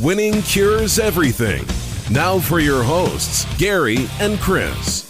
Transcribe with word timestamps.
Winning 0.00 0.40
cures 0.40 0.98
everything. 0.98 1.62
Now 2.10 2.38
for 2.38 2.58
your 2.58 2.82
hosts, 2.82 3.44
Gary 3.58 4.08
and 4.18 4.38
Chris. 4.40 5.06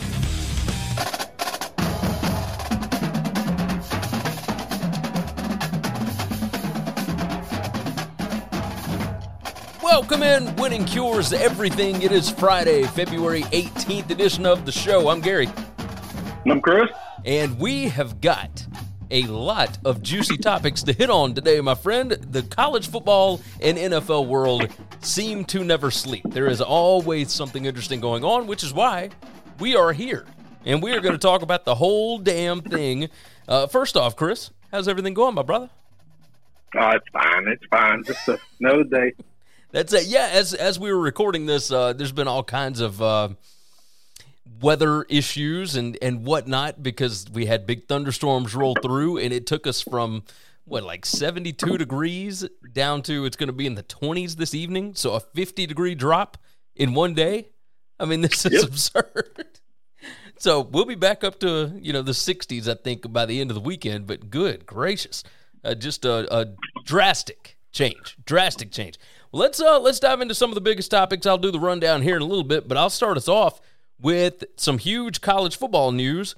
Welcome 9.81 10.23
in, 10.23 10.55
Winning 10.57 10.85
Cures 10.85 11.33
Everything. 11.33 12.03
It 12.03 12.11
is 12.11 12.29
Friday, 12.31 12.83
February 12.85 13.43
18th 13.43 14.11
edition 14.11 14.45
of 14.45 14.67
the 14.67 14.73
show. 14.73 15.09
I'm 15.09 15.21
Gary, 15.21 15.49
I'm 16.47 16.61
Chris. 16.61 16.91
and 17.25 17.59
we 17.61 17.89
have 17.89 18.21
got 18.21 18.67
a 19.11 19.23
lot 19.25 19.79
of 19.85 20.03
juicy 20.03 20.37
topics 20.37 20.83
to 20.85 20.93
hit 20.93 21.11
on 21.11 21.35
today, 21.35 21.61
my 21.61 21.75
friend. 21.75 22.13
The 22.13 22.43
college 22.43 22.89
football 22.89 23.41
and 23.61 23.77
NFL 23.77 24.27
world 24.27 24.69
seem 25.01 25.45
to 25.47 25.65
never 25.65 25.91
sleep. 25.91 26.23
There 26.29 26.47
is 26.47 26.61
always 26.61 27.33
something 27.33 27.65
interesting 27.65 28.01
going 28.01 28.25
on, 28.25 28.47
which 28.47 28.63
is 28.63 28.73
why 28.73 29.11
we 29.59 29.75
are 29.75 29.93
here. 29.93 30.27
And 30.65 30.83
we 30.83 30.93
are 30.93 31.01
going 31.01 31.15
to 31.15 31.19
talk 31.19 31.43
about 31.43 31.65
the 31.65 31.75
whole 31.75 32.19
damn 32.19 32.61
thing. 32.61 33.09
Uh, 33.49 33.67
first 33.67 33.97
off, 33.97 34.15
Chris, 34.15 34.51
how's 34.71 34.89
everything 34.89 35.15
going, 35.15 35.35
my 35.35 35.43
brother? 35.43 35.71
Oh, 36.77 36.91
it's 36.91 37.09
fine. 37.13 37.49
It's 37.49 37.65
fine. 37.71 38.05
Just 38.05 38.29
a, 38.29 38.39
another 38.61 38.85
day. 38.85 39.13
That's 39.73 39.93
it. 39.93 40.07
Yeah, 40.07 40.29
as 40.33 40.53
as 40.53 40.79
we 40.79 40.93
were 40.93 41.01
recording 41.01 41.47
this, 41.47 41.71
uh, 41.71 41.93
there's 41.93 42.13
been 42.13 42.29
all 42.29 42.43
kinds 42.43 42.81
of 42.81 43.01
uh, 43.01 43.31
weather 44.61 45.03
issues 45.05 45.77
and 45.77 45.97
and 46.03 46.25
whatnot 46.25 46.83
because 46.83 47.27
we 47.33 47.47
had 47.47 47.67
big 47.67 47.87
thunderstorms 47.89 48.55
roll 48.55 48.75
through, 48.75 49.19
and 49.19 49.33
it 49.33 49.47
took 49.47 49.67
us 49.67 49.81
from 49.81 50.23
what 50.65 50.85
like 50.85 51.05
72 51.05 51.79
degrees 51.79 52.47
down 52.73 53.03
to 53.03 53.25
it's 53.25 53.37
going 53.37 53.49
to 53.49 53.53
be 53.53 53.67
in 53.67 53.75
the 53.75 53.83
20s 53.83 54.37
this 54.37 54.55
evening. 54.55 54.95
So 54.95 55.15
a 55.15 55.21
50 55.21 55.67
degree 55.67 55.95
drop 55.95 56.39
in 56.77 56.95
one 56.95 57.15
day. 57.15 57.49
I 57.99 58.05
mean, 58.05 58.21
this 58.23 58.47
is 58.47 58.53
Yep. 58.53 58.65
absurd. 58.65 59.45
So 60.39 60.63
we'll 60.63 60.87
be 60.87 60.95
back 60.95 61.23
up 61.23 61.39
to 61.41 61.71
you 61.83 61.93
know 61.93 62.01
the 62.01 62.13
60s, 62.13 62.67
I 62.67 62.73
think, 62.83 63.13
by 63.13 63.27
the 63.27 63.43
end 63.43 63.51
of 63.51 63.55
the 63.55 63.61
weekend. 63.61 64.07
But 64.07 64.31
good 64.31 64.65
gracious, 64.65 65.23
uh, 65.63 65.75
just 65.75 66.07
a, 66.07 66.35
a 66.35 66.55
drastic 66.87 67.59
change, 67.73 68.17
drastic 68.25 68.73
change. 68.73 68.99
Well, 69.31 69.43
let's 69.43 69.61
uh, 69.61 69.79
let's 69.81 70.01
dive 70.01 70.23
into 70.23 70.35
some 70.35 70.51
of 70.51 70.55
the 70.55 70.63
biggest 70.63 70.91
topics. 70.91 71.27
I'll 71.27 71.37
do 71.37 71.51
the 71.51 71.61
rundown 71.61 72.01
here 72.01 72.17
in 72.17 72.23
a 72.23 72.25
little 72.25 72.43
bit, 72.45 72.69
but 72.69 72.79
I'll 72.79 72.89
start 72.89 73.19
us 73.19 73.29
off 73.29 73.61
with 74.01 74.45
some 74.57 74.79
huge 74.79 75.21
college 75.21 75.57
football 75.57 75.93
news. 75.93 76.35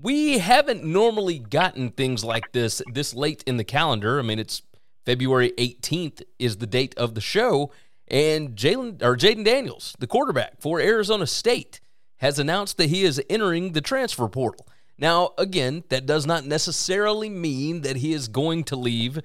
We 0.00 0.38
haven't 0.38 0.84
normally 0.84 1.38
gotten 1.38 1.90
things 1.90 2.24
like 2.24 2.52
this 2.52 2.82
this 2.92 3.14
late 3.14 3.44
in 3.46 3.56
the 3.56 3.64
calendar. 3.64 4.18
I 4.18 4.22
mean, 4.22 4.38
it's 4.38 4.62
February 5.04 5.52
18th 5.58 6.22
is 6.38 6.56
the 6.56 6.66
date 6.66 6.94
of 6.96 7.14
the 7.14 7.20
show, 7.20 7.70
and 8.08 8.56
Jalen 8.56 9.02
or 9.02 9.16
Jayden 9.16 9.44
Daniels, 9.44 9.94
the 9.98 10.06
quarterback 10.06 10.60
for 10.60 10.80
Arizona 10.80 11.26
State, 11.26 11.80
has 12.16 12.38
announced 12.38 12.76
that 12.78 12.88
he 12.88 13.04
is 13.04 13.22
entering 13.28 13.72
the 13.72 13.80
transfer 13.80 14.28
portal. 14.28 14.66
Now, 14.98 15.30
again, 15.38 15.84
that 15.88 16.06
does 16.06 16.26
not 16.26 16.44
necessarily 16.44 17.28
mean 17.28 17.82
that 17.82 17.96
he 17.96 18.12
is 18.12 18.28
going 18.28 18.64
to 18.64 18.76
leave, 18.76 19.20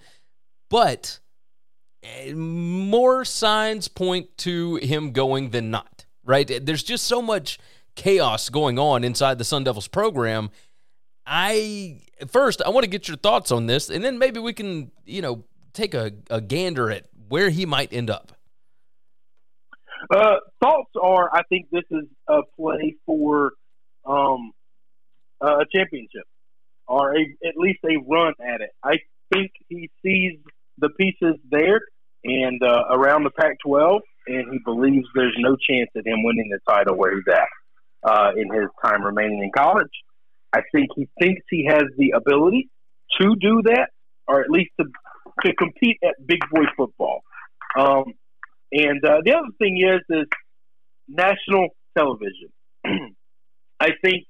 but 0.69 1.19
eh, 2.03 2.33
more 2.33 3.23
signs 3.23 3.87
point 3.87 4.35
to 4.39 4.77
him 4.77 5.11
going 5.11 5.51
than 5.51 5.69
not, 5.69 5.98
right? 6.29 6.63
There's 6.63 6.83
just 6.83 7.05
so 7.05 7.21
much 7.21 7.57
chaos 7.95 8.49
going 8.49 8.77
on 8.77 9.03
inside 9.03 9.39
the 9.39 9.43
Sun 9.43 9.63
Devils 9.63 9.87
program. 9.87 10.51
I 11.25 12.01
first 12.27 12.61
I 12.61 12.69
want 12.69 12.83
to 12.83 12.89
get 12.89 13.07
your 13.07 13.17
thoughts 13.17 13.51
on 13.51 13.65
this, 13.65 13.89
and 13.89 14.03
then 14.03 14.19
maybe 14.19 14.39
we 14.39 14.53
can, 14.53 14.91
you 15.05 15.21
know, 15.21 15.43
take 15.73 15.93
a, 15.93 16.11
a 16.29 16.39
gander 16.39 16.91
at 16.91 17.07
where 17.27 17.49
he 17.49 17.65
might 17.65 17.91
end 17.91 18.09
up. 18.09 18.31
Uh, 20.13 20.35
thoughts 20.61 20.91
are, 21.01 21.29
I 21.33 21.43
think 21.49 21.67
this 21.71 21.83
is 21.91 22.05
a 22.27 22.41
play 22.57 22.95
for 23.05 23.51
um, 24.05 24.51
a 25.41 25.65
championship 25.73 26.23
or 26.87 27.15
a, 27.15 27.21
at 27.45 27.55
least 27.57 27.79
a 27.83 27.97
run 28.07 28.33
at 28.41 28.61
it. 28.61 28.69
I 28.83 28.99
think 29.33 29.51
he 29.67 29.89
sees 30.03 30.39
the 30.77 30.89
pieces 30.89 31.35
there 31.51 31.81
and 32.23 32.63
uh, 32.63 32.85
around 32.89 33.23
the 33.23 33.29
Pac-12, 33.29 33.99
and 34.29 34.53
he 34.53 34.59
believes 34.63 35.07
there's 35.15 35.35
no 35.39 35.55
chance 35.55 35.89
of 35.95 36.05
him 36.05 36.23
winning 36.23 36.49
the 36.51 36.59
title 36.71 36.95
where 36.95 37.15
he's 37.15 37.27
at 37.27 38.09
uh, 38.09 38.31
in 38.37 38.53
his 38.53 38.69
time 38.83 39.03
remaining 39.03 39.43
in 39.43 39.51
college. 39.51 39.89
I 40.53 40.61
think 40.71 40.89
he 40.95 41.07
thinks 41.19 41.41
he 41.49 41.65
has 41.65 41.83
the 41.97 42.11
ability 42.11 42.69
to 43.19 43.35
do 43.35 43.61
that, 43.65 43.89
or 44.27 44.41
at 44.41 44.49
least 44.49 44.71
to 44.79 44.85
to 45.43 45.53
compete 45.55 45.97
at 46.03 46.15
big 46.25 46.39
boy 46.51 46.65
football. 46.75 47.21
Um, 47.77 48.13
and 48.71 49.03
uh, 49.03 49.21
the 49.23 49.33
other 49.33 49.51
thing 49.57 49.81
is, 49.81 50.01
is 50.09 50.27
national 51.07 51.69
television. 51.97 52.49
I 53.79 53.91
think 54.03 54.25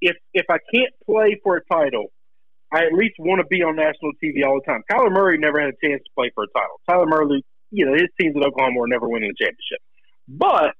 if 0.00 0.16
if 0.32 0.46
I 0.50 0.58
can't 0.72 0.92
play 1.04 1.40
for 1.42 1.56
a 1.56 1.64
title, 1.64 2.06
I 2.72 2.86
at 2.86 2.92
least 2.92 3.14
want 3.18 3.40
to 3.40 3.46
be 3.46 3.62
on 3.62 3.76
national 3.76 4.12
TV 4.22 4.46
all 4.46 4.60
the 4.60 4.70
time. 4.70 4.82
Kyler 4.90 5.12
Murray 5.12 5.38
never 5.38 5.60
had 5.60 5.70
a 5.70 5.86
chance 5.86 6.02
to 6.04 6.10
play 6.16 6.30
for 6.34 6.44
a 6.44 6.48
title. 6.48 6.80
Kyler 6.88 7.08
Murray, 7.08 7.44
you 7.72 7.86
know, 7.86 7.94
his 7.94 8.08
teams 8.20 8.36
at 8.36 8.42
Oklahoma 8.42 8.78
were 8.78 8.88
never 8.88 9.08
winning 9.08 9.30
a 9.30 9.44
championship, 9.44 9.80
but 10.28 10.74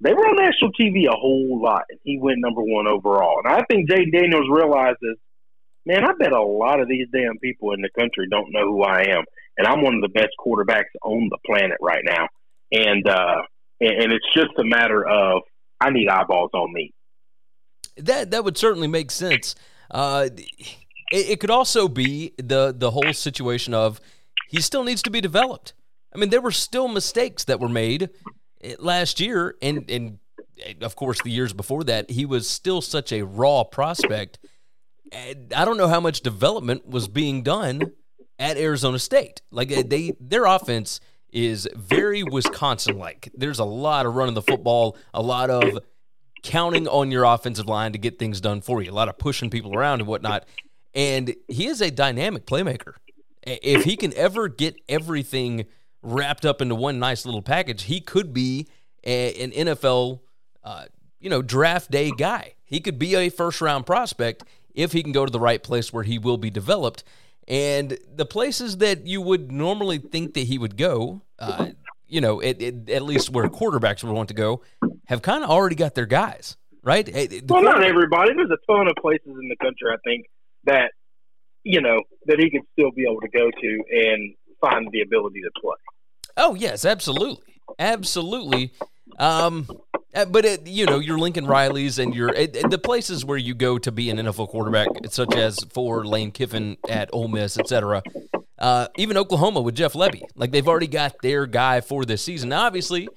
they 0.00 0.12
were 0.12 0.26
on 0.28 0.36
national 0.36 0.72
TV 0.72 1.06
a 1.08 1.16
whole 1.16 1.60
lot, 1.60 1.84
and 1.88 1.98
he 2.04 2.18
went 2.20 2.38
number 2.38 2.62
one 2.62 2.86
overall. 2.86 3.40
And 3.42 3.52
I 3.52 3.64
think 3.64 3.88
Jay 3.88 4.10
Daniels 4.10 4.46
realizes, 4.50 5.16
man, 5.86 6.04
I 6.04 6.12
bet 6.18 6.32
a 6.32 6.42
lot 6.42 6.80
of 6.80 6.88
these 6.88 7.06
damn 7.12 7.38
people 7.38 7.72
in 7.72 7.80
the 7.80 7.88
country 7.98 8.26
don't 8.30 8.52
know 8.52 8.64
who 8.64 8.82
I 8.82 9.06
am, 9.08 9.24
and 9.56 9.66
I'm 9.66 9.82
one 9.82 9.94
of 9.94 10.02
the 10.02 10.08
best 10.08 10.30
quarterbacks 10.38 10.92
on 11.02 11.28
the 11.30 11.38
planet 11.46 11.78
right 11.80 12.04
now. 12.04 12.28
And 12.72 13.08
uh, 13.08 13.42
and, 13.80 14.02
and 14.02 14.12
it's 14.12 14.26
just 14.34 14.50
a 14.58 14.64
matter 14.64 15.06
of 15.06 15.42
I 15.80 15.90
need 15.90 16.08
eyeballs 16.08 16.50
on 16.52 16.72
me. 16.72 16.92
That 17.96 18.30
that 18.32 18.44
would 18.44 18.58
certainly 18.58 18.88
make 18.88 19.10
sense. 19.10 19.54
Uh, 19.90 20.28
it, 21.10 21.30
it 21.30 21.40
could 21.40 21.50
also 21.50 21.88
be 21.88 22.34
the 22.36 22.74
the 22.76 22.90
whole 22.90 23.12
situation 23.14 23.72
of 23.72 24.00
he 24.48 24.60
still 24.60 24.84
needs 24.84 25.02
to 25.02 25.10
be 25.10 25.20
developed. 25.20 25.72
I 26.16 26.18
mean, 26.18 26.30
there 26.30 26.40
were 26.40 26.50
still 26.50 26.88
mistakes 26.88 27.44
that 27.44 27.60
were 27.60 27.68
made 27.68 28.08
eh, 28.62 28.76
last 28.78 29.20
year, 29.20 29.54
and 29.60 29.88
and 29.90 30.18
eh, 30.64 30.72
of 30.80 30.96
course 30.96 31.20
the 31.22 31.30
years 31.30 31.52
before 31.52 31.84
that, 31.84 32.10
he 32.10 32.24
was 32.24 32.48
still 32.48 32.80
such 32.80 33.12
a 33.12 33.22
raw 33.22 33.64
prospect. 33.64 34.38
And 35.12 35.52
I 35.54 35.66
don't 35.66 35.76
know 35.76 35.88
how 35.88 36.00
much 36.00 36.22
development 36.22 36.88
was 36.88 37.06
being 37.06 37.42
done 37.42 37.92
at 38.38 38.56
Arizona 38.56 38.98
State. 38.98 39.42
Like 39.50 39.68
they, 39.68 40.14
their 40.18 40.46
offense 40.46 41.00
is 41.32 41.68
very 41.74 42.22
Wisconsin 42.22 42.98
like. 42.98 43.30
There's 43.34 43.58
a 43.58 43.64
lot 43.64 44.06
of 44.06 44.14
running 44.14 44.34
the 44.34 44.42
football, 44.42 44.96
a 45.12 45.22
lot 45.22 45.50
of 45.50 45.78
counting 46.42 46.88
on 46.88 47.10
your 47.10 47.24
offensive 47.24 47.66
line 47.66 47.92
to 47.92 47.98
get 47.98 48.18
things 48.18 48.40
done 48.40 48.62
for 48.62 48.82
you, 48.82 48.90
a 48.90 48.92
lot 48.92 49.08
of 49.08 49.18
pushing 49.18 49.50
people 49.50 49.76
around 49.76 50.00
and 50.00 50.08
whatnot. 50.08 50.46
And 50.94 51.34
he 51.46 51.66
is 51.66 51.82
a 51.82 51.90
dynamic 51.90 52.46
playmaker. 52.46 52.94
If 53.42 53.84
he 53.84 53.96
can 53.96 54.12
ever 54.14 54.48
get 54.48 54.76
everything 54.88 55.66
wrapped 56.06 56.46
up 56.46 56.62
into 56.62 56.74
one 56.74 56.98
nice 56.98 57.26
little 57.26 57.42
package, 57.42 57.84
he 57.84 58.00
could 58.00 58.32
be 58.32 58.68
a, 59.04 59.34
an 59.42 59.50
NFL, 59.50 60.20
uh, 60.64 60.84
you 61.20 61.28
know, 61.28 61.42
draft 61.42 61.90
day 61.90 62.10
guy. 62.16 62.54
He 62.64 62.80
could 62.80 62.98
be 62.98 63.14
a 63.14 63.28
first 63.28 63.60
round 63.60 63.86
prospect 63.86 64.44
if 64.74 64.92
he 64.92 65.02
can 65.02 65.12
go 65.12 65.24
to 65.24 65.32
the 65.32 65.40
right 65.40 65.62
place 65.62 65.92
where 65.92 66.04
he 66.04 66.18
will 66.18 66.38
be 66.38 66.50
developed. 66.50 67.04
And 67.48 67.98
the 68.12 68.26
places 68.26 68.78
that 68.78 69.06
you 69.06 69.20
would 69.20 69.52
normally 69.52 69.98
think 69.98 70.34
that 70.34 70.40
he 70.40 70.58
would 70.58 70.76
go, 70.76 71.22
uh, 71.38 71.68
you 72.08 72.20
know, 72.20 72.42
at, 72.42 72.60
at, 72.62 73.02
least 73.02 73.30
where 73.30 73.44
quarterbacks 73.48 74.02
would 74.02 74.12
want 74.12 74.28
to 74.28 74.34
go, 74.34 74.62
have 75.06 75.22
kind 75.22 75.44
of 75.44 75.50
already 75.50 75.76
got 75.76 75.94
their 75.94 76.06
guys, 76.06 76.56
right? 76.82 77.06
The 77.06 77.42
well, 77.48 77.62
not 77.62 77.84
everybody. 77.84 78.32
There's 78.34 78.50
a 78.50 78.72
ton 78.72 78.88
of 78.88 78.96
places 79.00 79.28
in 79.40 79.48
the 79.48 79.56
country, 79.60 79.92
I 79.92 79.96
think, 80.04 80.26
that, 80.64 80.90
you 81.62 81.80
know, 81.80 82.02
that 82.26 82.40
he 82.40 82.50
could 82.50 82.62
still 82.72 82.90
be 82.90 83.04
able 83.04 83.20
to 83.20 83.28
go 83.28 83.50
to 83.50 83.84
and 83.90 84.34
find 84.60 84.88
the 84.90 85.02
ability 85.02 85.40
to 85.42 85.50
play. 85.60 85.76
Oh, 86.36 86.54
yes, 86.54 86.84
absolutely. 86.84 87.42
Absolutely. 87.78 88.72
Um, 89.18 89.68
uh, 90.14 90.24
but 90.24 90.44
it, 90.44 90.66
you 90.66 90.86
know 90.86 90.98
your 90.98 91.18
Lincoln 91.18 91.46
Rileys 91.46 92.02
and 92.02 92.14
your 92.14 92.28
it, 92.30 92.70
the 92.70 92.78
places 92.78 93.24
where 93.24 93.36
you 93.36 93.54
go 93.54 93.78
to 93.78 93.92
be 93.92 94.08
an 94.08 94.16
NFL 94.16 94.48
quarterback, 94.48 94.88
such 95.10 95.34
as 95.34 95.58
for 95.72 96.06
Lane 96.06 96.30
Kiffin 96.30 96.78
at 96.88 97.10
Ole 97.12 97.28
Miss, 97.28 97.58
etc. 97.58 98.02
Uh, 98.58 98.88
even 98.96 99.18
Oklahoma 99.18 99.60
with 99.60 99.74
Jeff 99.74 99.92
Lebby, 99.92 100.22
like 100.34 100.52
they've 100.52 100.66
already 100.66 100.86
got 100.86 101.16
their 101.22 101.46
guy 101.46 101.82
for 101.82 102.06
this 102.06 102.22
season. 102.22 102.48
Now, 102.48 102.64
obviously, 102.64 103.08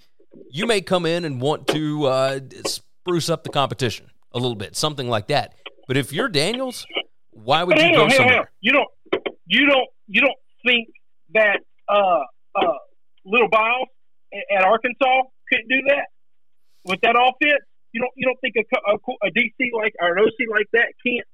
you 0.51 0.67
may 0.67 0.81
come 0.81 1.05
in 1.05 1.23
and 1.23 1.39
want 1.39 1.67
to 1.67 2.05
uh, 2.05 2.39
spruce 2.65 3.29
up 3.29 3.43
the 3.43 3.49
competition 3.49 4.07
a 4.33 4.39
little 4.39 4.55
bit, 4.55 4.75
something 4.75 5.07
like 5.07 5.27
that. 5.27 5.55
But 5.87 5.95
if 5.95 6.11
you're 6.11 6.27
Daniels, 6.27 6.85
why 7.31 7.63
would 7.63 7.77
you 7.77 7.93
go 7.93 8.03
on, 8.03 8.11
somewhere? 8.11 8.51
You 8.59 8.73
don't, 8.73 8.89
you 9.45 9.65
don't, 9.65 9.87
you 10.07 10.21
don't 10.21 10.37
think 10.65 10.89
that 11.33 11.61
uh, 11.87 12.23
uh, 12.55 12.73
Little 13.29 13.49
Briles 13.49 13.87
at 14.33 14.63
Arkansas 14.63 15.23
couldn't 15.49 15.69
do 15.69 15.81
that? 15.87 16.07
with 16.85 16.99
that 17.01 17.15
offense, 17.15 17.63
you 17.91 18.01
don't 18.01 18.11
you 18.15 18.25
don't 18.25 18.39
think 18.41 18.55
a, 18.57 18.91
a, 18.91 19.27
a 19.27 19.31
DC 19.31 19.73
like 19.73 19.93
or 19.99 20.17
an 20.17 20.23
OC 20.23 20.49
like 20.49 20.67
that 20.73 20.93
can't 21.05 21.25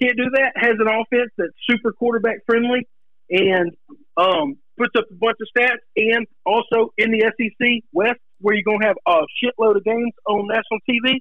can't 0.00 0.16
do 0.16 0.30
that? 0.34 0.52
Has 0.56 0.76
an 0.78 0.88
offense 0.88 1.30
that's 1.38 1.52
super 1.68 1.92
quarterback 1.92 2.38
friendly 2.46 2.86
and 3.30 3.72
um, 4.16 4.56
puts 4.76 4.92
up 4.96 5.04
a 5.10 5.14
bunch 5.14 5.38
of 5.40 5.48
stats, 5.56 5.80
and 5.96 6.26
also 6.44 6.92
in 6.98 7.10
the 7.10 7.20
SEC 7.20 7.84
West 7.92 8.20
where 8.40 8.54
you're 8.54 8.64
gonna 8.64 8.86
have 8.86 8.96
a 9.06 9.20
shitload 9.42 9.76
of 9.76 9.84
games 9.84 10.12
on 10.26 10.46
national 10.48 10.80
TV. 10.88 11.18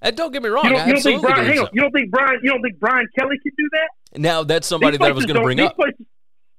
And 0.00 0.16
don't 0.16 0.32
get 0.32 0.42
me 0.42 0.48
wrong. 0.48 0.64
You 0.64 0.70
don't, 0.70 0.86
you 0.86 0.92
don't 0.94 1.02
think 1.02 1.22
Brian? 1.22 1.46
Hang 1.46 1.58
on, 1.58 1.68
you 1.72 1.80
don't 1.80 1.92
think 1.92 2.10
Brian? 2.10 2.40
You 2.42 2.50
don't 2.50 2.62
think 2.62 2.78
Brian 2.78 3.06
Kelly 3.18 3.36
could 3.42 3.52
do 3.58 3.68
that? 3.72 4.18
Now 4.20 4.44
that's 4.44 4.66
somebody 4.66 4.96
that 4.96 5.04
I 5.04 5.12
was 5.12 5.26
going 5.26 5.36
to 5.36 5.42
bring 5.42 5.56
these 5.56 5.66
up. 5.66 5.76
Places, 5.76 6.06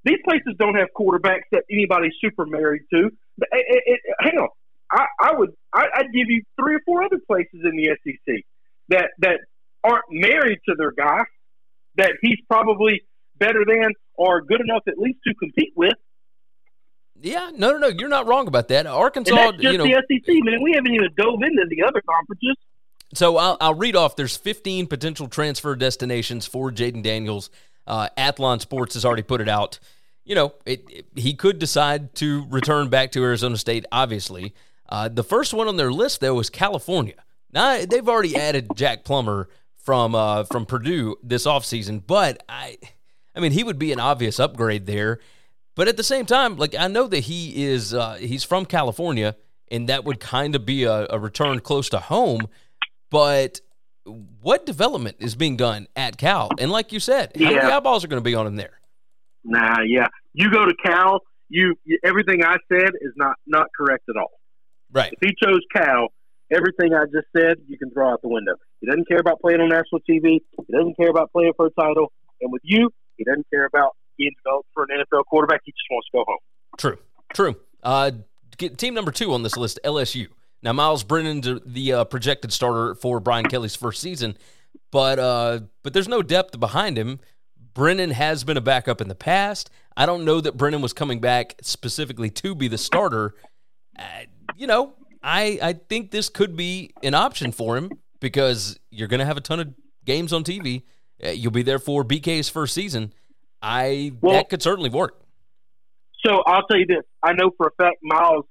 these 0.04 0.19
places 0.24 0.54
don't 0.57 0.75
have 0.75 0.88
quarterbacks 0.98 1.48
that 1.51 1.63
anybody's 1.72 2.13
super 2.22 2.46
married 2.46 2.84
to. 2.94 3.07
It, 3.07 3.48
it, 3.51 3.84
it, 3.86 4.00
hang 4.19 4.38
on, 4.38 4.50
I, 4.92 5.06
I 5.22 5.34
would 5.34 5.51
I, 5.74 5.86
would 5.98 6.13
give 6.13 6.28
you 6.28 6.44
three 6.60 6.75
or 6.75 6.81
four 6.86 7.04
other 7.04 7.19
places 7.28 7.62
in 7.63 7.75
the 7.75 7.90
SEC 8.04 8.44
that 8.90 9.10
that 9.19 9.40
aren't 9.84 10.06
married 10.10 10.60
to 10.68 10.75
their 10.78 10.92
guy 10.92 11.24
that 11.96 12.13
he's 12.22 12.38
probably 12.48 13.01
better 13.38 13.63
than 13.66 13.94
or 14.16 14.42
good 14.42 14.62
enough 14.62 14.84
at 14.88 14.98
least 14.98 15.19
to 15.28 15.34
compete 15.36 15.74
with. 15.75 15.94
Yeah, 17.22 17.52
no, 17.54 17.74
no, 17.74 17.78
no. 17.78 17.88
You're 17.88 18.10
not 18.10 18.28
wrong 18.28 18.48
about 18.48 18.69
that. 18.69 18.88
Arkansas, 18.88 19.36
and 19.36 19.40
that's 19.40 19.62
just 19.62 19.72
you 19.74 19.78
know, 19.78 19.84
the 19.84 20.22
SEC, 20.24 20.36
man. 20.44 20.62
We 20.63 20.74
haven't 20.74 20.94
even 20.94 21.10
dove 21.18 21.42
into 21.42 21.66
the 21.69 21.84
other 21.84 22.02
conferences. 22.10 22.56
So 23.13 23.38
I'll, 23.38 23.57
I'll 23.60 23.74
read 23.74 23.95
off. 23.95 24.16
There's 24.16 24.38
15 24.38 24.88
potential 24.88 25.28
transfer 25.28 25.75
destinations 25.75 26.45
for 26.45 26.72
Jayden 26.72 27.04
Daniels. 27.04 27.50
Uh, 27.89 28.07
Athlon 28.18 28.62
Sports 28.62 28.94
has 28.94 29.03
already 29.03 29.24
put 29.24 29.41
it 29.41 29.50
out. 29.50 29.80
You 30.24 30.36
know, 30.36 30.53
it, 30.65 30.86
it, 30.89 31.06
he 31.15 31.33
could 31.33 31.57
decide 31.57 32.13
to 32.15 32.45
return 32.50 32.89
back 32.89 33.12
to 33.13 33.24
Arizona 33.24 33.57
State. 33.57 33.86
Obviously, 33.91 34.53
uh, 34.88 35.09
the 35.09 35.24
first 35.24 35.53
one 35.53 35.68
on 35.68 35.77
their 35.77 35.91
list, 35.91 36.21
though, 36.21 36.36
was 36.36 36.50
California. 36.50 37.15
Now, 37.51 37.83
they've 37.83 38.07
already 38.07 38.36
added 38.36 38.69
Jack 38.75 39.03
Plummer 39.03 39.50
from 39.77 40.13
uh, 40.13 40.44
from 40.44 40.68
Purdue 40.68 41.15
this 41.24 41.47
offseason, 41.47 42.03
but 42.06 42.44
I, 42.47 42.77
I 43.36 43.39
mean, 43.39 43.53
he 43.53 43.63
would 43.63 43.80
be 43.80 43.92
an 43.92 44.00
obvious 44.00 44.39
upgrade 44.39 44.85
there. 44.85 45.19
But 45.75 45.88
at 45.88 45.97
the 45.97 46.03
same 46.03 46.25
time, 46.25 46.57
like 46.57 46.75
I 46.75 46.88
know 46.88 47.07
that 47.07 47.21
he 47.21 47.65
is 47.65 47.94
uh, 47.94 48.15
he's 48.15 48.44
from 48.44 48.65
California, 48.65 49.35
and 49.71 49.89
that 49.89 50.06
would 50.06 50.19
kind 50.19 50.56
of 50.56 50.65
be 50.65 50.83
a, 50.83 51.07
a 51.09 51.18
return 51.18 51.59
close 51.59 51.89
to 51.89 52.00
home. 52.00 52.47
But 53.09 53.62
what 54.41 54.65
development 54.65 55.17
is 55.19 55.35
being 55.35 55.57
done 55.57 55.88
at 55.95 56.17
Cal? 56.17 56.50
And 56.59 56.71
like 56.71 56.91
you 56.91 57.00
said, 57.00 57.31
how 57.35 57.41
yeah. 57.41 57.50
many 57.57 57.71
eyeballs 57.71 58.03
are 58.03 58.07
going 58.07 58.21
to 58.21 58.27
be 58.27 58.35
on 58.35 58.47
him 58.47 58.56
there? 58.56 58.79
Nah, 59.44 59.81
yeah. 59.85 60.07
You 60.33 60.51
go 60.51 60.65
to 60.65 60.73
Cal, 60.83 61.21
you 61.50 61.75
everything 62.03 62.44
I 62.44 62.57
said 62.71 62.89
is 63.01 63.13
not 63.15 63.35
not 63.47 63.67
correct 63.75 64.03
at 64.09 64.17
all. 64.17 64.31
Right. 64.91 65.13
If 65.13 65.19
he 65.21 65.35
chose 65.44 65.59
Cal, 65.75 66.09
everything 66.51 66.94
I 66.94 67.06
just 67.06 67.27
said, 67.35 67.57
you 67.67 67.77
can 67.77 67.91
throw 67.91 68.11
out 68.11 68.21
the 68.21 68.29
window. 68.29 68.53
He 68.81 68.88
doesn't 68.88 69.07
care 69.07 69.19
about 69.19 69.39
playing 69.39 69.61
on 69.61 69.69
national 69.69 70.01
TV. 70.09 70.39
He 70.67 70.73
doesn't 70.73 70.95
care 70.95 71.09
about 71.09 71.31
playing 71.31 71.53
for 71.56 71.67
a 71.67 71.71
title. 71.71 72.11
And 72.41 72.51
with 72.51 72.61
you, 72.63 72.89
he 73.17 73.23
doesn't 73.23 73.47
care 73.50 73.65
about 73.65 73.95
being 74.17 74.31
developed 74.44 74.69
for 74.73 74.83
an 74.83 74.89
NFL 75.00 75.25
quarterback. 75.25 75.61
He 75.65 75.71
just 75.71 75.85
wants 75.91 76.07
to 76.07 76.17
go 76.17 76.23
home. 76.27 76.38
True. 76.77 76.97
True. 77.33 77.56
Uh, 77.83 78.11
team 78.77 78.94
number 78.94 79.11
two 79.11 79.33
on 79.33 79.44
this 79.44 79.57
list, 79.57 79.79
LSU. 79.83 80.27
Now, 80.61 80.73
Myles 80.73 81.03
Brennan's 81.03 81.47
the 81.65 81.94
uh, 81.94 82.03
projected 82.06 82.51
starter 82.51 82.95
for 82.95 83.19
Brian 83.19 83.45
Kelly's 83.47 83.75
first 83.75 84.01
season, 84.01 84.38
but 84.91 85.19
uh, 85.19 85.61
but 85.83 85.94
there's 85.94 86.07
no 86.07 86.21
depth 86.21 86.59
behind 86.59 86.97
him. 86.97 87.19
Brennan 87.73 88.11
has 88.11 88.44
been 88.44 88.57
a 88.57 88.61
backup 88.61 89.00
in 89.00 89.07
the 89.07 89.15
past. 89.15 89.69
I 89.95 90.06
don't 90.06 90.25
know 90.25 90.41
that 90.41 90.57
Brennan 90.57 90.81
was 90.81 90.94
coming 90.94 91.19
back 91.19 91.56
specifically 91.61 92.29
to 92.31 92.56
be 92.56 92.67
the 92.67 92.77
starter. 92.77 93.35
Uh, 93.97 94.03
you 94.57 94.67
know, 94.67 94.94
I 95.23 95.59
I 95.61 95.73
think 95.73 96.11
this 96.11 96.29
could 96.29 96.57
be 96.57 96.94
an 97.03 97.13
option 97.13 97.51
for 97.51 97.77
him 97.77 97.91
because 98.19 98.79
you're 98.91 99.07
going 99.07 99.19
to 99.19 99.25
have 99.25 99.38
a 99.38 99.41
ton 99.41 99.59
of 99.59 99.73
games 100.06 100.33
on 100.33 100.44
TV. 100.44 100.83
Uh, 101.23 101.29
you'll 101.29 101.51
be 101.51 101.63
there 101.63 101.79
for 101.79 102.03
BK's 102.03 102.50
first 102.50 102.73
season. 102.73 103.13
I 103.61 104.13
well, 104.21 104.33
that 104.33 104.49
could 104.49 104.61
certainly 104.61 104.89
work. 104.89 105.21
So 106.25 106.44
I'll 106.45 106.63
tell 106.63 106.78
you 106.78 106.85
this: 106.85 107.04
I 107.23 107.33
know 107.33 107.51
for 107.56 107.68
a 107.68 107.83
fact 107.83 107.97
Myles 108.01 108.45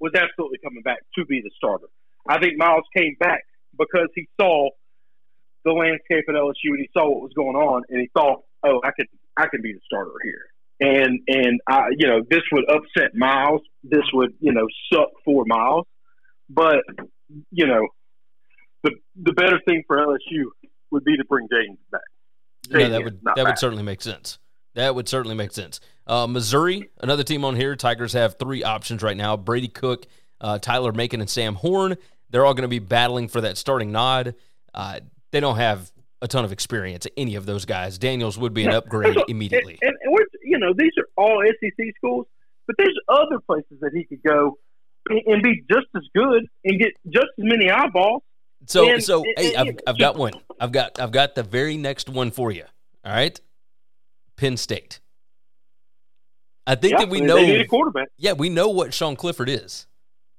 was 0.00 0.12
absolutely 0.14 0.58
coming 0.64 0.82
back 0.82 0.98
to 1.16 1.24
be 1.26 1.40
the 1.42 1.50
starter. 1.56 1.86
I 2.28 2.40
think 2.40 2.54
Myles 2.56 2.84
came 2.96 3.16
back 3.20 3.44
because 3.78 4.08
he 4.14 4.28
saw 4.40 4.70
the 5.64 5.72
landscape 5.72 6.24
at 6.28 6.34
LSU 6.34 6.72
and 6.72 6.80
he 6.80 6.88
saw 6.92 7.08
what 7.08 7.22
was 7.22 7.32
going 7.34 7.56
on, 7.56 7.82
and 7.88 8.00
he 8.00 8.10
thought, 8.14 8.42
"Oh, 8.64 8.80
I 8.82 8.90
could 8.92 9.06
I 9.36 9.46
could 9.46 9.62
be 9.62 9.72
the 9.72 9.80
starter 9.86 10.12
here." 10.24 10.50
and 10.80 11.20
and 11.28 11.60
I, 11.68 11.88
you 11.96 12.08
know, 12.08 12.22
this 12.28 12.40
would 12.52 12.64
upset 12.68 13.14
Myles. 13.14 13.60
This 13.84 14.04
would 14.12 14.32
you 14.40 14.52
know 14.52 14.66
suck 14.92 15.10
for 15.24 15.44
Myles. 15.46 15.86
but 16.48 16.78
you 17.50 17.66
know, 17.66 17.86
the 18.82 18.92
the 19.22 19.32
better 19.32 19.60
thing 19.66 19.84
for 19.86 19.98
LSU 19.98 20.46
would 20.90 21.04
be 21.04 21.16
to 21.16 21.24
bring 21.26 21.46
James 21.52 21.78
back. 21.92 22.00
yeah, 22.70 22.88
that 22.88 23.04
would 23.04 23.20
that 23.24 23.36
back. 23.36 23.46
would 23.46 23.58
certainly 23.58 23.84
make 23.84 24.00
sense. 24.00 24.38
That 24.74 24.94
would 24.94 25.08
certainly 25.08 25.36
make 25.36 25.52
sense. 25.52 25.80
Uh, 26.10 26.26
Missouri, 26.26 26.90
another 27.00 27.22
team 27.22 27.44
on 27.44 27.54
here. 27.54 27.76
Tigers 27.76 28.14
have 28.14 28.36
three 28.36 28.64
options 28.64 29.00
right 29.00 29.16
now: 29.16 29.36
Brady 29.36 29.68
Cook, 29.68 30.06
uh, 30.40 30.58
Tyler 30.58 30.92
Macon, 30.92 31.20
and 31.20 31.30
Sam 31.30 31.54
Horn. 31.54 31.96
They're 32.30 32.44
all 32.44 32.52
going 32.52 32.62
to 32.62 32.68
be 32.68 32.80
battling 32.80 33.28
for 33.28 33.40
that 33.42 33.56
starting 33.56 33.92
nod. 33.92 34.34
Uh, 34.74 34.98
they 35.30 35.38
don't 35.38 35.56
have 35.56 35.92
a 36.20 36.26
ton 36.26 36.44
of 36.44 36.50
experience. 36.50 37.06
Any 37.16 37.36
of 37.36 37.46
those 37.46 37.64
guys, 37.64 37.96
Daniels 37.96 38.36
would 38.36 38.52
be 38.52 38.64
an 38.64 38.72
upgrade 38.72 39.16
immediately. 39.28 39.78
And, 39.80 39.96
and, 40.02 40.12
we're, 40.12 40.26
you 40.42 40.58
know, 40.58 40.72
these 40.76 40.90
are 40.98 41.06
all 41.16 41.42
SEC 41.46 41.86
schools, 41.96 42.26
but 42.66 42.74
there's 42.76 42.98
other 43.08 43.38
places 43.46 43.78
that 43.80 43.92
he 43.94 44.02
could 44.02 44.22
go 44.24 44.58
and, 45.08 45.20
and 45.26 45.42
be 45.44 45.62
just 45.70 45.86
as 45.94 46.02
good 46.12 46.44
and 46.64 46.80
get 46.80 46.92
just 47.06 47.28
as 47.38 47.44
many 47.44 47.70
eyeballs. 47.70 48.22
So, 48.66 48.98
so 48.98 49.24
hey, 49.36 49.54
I've, 49.54 49.78
I've 49.86 49.98
got 49.98 50.16
one. 50.16 50.32
I've 50.58 50.72
got 50.72 50.98
I've 50.98 51.12
got 51.12 51.36
the 51.36 51.44
very 51.44 51.76
next 51.76 52.08
one 52.08 52.32
for 52.32 52.50
you. 52.50 52.64
All 53.04 53.12
right, 53.12 53.40
Penn 54.36 54.56
State. 54.56 54.98
I 56.66 56.74
think 56.74 56.92
yeah, 56.92 56.98
that 56.98 57.08
we 57.08 57.20
know. 57.20 57.36
They 57.36 57.46
need 57.46 57.60
a 57.60 57.66
quarterback. 57.66 58.08
Yeah, 58.16 58.32
we 58.32 58.48
know 58.48 58.68
what 58.68 58.94
Sean 58.94 59.16
Clifford 59.16 59.48
is, 59.48 59.86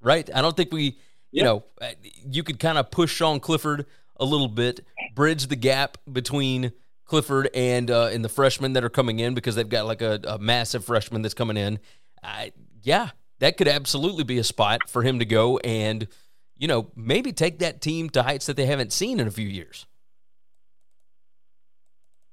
right? 0.01 0.29
I 0.33 0.41
don't 0.41 0.55
think 0.55 0.71
we, 0.71 0.83
you 0.83 0.93
yeah. 1.31 1.43
know, 1.43 1.63
uh, 1.81 1.87
you 2.29 2.43
could 2.43 2.59
kind 2.59 2.77
of 2.77 2.91
push 2.91 3.13
Sean 3.13 3.39
Clifford 3.39 3.85
a 4.17 4.25
little 4.25 4.47
bit, 4.47 4.85
bridge 5.15 5.47
the 5.47 5.55
gap 5.55 5.97
between 6.11 6.71
Clifford 7.05 7.49
and 7.53 7.91
uh, 7.91 8.09
and 8.13 8.23
the 8.23 8.29
freshmen 8.29 8.73
that 8.73 8.83
are 8.83 8.89
coming 8.89 9.19
in 9.19 9.33
because 9.33 9.55
they've 9.55 9.67
got 9.67 9.85
like 9.85 10.01
a, 10.01 10.19
a 10.23 10.37
massive 10.37 10.85
freshman 10.85 11.21
that's 11.21 11.33
coming 11.33 11.57
in. 11.57 11.79
Uh, 12.23 12.45
yeah, 12.83 13.09
that 13.39 13.57
could 13.57 13.67
absolutely 13.67 14.23
be 14.23 14.37
a 14.37 14.43
spot 14.43 14.81
for 14.87 15.03
him 15.03 15.19
to 15.19 15.25
go 15.25 15.57
and 15.57 16.07
you 16.55 16.67
know 16.67 16.89
maybe 16.95 17.33
take 17.33 17.59
that 17.59 17.81
team 17.81 18.09
to 18.11 18.23
heights 18.23 18.45
that 18.45 18.55
they 18.55 18.65
haven't 18.65 18.93
seen 18.93 19.19
in 19.19 19.27
a 19.27 19.31
few 19.31 19.47
years. 19.47 19.85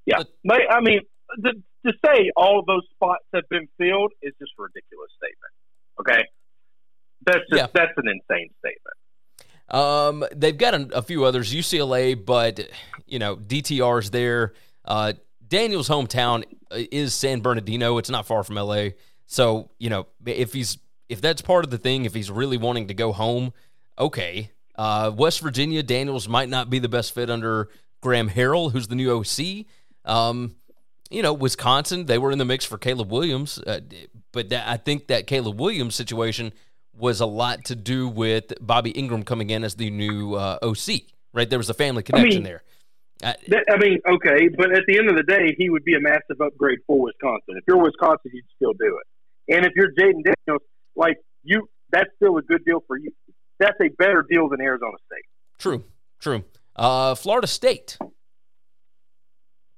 Yeah, 0.09 0.23
but, 0.43 0.61
I 0.71 0.81
mean, 0.81 1.01
to, 1.45 1.53
to 1.89 1.95
say 2.05 2.31
all 2.37 2.61
of 2.61 2.67
those 2.67 2.83
spots 2.95 3.25
have 3.35 3.49
been 3.49 3.69
filled 3.79 4.13
is 4.23 4.33
just 4.39 4.53
a 4.59 4.63
ridiculous 4.63 5.11
statement. 5.17 5.53
Okay, 6.01 6.29
that's 7.27 7.45
just, 7.51 7.61
yeah. 7.61 7.67
that's 7.75 7.93
an 7.97 8.09
insane 8.09 8.51
statement. 8.59 8.97
Um, 9.71 10.25
they've 10.35 10.57
got 10.57 10.75
a, 10.75 10.99
a, 10.99 11.03
few 11.03 11.25
others, 11.25 11.53
UCLA, 11.53 12.15
but 12.25 12.61
you 13.07 13.19
know 13.19 13.37
DTR's 13.37 14.11
there. 14.11 14.55
Uh, 14.85 15.15
Daniel's 15.47 15.89
hometown 15.89 16.45
is 16.71 17.15
San 17.15 17.41
Bernardino. 17.41 17.99
It's 17.99 18.11
not 18.11 18.27
far 18.27 18.43
from 18.45 18.57
LA, 18.57 18.91
so 19.27 19.71
you 19.79 19.91
know 19.91 20.07
if 20.27 20.53
he's 20.53 20.79
if 21.09 21.21
that's 21.21 21.43
part 21.43 21.65
of 21.65 21.71
the 21.71 21.79
thing, 21.79 22.05
if 22.05 22.15
he's 22.15 22.31
really 22.31 22.57
wanting 22.57 22.89
to 22.89 22.95
go 22.95 23.13
home, 23.13 23.53
okay. 23.99 24.51
Uh, 24.75 25.11
West 25.15 25.41
Virginia, 25.41 25.83
Daniels 25.83 26.29
might 26.29 26.49
not 26.49 26.71
be 26.71 26.79
the 26.79 26.89
best 26.89 27.13
fit 27.13 27.31
under 27.31 27.69
Graham 28.01 28.31
Harrell, 28.31 28.71
who's 28.71 28.87
the 28.87 28.95
new 28.95 29.11
OC. 29.11 29.67
Um, 30.05 30.55
you 31.11 31.23
know, 31.23 31.33
Wisconsin, 31.33 32.07
they 32.07 32.19
were 32.19 32.31
in 32.31 32.39
the 32.39 32.45
mix 32.45 32.65
for 32.65 32.79
Caleb 32.79 33.11
Williams, 33.11 33.59
uh, 33.59 33.81
but 34.33 34.51
that, 34.51 34.69
I 34.69 34.77
think 34.77 35.09
that 35.09 35.27
Caleb 35.27 35.61
Williams 35.61 35.95
situation 35.95 36.53
was 36.97 37.21
a 37.21 37.27
lot 37.27 37.65
to 37.67 37.77
do 37.77 38.09
with 38.09 38.53
Bobby 38.61 38.93
Engram 38.93 39.25
coming 39.25 39.51
in 39.51 39.65
as 39.65 39.77
the 39.77 39.91
new 39.91 40.35
uh, 40.35 40.59
OC. 40.63 41.03
Right, 41.33 41.49
there 41.49 41.59
was 41.59 41.71
a 41.71 41.75
family 41.75 42.03
connection 42.03 42.31
I 42.31 42.35
mean, 42.35 42.43
there. 42.43 42.63
I, 43.23 43.35
I 43.71 43.79
mean, 43.79 43.99
okay, 44.09 44.49
but 44.57 44.73
at 44.73 44.85
the 44.87 44.99
end 44.99 45.09
of 45.09 45.17
the 45.17 45.23
day, 45.23 45.55
he 45.57 45.71
would 45.71 45.85
be 45.85 45.95
a 45.95 46.01
massive 46.01 46.41
upgrade 46.41 46.79
for 46.87 47.01
Wisconsin. 47.01 47.57
If 47.57 47.65
you're 47.67 47.83
Wisconsin, 47.83 48.31
you'd 48.33 48.45
still 48.57 48.73
do 48.73 48.99
it. 48.99 49.55
And 49.55 49.67
if 49.67 49.73
you're 49.75 49.91
Jayden 49.93 50.25
Daniels, 50.25 50.63
like 50.95 51.19
you, 51.43 51.69
that's 51.91 52.11
still 52.17 52.37
a 52.39 52.43
good 52.43 52.65
deal 52.65 52.83
for 52.87 52.97
you. 52.97 53.11
That's 53.59 53.77
a 53.81 53.89
better 53.99 54.25
deal 54.29 54.49
than 54.49 54.61
Arizona 54.61 54.97
State. 55.07 55.25
True, 55.59 55.85
true. 56.21 56.45
Uh, 56.77 57.15
Florida 57.15 57.47
State. 57.47 57.99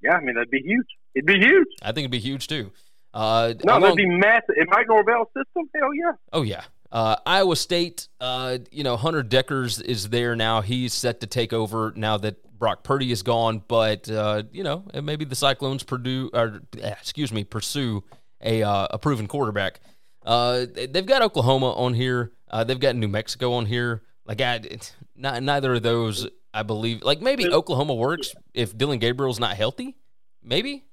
Yeah, 0.02 0.14
I 0.14 0.20
mean 0.20 0.34
that'd 0.34 0.50
be 0.50 0.62
huge. 0.64 0.86
It'd 1.14 1.26
be 1.26 1.38
huge. 1.38 1.68
I 1.82 1.86
think 1.86 2.04
it'd 2.04 2.10
be 2.10 2.18
huge 2.18 2.48
too. 2.48 2.70
Uh, 3.12 3.54
no, 3.64 3.72
along, 3.72 3.82
that'd 3.82 3.96
be 3.96 4.06
massive. 4.06 4.54
It 4.56 4.68
might 4.70 4.86
go 4.86 4.98
in 4.98 5.04
Mike 5.04 5.06
Norvell's 5.06 5.28
system, 5.36 5.68
hell 5.74 5.94
yeah. 5.94 6.12
Oh 6.32 6.42
yeah. 6.42 6.62
Uh, 6.92 7.16
Iowa 7.24 7.54
State, 7.54 8.08
uh, 8.20 8.58
you 8.72 8.82
know, 8.82 8.96
Hunter 8.96 9.22
Dekkers 9.22 9.82
is 9.82 10.08
there 10.08 10.34
now. 10.34 10.60
He's 10.60 10.92
set 10.92 11.20
to 11.20 11.26
take 11.26 11.52
over 11.52 11.92
now 11.94 12.16
that 12.18 12.58
Brock 12.58 12.82
Purdy 12.82 13.12
is 13.12 13.22
gone. 13.22 13.62
But 13.66 14.08
uh, 14.08 14.44
you 14.52 14.62
know, 14.62 14.84
maybe 15.02 15.24
the 15.24 15.34
Cyclones 15.34 15.82
Purdue, 15.82 16.30
or 16.32 16.60
eh, 16.80 16.94
excuse 17.00 17.32
me, 17.32 17.44
pursue 17.44 18.04
a 18.40 18.62
uh, 18.62 18.88
a 18.90 18.98
proven 18.98 19.26
quarterback. 19.26 19.80
Uh, 20.24 20.66
they've 20.72 21.06
got 21.06 21.22
Oklahoma 21.22 21.72
on 21.72 21.94
here. 21.94 22.32
Uh, 22.48 22.64
they've 22.64 22.78
got 22.78 22.94
New 22.94 23.08
Mexico 23.08 23.54
on 23.54 23.66
here. 23.66 24.02
Like, 24.26 24.40
I, 24.40 24.60
not, 25.16 25.42
neither 25.42 25.74
of 25.74 25.82
those, 25.82 26.28
I 26.52 26.62
believe. 26.62 27.02
Like, 27.02 27.20
maybe 27.20 27.48
Oklahoma 27.48 27.94
works 27.94 28.34
if 28.54 28.76
Dillon 28.76 28.98
Gabriel's 28.98 29.40
not 29.40 29.56
healthy. 29.56 29.96
Maybe. 30.42 30.84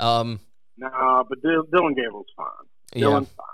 Um, 0.00 0.40
nah, 0.76 1.22
but 1.22 1.42
Dillon 1.42 1.94
Gabriel's 1.94 2.26
fine. 2.36 2.46
Dillon's 2.92 3.28
yeah. 3.28 3.36
fine. 3.36 3.46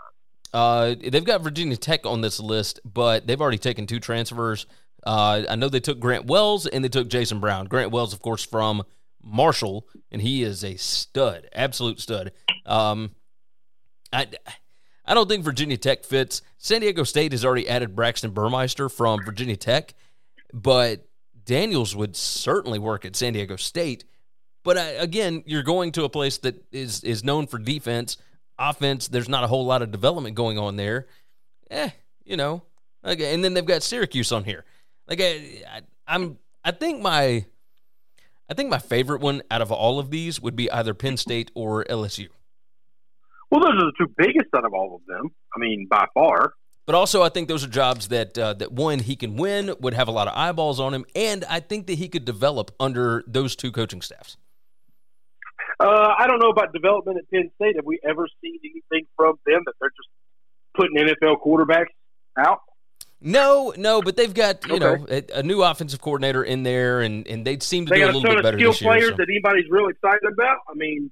Uh, 0.52 0.94
they've 1.10 1.24
got 1.24 1.42
Virginia 1.42 1.76
Tech 1.76 2.06
on 2.06 2.20
this 2.20 2.40
list, 2.40 2.80
but 2.84 3.26
they've 3.26 3.40
already 3.40 3.58
taken 3.58 3.86
two 3.86 4.00
transfers. 4.00 4.66
Uh, 5.04 5.42
I 5.48 5.56
know 5.56 5.68
they 5.68 5.80
took 5.80 6.00
Grant 6.00 6.26
Wells 6.26 6.66
and 6.66 6.84
they 6.84 6.88
took 6.88 7.08
Jason 7.08 7.40
Brown. 7.40 7.66
Grant 7.66 7.90
Wells, 7.90 8.12
of 8.12 8.20
course, 8.20 8.44
from 8.44 8.82
Marshall, 9.22 9.86
and 10.10 10.20
he 10.20 10.42
is 10.42 10.64
a 10.64 10.76
stud, 10.76 11.48
absolute 11.54 12.00
stud. 12.00 12.32
Um, 12.66 13.12
I, 14.12 14.26
I 15.04 15.14
don't 15.14 15.28
think 15.28 15.44
Virginia 15.44 15.76
Tech 15.76 16.04
fits. 16.04 16.42
San 16.58 16.80
Diego 16.80 17.04
State 17.04 17.32
has 17.32 17.44
already 17.44 17.68
added 17.68 17.94
Braxton 17.94 18.32
Burmeister 18.32 18.88
from 18.88 19.24
Virginia 19.24 19.56
Tech, 19.56 19.94
but 20.52 21.06
Daniels 21.44 21.94
would 21.94 22.16
certainly 22.16 22.78
work 22.78 23.04
at 23.04 23.16
San 23.16 23.32
Diego 23.32 23.56
State. 23.56 24.04
But 24.62 24.76
uh, 24.76 24.92
again, 24.98 25.42
you're 25.46 25.62
going 25.62 25.92
to 25.92 26.04
a 26.04 26.08
place 26.08 26.38
that 26.38 26.62
is 26.72 27.02
is 27.02 27.24
known 27.24 27.46
for 27.46 27.58
defense, 27.58 28.16
offense. 28.58 29.08
There's 29.08 29.28
not 29.28 29.44
a 29.44 29.46
whole 29.46 29.64
lot 29.64 29.82
of 29.82 29.90
development 29.90 30.36
going 30.36 30.58
on 30.58 30.76
there. 30.76 31.06
Eh, 31.70 31.90
you 32.24 32.36
know. 32.36 32.62
Okay, 33.04 33.32
and 33.32 33.42
then 33.42 33.54
they've 33.54 33.64
got 33.64 33.82
Syracuse 33.82 34.30
on 34.30 34.44
here. 34.44 34.64
Like 35.08 35.20
I, 35.20 35.62
I, 35.68 35.80
I'm, 36.06 36.38
I 36.62 36.70
think 36.70 37.00
my, 37.00 37.46
I 38.48 38.54
think 38.54 38.68
my 38.68 38.78
favorite 38.78 39.22
one 39.22 39.42
out 39.50 39.62
of 39.62 39.72
all 39.72 39.98
of 39.98 40.10
these 40.10 40.40
would 40.40 40.54
be 40.54 40.70
either 40.70 40.92
Penn 40.92 41.16
State 41.16 41.50
or 41.54 41.84
LSU. 41.84 42.28
Well, 43.50 43.60
those 43.60 43.70
are 43.70 43.86
the 43.86 43.92
two 43.98 44.12
biggest 44.16 44.48
out 44.54 44.64
of 44.64 44.74
all 44.74 44.94
of 44.94 45.00
them. 45.06 45.30
I 45.56 45.58
mean, 45.58 45.86
by 45.90 46.06
far. 46.12 46.52
But 46.86 46.94
also, 46.94 47.22
I 47.22 47.28
think 47.28 47.48
those 47.48 47.64
are 47.64 47.68
jobs 47.68 48.08
that 48.08 48.36
uh, 48.36 48.54
that 48.54 48.72
one 48.72 48.98
he 48.98 49.16
can 49.16 49.36
win, 49.36 49.74
would 49.80 49.94
have 49.94 50.08
a 50.08 50.12
lot 50.12 50.28
of 50.28 50.34
eyeballs 50.36 50.80
on 50.80 50.92
him, 50.92 51.04
and 51.14 51.44
I 51.44 51.60
think 51.60 51.86
that 51.86 51.94
he 51.94 52.08
could 52.08 52.24
develop 52.24 52.72
under 52.80 53.22
those 53.26 53.54
two 53.56 53.70
coaching 53.72 54.02
staffs. 54.02 54.36
Uh, 55.80 56.14
I 56.18 56.26
don't 56.26 56.40
know 56.40 56.50
about 56.50 56.74
development 56.74 57.18
at 57.18 57.30
Penn 57.30 57.50
State. 57.54 57.76
Have 57.76 57.86
we 57.86 57.98
ever 58.06 58.28
seen 58.42 58.58
anything 58.62 59.06
from 59.16 59.36
them 59.46 59.62
that 59.64 59.72
they're 59.80 59.90
just 59.90 60.08
putting 60.74 60.96
NFL 60.96 61.40
quarterbacks 61.42 61.86
out? 62.36 62.60
No, 63.22 63.72
no, 63.76 64.00
but 64.02 64.16
they've 64.16 64.32
got 64.32 64.66
you 64.66 64.76
okay. 64.76 64.84
know 64.84 65.06
a, 65.08 65.40
a, 65.40 65.42
new 65.42 65.62
offensive 65.62 66.00
coordinator 66.00 66.42
in 66.42 66.62
there, 66.62 67.00
and, 67.00 67.26
and 67.26 67.46
they 67.46 67.58
seem 67.58 67.86
to 67.86 67.90
they 67.90 68.00
do 68.00 68.04
a 68.04 68.12
little 68.12 68.22
bit 68.22 68.42
better 68.42 68.58
skill 68.58 68.72
this 68.72 68.80
year. 68.80 68.90
players 68.90 69.10
so. 69.10 69.16
that 69.16 69.26
anybody's 69.28 69.70
really 69.70 69.92
excited 69.92 70.30
about. 70.32 70.58
I 70.68 70.74
mean, 70.74 71.10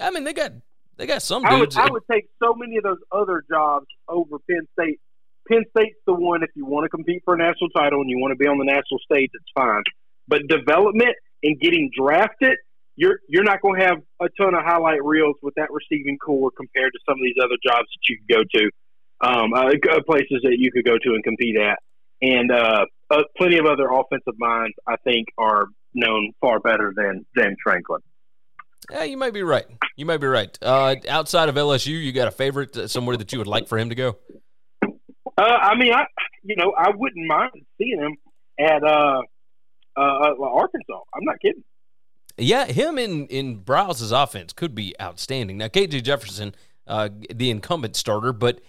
I 0.00 0.10
mean 0.10 0.24
they 0.24 0.32
got 0.32 0.52
they 0.96 1.06
got 1.06 1.22
some 1.22 1.44
I. 1.46 1.58
Would, 1.58 1.76
I 1.76 1.90
would 1.90 2.02
take 2.10 2.28
so 2.42 2.54
many 2.54 2.76
of 2.76 2.82
those 2.82 2.98
other 3.12 3.44
jobs 3.48 3.86
over 4.08 4.38
Penn 4.50 4.66
State. 4.78 5.00
Penn 5.48 5.64
State's 5.76 5.98
the 6.06 6.14
one 6.14 6.42
if 6.42 6.50
you 6.54 6.66
want 6.66 6.84
to 6.84 6.88
compete 6.88 7.22
for 7.24 7.34
a 7.34 7.38
national 7.38 7.70
title 7.70 8.00
and 8.00 8.10
you 8.10 8.18
want 8.18 8.32
to 8.32 8.36
be 8.36 8.46
on 8.46 8.58
the 8.58 8.64
national 8.64 8.98
stage, 9.10 9.30
it's 9.32 9.50
fine. 9.54 9.82
But 10.26 10.42
development 10.48 11.14
and 11.42 11.58
getting 11.58 11.90
drafted, 11.96 12.58
you're 12.98 13.20
you're 13.28 13.44
not 13.44 13.62
going 13.62 13.80
to 13.80 13.86
have 13.86 13.98
a 14.20 14.28
ton 14.36 14.54
of 14.54 14.64
highlight 14.64 15.02
reels 15.04 15.36
with 15.40 15.54
that 15.54 15.68
receiving 15.70 16.18
core 16.18 16.50
compared 16.50 16.92
to 16.92 16.98
some 17.06 17.12
of 17.12 17.22
these 17.22 17.36
other 17.40 17.56
jobs 17.64 17.86
that 17.86 18.08
you 18.08 18.18
could 18.18 18.36
go 18.36 18.42
to, 18.58 18.70
um, 19.20 19.54
uh, 19.54 19.68
uh, 19.68 20.02
places 20.04 20.40
that 20.42 20.56
you 20.58 20.72
could 20.72 20.84
go 20.84 20.98
to 20.98 21.14
and 21.14 21.22
compete 21.22 21.56
at, 21.56 21.78
and 22.20 22.50
uh, 22.50 22.84
uh, 23.10 23.22
plenty 23.36 23.56
of 23.56 23.66
other 23.66 23.88
offensive 23.88 24.34
minds 24.38 24.74
I 24.86 24.96
think 25.04 25.28
are 25.38 25.66
known 25.94 26.32
far 26.40 26.58
better 26.58 26.92
than 26.94 27.24
James 27.38 27.56
Franklin. 27.62 28.00
Yeah, 28.90 29.04
you 29.04 29.16
might 29.16 29.32
be 29.32 29.42
right. 29.42 29.66
You 29.96 30.04
might 30.04 30.18
be 30.18 30.26
right. 30.26 30.58
Uh, 30.60 30.96
outside 31.08 31.48
of 31.48 31.54
LSU, 31.54 31.92
you 31.92 32.10
got 32.10 32.26
a 32.26 32.32
favorite 32.32 32.76
uh, 32.76 32.88
somewhere 32.88 33.16
that 33.16 33.32
you 33.32 33.38
would 33.38 33.46
like 33.46 33.68
for 33.68 33.78
him 33.78 33.90
to 33.90 33.94
go? 33.94 34.18
Uh, 34.82 35.42
I 35.42 35.76
mean, 35.76 35.92
I 35.92 36.04
you 36.42 36.56
know 36.56 36.74
I 36.76 36.90
wouldn't 36.92 37.26
mind 37.28 37.52
seeing 37.78 38.00
him 38.00 38.16
at 38.58 38.82
uh, 38.82 39.20
uh, 39.96 40.00
uh 40.00 40.34
Arkansas. 40.42 41.00
I'm 41.14 41.24
not 41.24 41.40
kidding. 41.40 41.62
Yeah, 42.38 42.66
him 42.66 42.98
in 42.98 43.26
in 43.26 43.56
Briles's 43.56 44.12
offense 44.12 44.52
could 44.52 44.74
be 44.74 44.94
outstanding. 45.00 45.58
Now, 45.58 45.68
KJ 45.68 46.02
Jefferson, 46.02 46.54
uh, 46.86 47.08
the 47.34 47.50
incumbent 47.50 47.96
starter, 47.96 48.32
but 48.32 48.60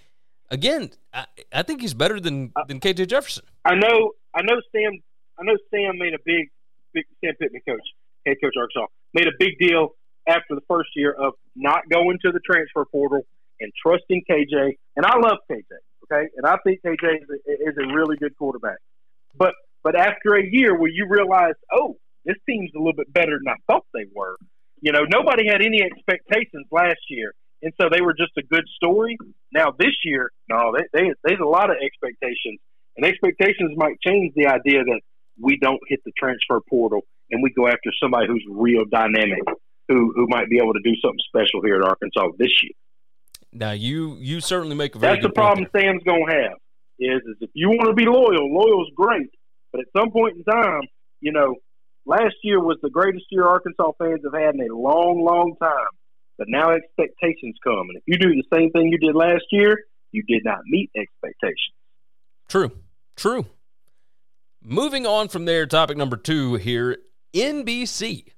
again, 0.50 0.92
I, 1.14 1.26
I 1.54 1.64
think 1.64 1.82
he's 1.82 1.94
better 1.94 2.20
than 2.20 2.52
than 2.68 2.80
KJ 2.80 3.08
Jefferson. 3.08 3.46
I 3.66 3.76
know. 3.76 4.14
I 4.34 4.42
know 4.42 4.60
Sam. 4.72 5.00
I 5.40 5.44
know 5.44 5.58
Sam 5.72 5.98
made 5.98 6.14
a 6.14 6.20
big, 6.26 6.50
big 6.94 7.06
Sam 7.24 7.34
Pittman 7.40 7.62
coach, 7.68 7.82
head 8.26 8.38
coach 8.44 8.54
Arkansas, 8.58 8.88
made 9.14 9.28
a 9.28 9.38
big 9.40 9.58
deal 9.60 9.90
after 10.28 10.56
the 10.56 10.62
first 10.68 10.90
year 10.96 11.12
of 11.12 11.34
not 11.56 11.82
going 11.90 12.18
to 12.24 12.32
the 12.32 12.40
transfer 12.40 12.86
portal 12.86 13.22
and 13.60 13.72
trusting 13.82 14.24
KJ. 14.30 14.78
And 14.96 15.06
I 15.06 15.18
love 15.18 15.38
KJ, 15.50 15.64
okay? 16.04 16.30
And 16.38 16.46
I 16.46 16.58
think 16.64 16.82
KJ 16.86 17.22
is 17.22 17.30
a, 17.30 17.70
is 17.70 17.78
a 17.78 17.94
really 17.94 18.18
good 18.18 18.36
quarterback. 18.38 18.78
But 19.36 19.54
but 19.84 19.96
after 19.96 20.36
a 20.36 20.44
year 20.44 20.78
where 20.78 20.90
you 20.90 21.08
realize, 21.08 21.54
oh, 21.72 21.98
this 22.26 22.38
team's 22.48 22.72
a 22.76 22.78
little 22.78 22.94
bit 22.94 23.12
better 23.14 23.40
than 23.44 23.48
I 23.54 23.58
thought 23.68 23.86
they 23.94 24.06
were. 24.14 24.38
You 24.82 24.92
know, 24.92 25.04
nobody 25.10 25.48
had 25.48 25.62
any 25.62 25.82
expectations 25.84 26.68
last 26.72 27.02
year, 27.10 27.34
and 27.62 27.74
so 27.80 27.90
they 27.92 28.02
were 28.02 28.14
just 28.14 28.32
a 28.38 28.44
good 28.44 28.66
story. 28.76 29.18
Now 29.52 29.74
this 29.78 29.96
year, 30.04 30.32
no, 30.50 30.74
they, 30.76 30.86
they, 30.94 31.14
there's 31.24 31.40
a 31.40 31.48
lot 31.48 31.70
of 31.70 31.78
expectations, 31.82 32.60
and 32.96 33.06
expectations 33.06 33.74
might 33.76 34.00
change 34.02 34.34
the 34.36 34.48
idea 34.48 34.84
that 34.84 35.02
we 35.42 35.58
don't 35.58 35.80
hit 35.88 36.00
the 36.06 36.12
transfer 36.18 36.60
portal 36.70 37.02
and 37.32 37.42
we 37.44 37.52
go 37.52 37.68
after 37.68 37.92
somebody 38.02 38.28
who's 38.28 38.46
real 38.50 38.84
dynamic 38.92 39.44
who 39.88 40.14
who 40.16 40.28
might 40.28 40.50
be 40.50 40.58
able 40.58 40.74
to 40.74 40.82
do 40.84 40.96
something 41.02 41.20
special 41.28 41.62
here 41.64 41.78
at 41.78 41.84
Arkansas 41.84 42.28
this 42.38 42.52
year. 42.64 42.74
Now 43.52 43.72
you 43.72 44.18
you 44.20 44.42
certainly 44.42 44.76
make 44.76 44.96
a 44.96 45.00
very 45.00 45.16
that's 45.16 45.24
the 45.24 45.32
problem 45.32 45.68
Sam's 45.76 46.04
gonna 46.04 46.32
have 46.32 46.58
is 47.00 47.22
is 47.26 47.38
if 47.42 47.50
you 47.54 47.70
want 47.70 47.90
to 47.90 47.94
be 47.94 48.06
loyal, 48.06 48.54
loyal's 48.54 48.92
great, 48.96 49.30
but 49.72 49.82
at 49.82 49.88
some 49.96 50.12
point 50.12 50.38
in 50.38 50.44
time, 50.44 50.82
you 51.22 51.32
know, 51.32 51.56
last 52.10 52.36
year 52.44 52.60
was 52.60 52.78
the 52.82 52.90
greatest 52.90 53.26
year 53.30 53.46
Arkansas 53.46 53.92
fans 53.98 54.22
have 54.24 54.40
had 54.40 54.56
in 54.56 54.62
a 54.62 54.76
long, 54.76 55.24
long 55.24 55.56
time. 55.62 55.88
But 56.38 56.48
now 56.50 56.72
expectations 56.72 57.56
come, 57.64 57.90
and 57.90 57.98
if 57.98 58.04
you 58.08 58.18
do 58.18 58.30
the 58.30 58.44
same 58.54 58.72
thing 58.72 58.88
you 58.88 58.98
did 58.98 59.16
last 59.16 59.44
year, 59.52 59.78
you 60.12 60.24
did 60.24 60.44
not 60.46 60.60
meet 60.66 60.90
expectations. 60.96 61.76
True, 62.48 62.72
true. 63.16 63.46
Moving 64.62 65.06
on 65.06 65.28
from 65.28 65.46
there, 65.46 65.66
topic 65.66 65.98
number 65.98 66.16
two 66.16 66.56
here: 66.56 66.98
NBC 67.34 68.32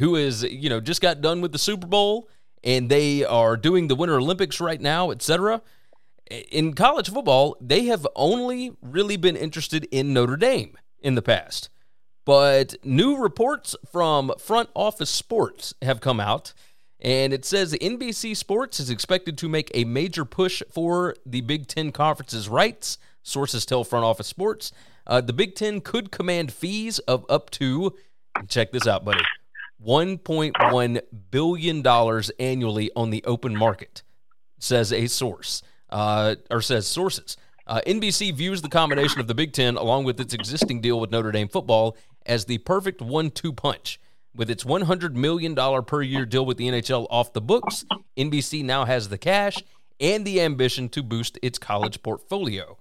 who 0.00 0.16
is, 0.16 0.42
you 0.42 0.70
know, 0.70 0.80
just 0.80 1.02
got 1.02 1.20
done 1.20 1.42
with 1.42 1.52
the 1.52 1.58
Super 1.58 1.86
Bowl 1.86 2.28
and 2.64 2.88
they 2.88 3.22
are 3.22 3.56
doing 3.56 3.86
the 3.86 3.94
Winter 3.94 4.16
Olympics 4.16 4.58
right 4.58 4.80
now, 4.80 5.10
etc. 5.10 5.60
In 6.50 6.72
college 6.72 7.10
football, 7.10 7.56
they 7.60 7.84
have 7.84 8.06
only 8.16 8.72
really 8.80 9.18
been 9.18 9.36
interested 9.36 9.86
in 9.90 10.14
Notre 10.14 10.36
Dame 10.36 10.76
in 11.00 11.16
the 11.16 11.22
past. 11.22 11.68
But 12.30 12.76
new 12.84 13.16
reports 13.16 13.74
from 13.90 14.32
Front 14.38 14.68
Office 14.76 15.10
Sports 15.10 15.74
have 15.82 16.00
come 16.00 16.20
out, 16.20 16.54
and 17.00 17.32
it 17.32 17.44
says 17.44 17.72
NBC 17.72 18.36
Sports 18.36 18.78
is 18.78 18.88
expected 18.88 19.36
to 19.38 19.48
make 19.48 19.68
a 19.74 19.82
major 19.82 20.24
push 20.24 20.62
for 20.70 21.16
the 21.26 21.40
Big 21.40 21.66
Ten 21.66 21.90
Conference's 21.90 22.48
rights. 22.48 22.98
Sources 23.24 23.66
tell 23.66 23.82
Front 23.82 24.04
Office 24.04 24.28
Sports 24.28 24.70
uh, 25.08 25.20
the 25.20 25.32
Big 25.32 25.56
Ten 25.56 25.80
could 25.80 26.12
command 26.12 26.52
fees 26.52 27.00
of 27.00 27.26
up 27.28 27.50
to, 27.50 27.96
check 28.46 28.70
this 28.70 28.86
out, 28.86 29.04
buddy, 29.04 29.24
$1.1 29.84 31.00
billion 31.32 31.84
annually 32.38 32.90
on 32.94 33.10
the 33.10 33.24
open 33.24 33.56
market, 33.56 34.04
says 34.60 34.92
a 34.92 35.08
source, 35.08 35.64
uh, 35.88 36.36
or 36.48 36.62
says 36.62 36.86
sources. 36.86 37.36
Uh, 37.66 37.80
NBC 37.86 38.34
views 38.34 38.62
the 38.62 38.68
combination 38.68 39.20
of 39.20 39.28
the 39.28 39.34
Big 39.34 39.52
Ten 39.52 39.76
along 39.76 40.02
with 40.04 40.18
its 40.20 40.34
existing 40.34 40.80
deal 40.80 40.98
with 40.98 41.10
Notre 41.10 41.30
Dame 41.30 41.48
football 41.48 41.96
as 42.26 42.44
the 42.44 42.58
perfect 42.58 43.00
one 43.00 43.30
two 43.30 43.52
punch. 43.52 44.00
With 44.32 44.48
its 44.48 44.62
$100 44.62 45.14
million 45.14 45.56
per 45.84 46.02
year 46.02 46.24
deal 46.24 46.46
with 46.46 46.56
the 46.56 46.68
NHL 46.68 47.08
off 47.10 47.32
the 47.32 47.40
books, 47.40 47.84
NBC 48.16 48.62
now 48.62 48.84
has 48.84 49.08
the 49.08 49.18
cash 49.18 49.56
and 49.98 50.24
the 50.24 50.40
ambition 50.40 50.88
to 50.90 51.02
boost 51.02 51.36
its 51.42 51.58
college 51.58 52.00
portfolio. 52.02 52.78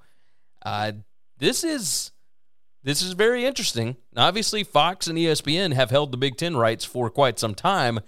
Uh, 0.63 0.91
this 1.39 1.63
is 1.63 2.11
this 2.83 3.01
is 3.01 3.13
very 3.13 3.45
interesting. 3.45 3.97
Obviously, 4.15 4.63
Fox 4.63 5.07
and 5.07 5.17
ESPN 5.17 5.73
have 5.73 5.89
held 5.89 6.11
the 6.11 6.17
Big 6.17 6.37
Ten 6.37 6.55
rights 6.55 6.85
for 6.85 7.09
quite 7.09 7.37
some 7.37 7.53
time, 7.53 7.99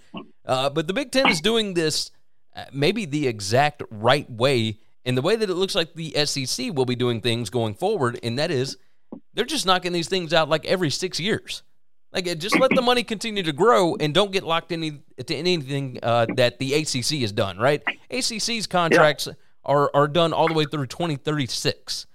uh, 0.46 0.70
but 0.70 0.86
the 0.86 0.94
Big 0.94 1.10
Ten 1.10 1.28
is 1.28 1.40
doing 1.40 1.74
this 1.74 2.10
uh, 2.56 2.64
maybe 2.72 3.04
the 3.04 3.26
exact 3.28 3.82
right 3.90 4.30
way 4.30 4.78
in 5.04 5.14
the 5.14 5.22
way 5.22 5.36
that 5.36 5.50
it 5.50 5.54
looks 5.54 5.74
like 5.74 5.94
the 5.94 6.12
SEC 6.24 6.74
will 6.74 6.86
be 6.86 6.94
doing 6.94 7.20
things 7.20 7.50
going 7.50 7.74
forward, 7.74 8.18
and 8.22 8.38
that 8.38 8.50
is 8.50 8.78
they're 9.34 9.44
just 9.44 9.66
knocking 9.66 9.92
these 9.92 10.08
things 10.08 10.32
out 10.32 10.48
like 10.48 10.64
every 10.64 10.90
six 10.90 11.18
years. 11.18 11.62
Like, 12.12 12.26
just 12.38 12.58
let 12.58 12.70
the 12.74 12.82
money 12.82 13.02
continue 13.02 13.42
to 13.42 13.52
grow 13.52 13.96
and 13.96 14.12
don't 14.12 14.32
get 14.32 14.44
locked 14.44 14.70
into 14.70 15.00
anything 15.30 15.98
uh, 16.02 16.26
that 16.36 16.58
the 16.58 16.74
ACC 16.74 17.20
has 17.22 17.32
done. 17.32 17.58
Right? 17.58 17.82
ACC's 18.10 18.66
contracts 18.66 19.26
yeah. 19.26 19.32
are 19.64 19.90
are 19.94 20.08
done 20.08 20.32
all 20.32 20.46
the 20.48 20.54
way 20.54 20.66
through 20.66 20.86
2036. 20.86 22.06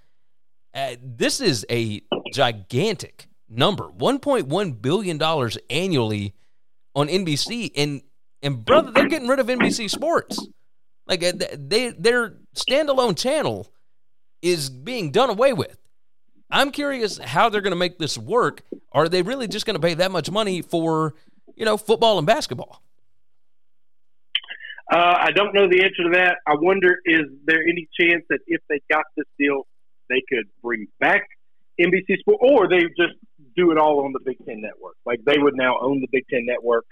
Uh, 0.74 0.96
this 1.02 1.42
is 1.42 1.66
a 1.72 2.02
gigantic 2.32 3.28
number, 3.50 3.86
1.1 3.86 4.82
billion 4.82 5.18
dollars 5.18 5.58
annually 5.70 6.36
on 6.94 7.08
NBC, 7.08 7.72
and 7.76 8.02
and 8.44 8.64
brother, 8.64 8.92
they're 8.92 9.08
getting 9.08 9.28
rid 9.28 9.40
of 9.40 9.48
NBC 9.48 9.90
Sports. 9.90 10.48
Like 11.08 11.24
uh, 11.24 11.34
they 11.58 11.90
their 11.90 12.36
standalone 12.56 13.18
channel 13.18 13.72
is 14.42 14.70
being 14.70 15.12
done 15.12 15.30
away 15.30 15.54
with. 15.54 15.78
I'm 16.50 16.72
curious 16.72 17.18
how 17.18 17.50
they're 17.50 17.62
going 17.62 17.72
to 17.72 17.78
make 17.78 17.98
this 17.98 18.18
work. 18.18 18.62
Are 18.92 19.10
they 19.10 19.22
really 19.22 19.48
just 19.48 19.66
going 19.66 19.76
to 19.76 19.82
pay 19.82 19.96
that 19.96 20.12
much 20.12 20.32
money 20.32 20.62
for, 20.62 21.14
you 21.56 21.66
know, 21.66 21.78
football 21.78 22.18
and 22.18 22.26
basketball? 22.26 22.82
Uh, 24.92 25.16
I 25.20 25.32
don't 25.32 25.54
know 25.54 25.68
the 25.68 25.84
answer 25.84 26.04
to 26.04 26.10
that. 26.14 26.38
I 26.48 26.56
wonder 26.56 26.96
is 27.04 27.24
there 27.46 27.62
any 27.62 27.90
chance 28.00 28.24
that 28.30 28.40
if 28.48 28.62
they 28.70 28.80
got 28.90 29.04
this 29.18 29.26
deal, 29.38 29.68
they 30.10 30.24
could 30.30 30.46
bring 30.64 30.88
back 31.00 31.28
NBC 31.80 32.20
Sports, 32.20 32.40
or 32.42 32.70
they 32.70 32.80
just 32.98 33.16
do 33.58 33.72
it 33.72 33.78
all 33.78 34.06
on 34.06 34.14
the 34.14 34.20
Big 34.24 34.38
Ten 34.46 34.62
Network? 34.62 34.96
Like 35.06 35.20
they 35.26 35.38
would 35.38 35.56
now 35.58 35.78
own 35.82 36.00
the 36.00 36.08
Big 36.10 36.24
Ten 36.30 36.46
Network, 36.46 36.86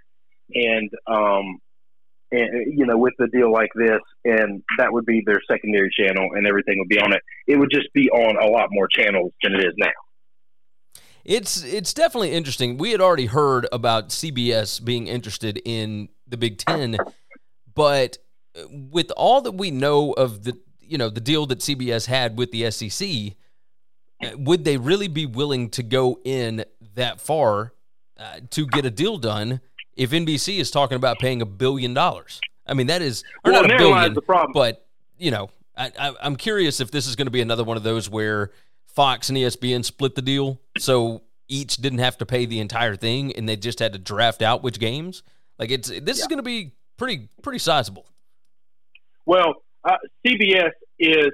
and 0.53 0.89
um, 1.07 1.59
and 2.32 2.77
you 2.77 2.86
know, 2.86 2.98
with 2.98 3.13
a 3.20 3.27
deal 3.27 3.51
like 3.51 3.72
this, 3.75 4.00
and 4.24 4.63
that 4.77 4.91
would 4.91 5.05
be 5.05 5.22
their 5.25 5.41
secondary 5.50 5.89
channel, 5.98 6.29
and 6.34 6.48
everything 6.48 6.79
would 6.79 6.89
be 6.89 7.00
on 7.00 7.13
it. 7.13 7.22
It 7.48 7.58
would 7.58 7.72
just 7.72 7.91
be 7.94 8.10
on 8.10 8.36
a 8.41 8.50
lot 8.50 8.70
more 8.72 8.88
channels 8.88 9.32
than 9.44 9.53
it 9.53 9.62
is 9.62 9.74
now. 9.77 9.91
It's 11.24 11.63
it's 11.63 11.94
definitely 11.94 12.34
interesting. 12.34 12.77
We 12.77 12.91
had 12.91 13.01
already 13.01 13.25
heard 13.25 13.67
about 13.72 14.10
CBS 14.10 14.84
being 14.84 15.08
interested 15.08 15.62
in 15.65 16.10
the 16.27 16.38
Big 16.38 16.58
Ten, 16.58 16.98
but 17.74 18.17
with 18.70 19.12
all 19.17 19.42
that 19.42 19.53
we 19.53 19.72
know 19.72 20.14
of 20.14 20.44
the 20.44 20.57
you 20.79 20.98
know 20.98 21.09
the 21.09 21.22
deal 21.22 21.46
that 21.48 21.59
CBS 21.59 22.05
had 22.05 22.38
with 22.38 22.51
the 22.51 22.70
SEC, 22.70 23.35
would 24.38 24.64
they 24.66 24.77
really 24.77 25.07
be 25.07 25.25
willing 25.25 25.70
to 25.72 25.83
go 25.83 26.20
in 26.24 26.64
that 26.94 27.20
far 27.20 27.74
uh, 28.18 28.40
to 28.51 28.68
get 28.68 28.85
a 28.85 28.92
deal 28.92 29.18
done? 29.18 29.61
If 29.96 30.12
NBC 30.12 30.60
is 30.60 30.72
talking 30.72 30.96
about 30.96 31.20
paying 31.20 31.42
a 31.42 31.46
billion 31.46 31.94
dollars. 31.94 32.40
I 32.68 32.74
mean, 32.74 32.88
that 32.88 33.01
is 33.01 33.24
or 33.44 33.51
well, 33.51 33.62
not 33.62 33.72
a 33.72 33.77
billion, 33.77 34.14
the 34.14 34.22
problem. 34.22 34.51
but 34.53 34.86
you 35.18 35.31
know, 35.31 35.50
I, 35.77 35.92
I, 35.98 36.14
I'm 36.22 36.36
curious 36.36 36.79
if 36.79 36.92
this 36.92 37.08
is 37.08 37.16
going 37.16 37.27
to 37.27 37.31
be 37.31 37.42
another 37.42 37.64
one 37.64 37.77
of 37.77 37.84
those 37.84 38.10
where 38.10 38.51
Fox 38.88 39.29
and 39.29 39.38
ESPN 39.38 39.86
split 39.86 40.16
the 40.16 40.22
deal, 40.22 40.60
so 40.77 41.22
each 41.48 41.77
didn't 41.77 42.00
have 42.00 42.18
to 42.18 42.25
pay 42.25 42.46
the 42.46 42.60
entire 42.60 42.96
thing, 42.96 43.34
and 43.34 43.48
they 43.48 43.55
just 43.55 43.79
had 43.79 43.94
to 43.94 44.00
draft 44.00 44.42
out 44.42 44.64
which 44.64 44.79
games. 44.79 45.22
Like 45.60 45.72
it's 45.72 45.90
this 45.90 46.18
yeah. 46.18 46.24
is 46.24 46.27
going 46.27 46.38
to 46.38 46.44
be 46.44 46.74
pretty 46.98 47.29
pretty 47.42 47.60
sizable. 47.60 48.05
Well, 49.25 49.55
uh, 49.84 49.98
CBS 50.25 50.72
is 51.00 51.31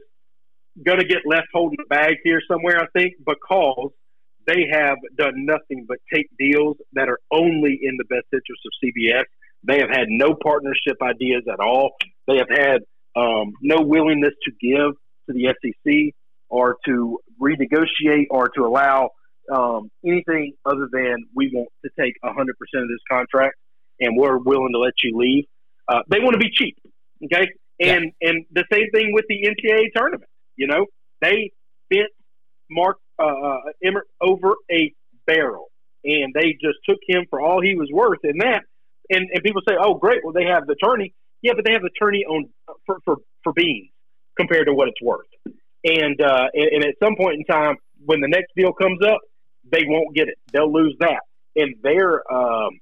going 0.85 0.99
to 0.99 1.05
get 1.05 1.19
left 1.25 1.47
holding 1.53 1.77
the 1.77 1.85
bag 1.89 2.17
here 2.23 2.41
somewhere, 2.47 2.81
I 2.81 2.87
think, 2.97 3.15
because 3.25 3.91
they 4.47 4.67
have 4.71 4.97
done 5.17 5.45
nothing 5.45 5.85
but 5.87 5.97
take 6.13 6.27
deals 6.37 6.77
that 6.93 7.09
are 7.09 7.19
only 7.31 7.79
in 7.81 7.97
the 7.97 8.05
best 8.05 8.25
interest 8.31 8.61
of 8.65 8.71
CBS. 8.83 9.23
They 9.63 9.79
have 9.79 9.89
had 9.89 10.07
no 10.09 10.35
partnership 10.41 10.97
ideas 11.01 11.43
at 11.51 11.59
all. 11.59 11.91
They 12.27 12.37
have 12.37 12.49
had 12.49 12.81
um, 13.15 13.53
no 13.61 13.81
willingness 13.81 14.33
to 14.43 14.51
give 14.51 14.95
to 15.27 15.33
the 15.33 15.53
SEC 15.61 16.13
or 16.49 16.77
to 16.85 17.19
renegotiate 17.41 18.25
or 18.29 18.49
to 18.49 18.65
allow 18.65 19.09
um, 19.51 19.89
anything 20.05 20.53
other 20.65 20.87
than 20.91 21.25
we 21.35 21.51
want 21.53 21.69
to 21.83 21.91
take 21.99 22.15
100% 22.23 22.37
of 22.39 22.47
this 22.87 22.99
contract 23.09 23.55
and 23.99 24.17
we're 24.17 24.37
willing 24.37 24.71
to 24.73 24.79
let 24.79 24.93
you 25.03 25.17
leave. 25.17 25.45
Uh, 25.87 26.01
they 26.09 26.19
want 26.19 26.33
to 26.33 26.39
be 26.39 26.49
cheap, 26.51 26.77
okay? 27.25 27.47
And 27.79 28.11
yeah. 28.21 28.29
and 28.29 28.45
the 28.51 28.63
same 28.71 28.89
thing 28.93 29.13
with 29.13 29.25
the 29.27 29.43
NCAA 29.43 29.87
tournament. 29.95 30.29
You 30.55 30.67
know, 30.67 30.85
they 31.21 31.51
bent 31.89 32.09
Mark 32.69 32.97
uh, 33.19 33.23
uh, 33.23 33.99
over 34.21 34.55
a 34.71 34.93
barrel, 35.25 35.71
and 36.03 36.33
they 36.33 36.53
just 36.61 36.79
took 36.87 36.99
him 37.07 37.25
for 37.29 37.41
all 37.41 37.61
he 37.61 37.75
was 37.75 37.89
worth. 37.91 38.19
And 38.23 38.41
that, 38.41 38.63
and, 39.09 39.29
and 39.33 39.43
people 39.43 39.61
say, 39.67 39.75
"Oh, 39.79 39.95
great! 39.95 40.23
Well, 40.23 40.33
they 40.33 40.45
have 40.45 40.67
the 40.67 40.73
attorney." 40.73 41.13
Yeah, 41.41 41.53
but 41.55 41.65
they 41.65 41.73
have 41.73 41.81
the 41.81 41.89
attorney 41.95 42.25
on 42.25 42.49
for 42.85 42.99
for 43.05 43.17
for 43.43 43.53
beans 43.53 43.89
compared 44.37 44.67
to 44.67 44.73
what 44.73 44.87
it's 44.87 45.01
worth. 45.01 45.27
And 45.83 46.21
uh, 46.21 46.47
and, 46.53 46.69
and 46.75 46.85
at 46.85 46.95
some 47.03 47.15
point 47.15 47.35
in 47.35 47.45
time, 47.45 47.75
when 48.05 48.21
the 48.21 48.27
next 48.27 48.51
deal 48.55 48.73
comes 48.73 48.99
up, 49.05 49.19
they 49.71 49.83
won't 49.85 50.15
get 50.15 50.27
it. 50.27 50.37
They'll 50.51 50.71
lose 50.71 50.95
that, 50.99 51.21
and 51.55 51.75
their 51.83 52.21
um, 52.31 52.79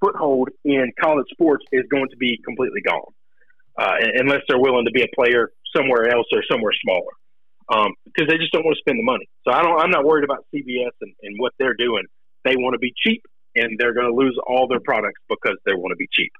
foothold 0.00 0.50
in 0.64 0.92
college 1.00 1.26
sports 1.30 1.64
is 1.72 1.84
going 1.90 2.08
to 2.10 2.16
be 2.16 2.38
completely 2.44 2.80
gone, 2.80 3.12
uh, 3.78 3.96
unless 4.16 4.40
they're 4.48 4.60
willing 4.60 4.86
to 4.86 4.92
be 4.92 5.02
a 5.02 5.08
player 5.14 5.52
somewhere 5.76 6.08
else 6.08 6.26
or 6.32 6.42
somewhere 6.50 6.72
smaller 6.82 7.12
um, 7.70 7.94
because 8.04 8.28
they 8.28 8.36
just 8.36 8.52
don't 8.52 8.64
want 8.64 8.76
to 8.76 8.80
spend 8.80 8.98
the 8.98 9.04
money. 9.04 9.28
So 9.46 9.52
I 9.52 9.62
don't. 9.62 9.80
I'm 9.80 9.90
not 9.90 10.04
worried 10.04 10.24
about 10.24 10.44
CBS 10.54 10.92
and, 11.00 11.12
and 11.22 11.38
what 11.38 11.52
they're 11.58 11.74
doing. 11.74 12.04
They 12.44 12.56
want 12.56 12.74
to 12.74 12.78
be 12.78 12.92
cheap, 12.96 13.22
and 13.54 13.78
they're 13.78 13.94
going 13.94 14.10
to 14.10 14.14
lose 14.14 14.38
all 14.46 14.66
their 14.66 14.80
products 14.80 15.20
because 15.28 15.56
they 15.64 15.74
want 15.74 15.92
to 15.92 15.96
be 15.96 16.08
cheap. 16.12 16.32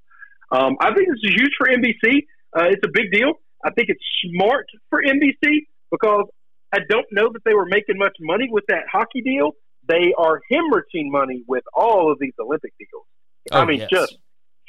Um, 0.50 0.76
I 0.80 0.92
think 0.92 1.08
this 1.08 1.18
is 1.22 1.34
huge 1.36 1.52
for 1.56 1.68
NBC. 1.68 2.26
Uh, 2.56 2.68
it's 2.70 2.82
a 2.84 2.90
big 2.92 3.12
deal. 3.12 3.34
I 3.64 3.70
think 3.70 3.88
it's 3.88 4.02
smart 4.24 4.66
for 4.88 5.02
NBC 5.02 5.66
because 5.90 6.26
I 6.72 6.78
don't 6.88 7.06
know 7.12 7.30
that 7.32 7.42
they 7.44 7.54
were 7.54 7.66
making 7.66 7.98
much 7.98 8.16
money 8.20 8.48
with 8.50 8.64
that 8.68 8.84
hockey 8.90 9.20
deal. 9.22 9.52
They 9.86 10.12
are 10.18 10.40
hemorrhaging 10.50 11.10
money 11.10 11.42
with 11.46 11.64
all 11.74 12.10
of 12.10 12.18
these 12.18 12.32
Olympic 12.40 12.72
deals. 12.78 13.06
Oh, 13.52 13.60
I 13.60 13.64
mean, 13.64 13.80
yes. 13.80 13.88
just 13.90 14.18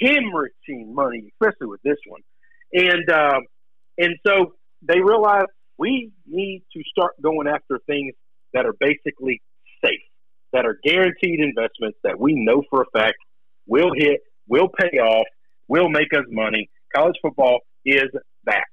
hemorrhaging 0.01 0.93
money, 0.93 1.31
especially 1.33 1.67
with 1.67 1.81
this 1.83 1.97
one. 2.07 2.21
And 2.73 3.09
uh, 3.09 3.39
and 3.97 4.15
so 4.25 4.53
they 4.81 4.99
realize 4.99 5.45
we 5.81 6.11
need 6.27 6.63
to 6.73 6.83
start 6.91 7.19
going 7.19 7.47
after 7.47 7.79
things 7.87 8.13
that 8.53 8.67
are 8.67 8.75
basically 8.79 9.41
safe, 9.83 10.05
that 10.53 10.63
are 10.63 10.77
guaranteed 10.83 11.39
investments 11.39 11.97
that 12.03 12.19
we 12.19 12.35
know 12.35 12.61
for 12.69 12.83
a 12.83 12.85
fact 12.93 13.17
will 13.65 13.89
hit, 13.97 14.21
will 14.47 14.69
pay 14.69 14.99
off, 14.99 15.25
will 15.67 15.89
make 15.89 16.13
us 16.13 16.25
money. 16.29 16.69
College 16.95 17.15
football 17.19 17.61
is 17.83 18.11
that. 18.45 18.65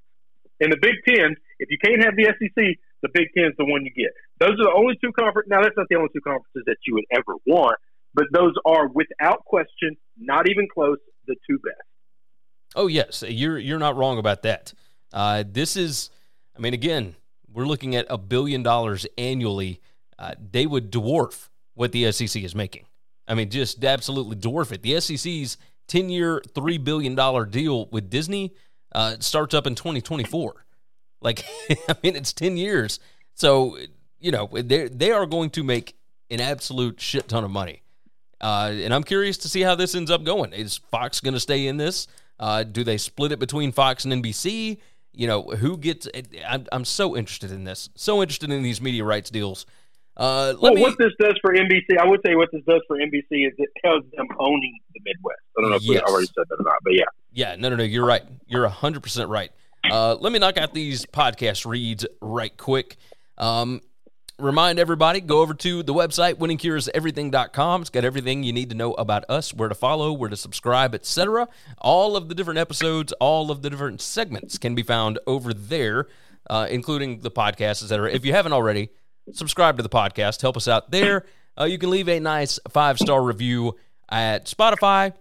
In 0.61 0.68
the 0.68 0.77
Big 0.83 0.97
Ten, 1.09 1.35
if 1.59 1.71
you 1.71 1.79
can't 1.83 2.05
have 2.05 2.14
the 2.14 2.25
SEC, 2.25 2.64
the 3.01 3.09
Big 3.14 3.29
Ten 3.35 3.47
is 3.47 3.55
the 3.57 3.64
one 3.64 3.87
you 3.87 3.92
get. 3.97 4.12
Those 4.38 4.61
are 4.61 4.64
the 4.64 4.75
only 4.77 4.99
two 5.03 5.12
conferences. 5.18 5.49
Now, 5.49 5.62
that's 5.62 5.77
not 5.79 5.87
the 5.88 5.97
only 5.97 6.11
two 6.12 6.21
conferences 6.21 6.64
that 6.66 6.77
you 6.87 6.92
would 6.94 7.07
ever 7.11 7.38
want, 7.47 7.79
but 8.12 8.27
those 8.35 8.53
are 8.66 8.87
without 8.87 9.47
question, 9.47 9.97
not 10.18 10.47
even 10.47 10.68
close, 10.73 10.99
the 11.27 11.37
two 11.49 11.59
best. 11.61 11.88
Oh 12.77 12.87
yes, 12.87 13.25
you're 13.27 13.59
you're 13.59 13.79
not 13.79 13.97
wrong 13.97 14.18
about 14.18 14.42
that. 14.42 14.75
Uh, 15.11 15.42
this 15.47 15.75
is 15.75 16.11
I 16.59 16.61
mean, 16.61 16.75
again, 16.75 17.14
we're 17.53 17.66
looking 17.66 17.94
at 17.94 18.07
a 18.11 18.18
billion 18.18 18.62
dollars 18.62 19.07
annually. 19.16 19.81
Uh, 20.18 20.35
they 20.51 20.66
would 20.66 20.90
dwarf 20.90 21.49
what 21.75 21.92
the 21.92 22.11
SEC 22.11 22.42
is 22.42 22.55
making. 22.55 22.87
I 23.29 23.35
mean, 23.35 23.51
just 23.51 23.85
absolutely 23.85 24.37
dwarf 24.37 24.73
it. 24.73 24.83
The 24.83 25.01
SEC's 25.01 25.57
10 25.87 26.11
year, 26.11 26.42
$3 26.55 26.83
billion 26.83 27.14
deal 27.51 27.87
with 27.87 28.11
Disney 28.11 28.55
uh, 28.92 29.16
starts 29.21 29.55
up 29.55 29.66
in 29.66 29.75
2024. 29.75 30.64
Like, 31.21 31.44
I 31.88 31.94
mean, 32.03 32.16
it's 32.16 32.33
10 32.33 32.57
years. 32.57 32.99
So, 33.35 33.79
you 34.18 34.33
know, 34.33 34.49
they 34.53 34.88
they 34.88 35.12
are 35.12 35.27
going 35.27 35.51
to 35.51 35.62
make 35.62 35.94
an 36.31 36.40
absolute 36.40 37.01
shit 37.01 37.29
ton 37.29 37.44
of 37.44 37.51
money. 37.51 37.83
Uh, 38.40 38.73
and 38.75 38.92
I'm 38.92 39.05
curious 39.05 39.38
to 39.38 39.49
see 39.49 39.61
how 39.61 39.75
this 39.75 39.94
ends 39.94 40.11
up 40.11 40.25
going. 40.25 40.53
Is 40.53 40.79
Fox 40.90 41.21
going 41.21 41.35
to 41.35 41.40
stay 41.40 41.66
in 41.66 41.77
this? 41.77 42.07
Uh, 42.38 42.62
do 42.64 42.85
they 42.85 42.99
split 42.99 43.33
it 43.33 43.38
between 43.38 43.73
Fox 43.73 44.05
and 44.05 44.12
NBC? 44.12 44.79
You 45.19 45.27
know, 45.27 45.43
who 45.43 45.77
gets? 45.77 46.07
I'm, 46.47 46.67
I'm 46.71 46.85
so 46.85 47.17
interested 47.17 47.51
in 47.51 47.65
this. 47.65 47.91
So 47.97 48.23
interested 48.23 48.53
in 48.53 48.63
these 48.63 48.81
media 48.81 49.03
rights 49.03 49.31
deals. 49.31 49.67
Uh, 50.17 50.55
well, 50.61 50.75
me, 50.75 50.81
what 50.81 50.97
this 50.97 51.13
does 51.19 51.35
for 51.43 51.53
NBC, 51.53 51.99
I 51.99 52.07
would 52.07 52.21
say 52.25 52.37
what 52.37 52.51
this 52.53 52.63
does 52.69 52.83
for 52.87 52.97
NBC 52.99 53.47
is 53.47 53.53
it 53.59 53.69
tells 53.85 54.05
them 54.17 54.29
owning 54.39 54.79
the 54.95 55.01
Midwest. 55.05 55.41
I 55.57 55.61
don't 55.61 55.71
know 55.71 55.77
if 55.77 55.83
yes. 55.83 56.03
we 56.07 56.13
already 56.13 56.27
said 56.27 56.45
that 56.49 56.61
or 56.61 56.63
not, 56.63 56.77
but 56.85 56.93
yeah. 56.95 57.05
Yeah, 57.33 57.57
no, 57.57 57.69
no, 57.69 57.75
no. 57.75 57.83
You're 57.83 58.07
right. 58.07 58.23
You're 58.47 58.69
100% 58.69 59.29
right. 59.29 59.51
Uh, 59.91 60.15
let 60.21 60.33
me 60.33 60.39
knock 60.39 60.57
out 60.57 60.73
these 60.73 61.05
podcast 61.05 61.67
reads 61.67 62.07
right 62.23 62.57
quick. 62.57 62.97
Um, 63.39 63.81
remind 64.38 64.79
everybody 64.79 65.20
go 65.20 65.40
over 65.40 65.53
to 65.53 65.83
the 65.83 65.92
website 65.92 66.35
winningcureseverything.com 66.35 67.81
it's 67.81 67.90
got 67.90 68.05
everything 68.05 68.44
you 68.44 68.53
need 68.53 68.70
to 68.70 68.77
know 68.77 68.92
about 68.94 69.24
us 69.29 69.53
where 69.53 69.68
to 69.68 69.74
follow 69.74 70.12
where 70.12 70.31
to 70.31 70.37
subscribe 70.37 70.94
etc 70.94 71.48
all 71.79 72.16
of 72.16 72.29
the 72.29 72.35
different 72.35 72.59
episodes 72.59 73.12
all 73.14 73.51
of 73.51 73.62
the 73.62 73.70
different 73.70 74.01
segments 74.01 74.57
can 74.57 74.74
be 74.77 74.83
found 74.83 75.18
over 75.27 75.53
there 75.53 76.07
uh, 76.51 76.68
including 76.70 77.18
the 77.20 77.31
podcast 77.31 77.83
etc 77.83 78.12
if 78.12 78.24
you 78.24 78.33
haven't 78.33 78.53
already 78.53 78.90
subscribe 79.33 79.77
to 79.77 79.83
the 79.83 79.88
podcast. 79.88 80.40
Help 80.40 80.57
us 80.57 80.68
out 80.68 80.90
there. 80.90 81.24
Uh, 81.59 81.64
you 81.64 81.79
can 81.79 81.90
leave 81.90 82.09
a 82.09 82.20
nice 82.20 82.59
five 82.68 82.98
star 82.98 83.22
review 83.22 83.77
at 84.09 84.46
spotify 84.46 85.12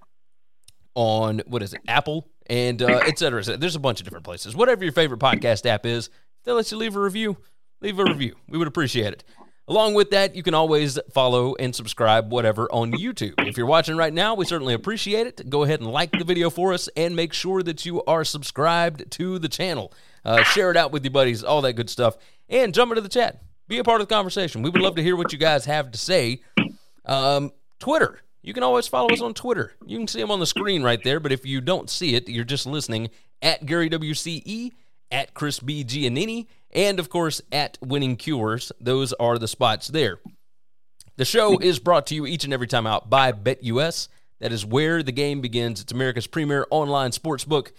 on 0.96 1.42
what 1.46 1.62
is 1.62 1.74
it 1.74 1.82
apple 1.90 2.30
and 2.46 2.82
uh, 2.82 3.02
etc 3.06 3.44
et 3.46 3.60
there's 3.60 3.76
a 3.76 3.80
bunch 3.80 4.00
of 4.00 4.06
different 4.06 4.24
places. 4.24 4.56
Whatever 4.56 4.84
your 4.84 4.94
favorite 4.94 5.20
podcast 5.20 5.66
app 5.66 5.86
is 5.86 6.10
they'll 6.44 6.56
let 6.56 6.72
you 6.72 6.78
leave 6.78 6.96
a 6.96 7.00
review 7.00 7.38
leave 7.82 8.00
a 8.00 8.04
review. 8.04 8.36
We 8.48 8.58
would 8.58 8.68
appreciate 8.68 9.14
it. 9.14 9.24
Along 9.70 9.96
with 9.96 10.12
that, 10.12 10.34
you 10.34 10.44
can 10.44 10.54
always 10.54 10.98
follow 11.14 11.54
and 11.56 11.76
subscribe, 11.76 12.32
whatever, 12.32 12.72
on 12.72 12.94
YouTube. 12.94 13.34
If 13.40 13.58
you're 13.58 13.66
watching 13.66 13.98
right 13.98 14.14
now, 14.14 14.34
we 14.34 14.46
certainly 14.46 14.74
appreciate 14.74 15.28
it. 15.28 15.50
Go 15.50 15.64
ahead 15.64 15.82
and 15.82 15.92
like 15.92 16.12
the 16.18 16.24
video 16.24 16.50
for 16.50 16.74
us 16.74 16.88
and 16.96 17.18
make 17.18 17.34
sure 17.34 17.62
that 17.64 17.86
you 17.86 18.02
are 18.06 18.24
subscribed 18.24 19.12
to 19.12 19.40
the 19.40 19.50
channel. 19.50 19.92
Uh, 20.24 20.42
share 20.44 20.72
it 20.72 20.78
out 20.78 20.94
with 20.94 21.04
your 21.04 21.12
buddies, 21.12 21.44
all 21.44 21.62
that 21.64 21.74
good 21.74 21.90
stuff. 21.90 22.16
And 22.48 22.74
jump 22.74 22.92
into 22.92 23.02
the 23.02 23.10
chat. 23.10 23.42
Be 23.68 23.80
a 23.80 23.84
part 23.84 24.00
of 24.00 24.08
the 24.08 24.16
conversation. 24.16 24.62
We 24.62 24.70
would 24.70 24.82
love 24.82 24.96
to 24.96 25.04
hear 25.04 25.18
what 25.18 25.34
you 25.34 25.38
guys 25.38 25.66
have 25.66 25.92
to 25.92 25.98
say. 25.98 26.42
Um, 27.06 27.52
Twitter. 27.80 28.22
You 28.42 28.54
can 28.54 28.64
always 28.64 28.88
follow 28.88 29.10
us 29.10 29.20
on 29.20 29.34
Twitter. 29.34 29.74
You 29.86 29.98
can 29.98 30.08
see 30.08 30.22
them 30.22 30.32
on 30.32 30.40
the 30.40 30.46
screen 30.46 30.82
right 30.82 31.04
there, 31.04 31.20
but 31.20 31.34
if 31.34 31.46
you 31.46 31.60
don't 31.60 31.90
see 31.90 32.16
it, 32.16 32.30
you're 32.30 32.46
just 32.46 32.66
listening 32.66 33.10
at 33.42 33.66
Gary 33.66 33.90
WCE, 33.90 34.72
at 35.12 35.34
Chris 35.34 35.60
B. 35.60 35.84
Giannini, 35.84 36.48
and 36.72 37.00
of 37.00 37.10
course 37.10 37.42
at 37.52 37.78
Winning 37.82 38.16
Cures. 38.16 38.72
Those 38.80 39.14
are 39.14 39.38
the 39.38 39.48
spots 39.48 39.88
there. 39.88 40.20
The 41.18 41.26
show 41.26 41.58
is 41.58 41.80
brought 41.80 42.08
to 42.08 42.16
you 42.16 42.28
each 42.28 42.44
and 42.44 42.54
every 42.54 42.68
time 42.68 42.86
out 42.86 43.10
by 43.10 43.32
BetUS. 43.32 44.08
That 44.40 44.52
is 44.52 44.66
where 44.66 45.02
the 45.02 45.12
game 45.12 45.42
begins. 45.42 45.82
It's 45.82 45.92
America's 45.92 46.28
premier 46.28 46.68
online 46.70 47.12
sports 47.12 47.44
book. 47.44 47.74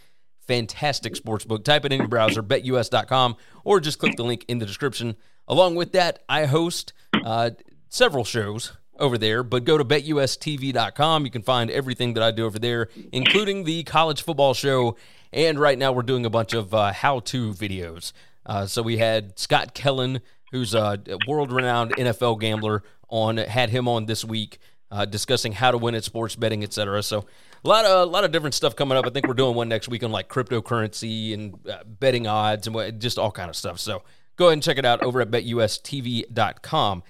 Fantastic 0.49 1.15
sports 1.15 1.45
book. 1.45 1.63
Type 1.63 1.85
it 1.85 1.93
in 1.93 2.01
your 2.01 2.09
browser, 2.09 2.43
betus.com, 2.43 3.37
or 3.65 3.79
just 3.79 3.99
click 3.99 4.17
the 4.17 4.25
link 4.25 4.45
in 4.49 4.59
the 4.59 4.67
description. 4.67 5.15
Along 5.47 5.77
with 5.77 5.93
that, 5.93 6.25
I 6.29 6.47
host 6.47 6.93
uh, 7.25 7.51
several 7.89 8.25
shows 8.25 8.73
over 8.99 9.17
there, 9.17 9.43
but 9.43 9.65
go 9.65 9.79
to 9.79 9.85
betustv.com. 9.85 11.25
You 11.25 11.31
can 11.31 11.43
find 11.43 11.71
everything 11.71 12.15
that 12.15 12.23
I 12.23 12.31
do 12.31 12.45
over 12.45 12.59
there, 12.59 12.89
including 13.13 13.65
the 13.65 13.85
college 13.85 14.23
football 14.23 14.55
show. 14.55 14.97
And 15.33 15.59
right 15.59 15.79
now, 15.79 15.93
we're 15.93 16.03
doing 16.03 16.25
a 16.25 16.31
bunch 16.31 16.55
of 16.55 16.73
uh, 16.73 16.93
how 16.93 17.21
to 17.21 17.53
videos. 17.53 18.13
Uh, 18.47 18.67
so 18.67 18.83
we 18.83 18.99
had 18.99 19.39
Scott 19.39 19.75
Kellen, 19.75 20.21
who's 20.53 20.75
a 20.75 20.99
world-renowned 21.27 21.97
NFL 21.97 22.41
gambler, 22.41 22.83
on 23.09 23.37
had 23.39 23.71
him 23.71 23.89
on 23.89 24.07
this 24.07 24.25
week 24.25 24.59
uh, 24.91 25.05
discussing 25.05 25.53
how 25.53 25.71
to 25.71 25.79
win 25.79 25.95
at 25.95 26.05
sports 26.05 26.37
betting, 26.37 26.63
etc. 26.63 27.03
So 27.03 27.27
a 27.65 27.69
lot 27.69 27.85
of 27.85 28.09
a 28.09 28.11
lot 28.11 28.25
of 28.25 28.33
different 28.33 28.55
stuff 28.55 28.77
coming 28.77 28.97
up. 28.97 29.07
I 29.07 29.11
think 29.11 29.27
we're 29.27 29.35
doing 29.35 29.55
one 29.55 29.69
next 29.69 29.89
week 29.89 30.03
on 30.03 30.13
like 30.13 30.29
cryptocurrency 30.29 31.35
and 31.35 31.59
uh, 31.69 31.85
betting 31.85 32.27
odds 32.27 32.67
and 32.67 32.75
what, 32.75 32.99
just 32.99 33.19
all 33.19 33.31
kind 33.31 33.51
of 33.51 33.57
stuff. 33.57 33.79
So 33.79 34.03
go 34.37 34.47
ahead 34.47 34.55
and 34.55 34.63
check 34.63 34.79
it 34.79 34.85
out 34.85 35.03
over 35.03 35.21
at 35.21 35.31
betustv.com. 35.31 37.03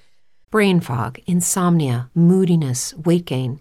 Brain 0.50 0.80
fog, 0.80 1.18
insomnia, 1.26 2.10
moodiness, 2.14 2.94
weight 2.94 3.26
gain. 3.26 3.60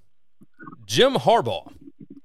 Jim 0.91 1.13
Harbaugh 1.13 1.71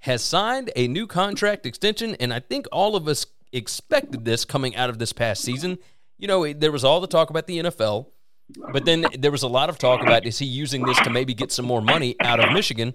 has 0.01 0.25
signed 0.25 0.73
a 0.75 0.89
new 0.89 1.07
contract 1.07 1.67
extension, 1.67 2.17
and 2.17 2.35
I 2.35 2.41
think 2.41 2.67
all 2.73 2.97
of 2.97 3.07
us 3.07 3.25
expected 3.53 4.25
this 4.25 4.45
coming 4.45 4.75
out 4.75 4.91
of 4.91 4.99
this 4.99 5.13
past 5.13 5.45
season. 5.45 5.79
You 6.19 6.27
know, 6.27 6.53
there 6.53 6.73
was 6.73 6.83
all 6.83 7.01
the 7.01 7.07
talk 7.07 7.31
about 7.31 7.47
the 7.47 7.61
NFL, 7.61 8.07
but 8.73 8.85
then 8.85 9.07
there 9.17 9.31
was 9.31 9.45
a 9.45 9.49
lot 9.49 9.69
of 9.69 9.79
talk 9.79 10.03
about 10.03 10.27
is 10.27 10.41
he 10.41 10.47
using 10.47 10.83
this 10.83 10.99
to 11.03 11.11
maybe 11.11 11.33
get 11.33 11.53
some 11.53 11.65
more 11.65 11.81
money 11.81 12.17
out 12.19 12.41
of 12.41 12.53
Michigan? 12.53 12.95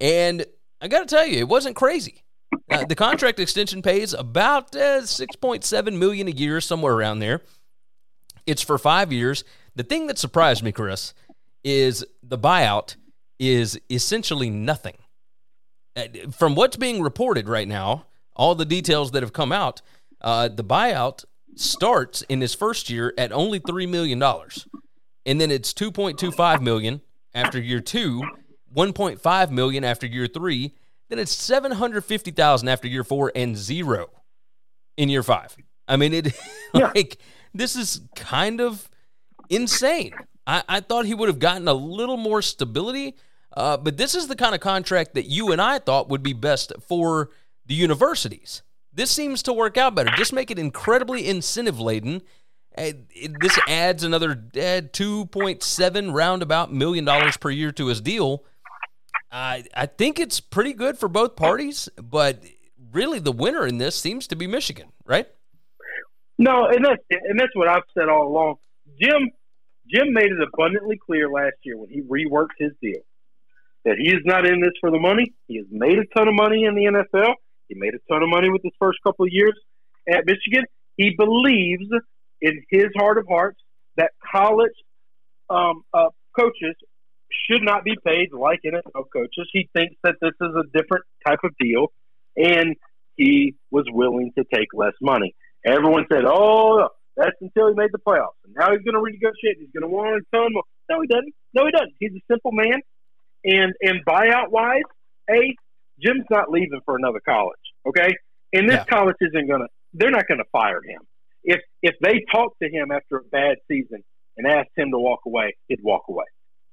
And 0.00 0.46
I 0.80 0.88
got 0.88 1.06
to 1.06 1.14
tell 1.14 1.26
you, 1.26 1.40
it 1.40 1.48
wasn't 1.48 1.76
crazy. 1.76 2.24
Uh, 2.70 2.86
the 2.86 2.94
contract 2.94 3.38
extension 3.38 3.82
pays 3.82 4.14
about 4.14 4.74
uh, 4.74 5.02
6.7 5.02 5.98
million 5.98 6.26
a 6.26 6.30
year, 6.30 6.58
somewhere 6.62 6.94
around 6.94 7.18
there. 7.18 7.42
It's 8.46 8.62
for 8.62 8.78
five 8.78 9.12
years. 9.12 9.44
The 9.74 9.82
thing 9.82 10.06
that 10.06 10.16
surprised 10.16 10.62
me, 10.62 10.72
Chris, 10.72 11.12
is 11.62 12.02
the 12.22 12.38
buyout 12.38 12.96
is 13.38 13.78
essentially 13.90 14.50
nothing. 14.50 14.96
Uh, 15.96 16.04
from 16.30 16.54
what's 16.54 16.76
being 16.76 17.02
reported 17.02 17.48
right 17.48 17.68
now, 17.68 18.06
all 18.34 18.54
the 18.54 18.64
details 18.64 19.12
that 19.12 19.22
have 19.22 19.32
come 19.32 19.52
out, 19.52 19.80
uh, 20.20 20.48
the 20.48 20.64
buyout 20.64 21.24
starts 21.54 22.22
in 22.22 22.40
his 22.40 22.54
first 22.54 22.90
year 22.90 23.14
at 23.16 23.32
only 23.32 23.58
three 23.58 23.86
million 23.86 24.18
dollars, 24.18 24.66
and 25.24 25.40
then 25.40 25.50
it's 25.50 25.72
two 25.72 25.90
point 25.90 26.18
two 26.18 26.30
five 26.30 26.62
million 26.62 27.00
after 27.34 27.60
year 27.60 27.80
two, 27.80 28.22
one 28.72 28.92
point 28.92 29.20
five 29.20 29.50
million 29.50 29.84
after 29.84 30.06
year 30.06 30.26
three, 30.26 30.74
then 31.08 31.18
it's 31.18 31.34
seven 31.34 31.72
hundred 31.72 32.04
fifty 32.04 32.30
thousand 32.30 32.68
after 32.68 32.88
year 32.88 33.04
four, 33.04 33.32
and 33.34 33.56
zero 33.56 34.08
in 34.96 35.08
year 35.08 35.22
five. 35.22 35.56
I 35.88 35.96
mean, 35.96 36.12
it 36.12 36.34
like 36.74 37.18
this 37.54 37.76
is 37.76 38.02
kind 38.14 38.60
of 38.60 38.90
insane. 39.48 40.12
I, 40.46 40.62
I 40.68 40.80
thought 40.80 41.06
he 41.06 41.14
would 41.14 41.28
have 41.28 41.38
gotten 41.38 41.68
a 41.68 41.74
little 41.74 42.16
more 42.16 42.42
stability, 42.42 43.16
uh, 43.56 43.76
but 43.76 43.96
this 43.96 44.14
is 44.14 44.28
the 44.28 44.36
kind 44.36 44.54
of 44.54 44.60
contract 44.60 45.14
that 45.14 45.26
you 45.26 45.52
and 45.52 45.60
I 45.60 45.78
thought 45.78 46.08
would 46.08 46.22
be 46.22 46.32
best 46.32 46.72
for 46.86 47.30
the 47.66 47.74
universities. 47.74 48.62
This 48.92 49.10
seems 49.10 49.42
to 49.42 49.52
work 49.52 49.76
out 49.76 49.94
better. 49.94 50.10
Just 50.16 50.32
make 50.32 50.50
it 50.50 50.58
incredibly 50.58 51.28
incentive 51.28 51.80
laden. 51.80 52.22
Uh, 52.76 52.92
this 53.40 53.58
adds 53.68 54.04
another 54.04 54.32
uh, 54.32 54.86
2.7 54.92 56.12
roundabout 56.12 56.72
million 56.72 57.04
dollars 57.04 57.36
per 57.36 57.50
year 57.50 57.72
to 57.72 57.86
his 57.86 58.00
deal. 58.00 58.44
I 59.32 59.64
I 59.74 59.86
think 59.86 60.20
it's 60.20 60.40
pretty 60.40 60.72
good 60.72 60.98
for 60.98 61.08
both 61.08 61.36
parties, 61.36 61.88
but 62.00 62.42
really 62.92 63.18
the 63.18 63.32
winner 63.32 63.66
in 63.66 63.78
this 63.78 63.96
seems 63.96 64.26
to 64.28 64.36
be 64.36 64.46
Michigan, 64.46 64.88
right? 65.04 65.26
No, 66.38 66.66
and 66.66 66.84
that's 66.84 67.02
and 67.10 67.38
that's 67.38 67.54
what 67.54 67.68
I've 67.68 67.82
said 67.96 68.08
all 68.08 68.28
along. 68.28 68.56
Jim 69.00 69.30
Jim 69.90 70.12
made 70.12 70.30
it 70.30 70.38
abundantly 70.42 70.98
clear 71.04 71.30
last 71.30 71.56
year 71.62 71.76
when 71.76 71.90
he 71.90 72.02
reworked 72.02 72.56
his 72.58 72.72
deal 72.82 73.02
that 73.86 73.96
he 73.98 74.10
is 74.10 74.20
not 74.24 74.44
in 74.44 74.60
this 74.60 74.72
for 74.80 74.90
the 74.90 74.98
money. 74.98 75.32
He 75.46 75.58
has 75.58 75.66
made 75.70 75.96
a 75.98 76.04
ton 76.16 76.26
of 76.26 76.34
money 76.34 76.64
in 76.64 76.74
the 76.74 76.84
NFL. 76.84 77.34
He 77.68 77.76
made 77.78 77.94
a 77.94 78.12
ton 78.12 78.22
of 78.22 78.28
money 78.28 78.50
with 78.50 78.62
his 78.62 78.72
first 78.80 78.98
couple 79.02 79.24
of 79.24 79.32
years 79.32 79.54
at 80.08 80.26
Michigan. 80.26 80.64
He 80.96 81.14
believes 81.16 81.86
in 82.42 82.62
his 82.68 82.86
heart 82.96 83.16
of 83.18 83.26
hearts 83.28 83.60
that 83.96 84.10
college 84.32 84.72
um, 85.48 85.82
uh, 85.94 86.08
coaches 86.38 86.74
should 87.48 87.62
not 87.62 87.84
be 87.84 87.96
paid 88.04 88.32
like 88.32 88.60
NFL 88.66 89.04
coaches. 89.12 89.48
He 89.52 89.68
thinks 89.72 89.94
that 90.02 90.16
this 90.20 90.32
is 90.40 90.54
a 90.56 90.64
different 90.76 91.04
type 91.24 91.40
of 91.44 91.52
deal, 91.60 91.92
and 92.36 92.74
he 93.14 93.54
was 93.70 93.84
willing 93.88 94.32
to 94.36 94.44
take 94.52 94.68
less 94.74 94.94
money. 95.00 95.34
Everyone 95.64 96.06
said, 96.10 96.24
"Oh, 96.26 96.88
that's 97.16 97.36
until 97.40 97.68
he 97.68 97.74
made 97.74 97.90
the 97.92 97.98
playoffs. 97.98 98.36
And 98.44 98.54
now 98.54 98.70
he's 98.72 98.82
going 98.82 98.94
to 98.94 99.00
renegotiate. 99.00 99.58
He's 99.58 99.70
going 99.72 99.82
to 99.82 99.88
want 99.88 100.16
a 100.16 100.36
ton 100.36 100.52
more. 100.52 100.62
No, 100.90 101.00
he 101.00 101.08
doesn't. 101.08 101.34
No, 101.54 101.64
he 101.66 101.72
doesn't. 101.72 101.94
He's 101.98 102.12
a 102.12 102.22
simple 102.30 102.52
man. 102.52 102.80
And 103.44 103.72
and 103.80 104.04
buyout 104.04 104.50
wise, 104.50 104.82
a 105.30 105.54
Jim's 106.00 106.26
not 106.30 106.50
leaving 106.50 106.80
for 106.84 106.96
another 106.96 107.20
college. 107.26 107.56
Okay, 107.88 108.14
and 108.52 108.68
this 108.68 108.76
yeah. 108.76 108.84
college 108.84 109.16
isn't 109.20 109.48
going 109.48 109.60
to. 109.60 109.68
They're 109.94 110.10
not 110.10 110.28
going 110.28 110.38
to 110.38 110.50
fire 110.52 110.82
him. 110.82 111.00
If 111.42 111.60
if 111.82 111.94
they 112.02 112.24
talked 112.32 112.56
to 112.62 112.68
him 112.68 112.90
after 112.90 113.16
a 113.16 113.24
bad 113.24 113.56
season 113.68 114.04
and 114.36 114.46
asked 114.46 114.70
him 114.76 114.90
to 114.90 114.98
walk 114.98 115.20
away, 115.26 115.56
he'd 115.68 115.80
walk 115.82 116.02
away. 116.08 116.24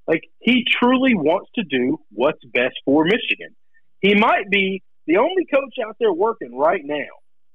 Like 0.07 0.23
he 0.39 0.65
truly 0.69 1.15
wants 1.15 1.49
to 1.55 1.63
do 1.63 1.99
what's 2.11 2.43
best 2.53 2.75
for 2.85 3.05
Michigan. 3.05 3.55
He 4.01 4.15
might 4.15 4.49
be 4.49 4.83
the 5.07 5.17
only 5.17 5.45
coach 5.53 5.75
out 5.85 5.95
there 5.99 6.11
working 6.11 6.57
right 6.57 6.81
now 6.83 7.13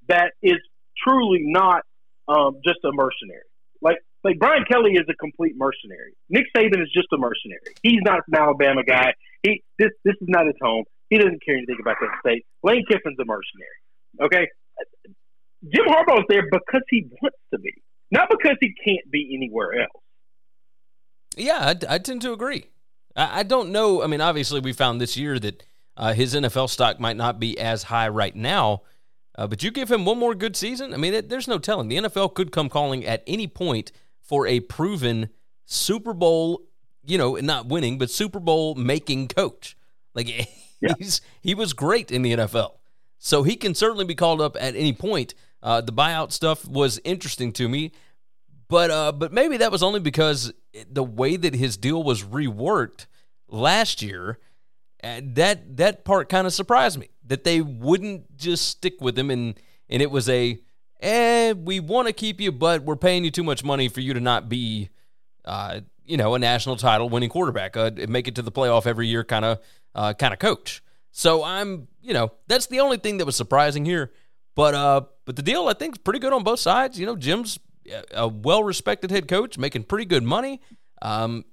that 0.08 0.32
is 0.42 0.58
truly 1.06 1.40
not 1.42 1.82
um, 2.28 2.56
just 2.64 2.78
a 2.84 2.92
mercenary. 2.92 3.48
Like 3.80 3.98
like 4.24 4.38
Brian 4.38 4.64
Kelly 4.70 4.92
is 4.92 5.06
a 5.08 5.14
complete 5.14 5.54
mercenary. 5.56 6.14
Nick 6.28 6.44
Saban 6.54 6.82
is 6.82 6.90
just 6.92 7.08
a 7.12 7.18
mercenary. 7.18 7.74
He's 7.82 8.00
not 8.02 8.20
an 8.26 8.34
Alabama 8.34 8.82
guy. 8.84 9.14
He 9.42 9.62
this 9.78 9.90
this 10.04 10.14
is 10.20 10.28
not 10.28 10.46
his 10.46 10.56
home. 10.60 10.84
He 11.10 11.16
doesn't 11.16 11.42
care 11.44 11.56
anything 11.56 11.78
about 11.80 11.96
that 12.00 12.10
state. 12.20 12.44
Lane 12.62 12.84
Kiffin's 12.90 13.18
a 13.18 13.24
mercenary. 13.24 13.78
Okay, 14.20 14.48
Jim 15.64 15.86
Harbaugh's 15.86 16.26
there 16.28 16.44
because 16.50 16.82
he 16.88 17.06
wants 17.22 17.38
to 17.52 17.58
be, 17.58 17.74
not 18.10 18.28
because 18.30 18.56
he 18.60 18.74
can't 18.84 19.10
be 19.10 19.34
anywhere 19.34 19.80
else. 19.80 20.02
Yeah, 21.36 21.74
I, 21.88 21.94
I 21.94 21.98
tend 21.98 22.22
to 22.22 22.32
agree. 22.32 22.66
I, 23.16 23.40
I, 23.40 23.42
don't 23.42 23.70
know. 23.70 24.02
I 24.02 24.06
mean, 24.06 24.20
obviously, 24.20 24.60
we 24.60 24.72
found 24.72 25.00
this 25.00 25.16
year 25.16 25.38
that 25.38 25.62
uh, 25.96 26.12
his 26.12 26.34
NFL 26.34 26.68
stock 26.70 27.00
might 27.00 27.16
not 27.16 27.38
be 27.38 27.58
as 27.58 27.84
high 27.84 28.08
right 28.08 28.34
now. 28.34 28.82
Uh, 29.38 29.46
but 29.46 29.62
you 29.62 29.70
give 29.70 29.88
him 29.88 30.04
one 30.04 30.18
more 30.18 30.34
good 30.34 30.56
season. 30.56 30.92
I 30.92 30.96
mean, 30.96 31.14
it, 31.14 31.28
there's 31.28 31.46
no 31.46 31.60
telling. 31.60 31.86
The 31.86 31.98
NFL 31.98 32.34
could 32.34 32.50
come 32.50 32.68
calling 32.68 33.06
at 33.06 33.22
any 33.24 33.46
point 33.46 33.92
for 34.20 34.48
a 34.48 34.58
proven 34.58 35.28
Super 35.64 36.12
Bowl, 36.12 36.62
you 37.06 37.16
know, 37.16 37.36
not 37.36 37.66
winning, 37.66 37.98
but 37.98 38.10
Super 38.10 38.40
Bowl 38.40 38.74
making 38.74 39.28
coach. 39.28 39.76
Like 40.12 40.28
yeah. 40.80 40.94
he's 40.98 41.20
he 41.40 41.54
was 41.54 41.72
great 41.72 42.10
in 42.10 42.22
the 42.22 42.32
NFL, 42.32 42.72
so 43.18 43.44
he 43.44 43.54
can 43.54 43.76
certainly 43.76 44.04
be 44.04 44.16
called 44.16 44.40
up 44.40 44.56
at 44.58 44.74
any 44.74 44.92
point. 44.92 45.34
Uh, 45.62 45.82
the 45.82 45.92
buyout 45.92 46.32
stuff 46.32 46.66
was 46.66 47.00
interesting 47.04 47.52
to 47.52 47.68
me, 47.68 47.92
but 48.68 48.90
uh, 48.90 49.12
but 49.12 49.32
maybe 49.32 49.58
that 49.58 49.70
was 49.70 49.84
only 49.84 50.00
because 50.00 50.52
the 50.90 51.04
way 51.04 51.36
that 51.36 51.54
his 51.54 51.76
deal 51.76 52.02
was 52.02 52.24
reworked 52.24 53.06
last 53.48 54.02
year. 54.02 54.40
And 55.00 55.36
that 55.36 55.76
that 55.76 56.04
part 56.04 56.28
kind 56.28 56.44
of 56.44 56.52
surprised 56.52 56.98
me 56.98 57.10
that 57.28 57.44
they 57.44 57.60
wouldn't 57.60 58.36
just 58.36 58.68
stick 58.68 59.00
with 59.00 59.18
him 59.18 59.30
and 59.30 59.54
and 59.88 60.02
it 60.02 60.10
was 60.10 60.28
a 60.28 60.58
eh 61.00 61.52
we 61.52 61.80
want 61.80 62.08
to 62.08 62.12
keep 62.12 62.40
you 62.40 62.50
but 62.50 62.82
we're 62.82 62.96
paying 62.96 63.24
you 63.24 63.30
too 63.30 63.44
much 63.44 63.62
money 63.62 63.88
for 63.88 64.00
you 64.00 64.12
to 64.12 64.20
not 64.20 64.48
be 64.48 64.90
uh, 65.44 65.80
you 66.04 66.16
know 66.16 66.34
a 66.34 66.38
national 66.38 66.76
title 66.76 67.08
winning 67.08 67.28
quarterback 67.28 67.76
uh, 67.76 67.90
make 68.08 68.26
it 68.26 68.34
to 68.34 68.42
the 68.42 68.52
playoff 68.52 68.86
every 68.86 69.06
year 69.06 69.22
kind 69.22 69.44
of 69.44 69.58
uh, 69.94 70.12
kind 70.14 70.32
of 70.32 70.38
coach. 70.38 70.82
So 71.10 71.44
I'm 71.44 71.88
you 72.02 72.14
know 72.14 72.32
that's 72.46 72.66
the 72.66 72.80
only 72.80 72.96
thing 72.96 73.18
that 73.18 73.24
was 73.24 73.36
surprising 73.36 73.84
here. 73.84 74.12
But 74.54 74.74
uh 74.74 75.02
but 75.24 75.36
the 75.36 75.42
deal 75.42 75.68
I 75.68 75.74
think 75.74 75.96
is 75.96 75.98
pretty 75.98 76.18
good 76.18 76.32
on 76.32 76.42
both 76.42 76.60
sides. 76.60 76.98
You 76.98 77.06
know 77.06 77.16
Jim's 77.16 77.58
a 78.12 78.28
well 78.28 78.62
respected 78.64 79.10
head 79.10 79.28
coach 79.28 79.58
making 79.58 79.84
pretty 79.84 80.04
good 80.04 80.22
money. 80.22 80.60
Um 81.02 81.44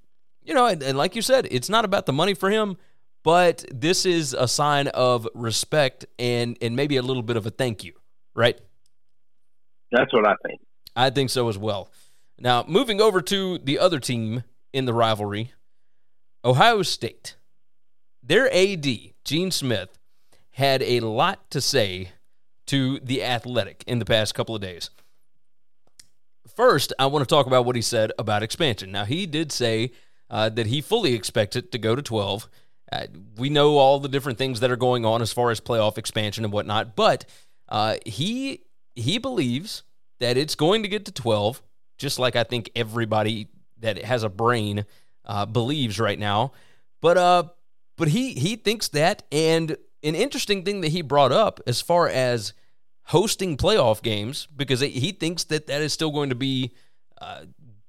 you 0.44 0.54
know 0.54 0.66
and, 0.66 0.82
and 0.84 0.98
like 0.98 1.16
you 1.16 1.22
said 1.22 1.48
it's 1.52 1.70
not 1.70 1.86
about 1.86 2.06
the 2.06 2.14
money 2.14 2.34
for 2.34 2.50
him 2.50 2.78
but 3.26 3.66
this 3.72 4.06
is 4.06 4.34
a 4.34 4.48
sign 4.48 4.88
of 4.90 5.28
respect 5.34 6.06
and 6.20 6.58
and 6.62 6.76
maybe 6.76 6.96
a 6.96 7.02
little 7.02 7.24
bit 7.24 7.36
of 7.36 7.46
a 7.46 7.50
thank 7.50 7.84
you, 7.84 7.94
right? 8.36 8.58
That's 9.92 10.14
what 10.14 10.28
I 10.28 10.36
think. 10.46 10.62
I 10.96 11.10
think 11.10 11.32
so 11.32 11.50
as 11.50 11.58
well. 11.58 11.90
Now, 12.40 12.64
moving 12.68 13.02
over 13.02 13.22
to 13.22 13.58
the 13.58 13.80
other 13.80 14.00
team 14.00 14.44
in 14.74 14.86
the 14.86 14.94
rivalry, 14.94 15.54
Ohio 16.44 16.84
State. 16.84 17.36
Their 18.22 18.54
AD, 18.54 18.86
Gene 19.24 19.52
Smith, 19.52 19.98
had 20.52 20.82
a 20.82 21.00
lot 21.00 21.50
to 21.52 21.62
say 21.62 22.12
to 22.68 23.00
the 23.00 23.24
athletic 23.24 23.84
in 23.88 24.00
the 24.00 24.06
past 24.06 24.36
couple 24.36 24.56
of 24.56 24.62
days. 24.62 24.90
First, 26.56 26.94
I 27.00 27.08
want 27.08 27.28
to 27.28 27.34
talk 27.34 27.48
about 27.48 27.66
what 27.66 27.76
he 27.76 27.82
said 27.82 28.12
about 28.18 28.44
expansion. 28.44 28.92
Now, 28.92 29.06
he 29.06 29.26
did 29.26 29.52
say 29.52 29.92
uh, 30.30 30.50
that 30.50 30.68
he 30.68 30.82
fully 30.82 31.14
expects 31.14 31.56
it 31.56 31.72
to 31.72 31.78
go 31.78 31.96
to 31.96 32.02
12 32.02 32.48
uh, 32.92 33.08
we 33.38 33.50
know 33.50 33.78
all 33.78 34.00
the 34.00 34.08
different 34.08 34.38
things 34.38 34.60
that 34.60 34.72
are 34.72 34.76
going 34.76 35.06
on 35.06 35.22
as 35.22 35.34
far 35.34 35.52
as 35.52 35.60
playoff 35.60 35.98
expansion 35.98 36.44
and 36.44 36.54
whatnot, 36.54 36.96
but 36.96 37.26
uh, 37.70 37.96
he 38.06 38.62
he 38.96 39.18
believes 39.18 39.84
that 40.20 40.38
it's 40.38 40.56
going 40.56 40.84
to 40.84 40.90
get 40.90 41.06
to 41.06 41.12
12, 41.12 41.62
just 41.98 42.20
like 42.20 42.36
I 42.36 42.44
think 42.44 42.72
everybody 42.76 43.48
that 43.80 44.04
has 44.04 44.24
a 44.24 44.30
brain 44.30 44.86
uh, 45.26 45.46
believes 45.46 46.00
right 46.00 46.18
now. 46.18 46.54
But 47.02 47.18
uh, 47.18 47.44
but 47.98 48.10
he 48.10 48.34
he 48.34 48.56
thinks 48.56 48.88
that, 48.90 49.24
and 49.32 49.72
an 50.04 50.16
interesting 50.16 50.64
thing 50.64 50.82
that 50.82 50.90
he 50.90 51.02
brought 51.02 51.32
up 51.32 51.60
as 51.68 51.82
far 51.82 52.08
as 52.08 52.54
hosting 53.06 53.58
playoff 53.58 54.02
games, 54.02 54.48
because 54.56 54.82
he 54.82 55.12
thinks 55.12 55.44
that 55.46 55.68
that 55.68 55.82
is 55.82 55.94
still 55.94 56.12
going 56.12 56.30
to 56.30 56.36
be 56.36 56.74
uh, 57.20 57.46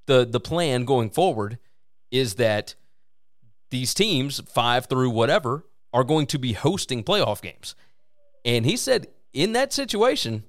the 0.06 0.24
the 0.24 0.40
plan 0.40 0.84
going 0.84 1.10
forward, 1.10 1.58
is 2.10 2.34
that 2.34 2.74
these 3.70 3.94
teams, 3.94 4.40
five 4.48 4.86
through 4.86 5.10
whatever, 5.10 5.64
are 5.92 6.04
going 6.04 6.26
to 6.26 6.38
be 6.38 6.52
hosting 6.52 7.02
playoff 7.02 7.42
games. 7.42 7.74
And 8.44 8.64
he 8.64 8.76
said 8.76 9.08
in 9.32 9.52
that 9.52 9.72
situation, 9.72 10.44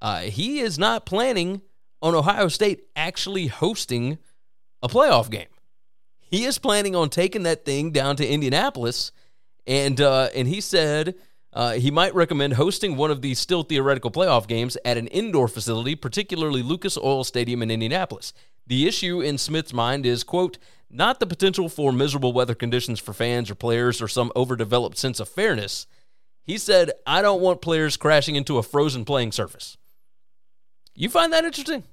uh, 0.00 0.20
he 0.22 0.60
is 0.60 0.78
not 0.78 1.06
planning 1.06 1.62
on 2.00 2.14
Ohio 2.14 2.48
State 2.48 2.84
actually 2.96 3.46
hosting 3.46 4.18
a 4.82 4.88
playoff 4.88 5.30
game. 5.30 5.46
He 6.20 6.44
is 6.44 6.58
planning 6.58 6.96
on 6.96 7.10
taking 7.10 7.44
that 7.44 7.64
thing 7.64 7.90
down 7.90 8.16
to 8.16 8.26
Indianapolis, 8.26 9.12
and 9.66 10.00
uh, 10.00 10.30
and 10.34 10.48
he 10.48 10.60
said 10.60 11.14
uh, 11.52 11.72
he 11.74 11.90
might 11.90 12.14
recommend 12.14 12.54
hosting 12.54 12.96
one 12.96 13.10
of 13.10 13.22
these 13.22 13.38
still 13.38 13.62
theoretical 13.62 14.10
playoff 14.10 14.48
games 14.48 14.76
at 14.84 14.96
an 14.96 15.06
indoor 15.08 15.46
facility, 15.46 15.94
particularly 15.94 16.62
Lucas 16.62 16.96
Oil 16.96 17.22
Stadium 17.22 17.62
in 17.62 17.70
Indianapolis. 17.70 18.32
The 18.66 18.88
issue 18.88 19.20
in 19.20 19.38
Smith's 19.38 19.74
mind 19.74 20.06
is, 20.06 20.24
quote, 20.24 20.58
not 20.92 21.20
the 21.20 21.26
potential 21.26 21.68
for 21.68 21.90
miserable 21.92 22.32
weather 22.32 22.54
conditions 22.54 23.00
for 23.00 23.12
fans 23.12 23.50
or 23.50 23.54
players 23.54 24.02
or 24.02 24.08
some 24.08 24.30
overdeveloped 24.36 24.98
sense 24.98 25.18
of 25.18 25.28
fairness. 25.28 25.86
He 26.44 26.58
said, 26.58 26.90
I 27.06 27.22
don't 27.22 27.40
want 27.40 27.62
players 27.62 27.96
crashing 27.96 28.36
into 28.36 28.58
a 28.58 28.62
frozen 28.62 29.04
playing 29.04 29.32
surface. 29.32 29.78
You 30.94 31.08
find 31.08 31.32
that 31.32 31.44
interesting? 31.44 31.84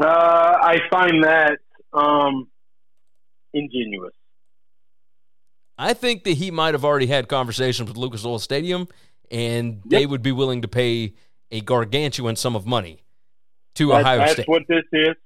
Uh, 0.00 0.06
I 0.06 0.80
find 0.90 1.22
that 1.24 1.58
um, 1.92 2.48
ingenuous. 3.52 4.14
I 5.76 5.94
think 5.94 6.24
that 6.24 6.32
he 6.32 6.50
might 6.50 6.74
have 6.74 6.84
already 6.84 7.06
had 7.06 7.28
conversations 7.28 7.88
with 7.88 7.98
Lucas 7.98 8.24
Oil 8.24 8.38
Stadium, 8.38 8.88
and 9.30 9.82
yep. 9.84 10.00
they 10.00 10.06
would 10.06 10.22
be 10.22 10.32
willing 10.32 10.62
to 10.62 10.68
pay 10.68 11.14
a 11.50 11.60
gargantuan 11.60 12.36
sum 12.36 12.56
of 12.56 12.66
money 12.66 13.02
to 13.74 13.88
that's, 13.88 14.00
Ohio 14.00 14.18
that's 14.18 14.32
State. 14.32 14.46
That's 14.46 14.48
what 14.48 14.62
this 14.68 14.84
is. 14.92 15.16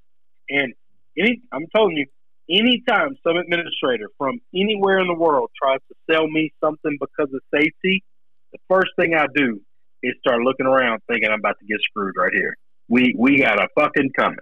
And 0.48 0.74
any, 1.18 1.42
I'm 1.52 1.66
telling 1.74 1.96
you, 1.96 2.06
anytime 2.50 3.16
some 3.26 3.36
administrator 3.36 4.08
from 4.18 4.40
anywhere 4.54 4.98
in 4.98 5.08
the 5.08 5.14
world 5.14 5.50
tries 5.60 5.80
to 5.88 5.94
sell 6.10 6.26
me 6.28 6.52
something 6.62 6.96
because 7.00 7.32
of 7.34 7.40
safety, 7.54 8.04
the 8.52 8.58
first 8.68 8.90
thing 8.98 9.14
I 9.14 9.26
do 9.34 9.60
is 10.02 10.14
start 10.20 10.40
looking 10.42 10.66
around, 10.66 11.00
thinking 11.08 11.30
I'm 11.30 11.40
about 11.40 11.58
to 11.60 11.66
get 11.66 11.78
screwed 11.82 12.14
right 12.16 12.32
here. 12.32 12.56
We 12.88 13.14
we 13.18 13.40
got 13.40 13.58
a 13.58 13.68
fucking 13.78 14.10
coming, 14.16 14.38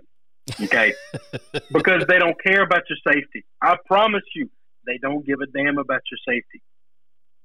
okay? 0.63 0.93
because 1.73 2.05
they 2.07 2.19
don't 2.19 2.37
care 2.45 2.63
about 2.63 2.83
your 2.89 3.15
safety. 3.15 3.45
I 3.63 3.77
promise 3.87 4.23
you, 4.35 4.51
they 4.87 4.99
don't 5.01 5.25
give 5.25 5.39
a 5.41 5.47
damn 5.47 5.79
about 5.79 6.03
your 6.11 6.19
safety. 6.29 6.63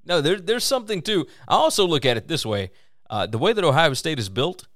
No, 0.06 0.22
there, 0.22 0.39
there's 0.39 0.65
something 0.65 1.02
too. 1.02 1.28
I 1.48 1.56
also 1.56 1.86
look 1.86 2.06
at 2.06 2.18
it 2.18 2.28
this 2.28 2.46
way: 2.46 2.72
uh, 3.10 3.28
the 3.28 3.38
way 3.38 3.54
that 3.54 3.63
Ohio 3.63 3.94
State 3.94 4.20
is 4.20 4.28
built, 4.28 4.68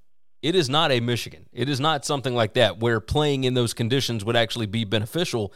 it 0.44 0.54
is 0.54 0.68
not 0.68 0.92
a 0.92 1.00
Michigan. 1.00 1.46
It 1.54 1.70
is 1.70 1.80
not 1.80 2.04
something 2.04 2.34
like 2.34 2.52
that 2.52 2.78
where 2.78 3.00
playing 3.00 3.44
in 3.44 3.54
those 3.54 3.72
conditions 3.72 4.26
would 4.26 4.36
actually 4.36 4.66
be 4.66 4.84
beneficial. 4.84 5.54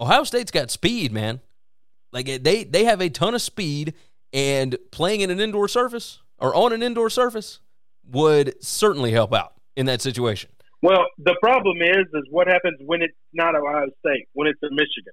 Ohio 0.00 0.24
State's 0.24 0.50
got 0.50 0.72
speed, 0.72 1.12
man. 1.12 1.40
Like 2.12 2.42
they 2.42 2.64
they 2.64 2.84
have 2.84 3.00
a 3.00 3.08
ton 3.08 3.36
of 3.36 3.42
speed, 3.42 3.94
and 4.32 4.76
playing 4.90 5.20
in 5.20 5.30
an 5.30 5.38
indoor 5.38 5.68
surface 5.68 6.18
or 6.38 6.52
on 6.56 6.72
an 6.72 6.82
indoor 6.82 7.08
surface 7.08 7.60
would 8.04 8.60
certainly 8.60 9.12
help 9.12 9.32
out 9.32 9.52
in 9.76 9.86
that 9.86 10.02
situation. 10.02 10.50
Well, 10.82 11.04
the 11.18 11.36
problem 11.40 11.76
is, 11.80 12.06
is 12.12 12.24
what 12.28 12.48
happens 12.48 12.78
when 12.84 13.02
it's 13.02 13.16
not 13.32 13.54
Ohio 13.54 13.86
State, 14.04 14.26
when 14.32 14.48
it's 14.48 14.58
in 14.60 14.70
Michigan, 14.74 15.12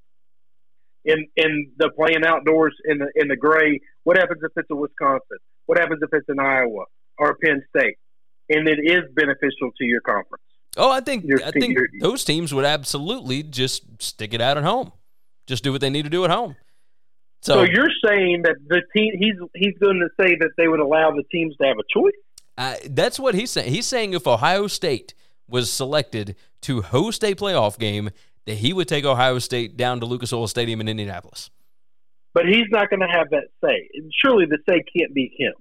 in 1.06 1.28
in 1.36 1.72
the 1.78 1.92
playing 1.92 2.26
outdoors 2.26 2.74
in 2.86 2.98
the 2.98 3.12
in 3.14 3.28
the 3.28 3.38
gray. 3.38 3.80
What 4.06 4.18
happens 4.18 4.42
if 4.44 4.52
it's 4.56 4.72
a 4.72 4.76
Wisconsin? 4.76 5.38
What 5.68 5.78
happens 5.78 6.00
if 6.02 6.10
it's 6.12 6.28
in 6.30 6.40
Iowa 6.40 6.86
or 7.20 7.38
Penn 7.44 7.62
State? 7.78 7.98
And 8.50 8.68
it 8.68 8.80
is 8.80 9.04
beneficial 9.14 9.72
to 9.78 9.86
your 9.86 10.02
conference. 10.02 10.44
Oh, 10.76 10.90
I 10.90 11.02
think 11.02 11.26
your, 11.26 11.44
I 11.46 11.52
think 11.52 11.76
your, 11.76 11.88
those 12.00 12.24
teams 12.24 12.54
would 12.54 12.66
absolutely 12.66 13.44
just 13.44 14.02
stick 14.02 14.34
it 14.34 14.42
out 14.42 14.58
at 14.58 14.64
home, 14.64 14.92
just 15.46 15.64
do 15.64 15.72
what 15.72 15.82
they 15.82 15.90
need 15.90 16.04
to 16.04 16.10
do 16.10 16.26
at 16.26 16.32
home. 16.32 16.56
So, 17.42 17.56
so 17.56 17.64
you're 17.64 17.92
saying 18.06 18.44
that 18.44 18.56
the 18.68 18.82
team 18.96 19.14
he's 19.18 19.36
he's 19.54 19.78
going 19.78 20.00
to 20.00 20.10
say 20.20 20.36
that 20.40 20.52
they 20.58 20.68
would 20.68 20.80
allow 20.80 21.12
the 21.12 21.24
teams 21.32 21.56
to 21.58 21.68
have 21.68 21.78
a 21.78 21.84
choice. 21.94 22.14
Uh, 22.58 22.76
that's 22.90 23.20
what 23.20 23.36
he's 23.36 23.52
saying. 23.52 23.72
He's 23.72 23.86
saying 23.86 24.14
if 24.14 24.26
Ohio 24.26 24.68
State 24.68 25.14
was 25.48 25.72
selected 25.72 26.36
to 26.62 26.82
host 26.82 27.24
a 27.24 27.36
playoff 27.36 27.78
game, 27.78 28.12
that 28.46 28.56
he 28.56 28.74
would 28.74 28.88
take 28.88 29.06
Ohio 29.06 29.40
State 29.40 29.76
down 29.78 30.00
to 30.00 30.06
Lucas 30.06 30.32
Oil 30.32 30.48
Stadium 30.48 30.82
in 30.82 30.88
Indianapolis. 30.88 31.50
But 32.34 32.46
he's 32.46 32.68
not 32.70 32.90
going 32.90 33.02
to 33.02 33.08
have 33.08 33.30
that 33.30 33.46
say. 33.64 33.90
Surely 34.24 34.46
the 34.46 34.58
say 34.68 34.84
can't 34.98 35.14
be 35.14 35.36
him. 35.38 35.54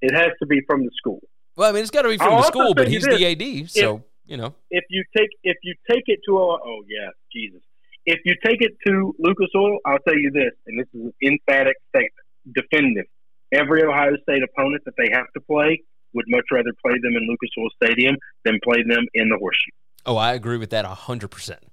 It 0.00 0.14
has 0.14 0.30
to 0.40 0.46
be 0.46 0.60
from 0.66 0.84
the 0.84 0.90
school. 0.96 1.20
Well, 1.58 1.68
I 1.68 1.72
mean, 1.72 1.82
it's 1.82 1.90
got 1.90 2.02
to 2.02 2.08
be 2.08 2.16
from 2.16 2.34
I'll 2.34 2.42
the 2.42 2.46
school, 2.46 2.72
but 2.72 2.86
he's 2.86 3.02
this. 3.02 3.18
the 3.18 3.26
AD, 3.26 3.70
so 3.70 3.96
if, 3.96 4.02
you 4.26 4.36
know. 4.36 4.54
If 4.70 4.84
you 4.90 5.02
take 5.16 5.30
if 5.42 5.56
you 5.64 5.74
take 5.90 6.04
it 6.06 6.20
to 6.28 6.38
a 6.38 6.40
oh 6.40 6.84
yeah, 6.88 7.10
Jesus. 7.32 7.60
If 8.06 8.20
you 8.24 8.36
take 8.46 8.62
it 8.62 8.76
to 8.86 9.12
Lucas 9.18 9.48
Oil, 9.56 9.78
I'll 9.84 9.98
tell 9.98 10.16
you 10.16 10.30
this, 10.30 10.52
and 10.68 10.78
this 10.78 10.86
is 10.94 11.00
an 11.06 11.12
emphatic 11.20 11.74
statement: 11.88 12.14
definitive. 12.54 13.06
Every 13.52 13.82
Ohio 13.82 14.12
State 14.22 14.42
opponent 14.44 14.84
that 14.84 14.94
they 14.96 15.08
have 15.12 15.26
to 15.34 15.40
play 15.40 15.82
would 16.14 16.26
much 16.28 16.44
rather 16.52 16.70
play 16.80 16.94
them 17.02 17.16
in 17.16 17.26
Lucas 17.28 17.50
Oil 17.58 17.70
Stadium 17.82 18.16
than 18.44 18.60
play 18.62 18.84
them 18.84 19.04
in 19.14 19.28
the 19.28 19.36
Horseshoe. 19.36 19.72
Oh, 20.06 20.16
I 20.16 20.34
agree 20.34 20.58
with 20.58 20.70
that 20.70 20.84
hundred 20.84 21.32
percent. 21.32 21.64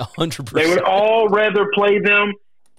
hundred 0.00 0.46
percent. 0.46 0.64
They 0.64 0.70
would 0.70 0.82
all 0.84 1.28
rather 1.28 1.66
play 1.74 1.98
them 1.98 2.32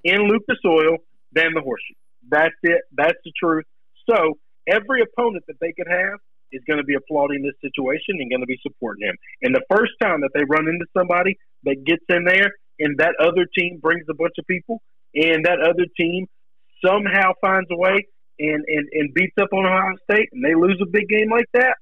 in 0.03 0.27
Lucas 0.27 0.57
Oil 0.65 0.97
than 1.31 1.53
the 1.53 1.61
Horseshoe. 1.61 1.93
That's 2.27 2.55
it. 2.63 2.81
That's 2.91 3.19
the 3.23 3.31
truth. 3.39 3.65
So 4.09 4.39
every 4.67 5.03
opponent 5.03 5.43
that 5.47 5.59
they 5.61 5.73
could 5.73 5.87
have 5.87 6.19
is 6.51 6.61
going 6.67 6.77
to 6.77 6.83
be 6.83 6.95
applauding 6.95 7.43
this 7.43 7.55
situation 7.61 8.19
and 8.19 8.29
going 8.29 8.41
to 8.41 8.47
be 8.47 8.59
supporting 8.61 9.07
him. 9.07 9.15
And 9.41 9.55
the 9.55 9.63
first 9.69 9.93
time 10.01 10.21
that 10.21 10.31
they 10.33 10.43
run 10.43 10.67
into 10.67 10.85
somebody 10.97 11.37
that 11.63 11.83
gets 11.85 12.03
in 12.09 12.25
there 12.25 12.51
and 12.79 12.97
that 12.99 13.15
other 13.19 13.45
team 13.57 13.79
brings 13.81 14.05
a 14.09 14.13
bunch 14.13 14.33
of 14.37 14.45
people 14.47 14.81
and 15.13 15.45
that 15.45 15.59
other 15.61 15.85
team 15.97 16.27
somehow 16.83 17.33
finds 17.41 17.69
a 17.71 17.77
way 17.77 18.07
and, 18.39 18.63
and, 18.67 18.87
and 18.93 19.13
beats 19.13 19.35
up 19.41 19.49
on 19.51 19.65
Ohio 19.65 19.95
State 20.09 20.29
and 20.31 20.43
they 20.43 20.55
lose 20.55 20.79
a 20.81 20.89
big 20.89 21.07
game 21.09 21.29
like 21.29 21.49
that, 21.53 21.75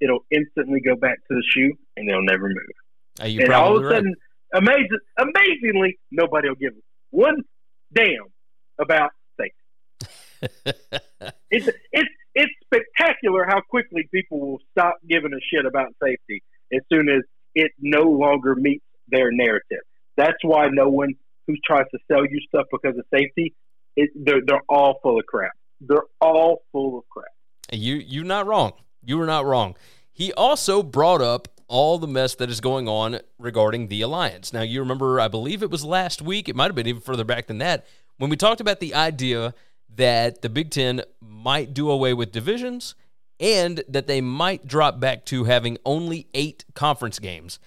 it'll 0.00 0.24
instantly 0.30 0.80
go 0.80 0.96
back 0.96 1.18
to 1.28 1.34
the 1.34 1.42
shoe 1.48 1.72
and 1.96 2.08
they'll 2.08 2.22
never 2.22 2.48
move. 2.48 2.76
Uh, 3.20 3.26
you're 3.26 3.44
and 3.44 3.52
all 3.52 3.76
of 3.76 3.82
a 3.82 3.86
right. 3.86 3.96
sudden, 3.96 4.14
amazing, 4.54 4.98
amazingly, 5.18 5.98
nobody 6.10 6.48
will 6.48 6.56
give 6.56 6.72
one 7.10 7.42
damn 7.94 8.26
about 8.78 9.10
safety. 9.38 10.82
It's 11.50 11.68
it's 11.92 12.10
it's 12.36 12.52
spectacular 12.62 13.46
how 13.48 13.62
quickly 13.62 14.08
people 14.12 14.38
will 14.38 14.58
stop 14.70 14.96
giving 15.08 15.32
a 15.32 15.40
shit 15.50 15.64
about 15.64 15.88
safety 16.02 16.42
as 16.72 16.82
soon 16.92 17.08
as 17.08 17.22
it 17.54 17.72
no 17.80 18.02
longer 18.02 18.54
meets 18.54 18.84
their 19.08 19.32
narrative. 19.32 19.80
That's 20.16 20.36
why 20.42 20.68
no 20.70 20.88
one 20.88 21.14
who 21.46 21.54
tries 21.66 21.86
to 21.92 21.98
sell 22.10 22.24
you 22.24 22.38
stuff 22.46 22.66
because 22.70 22.98
of 22.98 23.04
safety, 23.12 23.54
it, 23.96 24.10
they're 24.14 24.42
they're 24.46 24.60
all 24.68 25.00
full 25.02 25.18
of 25.18 25.26
crap. 25.26 25.52
They're 25.80 26.02
all 26.20 26.62
full 26.72 26.98
of 26.98 27.08
crap. 27.08 27.32
You 27.72 27.94
you're 27.94 28.24
not 28.24 28.46
wrong. 28.46 28.72
You 29.02 29.16
were 29.16 29.26
not 29.26 29.46
wrong. 29.46 29.74
He 30.12 30.32
also 30.34 30.82
brought 30.82 31.22
up 31.22 31.48
all 31.68 31.98
the 31.98 32.06
mess 32.06 32.34
that 32.36 32.50
is 32.50 32.60
going 32.60 32.88
on 32.88 33.20
regarding 33.38 33.88
the 33.88 34.02
alliance. 34.02 34.52
Now 34.52 34.62
you 34.62 34.80
remember, 34.80 35.20
I 35.20 35.28
believe 35.28 35.62
it 35.62 35.70
was 35.70 35.84
last 35.84 36.20
week. 36.20 36.48
It 36.48 36.56
might 36.56 36.66
have 36.66 36.74
been 36.74 36.86
even 36.86 37.00
further 37.00 37.24
back 37.24 37.46
than 37.46 37.58
that 37.58 37.86
when 38.18 38.30
we 38.30 38.36
talked 38.36 38.60
about 38.60 38.80
the 38.80 38.94
idea 38.94 39.54
that 39.94 40.42
the 40.42 40.48
Big 40.48 40.70
Ten 40.70 41.02
might 41.20 41.74
do 41.74 41.90
away 41.90 42.12
with 42.14 42.32
divisions 42.32 42.94
and 43.38 43.82
that 43.88 44.06
they 44.06 44.20
might 44.20 44.66
drop 44.66 44.98
back 44.98 45.24
to 45.26 45.44
having 45.44 45.78
only 45.84 46.26
eight 46.34 46.64
conference 46.74 47.18
games. 47.18 47.58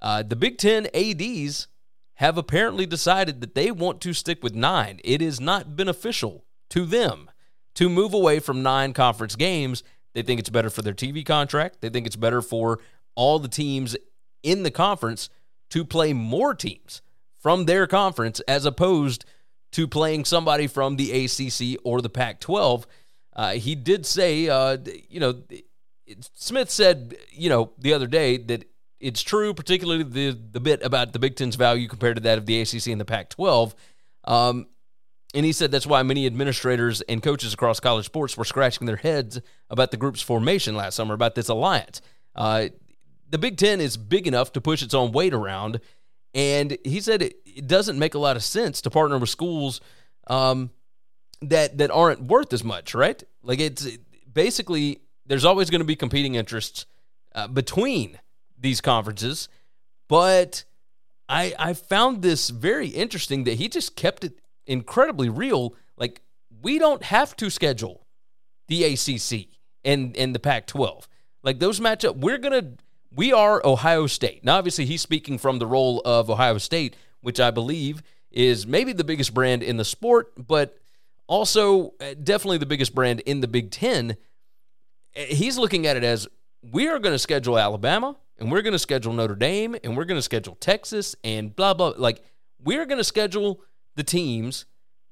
Uh, 0.00 0.22
the 0.22 0.36
Big 0.36 0.58
Ten 0.58 0.88
ads 0.94 1.68
have 2.14 2.36
apparently 2.36 2.86
decided 2.86 3.40
that 3.40 3.54
they 3.54 3.70
want 3.70 4.00
to 4.00 4.12
stick 4.12 4.42
with 4.42 4.54
nine. 4.54 5.00
It 5.04 5.22
is 5.22 5.40
not 5.40 5.76
beneficial 5.76 6.44
to 6.70 6.84
them 6.84 7.30
to 7.74 7.88
move 7.88 8.14
away 8.14 8.38
from 8.38 8.62
nine 8.62 8.92
conference 8.92 9.36
games. 9.36 9.82
They 10.14 10.22
think 10.22 10.40
it's 10.40 10.50
better 10.50 10.70
for 10.70 10.82
their 10.82 10.94
TV 10.94 11.24
contract. 11.24 11.80
They 11.80 11.88
think 11.88 12.06
it's 12.06 12.16
better 12.16 12.42
for 12.42 12.80
all 13.14 13.38
the 13.38 13.48
teams 13.48 13.96
in 14.42 14.62
the 14.62 14.70
conference 14.70 15.30
to 15.70 15.84
play 15.84 16.12
more 16.12 16.54
teams 16.54 17.00
from 17.38 17.64
their 17.64 17.86
conference 17.86 18.40
as 18.40 18.64
opposed 18.64 19.24
to 19.72 19.88
playing 19.88 20.24
somebody 20.24 20.66
from 20.66 20.96
the 20.96 21.24
ACC 21.24 21.80
or 21.84 22.00
the 22.00 22.08
Pac 22.08 22.40
12. 22.40 22.86
Uh, 23.34 23.52
he 23.52 23.74
did 23.74 24.06
say, 24.06 24.48
uh, 24.48 24.76
you 25.08 25.20
know, 25.20 25.42
Smith 26.34 26.70
said, 26.70 27.16
you 27.30 27.48
know, 27.48 27.72
the 27.78 27.94
other 27.94 28.06
day 28.06 28.36
that 28.36 28.64
it's 29.00 29.22
true, 29.22 29.52
particularly 29.54 30.04
the, 30.04 30.38
the 30.52 30.60
bit 30.60 30.82
about 30.82 31.12
the 31.12 31.18
Big 31.18 31.36
Ten's 31.36 31.56
value 31.56 31.88
compared 31.88 32.16
to 32.16 32.22
that 32.22 32.38
of 32.38 32.46
the 32.46 32.60
ACC 32.60 32.88
and 32.88 33.00
the 33.00 33.04
Pac 33.04 33.30
12. 33.30 33.74
Um, 34.24 34.66
and 35.34 35.46
he 35.46 35.52
said 35.52 35.70
that's 35.70 35.86
why 35.86 36.02
many 36.02 36.26
administrators 36.26 37.00
and 37.02 37.22
coaches 37.22 37.54
across 37.54 37.80
college 37.80 38.04
sports 38.04 38.36
were 38.36 38.44
scratching 38.44 38.86
their 38.86 38.96
heads 38.96 39.40
about 39.70 39.90
the 39.90 39.96
group's 39.96 40.20
formation 40.20 40.76
last 40.76 40.94
summer, 40.94 41.14
about 41.14 41.34
this 41.34 41.48
alliance. 41.48 42.02
Uh, 42.36 42.68
the 43.28 43.38
Big 43.38 43.56
Ten 43.56 43.80
is 43.80 43.96
big 43.96 44.26
enough 44.26 44.52
to 44.52 44.60
push 44.60 44.82
its 44.82 44.92
own 44.92 45.10
weight 45.10 45.32
around. 45.32 45.80
And 46.34 46.78
he 46.84 47.00
said 47.00 47.22
it, 47.22 47.36
it 47.44 47.66
doesn't 47.66 47.98
make 47.98 48.14
a 48.14 48.18
lot 48.18 48.36
of 48.36 48.42
sense 48.42 48.80
to 48.82 48.90
partner 48.90 49.18
with 49.18 49.28
schools 49.28 49.80
um, 50.28 50.70
that 51.42 51.78
that 51.78 51.90
aren't 51.90 52.22
worth 52.22 52.52
as 52.52 52.64
much, 52.64 52.94
right? 52.94 53.22
Like 53.42 53.60
it's 53.60 53.86
basically 54.32 55.00
there's 55.26 55.44
always 55.44 55.70
going 55.70 55.80
to 55.80 55.86
be 55.86 55.96
competing 55.96 56.34
interests 56.34 56.86
uh, 57.34 57.48
between 57.48 58.18
these 58.58 58.80
conferences, 58.80 59.48
but 60.08 60.64
I 61.28 61.54
I 61.58 61.74
found 61.74 62.22
this 62.22 62.50
very 62.50 62.88
interesting 62.88 63.44
that 63.44 63.54
he 63.54 63.68
just 63.68 63.96
kept 63.96 64.24
it 64.24 64.38
incredibly 64.66 65.28
real. 65.28 65.74
Like 65.96 66.22
we 66.62 66.78
don't 66.78 67.02
have 67.02 67.36
to 67.36 67.50
schedule 67.50 68.06
the 68.68 68.84
ACC 68.84 69.48
and 69.84 70.16
and 70.16 70.34
the 70.34 70.38
Pac-12. 70.38 71.06
Like 71.42 71.58
those 71.58 71.80
matchup, 71.80 72.16
we're 72.16 72.38
gonna 72.38 72.74
we 73.14 73.32
are 73.32 73.60
Ohio 73.64 74.06
State. 74.06 74.44
Now, 74.44 74.56
obviously, 74.56 74.86
he's 74.86 75.02
speaking 75.02 75.38
from 75.38 75.58
the 75.58 75.66
role 75.66 76.00
of 76.04 76.30
Ohio 76.30 76.58
State, 76.58 76.96
which 77.20 77.40
I 77.40 77.50
believe 77.50 78.02
is 78.30 78.66
maybe 78.66 78.92
the 78.92 79.04
biggest 79.04 79.34
brand 79.34 79.62
in 79.62 79.76
the 79.76 79.84
sport, 79.84 80.32
but 80.36 80.78
also 81.26 81.94
uh, 82.00 82.14
definitely 82.22 82.58
the 82.58 82.66
biggest 82.66 82.94
brand 82.94 83.20
in 83.20 83.40
the 83.40 83.48
Big 83.48 83.70
Ten. 83.70 84.16
Uh, 85.16 85.20
He's 85.20 85.58
looking 85.58 85.86
at 85.86 85.96
it 85.96 86.04
as 86.04 86.26
we 86.62 86.88
are 86.88 86.98
going 86.98 87.14
to 87.14 87.18
schedule 87.18 87.58
Alabama 87.58 88.16
and 88.38 88.50
we're 88.50 88.62
going 88.62 88.72
to 88.72 88.78
schedule 88.78 89.12
Notre 89.12 89.34
Dame 89.34 89.76
and 89.84 89.96
we're 89.96 90.04
going 90.04 90.18
to 90.18 90.22
schedule 90.22 90.56
Texas 90.56 91.14
and 91.22 91.54
blah, 91.54 91.74
blah. 91.74 91.92
Like, 91.96 92.22
we're 92.62 92.86
going 92.86 92.98
to 92.98 93.04
schedule 93.04 93.60
the 93.96 94.04
teams 94.04 94.64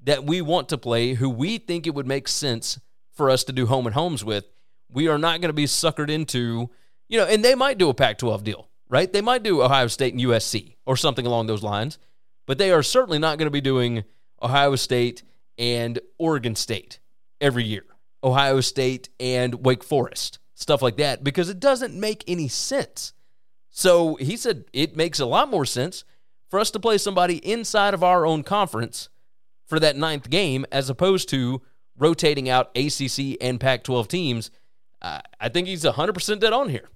that 0.03 0.23
we 0.23 0.41
want 0.41 0.69
to 0.69 0.77
play, 0.77 1.13
who 1.13 1.29
we 1.29 1.57
think 1.59 1.85
it 1.85 1.93
would 1.93 2.07
make 2.07 2.27
sense 2.27 2.79
for 3.13 3.29
us 3.29 3.43
to 3.43 3.53
do 3.53 3.67
home 3.67 3.85
and 3.85 3.93
homes 3.93 4.25
with. 4.25 4.45
We 4.89 5.07
are 5.07 5.19
not 5.19 5.41
going 5.41 5.49
to 5.49 5.53
be 5.53 5.65
suckered 5.65 6.09
into, 6.09 6.71
you 7.11 7.17
know, 7.17 7.25
and 7.25 7.43
they 7.43 7.55
might 7.55 7.77
do 7.77 7.89
a 7.89 7.93
Pac 7.93 8.17
12 8.17 8.43
deal, 8.45 8.69
right? 8.89 9.11
They 9.11 9.21
might 9.21 9.43
do 9.43 9.61
Ohio 9.61 9.87
State 9.87 10.13
and 10.13 10.23
USC 10.23 10.77
or 10.85 10.95
something 10.95 11.25
along 11.25 11.47
those 11.47 11.61
lines, 11.61 11.99
but 12.47 12.57
they 12.57 12.71
are 12.71 12.81
certainly 12.81 13.19
not 13.19 13.37
going 13.37 13.47
to 13.47 13.51
be 13.51 13.61
doing 13.61 14.05
Ohio 14.41 14.77
State 14.77 15.21
and 15.57 15.99
Oregon 16.17 16.55
State 16.55 16.99
every 17.41 17.65
year, 17.65 17.83
Ohio 18.23 18.61
State 18.61 19.09
and 19.19 19.65
Wake 19.65 19.83
Forest, 19.83 20.39
stuff 20.53 20.81
like 20.81 20.95
that, 20.97 21.21
because 21.21 21.49
it 21.49 21.59
doesn't 21.59 21.93
make 21.93 22.23
any 22.27 22.47
sense. 22.47 23.11
So 23.69 24.15
he 24.15 24.37
said 24.37 24.63
it 24.71 24.95
makes 24.95 25.19
a 25.19 25.25
lot 25.25 25.49
more 25.49 25.65
sense 25.65 26.05
for 26.49 26.59
us 26.59 26.71
to 26.71 26.79
play 26.79 26.97
somebody 26.97 27.37
inside 27.45 27.93
of 27.93 28.05
our 28.05 28.25
own 28.25 28.41
conference 28.41 29.09
for 29.67 29.81
that 29.81 29.97
ninth 29.97 30.29
game 30.29 30.65
as 30.71 30.89
opposed 30.89 31.27
to 31.29 31.61
rotating 31.97 32.47
out 32.47 32.71
ACC 32.77 33.35
and 33.41 33.59
Pac 33.59 33.83
12 33.83 34.07
teams. 34.07 34.49
Uh, 35.01 35.19
I 35.41 35.49
think 35.49 35.67
he's 35.67 35.83
100% 35.83 36.39
dead 36.39 36.53
on 36.53 36.69
here. 36.69 36.87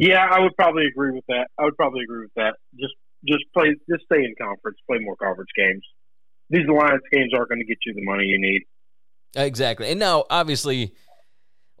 Yeah, 0.00 0.26
I 0.30 0.40
would 0.40 0.56
probably 0.56 0.86
agree 0.86 1.12
with 1.12 1.26
that. 1.28 1.48
I 1.58 1.64
would 1.64 1.76
probably 1.76 2.02
agree 2.04 2.22
with 2.22 2.32
that. 2.36 2.54
Just 2.80 2.94
just 3.28 3.44
play, 3.52 3.76
just 3.90 4.04
stay 4.06 4.24
in 4.24 4.34
conference, 4.40 4.78
play 4.88 4.98
more 4.98 5.14
conference 5.16 5.50
games. 5.54 5.82
These 6.48 6.66
alliance 6.68 7.02
games 7.12 7.32
aren't 7.34 7.50
going 7.50 7.60
to 7.60 7.66
get 7.66 7.76
you 7.84 7.92
the 7.92 8.02
money 8.02 8.24
you 8.24 8.40
need. 8.40 8.62
Exactly. 9.36 9.90
And 9.90 10.00
now, 10.00 10.24
obviously, 10.30 10.94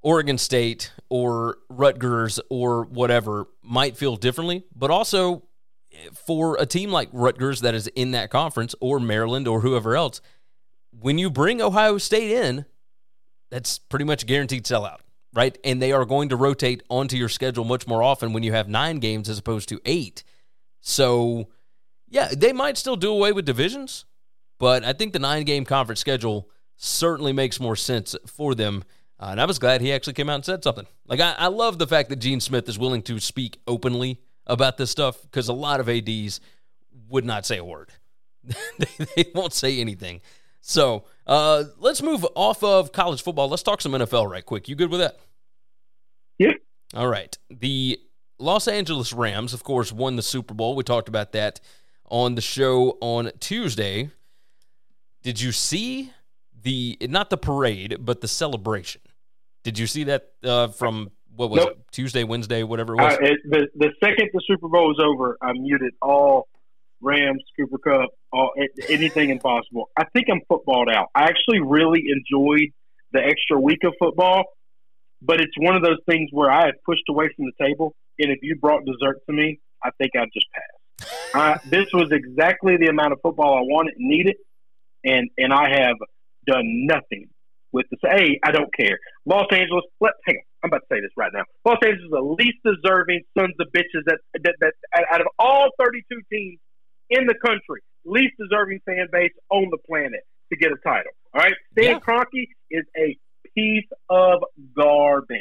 Oregon 0.02 0.36
State 0.36 0.92
or 1.08 1.56
Rutgers 1.70 2.38
or 2.50 2.84
whatever 2.84 3.48
might 3.62 3.96
feel 3.96 4.16
differently, 4.16 4.64
but 4.76 4.90
also 4.90 5.44
eh, 5.90 6.10
for 6.12 6.58
a 6.60 6.66
team 6.66 6.90
like 6.90 7.08
Rutgers 7.12 7.62
that 7.62 7.74
is 7.74 7.86
in 7.88 8.10
that 8.10 8.30
conference 8.30 8.74
or 8.82 9.00
Maryland 9.00 9.48
or 9.48 9.62
whoever 9.62 9.96
else, 9.96 10.20
when 10.90 11.16
you 11.16 11.30
bring 11.30 11.62
Ohio 11.62 11.96
State 11.96 12.30
in, 12.30 12.66
that's 13.50 13.78
pretty 13.78 14.04
much 14.04 14.24
a 14.24 14.26
guaranteed 14.26 14.64
sellout, 14.64 14.98
right? 15.32 15.56
And 15.64 15.80
they 15.80 15.92
are 15.92 16.04
going 16.04 16.30
to 16.30 16.36
rotate 16.36 16.82
onto 16.88 17.16
your 17.16 17.28
schedule 17.28 17.64
much 17.64 17.86
more 17.86 18.02
often 18.02 18.32
when 18.32 18.42
you 18.42 18.52
have 18.52 18.68
nine 18.68 18.98
games 18.98 19.28
as 19.28 19.38
opposed 19.38 19.68
to 19.68 19.80
eight. 19.84 20.24
So, 20.80 21.48
yeah, 22.08 22.28
they 22.36 22.52
might 22.52 22.78
still 22.78 22.96
do 22.96 23.10
away 23.12 23.32
with 23.32 23.44
divisions, 23.44 24.04
but 24.58 24.84
I 24.84 24.92
think 24.92 25.12
the 25.12 25.18
nine 25.18 25.44
game 25.44 25.64
conference 25.64 26.00
schedule 26.00 26.48
certainly 26.76 27.32
makes 27.32 27.60
more 27.60 27.76
sense 27.76 28.16
for 28.26 28.54
them. 28.54 28.84
Uh, 29.18 29.28
and 29.32 29.40
I 29.40 29.44
was 29.44 29.58
glad 29.58 29.80
he 29.80 29.92
actually 29.92 30.14
came 30.14 30.30
out 30.30 30.36
and 30.36 30.44
said 30.44 30.64
something. 30.64 30.86
Like, 31.06 31.20
I, 31.20 31.34
I 31.38 31.46
love 31.48 31.78
the 31.78 31.86
fact 31.86 32.08
that 32.08 32.16
Gene 32.16 32.40
Smith 32.40 32.68
is 32.68 32.78
willing 32.78 33.02
to 33.02 33.20
speak 33.20 33.58
openly 33.66 34.20
about 34.46 34.78
this 34.78 34.90
stuff 34.90 35.20
because 35.22 35.48
a 35.48 35.52
lot 35.52 35.78
of 35.78 35.88
ADs 35.88 36.40
would 37.08 37.24
not 37.24 37.44
say 37.44 37.58
a 37.58 37.64
word. 37.64 37.90
they, 38.44 39.04
they 39.16 39.30
won't 39.34 39.52
say 39.52 39.78
anything. 39.78 40.22
So 40.62 41.04
uh, 41.30 41.64
let's 41.78 42.02
move 42.02 42.26
off 42.34 42.62
of 42.62 42.92
college 42.92 43.22
football. 43.22 43.48
Let's 43.48 43.62
talk 43.62 43.80
some 43.80 43.92
NFL 43.92 44.28
right 44.30 44.44
quick. 44.44 44.68
You 44.68 44.74
good 44.74 44.90
with 44.90 45.00
that? 45.00 45.18
Yeah. 46.38 46.52
All 46.94 47.06
right. 47.08 47.36
The 47.48 47.98
Los 48.38 48.66
Angeles 48.68 49.12
Rams, 49.12 49.54
of 49.54 49.62
course, 49.62 49.92
won 49.92 50.16
the 50.16 50.22
Super 50.22 50.54
Bowl. 50.54 50.74
We 50.74 50.82
talked 50.82 51.08
about 51.08 51.32
that 51.32 51.60
on 52.06 52.34
the 52.34 52.40
show 52.40 52.98
on 53.00 53.30
Tuesday. 53.38 54.10
Did 55.22 55.40
you 55.40 55.52
see 55.52 56.10
the 56.62 56.98
not 57.02 57.30
the 57.30 57.36
parade, 57.38 57.98
but 58.00 58.20
the 58.20 58.28
celebration? 58.28 59.00
Did 59.62 59.78
you 59.78 59.86
see 59.86 60.04
that 60.04 60.32
uh, 60.42 60.68
from 60.68 61.10
what 61.36 61.50
was 61.50 61.58
Nope. 61.64 61.70
it? 61.70 61.78
Tuesday, 61.92 62.24
Wednesday, 62.24 62.62
whatever 62.64 62.94
it 62.94 62.96
was. 62.96 63.14
Uh, 63.14 63.18
it, 63.20 63.38
the 63.44 63.68
the 63.76 63.90
second 64.02 64.30
the 64.32 64.42
Super 64.46 64.68
Bowl 64.68 64.88
was 64.88 64.98
over, 65.00 65.38
I 65.42 65.52
muted 65.52 65.92
all 66.02 66.48
Rams, 67.02 67.42
Cooper 67.58 67.78
Kupp, 67.78 68.10
all 68.32 68.52
anything 68.88 69.30
impossible. 69.30 69.90
I 69.96 70.04
think 70.12 70.26
I'm 70.30 70.40
footballed 70.48 70.88
out. 70.88 71.08
I 71.14 71.24
actually 71.24 71.60
really 71.60 72.04
enjoyed 72.08 72.70
the 73.12 73.20
extra 73.20 73.58
week 73.60 73.80
of 73.84 73.94
football, 73.98 74.44
but 75.22 75.40
it's 75.40 75.54
one 75.58 75.76
of 75.76 75.82
those 75.82 75.98
things 76.08 76.30
where 76.32 76.50
I 76.50 76.66
had 76.66 76.74
pushed 76.84 77.08
away 77.08 77.28
from 77.34 77.46
the 77.46 77.64
table, 77.64 77.94
and 78.18 78.30
if 78.30 78.38
you 78.42 78.56
brought 78.56 78.84
dessert 78.84 79.18
to 79.26 79.32
me, 79.32 79.60
I 79.82 79.90
think 79.98 80.12
I'd 80.16 80.28
just 80.32 80.46
pass. 80.54 81.10
I, 81.34 81.58
this 81.68 81.86
was 81.92 82.10
exactly 82.12 82.76
the 82.76 82.86
amount 82.86 83.12
of 83.12 83.20
football 83.22 83.56
I 83.56 83.62
wanted 83.62 83.94
and 83.98 84.08
needed, 84.08 84.36
and 85.04 85.30
and 85.38 85.52
I 85.52 85.70
have 85.70 85.96
done 86.46 86.86
nothing 86.86 87.28
with 87.72 87.86
this. 87.90 88.00
Hey, 88.02 88.38
I 88.44 88.50
don't 88.50 88.72
care. 88.74 88.98
Los 89.24 89.46
Angeles, 89.50 89.84
let 90.00 90.12
hang 90.26 90.36
on. 90.36 90.42
I'm 90.62 90.68
about 90.68 90.82
to 90.90 90.94
say 90.94 91.00
this 91.00 91.10
right 91.16 91.32
now. 91.32 91.44
Los 91.64 91.78
Angeles 91.82 92.04
is 92.04 92.10
the 92.10 92.20
least 92.20 92.58
deserving 92.64 93.22
sons 93.38 93.54
of 93.58 93.68
bitches 93.74 94.04
that 94.06 94.18
that, 94.44 94.54
that 94.60 94.74
out 95.10 95.22
of 95.22 95.28
all 95.38 95.70
32 95.78 96.20
teams 96.30 96.58
in 97.10 97.26
the 97.26 97.34
country, 97.44 97.82
least 98.04 98.34
deserving 98.38 98.80
fan 98.86 99.06
base 99.12 99.32
on 99.50 99.68
the 99.70 99.78
planet 99.88 100.20
to 100.52 100.58
get 100.58 100.72
a 100.72 100.76
title. 100.84 101.12
All 101.34 101.40
right, 101.42 101.54
Stan 101.72 101.84
Yeah. 101.92 101.98
Kroenke 102.00 102.48
is 102.70 102.84
a 102.96 103.16
piece 103.54 103.86
of 104.08 104.42
garbage, 104.76 105.38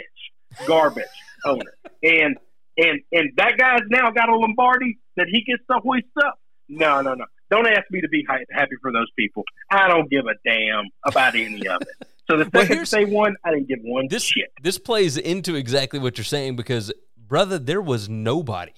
garbage 0.68 1.04
owner, 1.46 1.74
and 2.04 2.38
and 2.78 3.00
and 3.12 3.30
that 3.38 3.58
guy's 3.58 3.82
now 3.90 4.12
got 4.12 4.30
a 4.30 4.36
Lombardi 4.36 4.98
that 5.18 5.28
he 5.32 5.42
gets 5.44 5.64
to 5.72 5.80
hoist 5.80 6.06
up. 6.24 6.40
No, 6.68 7.02
no, 7.02 7.14
no. 7.16 7.26
Don't 7.50 7.66
ask 7.68 7.84
me 7.90 8.02
to 8.02 8.08
be 8.10 8.24
happy 8.52 8.76
for 8.82 8.92
those 8.92 9.08
people. 9.18 9.44
I 9.72 9.88
don't 9.88 10.10
give 10.10 10.26
a 10.28 10.36
damn 10.48 10.86
about 11.04 11.34
any 11.36 11.68
of 11.68 11.82
it. 11.82 12.08
So 12.30 12.38
the 12.38 12.44
Well, 12.54 12.62
second 12.64 12.68
here's- 12.76 12.92
they 12.92 13.06
won, 13.06 13.36
I 13.44 13.52
didn't 13.52 13.68
give 13.68 13.80
one 13.82 14.06
this 14.08 14.24
shit. 14.24 14.52
this 14.62 14.78
plays 14.78 15.18
into 15.18 15.56
exactly 15.56 15.98
what 16.00 16.18
you're 16.20 16.26
saying 16.26 16.56
because 16.58 16.92
brother 17.18 17.58
there 17.58 17.82
was 17.82 18.08
nobody 18.08 18.74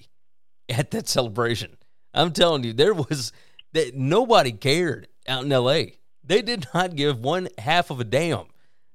at 0.70 0.90
that 0.92 1.06
celebration 1.06 1.76
i'm 2.14 2.32
telling 2.32 2.64
you 2.64 2.72
there 2.72 2.94
was 2.94 3.32
that 3.72 3.94
nobody 3.94 4.52
cared 4.52 5.08
out 5.28 5.44
in 5.44 5.50
la 5.50 5.82
they 6.24 6.42
did 6.42 6.66
not 6.74 6.94
give 6.94 7.18
one 7.18 7.48
half 7.58 7.90
of 7.90 8.00
a 8.00 8.04
damn 8.04 8.46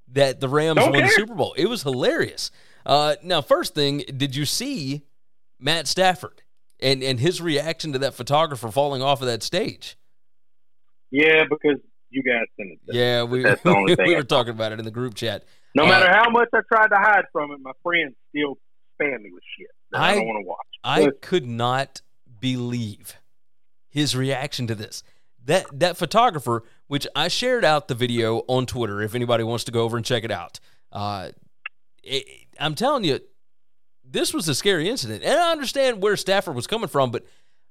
that 0.10 0.40
the 0.40 0.48
rams 0.48 0.78
Don't 0.78 0.92
won 0.94 1.02
the 1.02 1.10
super 1.10 1.36
bowl. 1.36 1.54
It 1.58 1.66
was 1.68 1.84
hilarious. 1.84 2.50
Uh, 2.86 3.16
now 3.22 3.42
first 3.42 3.76
thing 3.76 4.02
did 4.16 4.34
you 4.36 4.46
see 4.46 5.04
matt 5.60 5.88
stafford 5.88 6.42
and 6.80 7.04
and 7.04 7.20
his 7.20 7.42
reaction 7.42 7.92
to 7.92 8.00
that 8.00 8.14
photographer 8.14 8.72
falling 8.72 9.02
off 9.02 9.20
of 9.22 9.28
that 9.28 9.44
stage? 9.44 9.98
Yeah, 11.12 11.44
because 11.50 11.80
you 12.10 12.24
guys 12.24 12.46
sent 12.56 12.70
it. 12.72 12.80
yeah 12.96 13.24
we, 13.24 13.44
That's 13.44 13.62
the 13.62 13.76
only 13.76 13.96
thing 13.98 14.08
we 14.08 14.16
were 14.16 14.24
talking 14.24 14.52
about 14.54 14.72
it 14.72 14.80
in 14.80 14.86
the 14.86 14.92
group 14.92 15.14
chat. 15.16 15.44
No 15.76 15.84
Uh, 15.84 15.88
matter 15.90 16.10
how 16.10 16.30
much 16.30 16.48
I 16.54 16.60
tried 16.72 16.88
to 16.88 16.96
hide 16.96 17.26
from 17.34 17.52
it, 17.52 17.60
my 17.62 17.72
friends 17.84 18.16
still 18.30 18.58
spam 19.00 19.22
me 19.22 19.30
with 19.34 19.44
shit 19.58 19.68
I, 19.94 20.12
I- 20.12 20.16
don't 20.16 20.26
want 20.28 20.44
to 20.44 20.48
watch. 20.48 20.58
I 20.84 21.12
could 21.22 21.46
not 21.46 22.02
believe 22.40 23.18
his 23.90 24.16
reaction 24.16 24.68
to 24.68 24.76
this. 24.76 25.04
That 25.46 25.66
that 25.80 25.98
photographer, 25.98 26.64
which 26.88 27.08
I 27.16 27.30
shared 27.30 27.64
out 27.64 27.88
the 27.88 27.96
video 27.96 28.40
on 28.48 28.66
Twitter, 28.66 29.02
if 29.02 29.16
anybody 29.16 29.44
wants 29.44 29.64
to 29.66 29.72
go 29.72 29.84
over 29.84 29.96
and 29.96 30.06
check 30.06 30.24
it 30.24 30.32
out. 30.32 30.60
Uh, 30.92 31.30
it, 32.04 32.26
I'm 32.60 32.76
telling 32.76 33.04
you, 33.04 33.20
this 34.04 34.34
was 34.34 34.48
a 34.50 34.56
scary 34.56 34.90
incident, 34.90 35.24
and 35.24 35.40
I 35.40 35.52
understand 35.52 36.02
where 36.02 36.18
Stafford 36.18 36.56
was 36.56 36.68
coming 36.68 36.90
from, 36.90 37.12
but 37.12 37.26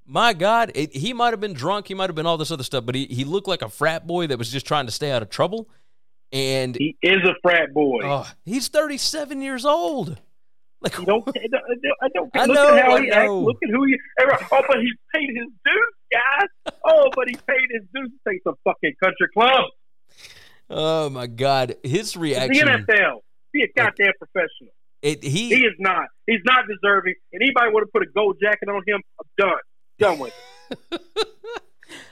my 0.07 0.33
God, 0.33 0.73
it, 0.75 0.95
he 0.95 1.13
might 1.13 1.33
have 1.33 1.41
been 1.41 1.53
drunk, 1.53 1.89
he 1.89 1.95
might 1.95 2.09
have 2.09 2.15
been 2.15 2.27
all 2.27 2.39
this 2.39 2.51
other 2.51 2.65
stuff, 2.65 2.87
but 2.87 2.95
he 2.95 3.07
he 3.07 3.25
looked 3.25 3.49
like 3.49 3.63
a 3.63 3.69
frat 3.69 4.07
boy 4.07 4.27
that 4.29 4.39
was 4.39 4.51
just 4.51 4.67
trying 4.67 4.87
to 4.87 4.93
stay 4.93 5.11
out 5.11 5.23
of 5.23 5.29
trouble, 5.31 5.69
and 6.33 6.77
he 6.77 6.97
is 7.03 7.23
a 7.25 7.35
frat 7.43 7.75
boy. 7.75 8.01
oh, 8.05 8.31
he's 8.45 8.69
37 8.69 9.43
years 9.43 9.65
old. 9.65 10.19
Like, 10.83 10.99
You 10.99 11.07
don't, 11.07 11.27
I 11.29 11.47
don't, 11.51 11.97
I 12.03 12.09
don't 12.09 12.31
I 12.37 12.45
look 12.45 12.55
know, 12.55 12.75
at 12.77 12.85
how 12.85 12.97
I 12.97 13.01
he 13.03 13.11
acts. 13.11 13.31
Look 13.31 13.57
at 13.63 13.71
who 13.71 13.85
he. 13.85 13.97
Oh, 14.21 14.63
but 14.69 14.79
he's 14.81 14.95
paid 15.15 15.29
his 15.29 15.49
dues, 15.65 15.95
guys. 16.13 16.75
Oh, 16.85 17.09
but 17.17 17.29
he 17.29 17.37
paid 17.37 17.67
his 17.71 17.83
dues 17.95 18.11
to 18.11 18.31
take 18.31 18.43
some 18.45 18.55
fucking 18.65 18.95
country 19.03 19.29
club. 19.33 19.65
oh 20.71 21.09
my 21.11 21.27
God, 21.27 21.77
his 21.83 22.17
reaction. 22.17 22.67
The. 22.67 22.73
NFL. 22.93 23.21
Be 23.53 23.63
a 23.63 23.69
goddamn 23.75 24.13
professional. 24.19 24.73
It, 25.03 25.23
He 25.23 25.49
he 25.49 25.65
is 25.65 25.75
not. 25.79 26.09
He's 26.27 26.41
not 26.45 26.65
deserving. 26.69 27.15
Anybody 27.35 27.71
would 27.73 27.83
have 27.83 27.93
put 27.93 28.03
a 28.03 28.11
gold 28.15 28.37
jacket 28.43 28.69
on 28.69 28.83
him. 28.87 29.01
I'm 29.21 29.47
done. 29.49 29.59
Done 29.99 30.19
with 30.19 30.35
it. 30.71 31.01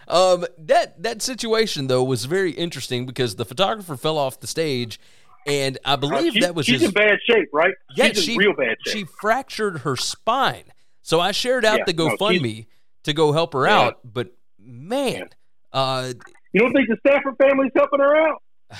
Um, 0.06 0.44
that 0.58 1.02
that 1.02 1.20
situation 1.22 1.88
though 1.88 2.04
was 2.04 2.26
very 2.26 2.52
interesting 2.52 3.06
because 3.06 3.34
the 3.36 3.44
photographer 3.44 3.96
fell 3.96 4.18
off 4.18 4.38
the 4.38 4.46
stage, 4.46 5.00
and 5.46 5.78
I 5.84 5.96
believe 5.96 6.30
Uh, 6.30 6.34
she- 6.34 6.40
that 6.40 6.54
was 6.54 6.66
she's 6.66 6.80
his. 6.80 6.88
in 6.90 6.94
bad 6.94 7.18
shape, 7.28 7.48
right? 7.52 7.74
yeah, 7.96 8.06
she's 8.08 8.24
she 8.24 8.32
in 8.32 8.38
real 8.38 8.54
bad 8.54 8.76
shape. 8.84 8.92
she 8.96 9.04
fractured 9.04 9.78
her 9.80 9.96
spine. 9.96 10.64
So 11.02 11.20
I 11.20 11.32
shared 11.32 11.64
out 11.64 11.78
Yeah, 11.80 11.84
the 11.86 11.92
no, 11.92 12.16
GoFundMe 12.16 12.66
to 13.04 13.12
go 13.12 13.32
help 13.32 13.52
her 13.52 13.66
Yeah. 13.66 13.78
out, 13.78 14.00
but 14.04 14.28
man, 14.58 15.28
uh, 15.72 16.12
you 16.52 16.60
don't 16.60 16.72
think 16.72 16.88
the 16.88 16.96
Stafford 17.06 17.34
family's 17.42 17.72
helping 17.76 18.00
her 18.00 18.16
out? 18.16 18.42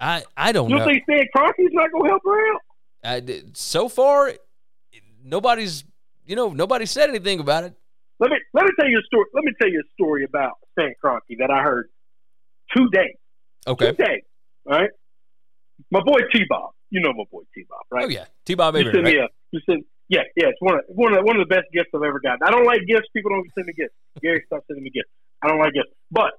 I 0.00 0.24
I 0.36 0.52
don't 0.52 0.68
You 0.70 0.76
know. 0.78 0.84
think 0.84 1.02
Stan 1.04 1.24
Kroenke's 1.34 1.72
not 1.72 1.90
going 1.92 2.04
to 2.04 2.08
help 2.10 2.22
her 2.24 2.54
out? 2.54 2.60
I 3.04 3.42
so 3.54 3.88
far, 3.88 4.32
nobody's 5.22 5.84
you 6.26 6.36
know 6.36 6.50
nobody 6.50 6.84
said 6.86 7.08
anything 7.10 7.40
about 7.40 7.64
it. 7.64 7.74
Let 8.20 8.30
me 8.30 8.36
let 8.52 8.64
me 8.64 8.70
tell 8.78 8.88
you 8.88 8.98
a 8.98 9.02
story. 9.02 9.26
Let 9.34 9.44
me 9.44 9.52
tell 9.60 9.70
you 9.70 9.80
a 9.80 9.88
story 9.94 10.24
about 10.24 10.52
Stan 10.72 10.94
Kroenke 11.02 11.38
that 11.38 11.50
I 11.50 11.62
heard 11.62 11.88
today. 12.76 13.16
Okay. 13.66 13.92
Today, 13.92 14.22
all 14.66 14.78
right. 14.78 14.90
My 15.90 16.00
boy 16.00 16.20
T 16.32 16.44
Bob, 16.48 16.70
you 16.90 17.00
know 17.00 17.12
my 17.12 17.24
boy 17.30 17.42
T 17.54 17.64
Bob, 17.68 17.84
right? 17.90 18.04
Oh 18.04 18.08
yeah, 18.08 18.26
T 18.44 18.54
Bob 18.54 18.76
You 18.76 18.84
send 18.84 19.04
right? 19.04 19.04
me 19.04 19.18
a, 19.18 19.28
you 19.52 19.60
send, 19.68 19.84
yeah, 20.08 20.22
yeah. 20.36 20.48
It's 20.48 20.60
one 20.60 20.74
of 20.74 20.84
one 20.88 21.12
of 21.12 21.18
the, 21.18 21.24
one 21.24 21.40
of 21.40 21.48
the 21.48 21.54
best 21.54 21.66
gifts 21.72 21.90
I've 21.94 22.02
ever 22.02 22.20
gotten. 22.20 22.40
I 22.44 22.50
don't 22.50 22.66
like 22.66 22.80
gifts. 22.86 23.08
People 23.14 23.30
don't 23.30 23.46
send 23.54 23.66
me 23.66 23.72
gifts. 23.72 23.94
Gary, 24.20 24.42
stop 24.46 24.62
sending 24.66 24.84
me 24.84 24.90
gifts. 24.90 25.10
I 25.42 25.48
don't 25.48 25.58
like 25.58 25.74
gifts. 25.74 25.90
But 26.10 26.32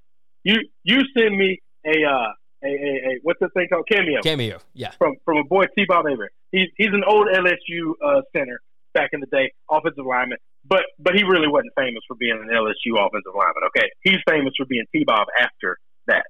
you 0.44 0.58
you 0.84 1.02
send 1.18 1.38
me 1.38 1.62
a 1.86 2.04
uh 2.04 2.32
a, 2.64 2.68
a, 2.68 2.70
a 2.70 3.20
what's 3.24 3.40
that 3.40 3.54
thing 3.54 3.68
called 3.72 3.88
cameo 3.92 4.22
Cameo, 4.22 4.60
yeah. 4.74 4.92
from 4.98 5.16
from 5.26 5.38
a 5.38 5.44
boy 5.44 5.66
T 5.78 5.86
Bob 5.88 6.06
Hebert. 6.08 6.32
He's 6.52 6.68
he's 6.78 6.94
an 6.94 7.04
old 7.08 7.28
LSU 7.28 7.94
uh, 8.04 8.22
center 8.36 8.62
back 8.94 9.10
in 9.14 9.20
the 9.20 9.28
day, 9.28 9.52
offensive 9.70 10.06
lineman. 10.06 10.38
But 10.68 10.84
but 11.00 11.14
he 11.16 11.24
really 11.24 11.48
wasn't 11.48 11.74
famous 11.78 12.02
for 12.08 12.16
being 12.16 12.40
an 12.42 12.50
LSU 12.50 12.98
offensive 12.98 13.34
lineman. 13.36 13.64
Okay, 13.76 13.88
he's 14.02 14.20
famous 14.28 14.54
for 14.58 14.66
being 14.66 14.86
T 14.92 15.04
Bob 15.06 15.28
after 15.40 15.78
that. 16.08 16.26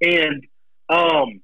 And 0.00 0.44
um, 0.88 1.40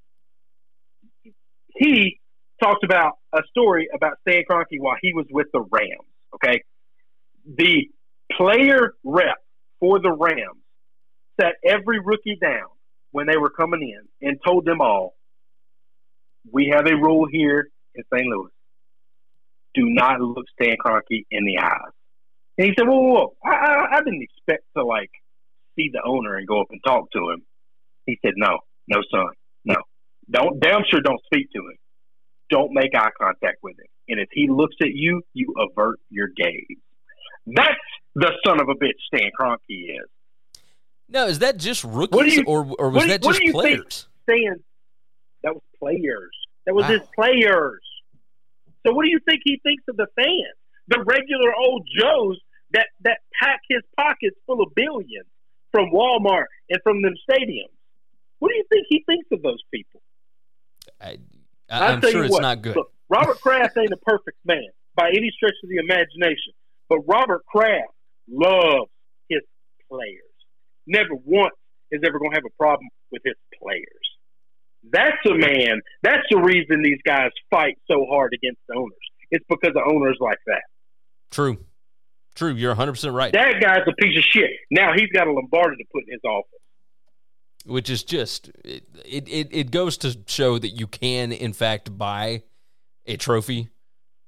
he 1.76 2.20
talked 2.62 2.84
about 2.84 3.14
a 3.32 3.40
story 3.50 3.88
about 3.94 4.18
Stan 4.20 4.42
Kroenke 4.48 4.78
while 4.78 4.96
he 5.00 5.12
was 5.14 5.26
with 5.30 5.46
the 5.52 5.60
Rams. 5.60 6.08
Okay, 6.34 6.62
the 7.46 7.88
player 8.36 8.94
rep 9.04 9.36
for 9.80 9.98
the 10.00 10.12
Rams 10.12 10.62
sat 11.40 11.54
every 11.64 11.98
rookie 12.00 12.38
down 12.40 12.68
when 13.12 13.26
they 13.26 13.36
were 13.36 13.50
coming 13.50 13.82
in 13.82 14.28
and 14.28 14.38
told 14.46 14.64
them 14.64 14.80
all, 14.80 15.14
"We 16.50 16.72
have 16.74 16.86
a 16.86 16.94
rule 16.94 17.26
here 17.30 17.68
in 17.94 18.04
St. 18.12 18.26
Louis: 18.26 18.50
do 19.74 19.82
not 19.88 20.20
look 20.20 20.46
Stan 20.60 20.76
Kroenke 20.84 21.24
in 21.30 21.44
the 21.44 21.58
eyes." 21.58 21.92
And 22.58 22.66
he 22.68 22.74
said, 22.78 22.86
"Whoa, 22.86 23.00
whoa, 23.00 23.12
whoa. 23.12 23.36
I, 23.44 23.50
I, 23.50 23.96
I 23.96 23.98
didn't 24.00 24.22
expect 24.22 24.64
to 24.76 24.84
like 24.84 25.10
see 25.76 25.90
the 25.92 26.02
owner 26.04 26.36
and 26.36 26.46
go 26.46 26.60
up 26.60 26.68
and 26.70 26.80
talk 26.84 27.10
to 27.12 27.30
him." 27.30 27.42
He 28.06 28.18
said, 28.24 28.34
"No, 28.36 28.58
no, 28.88 29.02
son. 29.10 29.30
Don't 30.30 30.60
damn 30.60 30.82
sure 30.90 31.00
don't 31.00 31.20
speak 31.26 31.48
to 31.54 31.58
him. 31.60 31.76
Don't 32.50 32.72
make 32.72 32.90
eye 32.94 33.10
contact 33.20 33.58
with 33.62 33.78
him. 33.78 33.86
And 34.08 34.20
if 34.20 34.28
he 34.32 34.48
looks 34.48 34.76
at 34.82 34.92
you, 34.92 35.22
you 35.34 35.54
avert 35.58 35.98
your 36.10 36.28
gaze. 36.36 36.78
That's 37.46 37.74
the 38.14 38.32
son 38.44 38.60
of 38.60 38.68
a 38.68 38.74
bitch 38.74 38.98
Stan 39.12 39.30
Kroenke 39.38 39.56
is. 40.00 40.60
No, 41.08 41.26
is 41.26 41.40
that 41.40 41.56
just 41.56 41.84
rookies 41.84 42.36
you- 42.36 42.44
or 42.46 42.64
or 42.78 42.90
was 42.90 43.02
do 43.04 43.08
that 43.10 43.22
what 43.22 43.32
just 43.32 43.42
you 43.42 43.52
think? 43.52 43.62
players? 43.80 44.08
Stan, 44.24 44.62
that 45.42 45.54
was 45.54 45.62
players. 45.78 46.30
That 46.66 46.74
was 46.74 46.84
Wow. 46.84 46.90
his 46.90 47.02
players. 47.14 47.82
So 48.86 48.92
what 48.94 49.04
do 49.04 49.10
you 49.10 49.18
think 49.28 49.40
he 49.44 49.58
thinks 49.62 49.82
of 49.88 49.96
the 49.96 50.06
fans? 50.16 50.56
The 50.88 51.02
regular 51.04 51.54
old 51.54 51.86
Joes 51.96 52.38
that 52.72 52.88
that 53.00 53.18
pack 53.40 53.60
his 53.68 53.82
pockets 53.96 54.36
full 54.46 54.62
of 54.62 54.72
billions 54.74 55.26
from 55.72 55.90
Walmart 55.90 56.46
and 56.68 56.80
from 56.82 57.02
them 57.02 57.14
stadiums. 57.28 57.74
What 58.38 58.50
do 58.50 58.56
you 58.56 58.64
think 58.70 58.86
he 58.88 59.02
thinks 59.06 59.28
of 59.32 59.42
those 59.42 59.62
people? 59.72 60.02
I, 61.00 61.16
am 61.70 62.00
sure 62.02 62.24
it's 62.24 62.32
what, 62.32 62.42
not 62.42 62.62
good. 62.62 62.76
Look, 62.76 62.92
Robert 63.08 63.40
Kraft 63.42 63.76
ain't 63.78 63.92
a 63.92 63.96
perfect 63.98 64.38
man 64.44 64.68
by 64.94 65.08
any 65.08 65.30
stretch 65.34 65.54
of 65.62 65.70
the 65.70 65.76
imagination, 65.76 66.52
but 66.88 66.98
Robert 67.06 67.44
Kraft 67.46 67.92
loves 68.28 68.90
his 69.28 69.40
players. 69.88 70.20
Never 70.86 71.14
once 71.24 71.54
is 71.90 72.00
ever 72.04 72.18
going 72.18 72.30
to 72.32 72.36
have 72.36 72.44
a 72.44 72.56
problem 72.56 72.88
with 73.10 73.22
his 73.24 73.34
players. 73.60 73.84
That's 74.92 75.18
a 75.26 75.34
man. 75.34 75.80
That's 76.02 76.22
the 76.30 76.38
reason 76.38 76.82
these 76.82 77.00
guys 77.04 77.30
fight 77.50 77.76
so 77.90 78.06
hard 78.10 78.32
against 78.32 78.60
the 78.68 78.76
owners. 78.76 78.92
It's 79.30 79.44
because 79.48 79.74
of 79.76 79.82
owners 79.86 80.16
like 80.20 80.38
that. 80.46 80.62
True, 81.30 81.58
true. 82.34 82.54
You're 82.54 82.70
100 82.70 82.92
percent 82.92 83.14
right. 83.14 83.32
That 83.32 83.60
guy's 83.60 83.86
a 83.86 83.94
piece 84.02 84.16
of 84.16 84.24
shit. 84.24 84.50
Now 84.70 84.92
he's 84.94 85.10
got 85.12 85.28
a 85.28 85.32
Lombardi 85.32 85.76
to 85.76 85.84
put 85.92 86.04
in 86.06 86.14
his 86.14 86.24
office. 86.24 86.59
Which 87.70 87.88
is 87.88 88.02
just 88.02 88.50
it, 88.64 88.84
it. 89.28 89.48
It 89.52 89.70
goes 89.70 89.96
to 89.98 90.18
show 90.26 90.58
that 90.58 90.70
you 90.70 90.86
can 90.86 91.32
in 91.32 91.52
fact 91.52 91.96
buy 91.96 92.42
a 93.06 93.16
trophy 93.16 93.70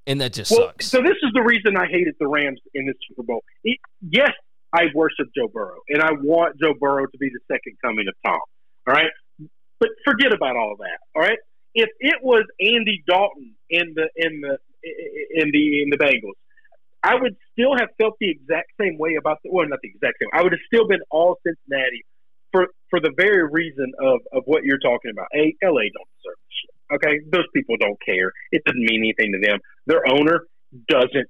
and 0.06 0.20
that 0.20 0.32
just 0.32 0.50
well, 0.50 0.68
sucks. 0.68 0.86
so 0.86 0.98
this 0.98 1.16
is 1.22 1.30
the 1.34 1.42
reason 1.42 1.76
I 1.76 1.86
hated 1.86 2.14
the 2.18 2.26
Rams 2.26 2.60
in 2.74 2.86
the 2.86 2.94
Super 3.08 3.22
Bowl. 3.22 3.42
It, 3.64 3.78
yes, 4.00 4.32
I 4.72 4.86
worship 4.94 5.28
Joe 5.36 5.48
Burrow, 5.52 5.80
and 5.88 6.02
I 6.02 6.12
want 6.12 6.58
Joe 6.60 6.74
Burrow 6.78 7.06
to 7.06 7.18
be 7.18 7.28
the 7.28 7.40
second 7.52 7.76
coming 7.84 8.06
of 8.08 8.14
Tom. 8.24 8.40
All 8.86 8.94
right, 8.94 9.10
but 9.78 9.90
forget 10.04 10.32
about 10.32 10.56
all 10.56 10.76
that. 10.78 10.98
All 11.14 11.22
right, 11.22 11.38
if 11.74 11.88
it 12.00 12.16
was 12.22 12.44
Andy 12.60 13.02
Dalton 13.06 13.54
in 13.70 13.94
the 13.94 14.08
in 14.16 14.40
the 14.40 14.58
in 15.34 15.50
the 15.52 15.82
in 15.82 15.90
the 15.90 15.98
Bengals, 15.98 16.38
I 17.02 17.14
would 17.14 17.36
still 17.52 17.76
have 17.78 17.88
felt 18.00 18.14
the 18.20 18.30
exact 18.30 18.72
same 18.80 18.98
way 18.98 19.16
about 19.18 19.38
the 19.44 19.50
well, 19.52 19.66
not 19.68 19.78
the 19.82 19.88
exact 19.88 20.16
same. 20.20 20.28
I 20.32 20.42
would 20.42 20.52
have 20.52 20.64
still 20.66 20.88
been 20.88 21.00
all 21.10 21.38
Cincinnati 21.46 22.04
for 22.52 22.68
for 22.90 23.00
the 23.00 23.12
very 23.16 23.48
reason 23.50 23.92
of 24.00 24.20
of 24.32 24.42
what 24.46 24.64
you're 24.64 24.78
talking 24.78 25.10
about. 25.10 25.26
A, 25.34 25.54
LA 25.64 25.88
don't 25.90 26.10
deserve 26.20 26.38
this 26.44 26.54
shit. 26.60 26.74
Okay, 26.94 27.14
those 27.32 27.48
people 27.54 27.76
don't 27.80 27.98
care. 28.04 28.32
It 28.52 28.62
doesn't 28.64 28.84
mean 28.84 29.02
anything 29.02 29.32
to 29.32 29.40
them. 29.40 29.58
Their 29.86 30.06
owner 30.08 30.44
doesn't. 30.88 31.28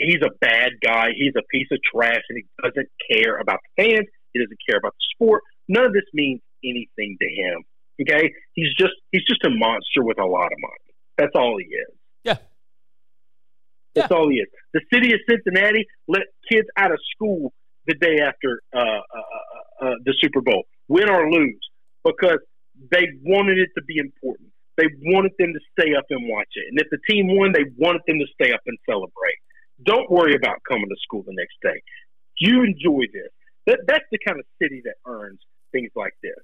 He's 0.00 0.22
a 0.24 0.30
bad 0.40 0.72
guy. 0.82 1.08
He's 1.16 1.34
a 1.36 1.42
piece 1.50 1.68
of 1.70 1.78
trash, 1.94 2.22
and 2.28 2.38
he 2.38 2.44
doesn't 2.62 2.88
care 3.10 3.38
about 3.38 3.58
the 3.76 3.84
fans. 3.84 4.06
He 4.32 4.40
doesn't 4.40 4.58
care 4.68 4.78
about 4.78 4.94
the 4.94 5.04
sport. 5.14 5.42
None 5.68 5.84
of 5.84 5.92
this 5.92 6.08
means 6.14 6.40
anything 6.64 7.16
to 7.20 7.28
him. 7.28 7.62
Okay, 8.00 8.32
he's 8.54 8.72
just 8.78 8.94
he's 9.10 9.24
just 9.28 9.44
a 9.44 9.50
monster 9.50 10.02
with 10.02 10.18
a 10.18 10.24
lot 10.24 10.46
of 10.46 10.58
money. 10.58 10.94
That's 11.18 11.32
all 11.34 11.58
he 11.58 11.66
is. 11.66 11.94
yeah, 12.24 12.36
That's 13.94 14.10
all 14.10 14.30
he 14.30 14.36
is. 14.36 14.48
The 14.72 14.80
city 14.92 15.12
of 15.12 15.20
Cincinnati 15.28 15.86
let 16.08 16.22
kids 16.50 16.66
out 16.76 16.90
of 16.90 16.98
school 17.14 17.52
the 17.86 17.94
day 17.94 18.20
after 18.20 18.62
uh, 18.74 18.78
uh, 18.78 19.02
uh, 19.82 19.94
the 20.04 20.14
Super 20.20 20.40
Bowl, 20.40 20.64
win 20.88 21.10
or 21.10 21.30
lose, 21.30 21.60
because 22.04 22.38
they 22.90 23.08
wanted 23.24 23.58
it 23.58 23.70
to 23.76 23.82
be 23.84 23.98
important. 23.98 24.48
They 24.76 24.86
wanted 25.02 25.32
them 25.38 25.52
to 25.52 25.60
stay 25.78 25.94
up 25.94 26.04
and 26.08 26.28
watch 26.28 26.48
it. 26.54 26.64
And 26.70 26.80
if 26.80 26.88
the 26.90 26.98
team 27.08 27.36
won, 27.36 27.52
they 27.52 27.64
wanted 27.76 28.02
them 28.06 28.18
to 28.18 28.26
stay 28.32 28.52
up 28.52 28.60
and 28.66 28.78
celebrate. 28.88 29.38
Don't 29.84 30.10
worry 30.10 30.34
about 30.34 30.56
coming 30.68 30.88
to 30.88 30.96
school 31.02 31.22
the 31.26 31.34
next 31.34 31.56
day. 31.62 31.82
You 32.38 32.62
enjoy 32.64 33.04
this. 33.12 33.28
That, 33.66 33.80
that's 33.86 34.04
the 34.10 34.18
kind 34.26 34.38
of 34.38 34.46
city 34.60 34.80
that 34.84 34.94
earns 35.06 35.40
things 35.72 35.90
like 35.94 36.14
this. 36.22 36.38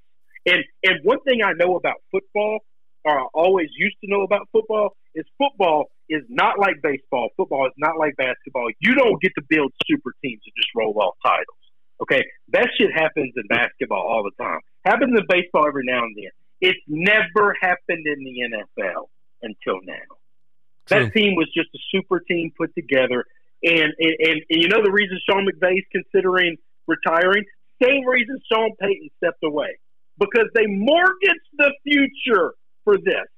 And 0.46 0.64
and 0.84 1.00
one 1.04 1.20
thing 1.20 1.42
I 1.42 1.52
know 1.52 1.76
about 1.76 1.96
football, 2.10 2.60
or 3.04 3.20
I 3.20 3.26
always 3.34 3.68
used 3.76 3.96
to 4.04 4.10
know 4.10 4.22
about 4.22 4.48
football, 4.52 4.96
is 5.14 5.24
football 5.36 5.90
is 6.08 6.22
not 6.28 6.58
like 6.58 6.76
baseball. 6.82 7.28
Football 7.36 7.66
is 7.66 7.72
not 7.76 7.98
like 7.98 8.16
basketball. 8.16 8.68
You 8.80 8.94
don't 8.94 9.20
get 9.20 9.32
to 9.36 9.42
build 9.48 9.72
super 9.86 10.12
teams 10.22 10.40
and 10.44 10.52
just 10.56 10.68
roll 10.76 10.94
off 11.00 11.14
titles. 11.24 11.67
Okay, 12.00 12.22
that 12.52 12.68
shit 12.78 12.90
happens 12.94 13.32
in 13.36 13.42
basketball 13.48 14.06
all 14.06 14.22
the 14.22 14.42
time. 14.42 14.60
Happens 14.84 15.18
in 15.18 15.24
baseball 15.28 15.66
every 15.66 15.84
now 15.84 16.04
and 16.04 16.14
then. 16.16 16.30
It's 16.60 16.78
never 16.86 17.54
happened 17.60 18.06
in 18.06 18.24
the 18.24 18.56
NFL 18.56 19.06
until 19.42 19.80
now. 19.84 19.94
True. 20.86 21.04
That 21.04 21.12
team 21.12 21.34
was 21.34 21.48
just 21.54 21.68
a 21.74 21.78
super 21.90 22.20
team 22.20 22.52
put 22.56 22.74
together, 22.74 23.24
and 23.62 23.92
and, 23.98 24.14
and, 24.18 24.40
and 24.48 24.62
you 24.62 24.68
know 24.68 24.82
the 24.82 24.92
reason 24.92 25.18
Sean 25.28 25.46
McVay's 25.46 25.84
considering 25.92 26.56
retiring. 26.86 27.44
Same 27.82 28.06
reason 28.06 28.40
Sean 28.50 28.70
Payton 28.80 29.10
stepped 29.18 29.44
away 29.44 29.78
because 30.18 30.46
they 30.54 30.66
mortgaged 30.66 31.50
the 31.58 31.72
future 31.84 32.54
for 32.84 32.96
this 32.96 33.28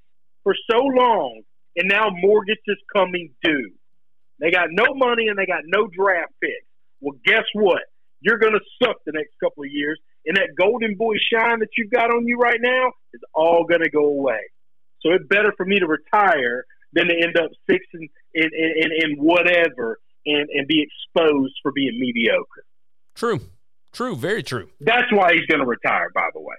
for 0.44 0.54
so 0.70 0.78
long, 0.78 1.42
and 1.76 1.88
now 1.88 2.08
mortgage 2.10 2.62
is 2.66 2.78
coming 2.94 3.30
due. 3.42 3.72
They 4.38 4.50
got 4.50 4.68
no 4.70 4.94
money 4.94 5.28
and 5.28 5.38
they 5.38 5.46
got 5.46 5.62
no 5.66 5.86
draft 5.86 6.32
picks. 6.42 6.64
Well, 7.00 7.18
guess 7.24 7.44
what? 7.52 7.82
You're 8.20 8.38
going 8.38 8.52
to 8.52 8.60
suck 8.82 8.96
the 9.06 9.12
next 9.12 9.32
couple 9.42 9.62
of 9.64 9.70
years, 9.70 9.98
and 10.26 10.36
that 10.36 10.50
golden 10.58 10.94
boy 10.96 11.14
shine 11.32 11.60
that 11.60 11.68
you've 11.76 11.90
got 11.90 12.10
on 12.10 12.26
you 12.26 12.36
right 12.38 12.60
now 12.60 12.92
is 13.14 13.20
all 13.34 13.64
going 13.68 13.80
to 13.82 13.90
go 13.90 14.04
away. 14.06 14.40
So 15.00 15.12
it's 15.12 15.26
better 15.28 15.52
for 15.56 15.64
me 15.64 15.78
to 15.78 15.86
retire 15.86 16.64
than 16.92 17.08
to 17.08 17.14
end 17.14 17.36
up 17.38 17.50
six 17.68 17.84
and 17.94 18.08
in, 18.34 18.44
in, 18.52 18.72
in, 18.76 19.10
in 19.12 19.16
whatever 19.18 19.98
and, 20.26 20.48
and 20.50 20.66
be 20.68 20.82
exposed 20.86 21.54
for 21.62 21.72
being 21.72 21.98
mediocre. 21.98 22.64
true, 23.14 23.40
true, 23.92 24.14
very 24.16 24.42
true. 24.42 24.68
That's 24.80 25.10
why 25.10 25.32
he's 25.32 25.46
going 25.46 25.60
to 25.60 25.66
retire, 25.66 26.10
by 26.14 26.28
the 26.34 26.40
way. 26.40 26.56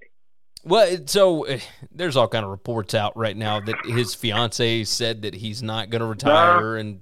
Well, 0.63 0.97
so 1.05 1.45
uh, 1.47 1.59
there's 1.91 2.15
all 2.17 2.27
kind 2.27 2.43
of 2.45 2.49
reports 2.51 2.95
out 2.95 3.15
right 3.15 3.37
now 3.37 3.59
that 3.59 3.75
his 3.85 4.15
fiance 4.15 4.83
said 4.85 5.21
that 5.23 5.35
he's 5.35 5.61
not 5.61 5.89
going 5.91 6.01
to 6.01 6.07
retire, 6.07 6.77
and 6.77 7.01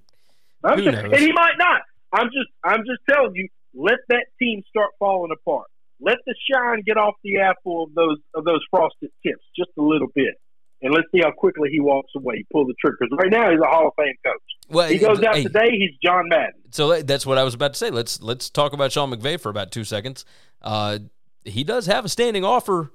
I'm 0.63 0.77
Who 0.79 0.85
just- 0.85 0.97
knows? 1.03 1.11
And 1.13 1.21
he 1.21 1.31
might 1.31 1.57
not. 1.57 1.81
I'm 2.11 2.25
just 2.27 2.49
I'm 2.63 2.79
just 2.79 2.99
telling 3.07 3.35
you, 3.35 3.47
let 3.79 3.99
that 4.09 4.25
team 4.39 4.61
start 4.69 4.89
falling 4.99 5.31
apart. 5.31 5.67
Let 6.01 6.17
the 6.25 6.35
shine 6.51 6.83
get 6.85 6.97
off 6.97 7.15
the 7.23 7.39
apple 7.39 7.83
of 7.83 7.93
those 7.93 8.17
of 8.35 8.45
those 8.45 8.61
frosted 8.69 9.09
tips 9.25 9.43
just 9.57 9.71
a 9.77 9.81
little 9.81 10.07
bit. 10.13 10.35
And 10.81 10.93
let's 10.93 11.07
see 11.13 11.21
how 11.21 11.31
quickly 11.31 11.69
he 11.71 11.81
walks 11.81 12.11
away. 12.15 12.37
He 12.37 12.45
pull 12.51 12.65
the 12.65 12.73
trigger. 12.79 12.97
Because 13.01 13.17
right 13.21 13.31
now 13.31 13.51
he's 13.51 13.59
a 13.59 13.65
Hall 13.65 13.87
of 13.87 13.93
Fame 13.97 14.15
coach. 14.25 14.41
well, 14.69 14.87
He 14.87 14.97
goes 14.97 15.21
out 15.23 15.35
hey, 15.35 15.43
today, 15.43 15.71
he's 15.71 15.91
John 16.01 16.29
Madden. 16.29 16.53
So 16.71 17.01
that's 17.01 17.25
what 17.25 17.37
I 17.37 17.43
was 17.43 17.53
about 17.53 17.73
to 17.73 17.77
say. 17.77 17.89
Let's 17.89 18.21
let's 18.21 18.49
talk 18.49 18.73
about 18.73 18.91
Sean 18.91 19.11
McVay 19.11 19.39
for 19.39 19.49
about 19.49 19.71
two 19.71 19.83
seconds. 19.83 20.23
Uh, 20.61 20.99
he 21.43 21.63
does 21.63 21.85
have 21.87 22.05
a 22.05 22.09
standing 22.09 22.45
offer 22.45 22.91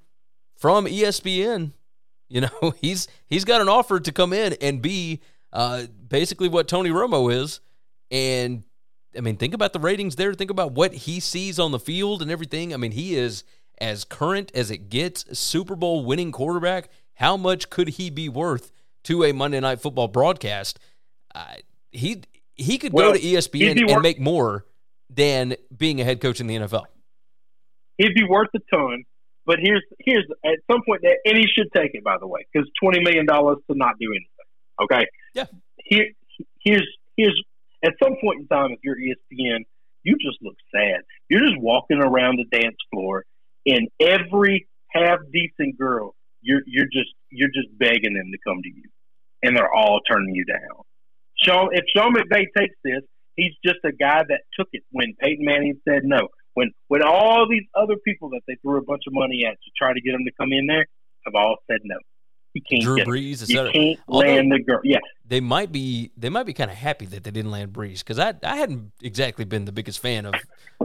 from 0.57 0.87
ESPN. 0.87 1.73
You 2.29 2.43
know, 2.43 2.75
he's 2.81 3.07
he's 3.27 3.45
got 3.45 3.61
an 3.61 3.69
offer 3.69 4.01
to 4.01 4.13
come 4.13 4.33
in 4.33 4.55
and 4.63 4.81
be 4.81 5.21
uh, 5.53 5.85
basically 6.09 6.49
what 6.49 6.69
Tony 6.69 6.91
Romo 6.91 7.33
is. 7.33 7.61
And 8.11 8.65
I 9.17 9.21
mean, 9.21 9.37
think 9.37 9.55
about 9.55 9.73
the 9.73 9.79
ratings 9.79 10.17
there. 10.17 10.35
Think 10.35 10.51
about 10.51 10.73
what 10.73 10.93
he 10.93 11.21
sees 11.21 11.59
on 11.59 11.71
the 11.73 11.79
field 11.79 12.23
and 12.23 12.31
everything. 12.31 12.73
I 12.75 12.77
mean, 12.77 12.93
he 12.93 13.17
is 13.17 13.45
as 13.79 14.05
current 14.05 14.51
as 14.55 14.71
it 14.71 14.89
gets. 14.89 15.39
Super 15.39 15.77
Bowl 15.77 16.05
winning 16.05 16.33
quarterback. 16.33 16.91
How 17.15 17.37
much 17.37 17.71
could 17.71 17.91
he 17.91 18.11
be 18.11 18.29
worth 18.29 18.73
to 19.05 19.25
a 19.25 19.33
Monday 19.33 19.61
Night 19.61 19.81
Football 19.81 20.09
broadcast? 20.09 20.79
Uh, 21.35 21.55
he 21.93 22.23
he 22.57 22.79
could 22.79 22.93
Well, 22.93 23.13
go 23.13 23.19
to 23.19 23.25
ESPN 23.25 23.91
and 23.91 24.03
make 24.03 24.21
more 24.21 24.65
than 25.11 25.57
being 25.77 26.01
a 26.01 26.05
head 26.05 26.21
coach 26.21 26.41
in 26.41 26.47
the 26.47 26.57
NFL. 26.57 26.85
He'd 27.99 28.15
be 28.15 28.25
worth 28.25 28.49
a 28.55 28.61
ton. 28.75 29.05
But 29.47 29.59
here's 29.61 29.85
here's 30.01 30.25
at 30.45 30.59
some 30.71 30.81
point 30.87 31.03
that 31.03 31.19
and 31.25 31.37
he 31.37 31.47
should 31.47 31.71
take 31.75 31.95
it 31.95 32.03
by 32.03 32.17
the 32.19 32.27
way, 32.27 32.47
because 32.53 32.69
twenty 32.83 33.01
million 33.01 33.27
dollars 33.27 33.59
to 33.71 33.77
not 33.77 33.99
do 34.01 34.11
anything. 34.11 34.29
Okay? 34.83 35.07
Yeah. 35.35 35.45
Here 35.77 36.07
here's 36.61 36.89
here's 37.17 37.43
at 37.85 37.95
some 38.03 38.15
point 38.23 38.41
in 38.41 38.47
time 38.49 38.73
if 38.73 38.79
you're 38.83 38.97
ESPN, 38.97 39.61
you 40.03 40.17
just 40.21 40.39
look 40.43 40.57
sad. 40.75 41.03
You're 41.29 41.47
just 41.47 41.61
walking 41.61 41.99
around 41.99 42.39
the 42.39 42.59
dance 42.59 42.77
floor 42.93 43.25
and 43.67 43.89
every 44.01 44.67
half 44.91 45.19
decent 45.33 45.79
girl, 45.79 46.15
you're 46.41 46.63
you're 46.67 46.87
just 46.93 47.13
you're 47.31 47.49
just 47.49 47.69
begging 47.79 48.15
them 48.15 48.31
to 48.33 48.39
come 48.47 48.63
to 48.63 48.69
you. 48.69 48.85
And 49.43 49.57
they're 49.57 49.73
all 49.73 50.01
turning 50.11 50.35
you 50.35 50.45
down. 50.45 50.83
Sean 51.43 51.69
if 51.73 51.85
Sean 51.95 52.15
McVay 52.15 52.47
takes 52.57 52.77
this, 52.85 53.03
he's 53.37 53.53
just 53.65 53.79
a 53.85 53.93
guy 53.93 54.23
that 54.29 54.43
took 54.59 54.69
it 54.73 54.83
when 54.91 55.15
Peyton 55.21 55.45
Manning 55.45 55.81
said 55.89 56.03
no. 56.05 56.29
When 56.55 56.71
when 56.89 57.03
all 57.03 57.47
these 57.49 57.67
other 57.75 57.97
people 58.07 58.31
that 58.31 58.43
they 58.47 58.57
threw 58.63 58.79
a 58.79 58.85
bunch 58.85 59.03
of 59.07 59.13
money 59.13 59.45
at 59.47 59.53
to 59.53 59.71
try 59.77 59.93
to 59.93 60.01
get 60.01 60.15
him 60.15 60.25
to 60.25 60.33
come 60.39 60.53
in 60.53 60.67
there 60.67 60.87
have 61.25 61.35
all 61.35 61.57
said 61.71 61.81
no. 61.85 61.97
He 62.55 62.61
can't 62.61 62.83
Drew 62.83 62.97
get. 62.97 63.07
Brees, 63.07 63.43
et 63.43 63.49
You 63.51 63.71
can't 63.71 63.99
land 64.09 64.51
the 64.53 64.61
girl. 64.63 64.81
Yeah, 64.85 65.01
They 65.27 65.41
might 65.41 65.71
be 65.73 66.13
they 66.17 66.29
might 66.31 66.45
be 66.47 66.53
kind 66.55 66.71
of 66.71 66.77
happy 66.77 67.05
that 67.07 67.25
they 67.25 67.31
didn't 67.31 67.51
land 67.51 67.73
Brees 67.73 67.99
because 67.99 68.19
I 68.19 68.33
I 68.43 68.57
hadn't 68.57 68.93
exactly 69.03 69.45
been 69.45 69.65
the 69.67 69.73
biggest 69.73 69.99
fan 69.99 70.25
of 70.25 70.35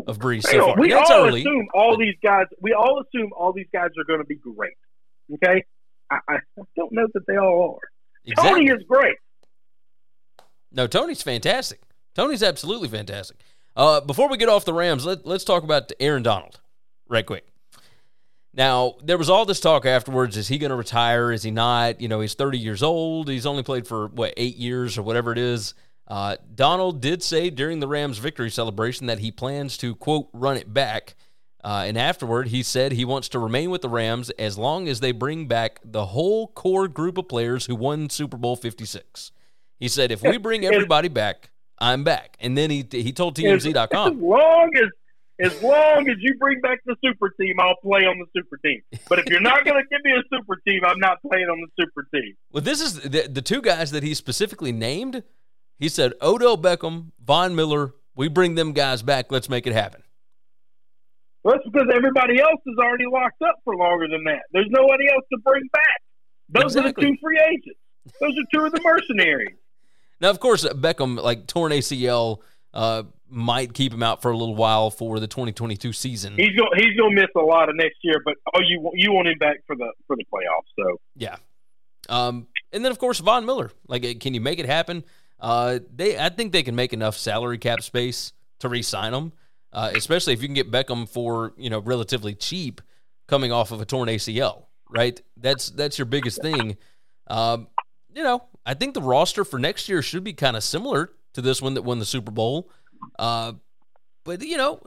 of 0.08 0.18
Brees 0.20 0.44
so 0.44 0.60
far. 0.66 0.76
we 0.78 0.90
That's 0.90 1.10
all 1.12 1.28
early. 1.28 1.42
assume 1.42 1.68
all 1.74 1.96
these 1.98 2.16
guys. 2.24 2.48
We 2.60 2.74
all 2.74 3.02
assume 3.02 3.30
all 3.38 3.54
these 3.54 3.68
guys 3.72 3.90
are 3.98 4.04
going 4.06 4.20
to 4.20 4.26
be 4.26 4.36
great. 4.36 4.74
Okay, 5.36 5.64
I, 6.10 6.18
I 6.28 6.38
don't 6.76 6.92
know 6.92 7.08
that 7.14 7.22
they 7.28 7.38
all 7.38 7.76
are. 7.80 7.88
Exactly. 8.26 8.66
Tony 8.66 8.72
is 8.72 8.84
great. 8.88 9.16
No, 10.72 10.88
Tony's 10.88 11.22
fantastic. 11.22 11.82
Tony's 12.16 12.44
absolutely 12.44 12.88
fantastic. 12.90 13.38
Uh, 13.76 14.02
before 14.02 14.28
we 14.28 14.38
get 14.38 14.50
off 14.50 14.66
the 14.66 14.74
Rams, 14.74 15.06
let, 15.06 15.26
let's 15.26 15.44
talk 15.44 15.64
about 15.64 15.92
Aaron 16.00 16.24
Donald 16.24 16.60
right 17.08 17.26
quick. 17.26 17.46
Now, 18.54 18.96
there 19.04 19.18
was 19.18 19.30
all 19.30 19.46
this 19.46 19.60
talk 19.60 19.86
afterwards. 19.86 20.36
Is 20.36 20.48
he 20.48 20.58
going 20.58 20.72
to 20.72 20.76
retire? 20.76 21.32
Is 21.32 21.44
he 21.44 21.52
not? 21.52 22.02
You 22.02 22.08
know, 22.08 22.20
he's 22.20 22.34
30 22.34 22.58
years 22.58 22.82
old. 22.82 23.30
He's 23.30 23.46
only 23.46 23.64
played 23.64 23.88
for, 23.88 24.08
what, 24.08 24.34
eight 24.38 24.56
years 24.56 24.98
or 24.98 25.04
whatever 25.04 25.32
it 25.32 25.38
is. 25.38 25.76
Uh, 26.08 26.38
Donald 26.56 27.02
did 27.02 27.22
say 27.22 27.52
during 27.52 27.80
the 27.80 27.88
Rams 27.88 28.18
victory 28.18 28.50
celebration 28.50 29.06
that 29.08 29.20
he 29.20 29.32
plans 29.32 29.78
to, 29.78 29.96
quote, 29.96 30.30
run 30.34 30.58
it 30.58 30.74
back. 30.74 31.16
Uh, 31.64 31.84
and 31.86 31.98
afterward, 31.98 32.48
he 32.48 32.64
said 32.64 32.94
he 32.94 33.06
wants 33.06 33.30
to 33.30 33.38
remain 33.38 33.70
with 33.70 33.82
the 33.82 33.90
Rams 33.90 34.30
as 34.32 34.58
long 34.58 34.88
as 34.88 35.02
they 35.02 35.12
bring 35.12 35.48
back 35.48 35.80
the 35.84 36.08
whole 36.08 36.48
core 36.48 36.88
group 36.88 37.18
of 37.18 37.28
players 37.28 37.66
who 37.66 37.76
won 37.76 38.10
Super 38.10 38.38
Bowl 38.38 38.56
56. 38.56 39.32
He 39.78 39.88
said, 39.88 40.12
if 40.12 40.24
we 40.24 40.38
bring 40.40 40.66
everybody 40.66 41.10
back, 41.10 41.52
I'm 41.78 42.04
back. 42.04 42.38
And 42.40 42.58
then 42.58 42.70
he 42.70 42.86
he 42.92 43.12
told 43.12 43.36
As, 43.56 43.66
as 44.08 44.16
long 44.22 44.72
as 44.76 44.90
as 45.40 45.62
long 45.62 46.10
as 46.10 46.18
you 46.20 46.36
bring 46.38 46.60
back 46.62 46.80
the 46.86 46.96
super 47.04 47.30
team, 47.40 47.56
I'll 47.60 47.76
play 47.82 48.02
on 48.02 48.20
the 48.20 48.26
super 48.36 48.58
team. 48.58 48.82
But 49.08 49.20
if 49.20 49.26
you're 49.28 49.42
not 49.42 49.64
going 49.66 49.82
to 49.82 49.88
give 49.90 50.04
me 50.04 50.12
a 50.12 50.24
super 50.32 50.58
team, 50.68 50.82
I'm 50.86 51.00
not 51.00 51.22
playing 51.22 51.46
on 51.46 51.62
the 51.62 51.84
super 51.84 52.08
team. 52.14 52.36
well, 52.52 52.64
this 52.64 52.82
is 52.82 53.00
the, 53.02 53.28
the 53.30 53.42
two 53.42 53.62
guys 53.62 53.92
that 53.92 54.04
he 54.04 54.14
specifically 54.14 54.72
named. 54.72 55.24
He 55.78 55.88
said, 55.88 56.14
Odell 56.22 56.58
Beckham, 56.58 57.12
Von 57.24 57.56
Miller, 57.56 57.94
we 58.16 58.28
bring 58.28 58.56
them 58.56 58.74
guys 58.74 59.02
back. 59.02 59.32
Let's 59.32 59.50
make 59.50 59.66
it 59.66 59.74
happen. 59.74 60.04
Well, 61.44 61.56
that's 61.56 61.66
because 61.72 61.88
everybody 61.94 62.42
else 62.42 62.60
is 62.66 62.76
already 62.78 63.06
locked 63.10 63.42
up 63.42 63.56
for 63.64 63.76
longer 63.78 64.08
than 64.10 64.26
that. 64.26 64.42
There's 64.52 64.68
nobody 64.70 65.06
else 65.10 65.24
to 65.32 65.40
bring 65.40 65.64
back. 65.72 66.02
Those 66.50 66.76
are 66.76 66.84
the 66.84 66.94
two 66.94 67.16
free 67.22 67.40
agents. 67.50 67.80
Those 68.20 68.32
are 68.32 68.48
two 68.54 68.66
of 68.66 68.72
the 68.74 68.82
mercenaries. 68.84 69.56
Now, 70.20 70.32
of 70.32 70.40
course, 70.40 70.66
uh, 70.66 70.74
Beckham 70.74 71.22
like 71.22 71.48
torn 71.48 71.72
ACL 71.72 72.40
uh, 72.74 73.04
might 73.30 73.74
keep 73.74 73.94
him 73.94 74.04
out 74.04 74.22
for 74.22 74.32
a 74.32 74.38
little 74.38 74.56
while 74.56 74.90
for 74.90 75.20
the 75.20 75.28
2022 75.28 75.94
season. 75.94 76.36
He's 76.36 76.56
going 76.56 76.70
he's 76.76 76.96
going 76.98 77.16
to 77.16 77.22
miss 77.22 77.30
a 77.36 77.40
lot 77.40 77.70
of 77.70 77.76
next 77.76 77.98
year, 78.02 78.22
but 78.24 78.36
oh, 78.54 78.60
you 78.62 78.92
you 78.94 79.12
want 79.12 79.28
him 79.28 79.38
back 79.38 79.58
for 79.66 79.76
the 79.76 79.92
for 80.08 80.16
the 80.16 80.26
playoffs. 80.34 80.70
So 80.78 81.00
yeah. 81.16 81.38
Um, 82.08 82.48
and 82.72 82.84
then 82.84 82.92
of 82.92 83.00
course 83.00 83.20
Von 83.20 83.46
Miller. 83.46 83.72
Like, 83.88 84.20
can 84.20 84.34
you 84.34 84.42
make 84.42 84.60
it 84.60 84.66
happen? 84.66 85.04
Uh, 85.40 85.80
they 85.96 86.18
I 86.18 86.30
think 86.30 86.52
they 86.52 86.64
can 86.64 86.76
make 86.76 86.94
enough 86.94 87.18
salary 87.18 87.58
cap 87.58 87.82
space 87.82 88.34
to 88.60 88.70
re-sign 88.70 89.14
him, 89.14 89.32
uh, 89.72 89.92
especially 89.96 90.34
if 90.34 90.42
you 90.42 90.48
can 90.48 90.56
get 90.56 90.72
Beckham 90.72 91.08
for 91.08 91.54
you 91.58 91.70
know 91.70 91.80
relatively 91.80 92.36
cheap, 92.36 92.82
coming 93.28 93.52
off 93.52 93.72
of 93.72 93.82
a 93.82 93.86
torn 93.86 94.10
ACL. 94.10 94.66
Right. 94.90 95.22
That's 95.38 95.70
that's 95.70 95.98
your 96.00 96.06
biggest 96.06 96.42
thing. 96.42 96.78
Um, 97.28 97.68
you 98.14 98.24
know, 98.24 98.44
I 98.66 98.74
think 98.74 98.96
the 98.96 99.02
roster 99.02 99.46
for 99.46 99.60
next 99.60 99.88
year 99.88 100.02
should 100.02 100.24
be 100.24 100.34
kind 100.34 100.58
of 100.58 100.64
similar 100.64 101.12
to 101.34 101.42
this 101.42 101.62
one 101.62 101.76
that 101.76 101.84
won 101.84 102.00
the 102.00 102.06
Super 102.06 102.32
Bowl. 102.32 102.70
Uh, 103.18 103.54
but 104.24 104.42
you 104.42 104.58
know, 104.58 104.80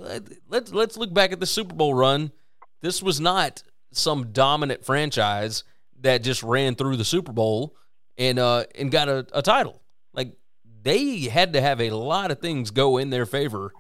let's 0.49 0.73
let's 0.73 0.97
look 0.97 1.13
back 1.13 1.33
at 1.33 1.41
the 1.41 1.47
Super 1.47 1.75
Bowl 1.75 1.95
run. 1.95 2.33
This 2.81 3.03
was 3.03 3.21
not 3.21 3.63
some 3.93 4.33
dominant 4.33 4.85
franchise 4.85 5.65
that 6.01 6.23
just 6.23 6.43
ran 6.43 6.75
through 6.75 6.97
the 6.97 7.05
Super 7.05 7.33
Bowl 7.33 7.77
and 8.19 8.39
uh 8.39 8.65
and 8.75 8.91
got 8.91 9.09
a, 9.09 9.27
a 9.33 9.43
title. 9.43 9.83
Like 10.13 10.37
they 10.83 11.21
had 11.21 11.53
to 11.55 11.61
have 11.61 11.81
a 11.81 11.91
lot 11.91 12.31
of 12.31 12.41
things 12.41 12.71
go 12.71 12.99
in 12.99 13.11
their 13.11 13.27
favor, 13.27 13.73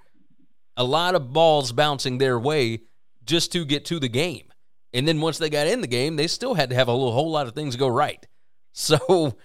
a 0.76 0.84
lot 0.84 1.14
of 1.14 1.32
balls 1.32 1.72
bouncing 1.72 2.18
their 2.18 2.38
way 2.38 2.82
just 3.24 3.52
to 3.52 3.64
get 3.64 3.84
to 3.86 3.98
the 3.98 4.08
game. 4.08 4.52
And 4.92 5.08
then 5.08 5.20
once 5.20 5.38
they 5.38 5.48
got 5.48 5.66
in 5.66 5.80
the 5.80 5.86
game, 5.86 6.16
they 6.16 6.26
still 6.26 6.54
had 6.54 6.70
to 6.70 6.76
have 6.76 6.88
a 6.88 6.92
little, 6.92 7.12
whole 7.12 7.30
lot 7.30 7.46
of 7.46 7.54
things 7.54 7.76
go 7.76 7.88
right. 7.88 8.26
So 8.74 9.36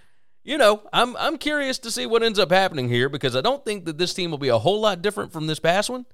you 0.48 0.58
know, 0.58 0.82
I'm 0.94 1.16
I'm 1.18 1.38
curious 1.38 1.78
to 1.80 1.92
see 1.92 2.06
what 2.06 2.24
ends 2.24 2.40
up 2.40 2.52
happening 2.52 2.88
here 2.88 3.10
because 3.10 3.36
I 3.36 3.42
don't 3.42 3.66
think 3.66 3.84
that 3.84 3.98
this 3.98 4.14
team 4.14 4.32
will 4.32 4.38
be 4.38 4.48
a 4.48 4.58
whole 4.58 4.80
lot 4.80 5.02
different 5.02 5.34
from 5.34 5.46
this 5.46 5.60
past 5.60 5.90
one. 5.90 6.06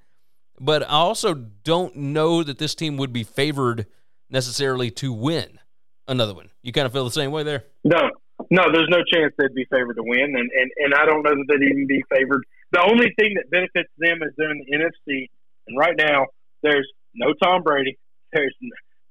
But 0.60 0.82
I 0.84 0.96
also 1.06 1.36
don't 1.36 1.96
know 1.96 2.42
that 2.42 2.58
this 2.58 2.74
team 2.74 2.98
would 2.98 3.14
be 3.14 3.24
favored 3.24 3.86
necessarily 4.32 4.90
to 4.92 5.14
win 5.14 5.60
another 6.08 6.34
one. 6.34 6.50
You 6.64 6.72
kind 6.72 6.88
of 6.88 6.94
feel 6.94 7.06
the 7.06 7.12
same 7.12 7.30
way 7.30 7.44
there? 7.44 7.66
No, 7.84 8.10
no, 8.50 8.72
there's 8.72 8.90
no 8.90 9.04
chance 9.14 9.34
they'd 9.38 9.54
be 9.54 9.66
favored 9.66 9.96
to 9.98 10.04
win, 10.04 10.36
and 10.36 10.50
and, 10.52 10.72
and 10.78 10.94
I 10.96 11.06
don't 11.06 11.22
know 11.22 11.30
that 11.30 11.46
they'd 11.48 11.66
even 11.66 11.86
be 11.86 12.04
favored. 12.10 12.44
The 12.72 12.82
only 12.82 13.14
thing 13.20 13.36
that 13.36 13.52
benefits 13.52 13.90
them 14.00 14.24
is 14.24 14.34
they're 14.36 14.50
in 14.50 14.66
the 14.66 14.78
NFC, 14.78 15.30
and 15.68 15.78
right 15.78 15.96
now 15.96 16.26
there's 16.64 16.92
no 17.14 17.34
Tom 17.34 17.62
Brady, 17.62 18.00
there's 18.34 18.56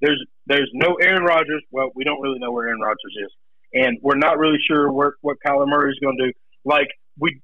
there's 0.01 0.27
there's 0.47 0.71
no 0.75 0.97
Aaron 1.01 1.23
Rodgers. 1.23 1.63
Well, 1.71 1.91
we 1.95 2.03
don't 2.03 2.21
really 2.21 2.41
know 2.41 2.51
where 2.51 2.67
Aaron 2.67 2.81
Rodgers 2.81 3.15
is 3.25 3.31
and 3.75 3.99
we're 4.03 4.17
not 4.17 4.39
really 4.39 4.59
sure 4.67 4.91
what 4.91 5.15
what 5.21 5.37
Kyler 5.47 5.69
Murray 5.69 5.93
is 5.93 5.99
going 6.01 6.17
to 6.19 6.27
do. 6.27 6.33
Like 6.65 6.89
we, 7.19 7.41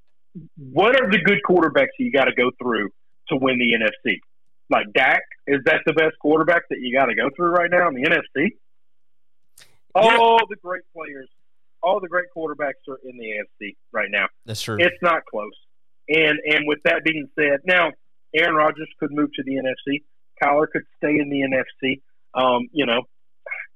what 0.56 1.00
are 1.00 1.10
the 1.10 1.18
good 1.18 1.38
quarterbacks 1.48 1.94
that 1.98 2.04
you 2.04 2.12
got 2.12 2.24
to 2.24 2.34
go 2.34 2.50
through 2.60 2.90
to 3.28 3.36
win 3.36 3.58
the 3.58 3.72
NFC? 3.72 4.18
Like 4.70 4.86
Dak, 4.94 5.22
is 5.46 5.60
that 5.64 5.80
the 5.86 5.92
best 5.92 6.14
quarterback 6.20 6.62
that 6.70 6.78
you 6.80 6.96
got 6.96 7.06
to 7.06 7.14
go 7.14 7.30
through 7.34 7.50
right 7.50 7.70
now 7.70 7.88
in 7.88 7.94
the 7.94 8.02
NFC? 8.02 8.48
All 9.94 10.38
the 10.48 10.56
great 10.62 10.82
players, 10.94 11.28
all 11.82 12.00
the 12.00 12.08
great 12.08 12.26
quarterbacks 12.36 12.86
are 12.88 12.98
in 13.02 13.16
the 13.16 13.42
NFC 13.64 13.74
right 13.92 14.10
now. 14.10 14.26
That's 14.44 14.62
true. 14.62 14.76
It's 14.78 14.96
not 15.02 15.24
close. 15.24 15.52
And 16.08 16.38
and 16.46 16.66
with 16.66 16.78
that 16.84 17.02
being 17.04 17.28
said, 17.34 17.60
now 17.64 17.92
Aaron 18.34 18.54
Rodgers 18.54 18.88
could 19.00 19.10
move 19.10 19.30
to 19.34 19.42
the 19.42 19.52
NFC. 19.52 20.02
Kyler 20.42 20.66
could 20.70 20.84
stay 20.98 21.18
in 21.18 21.30
the 21.30 21.42
NFC. 21.42 22.00
Um, 22.34 22.68
you 22.72 22.86
know, 22.86 23.02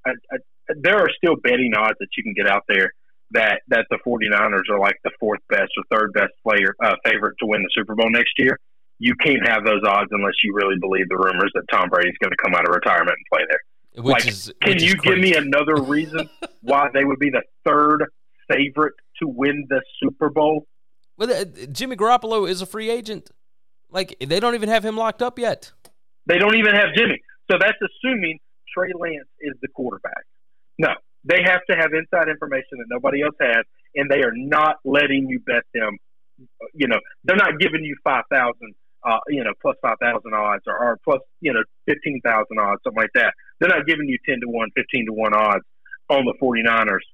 I, 0.07 0.11
I, 0.30 0.36
there 0.80 0.98
are 0.98 1.08
still 1.16 1.36
betting 1.36 1.72
odds 1.76 1.98
that 2.00 2.08
you 2.16 2.22
can 2.22 2.34
get 2.34 2.48
out 2.48 2.62
there 2.68 2.92
that 3.32 3.62
that 3.68 3.86
the 3.90 3.98
49ers 4.06 4.70
are 4.70 4.78
like 4.78 4.96
the 5.04 5.10
fourth 5.18 5.40
best 5.48 5.70
or 5.76 5.84
third 5.90 6.12
best 6.12 6.32
player 6.42 6.74
uh, 6.82 6.94
favorite 7.04 7.34
to 7.40 7.46
win 7.46 7.62
the 7.62 7.70
Super 7.74 7.94
Bowl 7.94 8.10
next 8.10 8.32
year. 8.38 8.58
You 8.98 9.14
can't 9.16 9.46
have 9.46 9.64
those 9.64 9.82
odds 9.86 10.10
unless 10.12 10.34
you 10.44 10.54
really 10.54 10.76
believe 10.80 11.08
the 11.08 11.16
rumors 11.16 11.50
that 11.54 11.64
Tom 11.72 11.88
Brady's 11.88 12.16
going 12.20 12.30
to 12.30 12.36
come 12.42 12.54
out 12.54 12.68
of 12.68 12.74
retirement 12.74 13.16
and 13.16 13.26
play 13.32 13.46
there. 13.48 14.04
Which 14.04 14.24
like, 14.24 14.28
is, 14.28 14.52
can 14.62 14.78
you 14.78 14.96
give 14.96 15.18
me 15.18 15.34
another 15.34 15.82
reason 15.82 16.28
why 16.62 16.88
they 16.94 17.04
would 17.04 17.18
be 17.18 17.30
the 17.30 17.42
third 17.64 18.04
favorite 18.48 18.94
to 19.20 19.28
win 19.28 19.66
the 19.68 19.82
Super 20.00 20.30
Bowl? 20.30 20.66
Well, 21.18 21.32
uh, 21.32 21.44
Jimmy 21.70 21.96
Garoppolo 21.96 22.48
is 22.48 22.62
a 22.62 22.66
free 22.66 22.90
agent. 22.90 23.30
Like 23.90 24.16
they 24.24 24.40
don't 24.40 24.54
even 24.54 24.68
have 24.68 24.84
him 24.84 24.96
locked 24.96 25.20
up 25.20 25.38
yet. 25.38 25.72
They 26.26 26.38
don't 26.38 26.54
even 26.54 26.74
have 26.74 26.94
Jimmy. 26.96 27.20
So 27.50 27.58
that's 27.60 27.76
assuming 27.82 28.38
Trey 28.72 28.92
Lance 28.98 29.28
is 29.40 29.54
the 29.60 29.68
quarterback. 29.68 30.24
No, 30.78 30.88
they 31.24 31.40
have 31.44 31.60
to 31.70 31.76
have 31.76 31.90
inside 31.92 32.28
information 32.28 32.78
that 32.78 32.86
nobody 32.88 33.22
else 33.22 33.36
has, 33.40 33.64
and 33.94 34.10
they 34.10 34.22
are 34.22 34.32
not 34.34 34.76
letting 34.84 35.28
you 35.28 35.40
bet 35.40 35.62
them. 35.74 35.96
You 36.74 36.88
know, 36.88 36.98
they're 37.24 37.36
not 37.36 37.60
giving 37.60 37.84
you 37.84 37.96
five 38.02 38.24
thousand, 38.30 38.74
uh, 39.04 39.18
you 39.28 39.44
know, 39.44 39.52
plus 39.60 39.76
five 39.82 39.98
thousand 40.00 40.34
odds, 40.34 40.64
or, 40.66 40.76
or 40.76 40.98
plus, 41.04 41.20
you 41.40 41.52
know, 41.52 41.62
fifteen 41.86 42.20
thousand 42.24 42.58
odds, 42.58 42.80
something 42.84 43.00
like 43.00 43.12
that. 43.14 43.34
They're 43.60 43.68
not 43.68 43.86
giving 43.86 44.08
you 44.08 44.18
ten 44.26 44.40
to 44.40 44.48
one, 44.48 44.68
15 44.74 45.06
to 45.06 45.12
one 45.12 45.34
odds 45.34 45.64
on 46.10 46.24
the 46.24 46.34
49ers, 46.42 47.06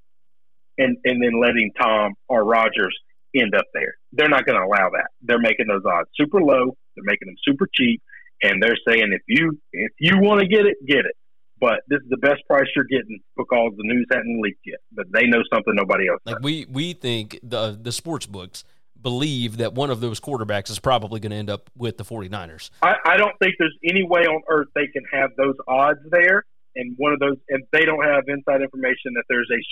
and 0.78 0.96
and 1.04 1.22
then 1.22 1.40
letting 1.40 1.72
Tom 1.78 2.14
or 2.28 2.44
Rodgers 2.44 2.96
end 3.36 3.54
up 3.54 3.66
there. 3.74 3.94
They're 4.12 4.30
not 4.30 4.46
going 4.46 4.58
to 4.58 4.64
allow 4.64 4.88
that. 4.90 5.08
They're 5.20 5.38
making 5.38 5.66
those 5.68 5.84
odds 5.84 6.08
super 6.14 6.40
low. 6.40 6.76
They're 6.96 7.04
making 7.04 7.26
them 7.26 7.36
super 7.46 7.68
cheap, 7.74 8.00
and 8.42 8.62
they're 8.62 8.78
saying 8.88 9.12
if 9.12 9.22
you 9.26 9.58
if 9.72 9.92
you 10.00 10.18
want 10.20 10.40
to 10.40 10.46
get 10.46 10.64
it, 10.64 10.78
get 10.86 11.04
it 11.04 11.16
but 11.60 11.80
this 11.88 12.00
is 12.02 12.08
the 12.08 12.16
best 12.18 12.42
price 12.46 12.66
you're 12.74 12.84
getting 12.84 13.20
because 13.36 13.72
the 13.76 13.84
news 13.84 14.06
hadn't 14.10 14.40
leaked 14.40 14.60
yet. 14.64 14.80
But 14.92 15.06
they 15.12 15.26
know 15.26 15.42
something 15.52 15.74
nobody 15.74 16.08
else. 16.08 16.20
Like 16.24 16.36
does. 16.36 16.44
we 16.44 16.66
we 16.70 16.92
think 16.92 17.38
the 17.42 17.78
the 17.80 17.92
sports 17.92 18.26
books 18.26 18.64
believe 19.00 19.58
that 19.58 19.74
one 19.74 19.90
of 19.90 20.00
those 20.00 20.20
quarterbacks 20.20 20.70
is 20.70 20.78
probably 20.78 21.20
going 21.20 21.30
to 21.30 21.36
end 21.36 21.50
up 21.50 21.70
with 21.76 21.96
the 21.98 22.04
49ers. 22.04 22.70
I, 22.82 22.96
I 23.04 23.16
don't 23.16 23.36
think 23.38 23.54
there's 23.58 23.76
any 23.84 24.02
way 24.02 24.22
on 24.22 24.42
earth 24.48 24.68
they 24.74 24.88
can 24.88 25.04
have 25.12 25.30
those 25.36 25.54
odds 25.68 26.00
there, 26.10 26.44
and 26.74 26.94
one 26.96 27.12
of 27.12 27.20
those, 27.20 27.36
and 27.48 27.62
they 27.72 27.84
don't 27.84 28.04
have 28.04 28.24
inside 28.26 28.60
information 28.60 29.14
that 29.14 29.24
there's 29.28 29.48
a 29.52 29.62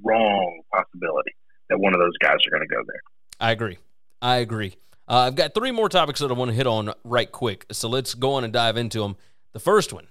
strong 0.00 0.60
possibility 0.72 1.34
that 1.70 1.78
one 1.78 1.94
of 1.94 2.00
those 2.00 2.16
guys 2.20 2.36
are 2.46 2.50
going 2.50 2.68
to 2.68 2.74
go 2.74 2.82
there. 2.86 3.00
I 3.40 3.52
agree. 3.52 3.78
I 4.20 4.36
agree. 4.36 4.76
Uh, 5.08 5.26
I've 5.26 5.34
got 5.34 5.54
three 5.54 5.70
more 5.70 5.88
topics 5.88 6.20
that 6.20 6.30
I 6.30 6.34
want 6.34 6.50
to 6.50 6.54
hit 6.54 6.66
on 6.66 6.92
right 7.04 7.30
quick. 7.30 7.66
So 7.72 7.88
let's 7.88 8.14
go 8.14 8.34
on 8.34 8.44
and 8.44 8.52
dive 8.52 8.76
into 8.76 9.00
them. 9.00 9.16
The 9.52 9.60
first 9.60 9.92
one 9.92 10.06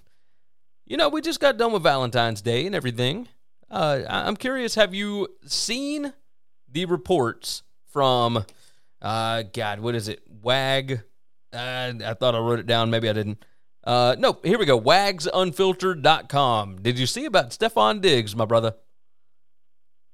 you 0.86 0.96
know, 0.96 1.08
we 1.08 1.20
just 1.20 1.40
got 1.40 1.56
done 1.56 1.72
with 1.72 1.82
Valentine's 1.82 2.42
Day 2.42 2.66
and 2.66 2.74
everything. 2.74 3.28
Uh, 3.70 4.02
I'm 4.08 4.36
curious, 4.36 4.74
have 4.74 4.94
you 4.94 5.28
seen 5.46 6.12
the 6.70 6.84
reports 6.84 7.62
from, 7.90 8.44
uh, 9.00 9.44
God, 9.52 9.80
what 9.80 9.94
is 9.94 10.08
it? 10.08 10.22
WAG. 10.42 11.02
Uh, 11.52 11.92
I 12.04 12.14
thought 12.14 12.34
I 12.34 12.38
wrote 12.38 12.58
it 12.58 12.66
down. 12.66 12.90
Maybe 12.90 13.08
I 13.08 13.12
didn't. 13.12 13.44
Uh, 13.84 14.16
no, 14.18 14.38
here 14.42 14.58
we 14.58 14.66
go. 14.66 14.80
WagsUnfiltered.com. 14.80 16.82
Did 16.82 16.98
you 16.98 17.06
see 17.06 17.26
about 17.26 17.50
Stefon 17.50 18.00
Diggs, 18.00 18.34
my 18.34 18.44
brother? 18.44 18.74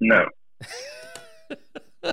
No. 0.01 0.27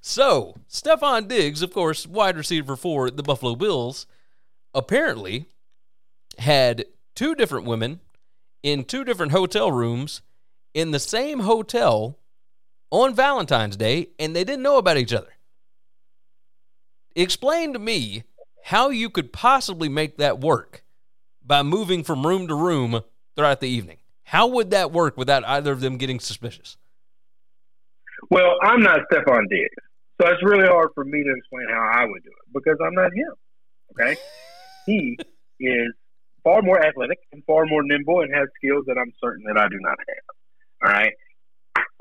so, 0.00 0.54
Stefon 0.68 1.26
Diggs, 1.28 1.62
of 1.62 1.72
course, 1.72 2.06
wide 2.06 2.36
receiver 2.36 2.76
for 2.76 3.10
the 3.10 3.22
Buffalo 3.22 3.56
Bills, 3.56 4.06
apparently 4.74 5.46
had 6.38 6.84
two 7.22 7.36
different 7.36 7.64
women 7.64 8.00
in 8.64 8.82
two 8.82 9.04
different 9.04 9.30
hotel 9.30 9.70
rooms 9.70 10.22
in 10.74 10.90
the 10.90 10.98
same 10.98 11.38
hotel 11.38 12.18
on 12.90 13.14
Valentine's 13.14 13.76
Day, 13.76 14.08
and 14.18 14.34
they 14.34 14.42
didn't 14.42 14.64
know 14.64 14.76
about 14.76 14.96
each 14.96 15.12
other. 15.12 15.32
Explain 17.14 17.74
to 17.74 17.78
me 17.78 18.24
how 18.64 18.90
you 18.90 19.08
could 19.08 19.32
possibly 19.32 19.88
make 19.88 20.16
that 20.16 20.40
work 20.40 20.82
by 21.46 21.62
moving 21.62 22.02
from 22.02 22.26
room 22.26 22.48
to 22.48 22.56
room 22.56 23.02
throughout 23.36 23.60
the 23.60 23.68
evening. 23.68 23.98
How 24.24 24.48
would 24.48 24.72
that 24.72 24.90
work 24.90 25.16
without 25.16 25.44
either 25.46 25.70
of 25.70 25.80
them 25.80 25.98
getting 25.98 26.18
suspicious? 26.18 26.76
Well, 28.30 28.56
I'm 28.64 28.82
not 28.82 28.98
Stefon 29.12 29.48
Diggs, 29.48 29.70
so 30.20 30.26
it's 30.26 30.42
really 30.42 30.66
hard 30.66 30.88
for 30.96 31.04
me 31.04 31.22
to 31.22 31.34
explain 31.36 31.68
how 31.70 31.88
I 32.00 32.04
would 32.04 32.24
do 32.24 32.30
it 32.30 32.52
because 32.52 32.78
I'm 32.84 32.94
not 32.94 33.12
him. 33.14 33.32
Okay, 33.92 34.16
he 34.86 35.16
is 35.60 35.92
far 36.44 36.62
more 36.62 36.84
athletic 36.84 37.18
and 37.32 37.42
far 37.44 37.66
more 37.66 37.82
nimble 37.82 38.20
and 38.20 38.34
has 38.34 38.48
skills 38.56 38.84
that 38.86 38.96
I'm 38.98 39.12
certain 39.22 39.44
that 39.46 39.58
I 39.60 39.68
do 39.68 39.78
not 39.80 39.96
have. 39.98 40.24
All 40.84 40.90
right. 40.92 41.12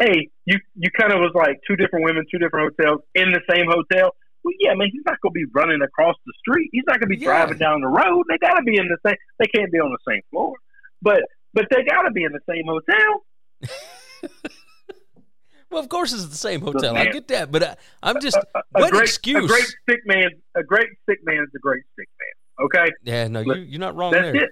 Hey, 0.01 0.29
you 0.45 0.57
you 0.75 0.89
kind 0.99 1.13
of 1.13 1.19
was 1.19 1.31
like 1.35 1.59
two 1.67 1.75
different 1.75 2.05
women, 2.05 2.25
two 2.31 2.39
different 2.39 2.73
hotels 2.75 3.01
in 3.15 3.31
the 3.31 3.41
same 3.49 3.65
hotel. 3.67 4.11
Well, 4.43 4.53
yeah, 4.59 4.73
man, 4.73 4.89
he's 4.91 5.03
not 5.05 5.21
going 5.21 5.33
to 5.33 5.37
be 5.37 5.45
running 5.53 5.81
across 5.83 6.15
the 6.25 6.33
street. 6.39 6.69
He's 6.71 6.83
not 6.87 6.99
going 6.99 7.09
to 7.11 7.15
be 7.15 7.21
Yeah. 7.21 7.27
driving 7.45 7.59
down 7.59 7.81
the 7.81 7.87
road. 7.87 8.25
They 8.27 8.39
got 8.39 8.55
to 8.55 8.63
be 8.63 8.77
in 8.77 8.87
the 8.87 8.97
same. 9.05 9.15
They 9.37 9.45
can't 9.45 9.71
be 9.71 9.77
on 9.79 9.91
the 9.91 10.11
same 10.11 10.21
floor, 10.31 10.55
but 11.01 11.21
but 11.53 11.65
they 11.69 11.83
got 11.83 12.03
to 12.03 12.11
be 12.11 12.23
in 12.23 12.31
the 12.31 12.39
same 12.49 12.65
hotel. 12.65 14.29
Well, 15.69 15.79
of 15.81 15.87
course 15.87 16.11
it's 16.11 16.25
the 16.27 16.35
same 16.35 16.59
hotel. 16.59 16.93
man. 16.95 17.07
I 17.07 17.11
get 17.11 17.29
that, 17.29 17.49
but 17.49 17.63
I, 17.63 17.75
I'm 18.03 18.19
just 18.19 18.35
A, 18.35 18.41
a 18.59 18.61
what 18.73 18.91
great, 18.91 19.03
excuse? 19.03 19.45
A 19.45 19.47
great 19.47 19.73
sick 19.89 19.99
man. 20.05 20.29
A 20.55 20.63
great 20.63 20.89
sick 21.09 21.19
man 21.23 21.37
is 21.37 21.47
a 21.55 21.59
great 21.59 21.83
sick 21.97 22.09
man. 22.19 22.33
Okay, 22.61 22.91
yeah, 23.03 23.27
no, 23.27 23.39
you, 23.41 23.55
you're 23.55 23.79
not 23.79 23.95
wrong 23.95 24.11
that's 24.11 24.31
there. 24.31 24.43
it. 24.43 24.49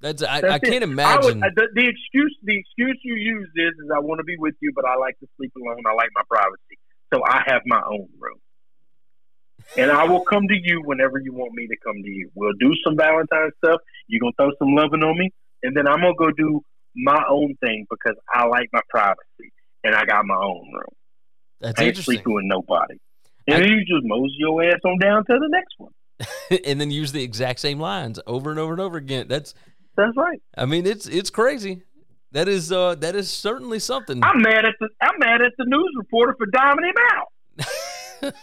That's 0.00 0.22
I, 0.22 0.40
That's 0.40 0.54
I 0.54 0.58
can't 0.58 0.74
I 0.74 0.76
would, 0.82 0.90
imagine. 0.90 1.40
the, 1.40 1.68
the 1.74 1.86
excuse 1.88 2.36
the 2.42 2.58
excuse 2.58 2.98
you 3.04 3.14
use 3.14 3.48
is 3.54 3.70
is 3.84 3.90
I 3.94 4.00
want 4.00 4.18
to 4.18 4.24
be 4.24 4.36
with 4.36 4.54
you, 4.60 4.72
but 4.74 4.84
I 4.84 4.96
like 4.96 5.18
to 5.20 5.26
sleep 5.36 5.52
alone. 5.56 5.78
I 5.86 5.94
like 5.94 6.10
my 6.14 6.22
privacy. 6.28 6.78
so 7.14 7.22
I 7.24 7.42
have 7.46 7.62
my 7.66 7.80
own 7.86 8.08
room. 8.18 8.38
And 9.76 9.90
I 9.90 10.04
will 10.04 10.24
come 10.24 10.48
to 10.48 10.54
you 10.54 10.82
whenever 10.84 11.18
you 11.18 11.32
want 11.32 11.54
me 11.54 11.66
to 11.66 11.76
come 11.84 12.02
to 12.02 12.10
you. 12.10 12.30
We'll 12.34 12.52
do 12.60 12.74
some 12.84 12.96
Valentine's 12.96 13.52
stuff. 13.64 13.80
You're 14.08 14.20
gonna 14.20 14.32
throw 14.36 14.50
some 14.58 14.74
loving 14.74 15.02
on 15.02 15.16
me, 15.16 15.30
and 15.62 15.76
then 15.76 15.86
I'm 15.86 16.00
gonna 16.00 16.14
go 16.18 16.30
do 16.30 16.60
my 16.94 17.22
own 17.30 17.54
thing 17.64 17.86
because 17.88 18.16
I 18.32 18.46
like 18.46 18.68
my 18.72 18.82
privacy 18.90 19.52
and 19.84 19.94
I 19.94 20.04
got 20.04 20.26
my 20.26 20.36
own 20.36 20.66
room. 20.74 20.94
That's 21.60 21.80
I 21.80 21.84
ain't 21.84 21.88
interesting. 21.90 22.16
sleeping 22.16 22.34
with 22.34 22.44
nobody. 22.44 22.96
And 23.46 23.56
I- 23.56 23.60
then 23.60 23.68
you 23.70 23.80
just 23.80 24.04
mosey 24.04 24.34
your 24.38 24.62
ass 24.64 24.80
on 24.84 24.98
down 24.98 25.24
to 25.24 25.32
the 25.38 25.48
next 25.48 25.74
one. 25.78 25.92
and 26.64 26.80
then 26.80 26.90
use 26.90 27.12
the 27.12 27.22
exact 27.22 27.60
same 27.60 27.80
lines 27.80 28.20
over 28.26 28.50
and 28.50 28.58
over 28.58 28.72
and 28.72 28.80
over 28.80 28.96
again. 28.96 29.26
That's 29.28 29.54
That's 29.96 30.16
right. 30.16 30.40
I 30.56 30.66
mean, 30.66 30.86
it's 30.86 31.06
it's 31.06 31.30
crazy. 31.30 31.82
That 32.32 32.48
is 32.48 32.72
uh 32.72 32.94
that 32.96 33.14
is 33.14 33.30
certainly 33.30 33.78
something. 33.78 34.22
I'm 34.24 34.40
mad 34.40 34.64
at 34.64 34.74
the 34.80 34.88
I'm 35.00 35.18
mad 35.18 35.42
at 35.42 35.52
the 35.58 35.64
news 35.66 35.92
reporter 35.98 36.34
for 36.38 36.46
diming 36.46 36.88
him 36.88 36.94
out. 37.12 37.28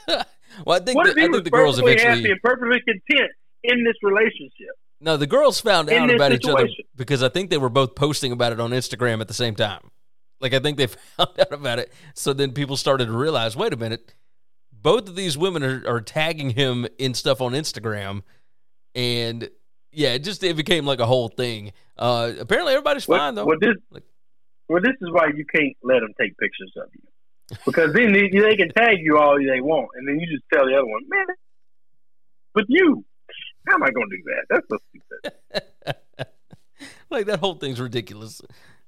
well, 0.65 0.81
I 0.81 0.83
think 0.83 0.95
What 0.95 1.05
the, 1.05 1.11
if 1.11 1.17
he 1.17 1.23
I 1.23 1.27
was 1.27 1.35
think 1.37 1.43
the 1.45 1.49
girls 1.49 1.75
perfectly 1.77 1.93
eventually 1.93 2.21
happy 2.21 2.31
and 2.31 2.41
perfectly 2.41 2.79
content 2.85 3.31
in 3.63 3.83
this 3.83 3.95
relationship? 4.03 4.75
No, 5.01 5.17
the 5.17 5.27
girls 5.27 5.61
found 5.61 5.89
out 5.89 6.13
about 6.13 6.33
each 6.33 6.45
other 6.45 6.67
because 6.95 7.23
I 7.23 7.29
think 7.29 7.49
they 7.49 7.57
were 7.57 7.69
both 7.69 7.95
posting 7.95 8.31
about 8.31 8.51
it 8.51 8.59
on 8.59 8.71
Instagram 8.71 9.21
at 9.21 9.27
the 9.27 9.33
same 9.33 9.55
time. 9.55 9.91
Like 10.41 10.53
I 10.53 10.59
think 10.59 10.77
they 10.77 10.87
found 11.17 11.39
out 11.39 11.51
about 11.51 11.79
it, 11.79 11.91
so 12.13 12.33
then 12.33 12.51
people 12.51 12.77
started 12.77 13.07
to 13.07 13.11
realize, 13.17 13.55
wait 13.55 13.73
a 13.73 13.77
minute, 13.77 14.13
both 14.81 15.07
of 15.09 15.15
these 15.15 15.37
women 15.37 15.63
are, 15.63 15.83
are 15.87 16.01
tagging 16.01 16.51
him 16.51 16.87
in 16.97 17.13
stuff 17.13 17.41
on 17.41 17.53
Instagram, 17.53 18.21
and 18.95 19.49
yeah, 19.91 20.13
it 20.13 20.23
just 20.23 20.43
it 20.43 20.55
became 20.55 20.85
like 20.85 20.99
a 20.99 21.05
whole 21.05 21.29
thing. 21.29 21.73
Uh, 21.97 22.33
apparently, 22.39 22.73
everybody's 22.73 23.07
Well, 23.07 23.19
fine 23.19 23.35
though. 23.35 23.45
well, 23.45 23.57
this 23.59 23.75
Like- 23.91 24.03
well, 24.67 24.81
this 24.81 24.93
is 25.01 25.09
why 25.11 25.27
you 25.35 25.45
can't 25.53 25.75
let 25.83 25.99
them 26.01 26.13
take 26.21 26.37
pictures 26.37 26.71
of 26.77 26.89
you 26.93 27.57
because 27.65 27.91
then 27.93 28.13
they, 28.13 28.29
they 28.29 28.55
can 28.55 28.69
tag 28.69 28.97
you 29.01 29.17
all 29.17 29.37
they 29.37 29.61
want, 29.61 29.89
and 29.95 30.07
then 30.07 30.19
you 30.19 30.27
just 30.27 30.43
tell 30.53 30.65
the 30.65 30.73
other 30.75 30.85
one, 30.85 31.01
man, 31.09 31.25
but 32.53 32.65
you, 32.67 33.03
how 33.67 33.73
am 33.75 33.83
I 33.83 33.89
going 33.89 34.07
to 34.09 34.17
do 34.17 34.23
that? 34.25 34.45
That's 34.49 34.67
so 34.69 34.77
stupid. 34.89 36.27
like 37.09 37.25
that 37.25 37.39
whole 37.39 37.55
thing's 37.55 37.79
ridiculous. 37.81 38.41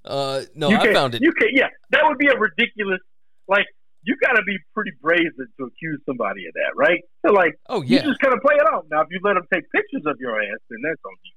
Uh, 0.06 0.42
no, 0.56 0.70
you 0.70 0.78
I 0.78 0.94
found 0.94 1.16
it. 1.16 1.22
You 1.22 1.32
can 1.32 1.50
yeah, 1.52 1.68
that 1.90 2.02
would 2.06 2.18
be 2.18 2.28
a 2.28 2.38
ridiculous. 2.38 3.00
Like 3.48 3.66
you 4.04 4.16
got 4.24 4.34
to 4.34 4.44
be 4.44 4.58
pretty 4.74 4.92
brazen 5.02 5.48
to 5.60 5.66
accuse 5.66 6.02
somebody 6.06 6.48
of 6.48 6.54
that, 6.54 6.72
right? 6.76 7.02
So 7.26 7.34
like 7.34 7.54
oh 7.70 7.82
you 7.82 7.98
yeah, 7.98 8.04
just 8.04 8.20
kind 8.20 8.34
of 8.34 8.42
play 8.42 8.56
it 8.56 8.68
off. 8.74 8.86
Now 8.92 9.02
if 9.02 9.08
you 9.12 9.20
let 9.24 9.34
them 9.36 9.44
take 9.54 9.64
pictures 9.72 10.04
of 10.06 10.18
your 10.20 10.40
ass, 10.42 10.60
then 10.70 10.80
that's 10.84 11.02
on 11.06 11.14
you. 11.24 11.32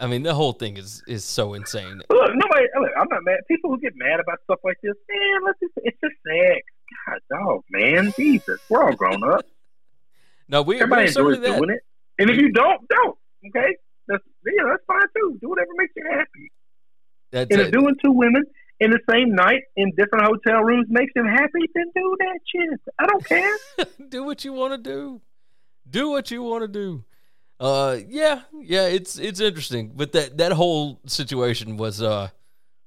I 0.00 0.06
mean 0.06 0.22
the 0.22 0.34
whole 0.34 0.52
thing 0.52 0.76
is 0.76 1.02
is 1.06 1.24
so 1.24 1.54
insane. 1.54 2.02
Look, 2.10 2.30
nobody. 2.34 2.66
Look, 2.80 2.90
I'm 2.98 3.08
not 3.10 3.20
mad. 3.24 3.40
People 3.48 3.70
who 3.70 3.78
get 3.80 3.92
mad 3.96 4.20
about 4.20 4.38
stuff 4.44 4.58
like 4.64 4.78
this, 4.82 4.94
man, 5.08 5.40
let's 5.46 5.58
just, 5.60 5.72
it's 5.76 5.98
just 6.02 6.14
sex. 6.26 6.62
God, 7.06 7.20
dog, 7.30 7.60
man, 7.70 8.12
Jesus, 8.16 8.60
we're 8.68 8.82
all 8.82 8.94
grown 8.94 9.22
up. 9.24 9.44
No, 10.46 10.60
we 10.60 10.76
Everybody 10.76 11.08
enjoys 11.08 11.40
that. 11.40 11.56
doing 11.56 11.70
it, 11.70 11.80
and 12.18 12.28
if 12.28 12.36
you 12.36 12.52
don't, 12.52 12.86
don't. 12.86 13.16
Okay, 13.48 13.74
that's 14.06 14.22
yeah, 14.44 14.62
that's 14.68 14.82
fine 14.86 15.00
too. 15.16 15.38
Do 15.40 15.48
whatever 15.48 15.70
makes 15.78 15.94
you 15.96 16.04
happy. 16.10 16.52
That's 17.30 17.50
And 17.50 17.60
it. 17.62 17.66
if 17.68 17.72
doing 17.72 17.94
two 18.04 18.12
women 18.12 18.44
in 18.84 18.90
the 18.90 19.00
same 19.10 19.34
night 19.34 19.62
in 19.76 19.92
different 19.96 20.26
hotel 20.26 20.60
rooms 20.62 20.86
makes 20.90 21.12
them 21.14 21.26
happy, 21.26 21.60
then 21.74 21.84
do 21.94 22.16
that 22.20 22.38
shit. 22.46 22.80
I 22.98 23.06
don't 23.06 23.24
care. 23.26 23.56
do 24.08 24.24
what 24.24 24.44
you 24.44 24.52
want 24.52 24.72
to 24.72 24.78
do. 24.90 25.20
Do 25.88 26.10
what 26.10 26.30
you 26.30 26.42
want 26.42 26.62
to 26.62 26.68
do. 26.68 27.04
Uh, 27.60 27.98
yeah, 28.08 28.42
yeah, 28.60 28.86
it's 28.86 29.18
it's 29.18 29.40
interesting, 29.40 29.92
but 29.94 30.12
that 30.12 30.38
that 30.38 30.52
whole 30.52 31.00
situation 31.06 31.76
was 31.76 32.02
uh 32.02 32.28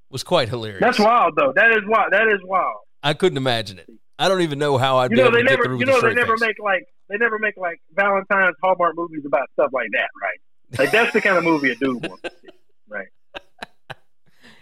was 0.09 0.23
quite 0.23 0.49
hilarious. 0.49 0.81
That's 0.81 0.99
wild, 0.99 1.35
though. 1.37 1.53
That 1.55 1.71
is 1.71 1.83
wild. 1.85 2.11
That 2.11 2.27
is 2.27 2.39
wild. 2.43 2.77
I 3.03 3.13
couldn't 3.13 3.37
imagine 3.37 3.79
it. 3.79 3.89
I 4.19 4.27
don't 4.27 4.41
even 4.41 4.59
know 4.59 4.77
how 4.77 4.97
I'd 4.97 5.11
You 5.11 5.17
be 5.17 5.21
know, 5.21 5.27
able 5.29 5.37
they 5.37 5.43
never. 5.43 5.75
You 5.75 5.85
know, 5.85 6.01
they 6.01 6.13
never 6.13 6.37
face. 6.37 6.47
make 6.47 6.55
like 6.61 6.83
they 7.09 7.17
never 7.17 7.39
make 7.39 7.55
like 7.57 7.79
Valentine's 7.93 8.55
Hallmark 8.61 8.95
movies 8.97 9.23
about 9.25 9.47
stuff 9.53 9.71
like 9.73 9.87
that, 9.93 10.09
right? 10.21 10.79
Like 10.79 10.91
that's 10.91 11.13
the 11.13 11.21
kind 11.21 11.37
of 11.37 11.43
movie 11.43 11.71
a 11.71 11.75
dude 11.75 12.05
wants. 12.05 12.23
to 12.23 12.31
see, 12.41 12.49
Right. 12.89 13.07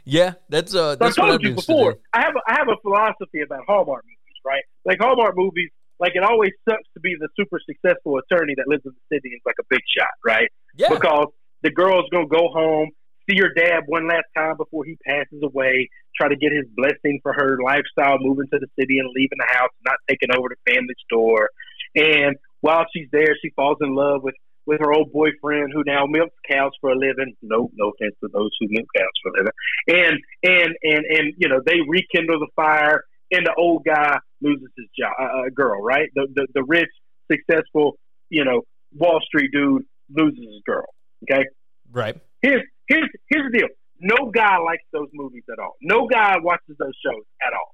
Yeah, 0.05 0.33
that's 0.49 0.73
uh 0.73 0.77
So 0.77 0.91
I 0.93 0.95
that's 0.95 1.17
what 1.17 1.27
told 1.27 1.43
you 1.43 1.55
before. 1.55 1.97
I 2.13 2.21
have 2.21 2.35
a, 2.35 2.41
I 2.47 2.55
have 2.59 2.69
a 2.69 2.77
philosophy 2.81 3.41
about 3.41 3.61
Hallmark 3.67 4.05
movies, 4.05 4.39
right? 4.45 4.63
Like 4.85 4.99
Hallmark 4.99 5.35
movies, 5.35 5.71
like 5.99 6.13
it 6.15 6.23
always 6.23 6.51
sucks 6.69 6.87
to 6.93 6.99
be 6.99 7.15
the 7.19 7.27
super 7.35 7.59
successful 7.65 8.19
attorney 8.19 8.53
that 8.57 8.67
lives 8.67 8.83
in 8.85 8.91
the 8.93 9.15
city 9.15 9.29
and 9.33 9.37
is 9.37 9.45
like 9.45 9.57
a 9.59 9.65
big 9.69 9.81
shot, 9.97 10.13
right? 10.23 10.49
Yeah, 10.75 10.89
Because 10.89 11.27
the 11.63 11.71
girl's 11.71 12.05
gonna 12.11 12.27
go 12.27 12.49
home, 12.53 12.91
see 13.29 13.37
her 13.39 13.49
dad 13.53 13.83
one 13.87 14.07
last 14.07 14.25
time 14.37 14.57
before 14.57 14.85
he 14.85 14.97
passes 15.05 15.41
away, 15.41 15.89
try 16.15 16.29
to 16.29 16.35
get 16.35 16.51
his 16.51 16.65
blessing 16.75 17.19
for 17.23 17.33
her 17.33 17.57
lifestyle, 17.63 18.17
moving 18.19 18.47
to 18.53 18.59
the 18.59 18.67
city 18.79 18.99
and 18.99 19.09
leaving 19.15 19.39
the 19.39 19.57
house, 19.57 19.71
not 19.85 19.97
taking 20.07 20.29
over 20.37 20.49
the 20.49 20.71
family 20.71 20.95
store. 21.09 21.49
And 21.95 22.35
while 22.61 22.85
she's 22.95 23.07
there, 23.11 23.35
she 23.41 23.49
falls 23.55 23.77
in 23.81 23.95
love 23.95 24.21
with 24.21 24.35
with 24.65 24.79
her 24.79 24.93
old 24.93 25.11
boyfriend 25.11 25.71
who 25.73 25.83
now 25.85 26.05
milks 26.07 26.35
cows 26.49 26.71
for 26.81 26.91
a 26.91 26.95
living. 26.95 27.35
No, 27.41 27.69
no 27.73 27.89
offense 27.89 28.15
to 28.21 28.29
those 28.33 28.51
who 28.59 28.67
milk 28.69 28.87
cows 28.95 29.05
for 29.21 29.29
a 29.29 29.37
living. 29.37 29.53
And 29.87 30.19
and 30.43 30.75
and 30.83 31.05
and 31.05 31.33
you 31.37 31.49
know 31.49 31.61
they 31.65 31.77
rekindle 31.87 32.39
the 32.39 32.47
fire, 32.55 33.03
and 33.31 33.45
the 33.45 33.53
old 33.57 33.83
guy 33.85 34.17
loses 34.41 34.69
his 34.77 34.87
job. 34.97 35.13
Uh, 35.19 35.23
uh, 35.23 35.49
girl, 35.53 35.81
right? 35.81 36.09
The, 36.15 36.27
the 36.33 36.47
the 36.53 36.63
rich, 36.63 36.89
successful, 37.31 37.97
you 38.29 38.45
know, 38.45 38.61
Wall 38.93 39.19
Street 39.25 39.51
dude 39.51 39.83
loses 40.09 40.39
his 40.39 40.61
girl. 40.65 40.85
Okay. 41.23 41.45
right. 41.91 42.17
Here's 42.41 42.61
here's 42.87 43.09
here's 43.29 43.51
the 43.51 43.59
deal. 43.59 43.67
No 43.99 44.29
guy 44.29 44.57
likes 44.57 44.83
those 44.91 45.07
movies 45.13 45.43
at 45.51 45.59
all. 45.59 45.73
No 45.81 46.07
guy 46.07 46.35
watches 46.41 46.75
those 46.77 46.93
shows 47.03 47.23
at 47.45 47.53
all. 47.53 47.73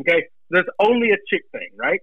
Okay? 0.00 0.26
There's 0.50 0.66
only 0.78 1.10
a 1.10 1.16
chick 1.30 1.42
thing, 1.50 1.70
right? 1.78 2.00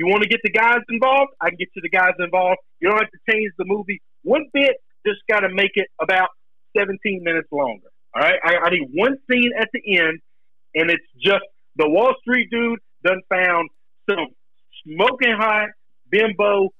You 0.00 0.06
want 0.06 0.22
to 0.22 0.30
get 0.30 0.40
the 0.42 0.50
guys 0.50 0.78
involved? 0.88 1.32
I 1.42 1.50
can 1.50 1.58
get 1.58 1.68
you 1.76 1.82
the 1.82 1.90
guys 1.90 2.14
involved. 2.18 2.56
You 2.80 2.88
don't 2.88 3.00
have 3.00 3.10
to 3.10 3.20
change 3.30 3.52
the 3.58 3.66
movie 3.66 4.00
one 4.22 4.46
bit. 4.54 4.76
Just 5.06 5.20
got 5.28 5.40
to 5.40 5.50
make 5.52 5.72
it 5.74 5.88
about 6.00 6.30
17 6.74 7.20
minutes 7.22 7.48
longer. 7.52 7.88
All 8.16 8.22
right? 8.22 8.40
I, 8.42 8.56
I 8.64 8.70
need 8.70 8.88
one 8.94 9.18
scene 9.30 9.50
at 9.60 9.68
the 9.74 9.98
end, 9.98 10.20
and 10.74 10.90
it's 10.90 11.04
just 11.22 11.44
the 11.76 11.86
Wall 11.86 12.14
Street 12.22 12.48
dude 12.50 12.78
done 13.04 13.20
found 13.28 13.68
some 14.08 14.28
smoking 14.86 15.34
hot 15.36 15.68
bimbo, 16.10 16.70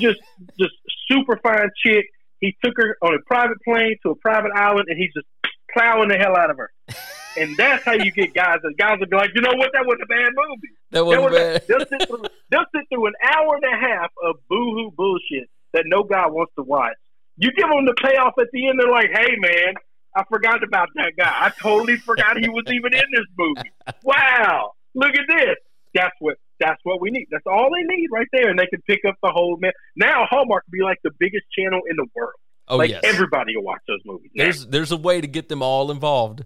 just 0.00 0.18
just 0.58 0.74
super 1.08 1.38
fine 1.44 1.70
chick. 1.86 2.06
He 2.40 2.56
took 2.64 2.74
her 2.78 2.96
on 3.00 3.14
a 3.14 3.22
private 3.28 3.58
plane 3.62 3.94
to 4.02 4.10
a 4.10 4.16
private 4.16 4.50
island, 4.56 4.86
and 4.88 4.98
he's 4.98 5.12
just 5.14 5.26
plowing 5.72 6.08
the 6.08 6.16
hell 6.16 6.36
out 6.36 6.50
of 6.50 6.56
her. 6.56 6.72
And 7.36 7.56
that's 7.56 7.84
how 7.84 7.92
you 7.92 8.10
get 8.10 8.34
guys. 8.34 8.58
And 8.62 8.76
guys 8.76 8.98
will 8.98 9.06
be 9.06 9.16
like, 9.16 9.30
you 9.34 9.40
know 9.40 9.54
what? 9.54 9.70
That 9.72 9.86
wasn't 9.86 10.02
a 10.02 10.06
bad 10.06 10.32
movie. 10.34 10.74
That 10.90 11.06
wasn't 11.06 11.32
bad. 11.32 11.64
They'll 11.68 11.86
sit, 11.86 12.08
through, 12.08 12.24
they'll 12.50 12.64
sit 12.74 12.88
through 12.88 13.06
an 13.06 13.14
hour 13.22 13.56
and 13.56 13.64
a 13.64 13.76
half 13.76 14.10
of 14.24 14.36
boohoo 14.48 14.90
bullshit 14.90 15.48
that 15.72 15.84
no 15.86 16.02
guy 16.02 16.26
wants 16.26 16.52
to 16.56 16.62
watch. 16.62 16.94
You 17.36 17.52
give 17.52 17.68
them 17.68 17.86
the 17.86 17.94
payoff 18.02 18.34
at 18.38 18.48
the 18.52 18.68
end, 18.68 18.78
they're 18.78 18.90
like, 18.90 19.10
hey, 19.12 19.36
man, 19.38 19.74
I 20.14 20.24
forgot 20.28 20.62
about 20.62 20.88
that 20.96 21.12
guy. 21.16 21.32
I 21.32 21.50
totally 21.60 21.96
forgot 21.96 22.36
he 22.38 22.48
was 22.48 22.64
even 22.68 22.92
in 22.92 23.04
this 23.12 23.26
movie. 23.38 23.70
Wow, 24.02 24.72
look 24.94 25.14
at 25.14 25.24
this. 25.28 25.56
That's 25.94 26.14
what 26.18 26.36
that's 26.58 26.80
what 26.84 27.00
we 27.00 27.10
need. 27.10 27.26
That's 27.30 27.46
all 27.46 27.70
they 27.74 27.82
need 27.82 28.08
right 28.12 28.26
there, 28.32 28.50
and 28.50 28.58
they 28.58 28.66
can 28.66 28.80
pick 28.82 29.00
up 29.08 29.16
the 29.22 29.30
whole 29.30 29.56
man. 29.56 29.72
Now 29.96 30.26
Hallmark 30.28 30.64
will 30.66 30.78
be 30.78 30.84
like 30.84 30.98
the 31.02 31.10
biggest 31.18 31.44
channel 31.56 31.80
in 31.88 31.96
the 31.96 32.06
world. 32.14 32.34
Oh 32.68 32.76
like 32.76 32.90
yes. 32.90 33.00
everybody 33.04 33.56
will 33.56 33.64
watch 33.64 33.80
those 33.88 34.00
movies. 34.04 34.30
now. 34.34 34.44
there's 34.44 34.66
there's 34.66 34.92
a 34.92 34.96
way 34.96 35.20
to 35.20 35.26
get 35.26 35.48
them 35.48 35.62
all 35.62 35.90
involved. 35.90 36.44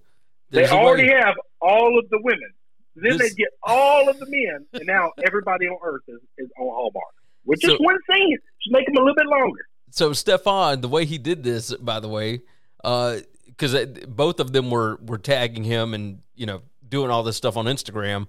They 0.55 0.61
There's 0.61 0.73
way- 0.73 0.79
already 0.79 1.09
have 1.09 1.35
all 1.61 1.99
of 1.99 2.09
the 2.11 2.21
women. 2.23 2.51
Then 2.97 3.19
This- 3.19 3.31
they 3.31 3.35
get 3.43 3.49
all 3.65 4.09
of 4.09 4.19
the 4.21 4.27
men, 4.29 4.67
and 4.73 4.87
now 4.87 5.11
everybody 5.27 5.67
on 5.67 5.79
Earth 5.85 6.03
is, 6.07 6.21
is 6.39 6.49
on 6.59 6.69
Hallmark. 6.69 7.15
With 7.45 7.61
just 7.61 7.81
one 7.81 7.99
scene, 8.11 8.39
just 8.63 8.73
make 8.73 8.87
them 8.87 8.97
a 8.97 9.01
little 9.01 9.15
bit 9.17 9.27
longer. 9.27 9.67
so 9.91 10.11
Stefon, 10.13 10.81
the 10.81 10.89
way 10.89 11.05
he 11.05 11.19
did 11.19 11.43
this, 11.43 11.75
by 11.77 11.99
the 12.01 12.09
way, 12.09 12.41
because 12.79 13.75
both 14.09 14.39
of 14.41 14.53
them 14.53 14.71
were 14.71 14.99
were 15.03 15.19
tagging 15.19 15.65
him 15.65 15.93
and 15.93 16.21
you 16.37 16.47
know 16.47 16.63
doing 16.89 17.11
all 17.11 17.23
this 17.25 17.37
stuff 17.37 17.57
on 17.57 17.67
Instagram, 17.67 18.29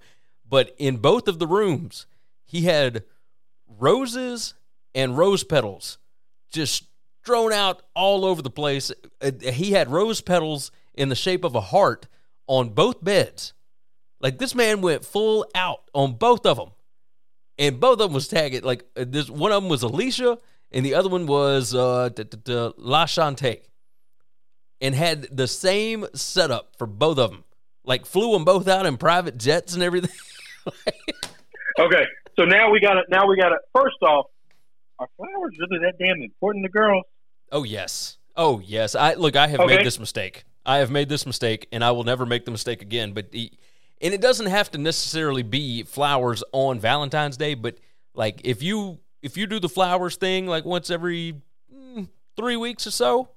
but 0.50 0.74
in 0.80 0.98
both 0.98 1.28
of 1.28 1.38
the 1.40 1.48
rooms, 1.48 2.08
he 2.44 2.64
had 2.64 3.04
roses 3.68 4.54
and 4.94 5.18
rose 5.18 5.44
petals 5.44 5.98
just 6.52 6.86
thrown 7.26 7.52
out 7.54 7.82
all 7.96 8.26
over 8.26 8.42
the 8.42 8.50
place. 8.50 8.92
Uh, 9.22 9.32
He 9.42 9.72
had 9.72 9.92
rose 9.92 10.22
petals 10.22 10.72
in 10.94 11.10
the 11.10 11.16
shape 11.16 11.44
of 11.44 11.56
a 11.56 11.62
heart 11.62 12.08
on 12.48 12.70
both 12.70 13.04
beds. 13.04 13.54
Like 14.22 14.38
this 14.38 14.56
man 14.56 14.82
went 14.82 15.04
full 15.06 15.46
out 15.56 15.90
on 15.94 16.14
both 16.14 16.46
of 16.46 16.58
them 16.58 16.72
and 17.58 17.80
both 17.80 17.94
of 17.94 18.00
them 18.00 18.14
was 18.14 18.28
tagged. 18.28 18.64
Like 18.64 18.84
this, 18.96 19.30
one 19.30 19.52
of 19.52 19.62
them 19.64 19.70
was 19.70 19.84
Alicia, 19.84 20.38
and 20.72 20.86
the 20.86 20.94
other 20.96 21.08
one 21.10 21.26
was 21.26 21.74
uh, 21.74 22.10
d- 22.10 22.24
d- 22.26 22.38
d- 22.44 22.72
La 22.78 23.06
Chante, 23.06 23.62
and 24.82 24.94
had 24.94 25.24
the 25.36 25.48
same 25.48 26.06
setup 26.14 26.76
for 26.78 26.86
both 26.88 27.18
of 27.18 27.32
them. 27.32 27.44
Like 27.86 28.06
flew 28.06 28.34
them 28.34 28.44
both 28.46 28.68
out 28.68 28.86
in 28.86 28.98
private 28.98 29.38
jets 29.38 29.74
and 29.74 29.84
everything. 29.84 30.12
Okay, 31.78 32.06
so 32.38 32.46
now 32.46 32.70
we 32.72 32.80
got 32.80 32.98
it. 32.98 33.06
Now 33.10 33.28
we 33.28 33.36
got 33.36 33.52
it. 33.52 33.60
First 33.76 33.98
off, 34.02 34.28
are 34.98 35.10
flowers 35.18 35.54
really 35.60 35.84
that 35.86 35.96
damn 36.00 36.22
important 36.22 36.64
to 36.66 36.70
girls? 36.70 37.04
oh 37.52 37.64
yes, 37.64 38.18
oh 38.38 38.60
yes. 38.62 38.96
I 38.96 39.16
look. 39.16 39.36
I 39.36 39.48
have 39.48 39.60
Okay. 39.60 39.76
made 39.76 39.86
this 39.86 40.00
mistake. 40.00 40.46
I 40.66 40.78
have 40.78 40.92
made 40.92 41.10
this 41.10 41.26
mistake, 41.26 41.68
and 41.72 41.84
I 41.84 41.92
will 41.92 42.04
never 42.04 42.26
make 42.26 42.46
the 42.46 42.52
mistake 42.52 42.82
again. 42.82 43.14
But 43.14 43.28
he, 43.32 43.52
and 44.02 44.14
it 44.14 44.22
doesn't 44.22 44.48
have 44.48 44.72
to 44.72 44.78
necessarily 44.78 45.44
be 45.44 45.84
flowers 45.84 46.44
on 46.52 46.80
Valentine's 46.80 47.38
Day, 47.38 47.54
but 47.54 47.78
like 48.14 48.42
if 48.44 48.64
you 48.64 49.00
if 49.22 49.38
you 49.38 49.48
do 49.48 49.60
the 49.60 49.70
flowers 49.70 50.16
thing 50.16 50.48
like 50.48 50.66
once 50.66 50.90
every 50.90 51.36
mm, 51.74 52.08
three 52.36 52.56
weeks 52.58 52.88
or 52.88 52.92
so, 52.92 53.30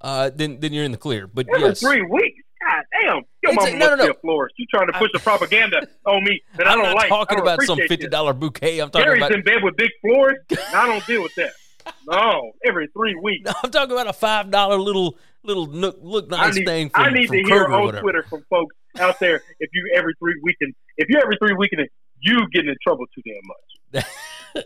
uh, 0.00 0.30
then 0.34 0.60
then 0.60 0.72
you're 0.72 0.84
in 0.84 0.92
the 0.92 0.98
clear. 0.98 1.26
But 1.26 1.46
Every 1.52 1.68
yes, 1.68 1.80
three 1.80 2.02
weeks. 2.02 2.42
God 2.60 2.84
damn. 3.00 3.22
Your 3.42 3.54
mama 3.54 3.70
a- 3.70 3.78
no, 3.78 3.94
no, 3.94 4.06
no. 4.06 4.14
florist. 4.20 4.56
You 4.58 4.66
trying 4.66 4.88
to 4.88 4.92
push 4.94 5.10
the 5.12 5.20
propaganda 5.20 5.86
on 6.04 6.24
me 6.24 6.42
that 6.56 6.66
I 6.66 6.72
I'm 6.72 6.78
don't 6.78 6.86
not 6.86 6.96
like. 6.96 7.06
I 7.06 7.08
talking 7.08 7.40
about 7.40 7.62
some 7.62 7.78
fifty 7.78 8.08
dollar 8.08 8.32
bouquet. 8.32 8.80
I'm 8.80 8.90
talking 8.90 9.06
Gary's 9.06 9.20
about 9.22 9.32
in 9.32 9.42
bed 9.42 9.62
with 9.62 9.76
big 9.76 9.90
florists. 10.00 10.74
I 10.74 10.86
don't 10.86 11.04
deal 11.06 11.22
with 11.22 11.34
that. 11.36 11.52
No, 12.06 12.52
every 12.66 12.88
three 12.88 13.14
weeks. 13.14 13.50
I'm 13.64 13.70
talking 13.70 13.92
about 13.92 14.08
a 14.08 14.12
five 14.12 14.50
dollar 14.50 14.76
little 14.76 15.16
little 15.44 15.66
look 15.66 15.98
look 16.00 16.28
nice 16.28 16.54
I 16.54 16.58
need, 16.58 16.66
thing 16.66 16.90
from, 16.90 17.04
I 17.04 17.10
need 17.10 17.26
from 17.28 17.36
to 17.36 17.42
hear 17.44 17.66
on. 17.66 17.94
Twitter 17.94 18.24
from 18.28 18.44
folks 18.50 18.74
out 18.98 19.18
there 19.20 19.42
if 19.60 19.70
you 19.72 19.92
every 19.94 20.14
three 20.18 20.38
weekend 20.42 20.74
if 20.96 21.08
you're 21.08 21.22
every 21.22 21.36
three 21.38 21.54
weekend 21.54 21.88
you 22.20 22.38
getting 22.52 22.70
in 22.70 22.76
trouble 22.82 23.06
too 23.14 23.22
damn 23.22 24.04
much. 24.04 24.06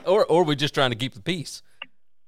or 0.06 0.24
or 0.26 0.44
we're 0.44 0.54
just 0.54 0.74
trying 0.74 0.90
to 0.90 0.96
keep 0.96 1.14
the 1.14 1.22
peace. 1.22 1.62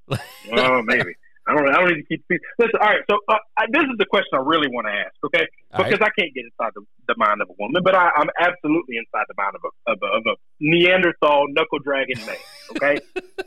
Oh, 0.52 0.82
maybe. 0.82 1.14
I 1.46 1.54
don't. 1.54 1.68
I 1.68 1.74
don't 1.74 1.88
need 1.88 2.02
to 2.02 2.06
keep. 2.06 2.24
Listen. 2.28 2.80
All 2.80 2.88
right. 2.88 3.00
So 3.10 3.18
uh, 3.28 3.36
I, 3.56 3.64
this 3.70 3.82
is 3.82 3.98
the 3.98 4.06
question 4.06 4.30
I 4.34 4.38
really 4.38 4.68
want 4.68 4.86
to 4.86 4.92
ask. 4.92 5.14
Okay, 5.24 5.46
because 5.70 6.00
I 6.00 6.08
can't 6.18 6.32
get 6.34 6.44
inside 6.44 6.72
the, 6.74 6.82
the 7.06 7.14
mind 7.18 7.42
of 7.42 7.50
a 7.50 7.54
woman, 7.58 7.82
but 7.84 7.94
I, 7.94 8.10
I'm 8.16 8.28
absolutely 8.38 8.96
inside 8.96 9.24
the 9.28 9.34
mind 9.36 9.54
of 9.56 9.62
a, 9.64 9.92
of 9.92 9.98
a, 10.02 10.16
of 10.18 10.22
a 10.26 10.36
Neanderthal 10.60 11.46
knuckle 11.48 11.80
dragon 11.80 12.18
man. 12.24 12.36
Okay. 12.76 12.98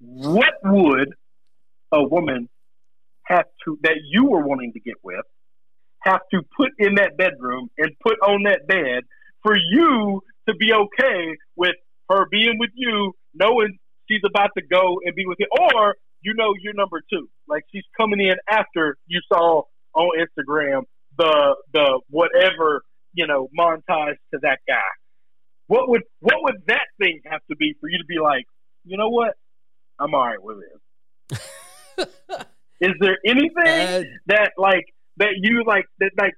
what 0.00 0.54
would 0.64 1.14
a 1.92 2.02
woman 2.02 2.48
have 3.26 3.46
to 3.64 3.78
that 3.82 3.96
you 4.10 4.26
were 4.26 4.46
wanting 4.46 4.72
to 4.72 4.80
get 4.80 4.94
with 5.02 5.24
have 6.06 6.20
to 6.32 6.40
put 6.56 6.70
in 6.78 6.94
that 6.94 7.16
bedroom 7.16 7.68
and 7.78 7.90
put 8.00 8.14
on 8.20 8.44
that 8.44 8.66
bed 8.66 9.02
for 9.42 9.56
you 9.56 10.20
to 10.48 10.54
be 10.54 10.72
okay 10.72 11.36
with 11.56 11.74
her 12.08 12.26
being 12.30 12.56
with 12.58 12.70
you, 12.74 13.12
knowing 13.34 13.76
she's 14.08 14.22
about 14.24 14.50
to 14.56 14.62
go 14.64 14.98
and 15.04 15.14
be 15.16 15.26
with 15.26 15.36
you, 15.40 15.48
or 15.50 15.96
you 16.22 16.34
know 16.34 16.54
you're 16.60 16.74
number 16.74 17.02
two, 17.12 17.28
like 17.48 17.64
she's 17.72 17.84
coming 17.98 18.20
in 18.20 18.36
after 18.48 18.96
you 19.06 19.20
saw 19.32 19.62
on 19.94 20.10
Instagram 20.18 20.82
the 21.18 21.56
the 21.72 22.00
whatever 22.08 22.82
you 23.12 23.26
know 23.26 23.48
montage 23.58 24.16
to 24.32 24.38
that 24.42 24.58
guy. 24.68 24.90
What 25.66 25.88
would 25.88 26.02
what 26.20 26.36
would 26.42 26.62
that 26.68 26.86
thing 27.00 27.20
have 27.26 27.40
to 27.50 27.56
be 27.56 27.74
for 27.80 27.88
you 27.88 27.98
to 27.98 28.04
be 28.06 28.20
like, 28.22 28.44
you 28.84 28.96
know 28.96 29.08
what, 29.08 29.34
I'm 29.98 30.14
all 30.14 30.24
right 30.24 30.40
with 30.40 30.58
it. 31.98 32.46
Is 32.80 32.92
there 33.00 33.18
anything 33.24 33.52
Uh, 33.66 34.02
that 34.26 34.52
like 34.58 34.84
that 35.16 35.34
you 35.36 35.64
like 35.66 35.86
that 36.00 36.10
like 36.18 36.34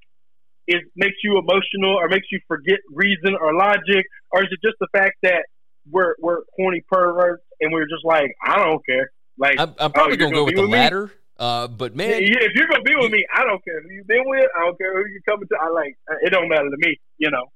is 0.67 0.83
makes 0.97 1.17
you 1.25 1.39
emotional 1.39 1.97
or 1.97 2.09
makes 2.09 2.27
you 2.31 2.41
forget 2.47 2.79
reason 2.93 3.37
or 3.41 3.55
logic, 3.55 4.07
or 4.31 4.43
is 4.43 4.49
it 4.51 4.61
just 4.63 4.77
the 4.81 4.89
fact 4.93 5.17
that 5.23 5.45
we're 5.91 6.15
we're 6.21 6.41
horny 6.57 6.83
perverts 6.89 7.45
and 7.61 7.73
we're 7.73 7.89
just 7.89 8.05
like 8.05 8.35
I 8.45 8.57
don't 8.57 8.85
care. 8.87 9.11
Like 9.39 9.59
I'm, 9.59 9.75
I'm 9.79 9.93
probably 9.93 10.17
oh, 10.17 10.19
you're 10.21 10.31
gonna 10.31 10.35
go 10.35 10.45
with 10.45 10.57
the 10.57 10.67
latter. 10.67 11.11
Uh, 11.39 11.69
but 11.69 11.95
man, 11.95 12.11
Yeah, 12.11 12.41
if 12.41 12.53
you're 12.55 12.67
gonna 12.67 12.83
be 12.83 12.97
with 12.97 13.13
me, 13.13 13.25
I 13.33 13.45
don't 13.45 13.65
care 13.65 13.81
who 13.81 13.91
you've 13.91 14.09
been 14.09 14.25
with. 14.27 14.47
I 14.57 14.65
don't 14.65 14.77
care 14.77 14.93
who 14.93 15.09
you're 15.09 15.23
coming 15.29 15.47
to. 15.49 15.57
I 15.61 15.69
like 15.69 15.97
it. 16.23 16.31
Don't 16.31 16.49
matter 16.49 16.69
to 16.69 16.77
me. 16.79 16.99
You 17.19 17.31
know. 17.31 17.47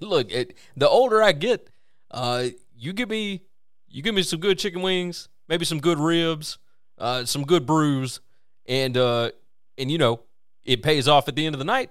look, 0.00 0.32
it, 0.32 0.56
the 0.76 0.88
older 0.88 1.22
I 1.22 1.32
get, 1.32 1.68
uh, 2.10 2.46
you 2.76 2.92
give 2.92 3.10
me 3.10 3.42
you 3.88 4.02
give 4.02 4.14
me 4.14 4.22
some 4.22 4.40
good 4.40 4.58
chicken 4.58 4.82
wings, 4.82 5.28
maybe 5.48 5.64
some 5.64 5.80
good 5.80 5.98
ribs, 5.98 6.58
uh, 6.98 7.24
some 7.24 7.44
good 7.44 7.66
brews, 7.66 8.20
and 8.66 8.96
uh, 8.96 9.30
and 9.76 9.90
you 9.90 9.98
know 9.98 10.20
it 10.64 10.82
pays 10.82 11.08
off 11.08 11.28
at 11.28 11.36
the 11.36 11.46
end 11.46 11.54
of 11.54 11.58
the 11.58 11.64
night. 11.64 11.90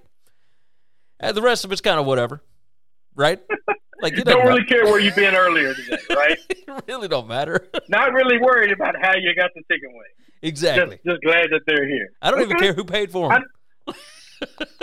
And 1.19 1.35
the 1.35 1.41
rest 1.41 1.65
of 1.65 1.71
it's 1.71 1.81
kind 1.81 1.99
of 1.99 2.05
whatever, 2.05 2.41
right? 3.15 3.39
Like 3.99 4.15
you 4.15 4.23
Don't 4.23 4.45
really 4.45 4.63
care 4.65 4.85
where 4.85 4.99
you've 4.99 5.15
been 5.15 5.33
earlier 5.33 5.73
today, 5.73 5.97
right? 6.11 6.37
it 6.49 6.83
really 6.87 7.07
don't 7.07 7.27
matter. 7.27 7.67
Not 7.89 8.13
really 8.13 8.37
worried 8.37 8.71
about 8.71 8.95
how 9.01 9.15
you 9.15 9.33
got 9.35 9.49
the 9.55 9.63
chicken 9.71 9.89
wing. 9.91 10.29
exactly. 10.43 10.97
Just 10.97 11.03
just 11.03 11.21
glad 11.23 11.47
that 11.49 11.61
they're 11.65 11.87
here. 11.87 12.09
I 12.21 12.29
don't 12.29 12.41
even 12.41 12.59
care 12.59 12.73
who 12.73 12.83
paid 12.83 13.11
for 13.11 13.29
them. 13.29 13.43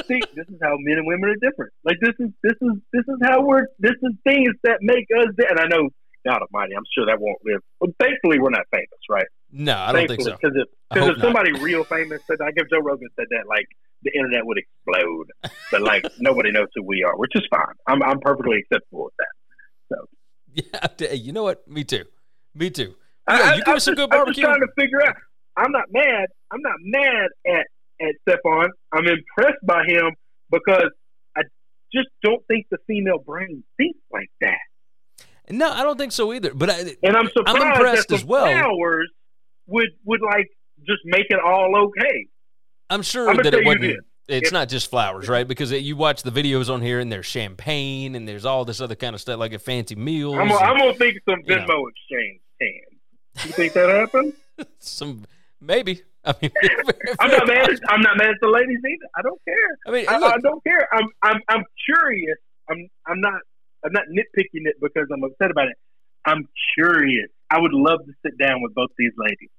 See, 0.09 0.21
this 0.35 0.49
is 0.49 0.59
how 0.61 0.75
men 0.81 0.99
and 0.99 1.07
women 1.07 1.31
are 1.31 1.37
different. 1.37 1.73
Like 1.85 1.99
this 2.01 2.15
is 2.19 2.31
this 2.43 2.55
is 2.61 2.73
this 2.93 3.05
is 3.07 3.19
how 3.23 3.43
we're 3.43 3.69
this 3.79 3.95
is 4.03 4.15
things 4.25 4.51
that 4.65 4.79
make 4.81 5.07
us. 5.17 5.33
And 5.49 5.61
I 5.61 5.67
know 5.69 5.91
God 6.27 6.41
Almighty, 6.43 6.75
I'm 6.75 6.83
sure 6.93 7.07
that 7.07 7.21
won't 7.21 7.39
live. 7.45 7.61
But 7.81 7.91
thankfully, 8.01 8.41
we're 8.41 8.51
not 8.51 8.67
famous, 8.73 8.89
right? 9.09 9.27
No, 9.57 9.77
I 9.77 9.93
don't 9.93 10.09
think 10.09 10.23
so. 10.23 10.33
Because 10.33 10.57
if 10.57 10.69
because 10.93 11.09
if 11.11 11.19
somebody 11.23 11.53
real 11.61 11.85
famous 11.85 12.21
said, 12.27 12.39
like 12.41 12.55
if 12.57 12.69
Joe 12.71 12.81
Rogan 12.81 13.09
said 13.17 13.27
that, 13.31 13.47
like 13.49 13.67
the 14.03 14.11
internet 14.15 14.45
would 14.45 14.59
explode. 14.59 15.27
But 15.71 15.83
like 15.83 16.05
nobody 16.19 16.51
knows 16.51 16.67
who 16.75 16.83
we 16.83 17.05
are, 17.05 17.17
which 17.17 17.31
is 17.37 17.43
fine. 17.51 17.75
I'm 17.87 18.03
I'm 18.03 18.19
perfectly 18.21 18.59
acceptable 18.59 19.05
with 19.05 19.15
that. 19.19 19.97
So 19.97 21.07
Yeah, 21.07 21.13
you 21.13 21.33
know 21.33 21.45
what? 21.45 21.67
Me 21.69 21.85
too. 21.85 22.05
Me 22.55 22.69
too. 22.71 22.95
Yeah, 23.29 23.35
I- 23.37 23.51
you 23.55 23.59
give 23.61 23.69
I'm 23.69 23.77
us 23.77 23.85
some 23.85 23.95
good 23.95 24.05
I'm 24.13 24.27
just 24.27 24.41
barbecue. 24.41 24.43
trying 24.45 24.61
to 24.61 24.69
figure 24.79 25.07
out. 25.07 25.15
I'm 25.57 25.71
not 25.71 25.85
mad. 25.93 26.27
I'm 26.51 26.61
not 26.63 26.75
mad 26.81 27.29
at 27.47 27.67
at 28.01 28.15
Stefon. 28.29 28.69
I'm 28.93 29.07
impressed 29.07 29.65
by 29.65 29.85
him 29.87 30.15
because 30.51 30.91
I 31.37 31.43
just 31.93 32.09
don't 32.25 32.45
think 32.49 32.67
the 32.73 32.79
female 32.89 33.19
brain 33.19 33.63
thinks 33.77 34.01
like 34.13 34.31
that. 34.41 34.59
No, 35.51 35.71
I 35.71 35.83
don't 35.85 35.97
think 35.99 36.11
so 36.11 36.33
either. 36.33 36.53
But 36.55 36.71
I, 36.71 36.97
And 37.05 37.17
I'm 37.17 37.29
surprised 37.29 37.57
impressed 37.77 38.09
that 38.09 38.15
as 38.17 38.25
well. 38.25 38.47
flowers 38.47 39.11
would 39.67 39.91
would 40.05 40.21
like 40.23 40.51
just 40.87 41.01
make 41.05 41.27
it 41.31 41.39
all 41.41 41.75
okay. 41.77 42.27
I'm 42.91 43.03
sure 43.03 43.29
I'ma 43.29 43.43
that 43.43 43.55
it 43.55 43.65
wasn't. 43.65 43.99
It's 44.27 44.47
If- 44.49 44.53
not 44.53 44.69
just 44.71 44.89
flowers, 44.89 45.29
right? 45.29 45.47
Because 45.47 45.71
it, 45.71 45.83
you 45.83 45.97
watch 45.97 46.23
the 46.23 46.31
videos 46.31 46.73
on 46.73 46.81
here, 46.81 46.99
and 46.99 47.13
there's 47.13 47.27
champagne, 47.27 48.15
and 48.15 48.27
there's 48.27 48.47
all 48.47 48.65
this 48.65 48.81
other 48.81 48.95
kind 48.95 49.15
of 49.15 49.21
stuff, 49.21 49.39
like 49.39 49.53
a 49.53 49.59
fancy 49.59 49.95
meal. 49.97 50.33
I'm, 50.35 50.49
gonna- 50.49 50.61
I'm 50.61 50.79
gonna 50.79 50.95
think 50.95 51.19
some 51.29 51.41
you 51.45 51.57
know. 51.57 51.63
Venmo 51.67 51.85
exchange 51.91 52.41
can. 52.61 53.47
You 53.47 53.53
think 53.53 53.73
that 53.75 53.89
happened? 53.91 54.33
some 54.79 55.25
maybe. 55.61 56.03
I 56.25 56.35
mean, 56.41 56.51
I'm 57.21 57.31
not 57.31 57.47
mad. 57.47 57.69
At, 57.71 57.81
I'm 57.89 58.01
not 58.01 58.17
mad 58.17 58.29
at 58.29 58.37
the 58.41 58.49
ladies 58.49 58.79
either. 58.79 59.09
I 59.15 59.21
don't 59.23 59.41
care. 59.45 59.79
I 59.87 59.91
mean, 59.91 60.07
I, 60.09 60.19
look, 60.19 60.33
I 60.35 60.39
don't 60.39 60.65
care. 60.65 60.89
I'm 60.95 61.09
I'm 61.23 61.41
I'm 61.49 61.65
curious. 61.85 62.39
I'm 62.71 62.89
I'm 63.07 63.21
not 63.21 63.41
I'm 63.85 63.93
not 63.93 64.05
nitpicking 64.11 64.65
it 64.67 64.77
because 64.81 65.07
I'm 65.13 65.23
upset 65.23 65.51
about 65.51 65.69
it. 65.69 65.77
I'm 66.25 66.49
curious. 66.79 67.29
I 67.51 67.61
would 67.61 67.73
love 67.73 68.01
to 68.07 68.13
sit 68.25 68.39
down 68.39 68.63
with 68.63 68.75
both 68.75 68.91
these 68.99 69.13
ladies. 69.17 69.51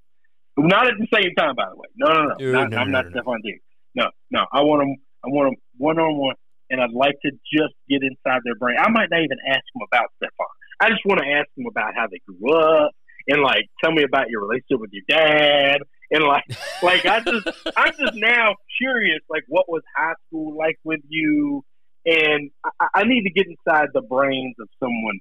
Not 0.58 0.88
at 0.88 0.94
the 0.98 1.08
same 1.14 1.34
time, 1.36 1.56
by 1.56 1.70
the 1.70 1.76
way. 1.76 1.88
No, 1.96 2.08
no, 2.08 2.24
no. 2.24 2.36
No, 2.40 2.52
Not- 2.52 2.70
no, 2.72 2.78
I'm 2.78 2.92
no, 2.92 3.02
not 3.02 3.06
no, 3.06 3.12
no. 3.12 3.22
Stefon 3.22 3.38
Diggs. 3.44 3.64
No, 3.94 4.06
no. 4.32 4.46
I 4.52 4.62
want 4.62 4.82
them. 4.82 4.96
I 5.24 5.28
want 5.30 5.52
them 5.52 5.62
one 5.78 6.00
on 6.00 6.18
one, 6.18 6.36
and 6.70 6.82
I'd 6.82 6.92
like 6.92 7.16
to 7.24 7.32
just 7.32 7.74
get 7.90 8.04
inside 8.04 8.42
their 8.44 8.56
brain. 8.56 8.78
I 8.80 8.90
might 8.90 9.10
not 9.10 9.20
even 9.20 9.38
ask 9.48 9.64
them 9.74 9.84
about 9.88 10.12
Stefon. 10.22 10.52
I 10.80 10.90
just 10.90 11.06
want 11.06 11.22
to 11.22 11.28
ask 11.28 11.48
them 11.58 11.66
about 11.70 11.96
how 11.96 12.08
they 12.08 12.20
grew 12.28 12.54
up 12.54 12.92
and 13.28 13.42
like 13.42 13.66
tell 13.84 13.92
me 13.92 14.04
about 14.04 14.30
your 14.30 14.42
relationship 14.42 14.80
with 14.80 14.92
your 14.92 15.04
dad 15.08 15.80
and 16.12 16.24
like 16.24 16.44
like 16.84 17.06
I 17.06 17.22
just 17.22 17.48
I'm 17.76 17.94
just 18.00 18.16
now 18.16 18.56
curious 18.78 19.22
like 19.30 19.44
what 19.48 19.70
was 19.70 19.82
high 19.96 20.14
school 20.28 20.56
like 20.58 20.78
with 20.84 21.02
you 21.10 21.64
and 22.06 22.52
I, 22.80 22.88
I 22.94 23.04
need 23.04 23.24
to 23.24 23.32
get 23.32 23.48
inside 23.48 23.90
the 23.94 24.02
brains 24.02 24.56
of 24.60 24.68
someone 24.80 25.20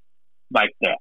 like 0.53 0.71
that. 0.83 0.99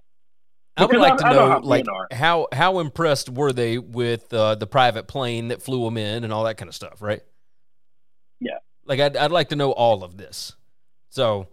I 0.76 0.86
would 0.86 0.98
like 0.98 1.18
to 1.18 1.26
I- 1.26 1.30
I 1.30 1.34
know 1.34 1.40
know, 1.46 1.52
how 1.52 1.60
like, 1.62 1.86
how 2.12 2.48
how 2.52 2.80
impressed 2.80 3.30
were 3.30 3.54
they 3.54 3.78
with 3.78 4.34
uh, 4.34 4.56
the 4.56 4.66
private 4.68 5.08
plane 5.08 5.50
that 5.50 5.62
flew 5.62 5.84
them 5.86 5.98
in 5.98 6.24
and 6.24 6.34
all 6.34 6.44
that 6.46 6.58
kind 6.58 6.68
of 6.70 6.76
stuff, 6.76 7.02
right? 7.02 7.22
Yeah. 8.40 8.58
Like, 8.86 9.00
I'd 9.00 9.16
I'd 9.16 9.32
like 9.32 9.50
to 9.50 9.56
know 9.56 9.72
all 9.72 10.04
of 10.04 10.18
this. 10.18 10.54
So, 11.10 11.48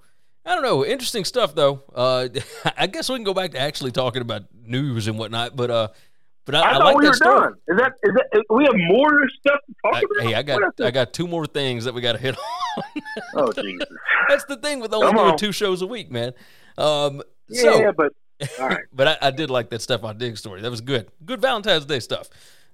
I 0.45 0.55
don't 0.55 0.63
know. 0.63 0.85
Interesting 0.85 1.25
stuff, 1.25 1.55
though. 1.55 1.83
Uh, 1.95 2.29
I 2.77 2.87
guess 2.87 3.09
we 3.11 3.17
can 3.17 3.25
go 3.25 3.35
back 3.35 3.53
to 3.53 3.59
actually 3.61 3.93
talking 3.93 4.23
about 4.23 4.45
news 4.55 5.07
and 5.07 5.19
whatnot. 5.19 5.55
But 5.55 5.71
uh, 5.71 5.89
but 6.47 6.55
I, 6.55 6.61
I, 6.61 6.71
I 6.71 6.73
thought 6.73 6.85
like 6.85 6.97
we 6.97 7.05
that 7.05 7.11
were 7.11 7.15
story. 7.15 7.41
done. 7.41 7.55
Is 7.69 7.77
that 7.79 7.93
is 8.03 8.15
that 8.15 8.27
is, 8.39 8.43
we 8.49 8.65
have 8.65 8.75
more 8.89 9.29
stuff 9.39 9.61
to 9.67 9.75
talk 9.85 9.95
I- 9.97 9.99
about? 9.99 10.29
hey, 10.31 10.35
I 10.35 10.43
got 10.43 10.81
I 10.81 10.91
got 10.91 11.13
two 11.13 11.27
more 11.29 11.45
things 11.47 11.85
that 11.85 11.93
we 11.93 12.01
got 12.01 12.13
to 12.13 12.19
hit 12.19 12.37
on. 12.37 12.85
Oh 13.35 13.53
Jesus. 13.53 13.87
That's 14.29 14.45
the 14.47 14.57
thing 14.57 14.81
with 14.81 14.95
only 14.95 15.09
Come 15.09 15.17
doing 15.17 15.31
on. 15.33 15.37
two 15.39 15.53
shows 15.53 15.83
a 15.83 15.87
week, 15.87 16.11
man. 16.11 16.33
Um, 16.79 17.23
Yeah, 17.49 17.63
so, 17.63 17.93
but 17.97 18.13
but 18.93 19.09
I, 19.09 19.19
I 19.23 19.31
did 19.31 19.51
like 19.51 19.71
that 19.71 19.81
Stefon 19.81 20.19
Diggs 20.19 20.41
story. 20.41 20.61
That 20.61 20.71
was 20.71 20.81
good. 20.81 21.11
Good 21.25 21.41
Valentine's 21.41 21.85
Day 21.85 22.01
stuff. 22.01 22.29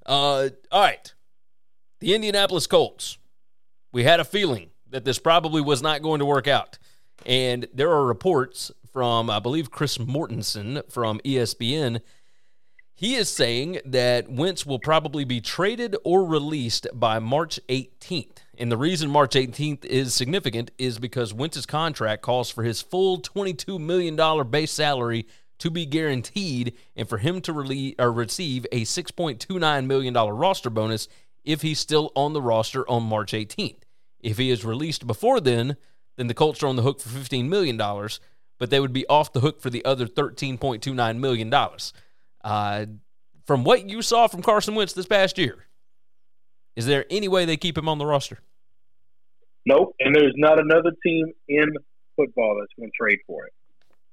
Uh, 0.05 0.49
all 0.71 0.83
right. 0.83 1.12
The 2.01 2.14
Indianapolis 2.14 2.67
Colts. 2.67 3.19
We 3.93 4.05
had 4.05 4.21
a 4.21 4.25
feeling 4.25 4.71
that 4.91 5.05
this 5.05 5.19
probably 5.19 5.62
was 5.62 5.83
not 5.83 6.03
going 6.03 6.21
to 6.21 6.27
work 6.27 6.47
out. 6.47 6.79
And 7.25 7.67
there 7.73 7.91
are 7.91 8.05
reports 8.05 8.71
from, 8.93 9.31
I 9.31 9.41
believe, 9.41 9.71
Chris 9.71 9.99
Mortensen 9.99 10.83
from 10.91 11.19
ESPN. 11.21 12.01
He 12.95 13.14
is 13.14 13.29
saying 13.29 13.81
that 13.85 14.31
Wentz 14.31 14.64
will 14.64 14.79
probably 14.79 15.25
be 15.25 15.41
traded 15.41 15.97
or 16.03 16.25
released 16.25 16.87
by 16.95 17.19
March 17.19 17.61
18th. 17.69 18.39
And 18.57 18.73
the 18.73 18.79
reason 18.79 19.11
March 19.11 19.35
18th 19.35 19.85
is 19.85 20.14
significant 20.14 20.71
is 20.79 20.99
because 20.99 21.35
Wentz's 21.35 21.67
contract 21.67 22.23
calls 22.23 22.51
for 22.51 22.64
his 22.64 22.81
full 22.81 23.21
$22 23.21 23.79
million 23.79 24.17
base 24.49 24.73
salary 24.73 25.27
to 25.59 25.71
be 25.71 25.87
guaranteed 25.87 26.75
and 26.95 27.09
for 27.09 27.19
him 27.19 27.41
to 27.43 27.53
rele- 27.53 27.95
or 27.99 28.13
receive 28.13 28.67
a 28.73 28.83
$6.29 28.83 29.87
million 29.87 30.15
roster 30.15 30.71
bonus 30.71 31.09
if 31.45 31.63
he's 31.63 31.79
still 31.79 32.13
on 32.15 32.33
the 32.33 32.43
roster 32.43 32.89
on 32.89 33.03
March 33.05 33.33
18th. 33.33 33.83
If 34.21 34.39
he 34.39 34.51
is 34.51 34.65
released 34.65 35.07
before 35.07 35.41
then, 35.41 35.77
then 36.17 36.27
the 36.27 36.35
Colts 36.35 36.63
are 36.63 36.67
on 36.67 36.77
the 36.77 36.83
hook 36.83 37.01
for 37.01 37.09
$15 37.09 37.49
million, 37.49 37.77
but 38.59 38.71
they 38.71 38.81
would 38.81 38.93
be 38.93 39.07
off 39.07 39.33
the 39.33 39.41
hook 39.41 39.61
for 39.61 39.71
the 39.71 39.85
other 39.85 40.07
$13.29 40.07 41.19
million. 41.19 41.55
Uh, 42.43 42.87
from 43.47 43.65
what 43.65 43.89
you 43.89 44.03
saw 44.03 44.27
from 44.27 44.43
Carson 44.43 44.75
Wentz 44.75 44.93
this 44.93 45.07
past 45.07 45.39
year, 45.39 45.67
is 46.75 46.87
there 46.87 47.07
any 47.09 47.29
way 47.29 47.45
they 47.45 47.57
keep 47.57 47.79
him 47.79 47.89
on 47.89 47.99
the 47.99 48.07
roster? 48.07 48.39
Nope. 49.65 49.95
And 50.01 50.15
there's 50.15 50.35
not 50.37 50.61
another 50.61 50.93
team 51.05 51.33
in 51.49 51.67
football 52.17 52.59
that's 52.61 52.73
going 52.79 52.91
to 52.91 52.97
trade 52.99 53.19
for 53.27 53.47
it. 53.47 53.53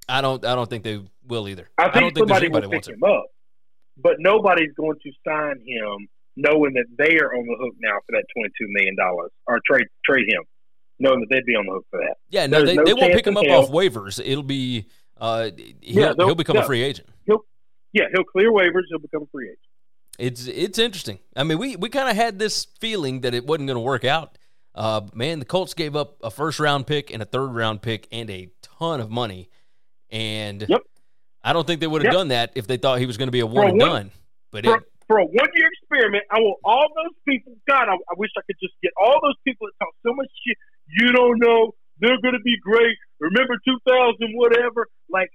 I 0.07 0.21
don't. 0.21 0.43
I 0.45 0.55
don't 0.55 0.69
think 0.69 0.83
they 0.83 1.01
will 1.27 1.47
either. 1.47 1.69
I, 1.77 1.83
think 1.83 1.95
I 1.95 1.99
don't 2.01 2.15
think 2.15 2.29
somebody 2.29 2.47
will 2.49 2.69
pick 2.69 2.87
him. 2.87 3.03
up, 3.03 3.25
but 3.97 4.15
nobody's 4.19 4.73
going 4.75 4.97
to 5.03 5.11
sign 5.27 5.59
him 5.65 6.07
knowing 6.35 6.73
that 6.73 6.85
they 6.97 7.17
are 7.19 7.33
on 7.33 7.45
the 7.45 7.55
hook 7.59 7.75
now 7.79 7.97
for 8.05 8.13
that 8.13 8.25
twenty-two 8.35 8.67
million 8.69 8.95
dollars, 8.95 9.31
or 9.47 9.59
trade 9.65 9.87
trade 10.05 10.25
him, 10.27 10.43
knowing 10.99 11.19
that 11.21 11.27
they'd 11.29 11.45
be 11.45 11.55
on 11.55 11.65
the 11.65 11.73
hook 11.73 11.85
for 11.89 11.99
that. 11.99 12.15
Yeah, 12.29 12.47
no, 12.47 12.57
There's 12.57 12.69
they, 12.69 12.75
no 12.75 12.83
they 12.85 12.93
won't 12.93 13.13
pick 13.13 13.27
him 13.27 13.37
up 13.37 13.45
hell. 13.45 13.63
off 13.63 13.69
waivers. 13.71 14.21
It'll 14.23 14.43
be 14.43 14.87
uh, 15.17 15.51
he'll, 15.81 16.03
Yeah, 16.03 16.13
he'll 16.17 16.35
become 16.35 16.57
a 16.57 16.63
free 16.63 16.83
agent. 16.83 17.09
Yeah, 17.93 18.05
he'll 18.11 18.23
clear 18.23 18.51
waivers. 18.51 18.85
He'll 18.89 18.97
become 18.97 19.21
a 19.21 19.27
free 19.31 19.45
agent. 19.45 19.59
It's 20.19 20.47
it's 20.47 20.79
interesting. 20.79 21.19
I 21.35 21.43
mean, 21.43 21.57
we 21.57 21.75
we 21.75 21.89
kind 21.89 22.09
of 22.09 22.15
had 22.15 22.39
this 22.39 22.65
feeling 22.79 23.21
that 23.21 23.33
it 23.33 23.45
wasn't 23.45 23.67
going 23.67 23.77
to 23.77 23.81
work 23.81 24.03
out. 24.03 24.37
Uh, 24.75 25.01
man, 25.13 25.37
the 25.39 25.45
Colts 25.45 25.75
gave 25.75 25.95
up 25.95 26.17
a 26.23 26.31
first 26.31 26.59
round 26.59 26.87
pick 26.87 27.11
and 27.13 27.21
a 27.21 27.25
third 27.25 27.53
round 27.53 27.81
pick 27.83 28.07
and 28.11 28.29
a 28.29 28.49
ton 28.61 28.99
of 28.99 29.11
money, 29.11 29.49
and 30.13 30.65
Yep. 30.69 30.81
I 31.43 31.51
don't 31.51 31.67
think 31.67 31.81
they 31.81 31.87
would 31.87 32.03
have 32.03 32.13
Yep. 32.13 32.19
done 32.19 32.27
that 32.29 32.51
if 32.55 32.67
they 32.67 32.77
thought 32.77 32.99
he 32.99 33.05
was 33.05 33.17
going 33.17 33.27
to 33.27 33.31
be 33.33 33.41
a 33.41 33.45
one 33.45 33.67
and 33.69 33.81
one- 33.81 33.89
done. 33.89 34.11
But 34.51 34.63
For, 34.65 34.77
it, 34.77 34.83
for 35.07 35.17
a 35.17 35.25
one-year 35.25 35.67
experiment, 35.81 36.23
I 36.31 36.39
want 36.39 36.59
all 36.63 36.87
those 36.95 37.15
people. 37.27 37.55
God, 37.67 37.89
I, 37.89 37.95
I 37.95 38.13
wish 38.15 38.29
I 38.37 38.41
could 38.45 38.55
just 38.61 38.75
get 38.83 38.93
all 39.01 39.19
those 39.21 39.35
people 39.43 39.67
that 39.67 39.73
talk 39.83 39.93
so 40.05 40.13
much 40.13 40.29
shit. 40.45 40.55
You 40.87 41.11
don't 41.11 41.39
know 41.39 41.73
they're 41.99 42.21
going 42.21 42.33
to 42.35 42.41
be 42.45 42.55
great. 42.61 42.95
Remember 43.19 43.55
2000, 43.65 44.33
whatever. 44.35 44.87
Like 45.09 45.29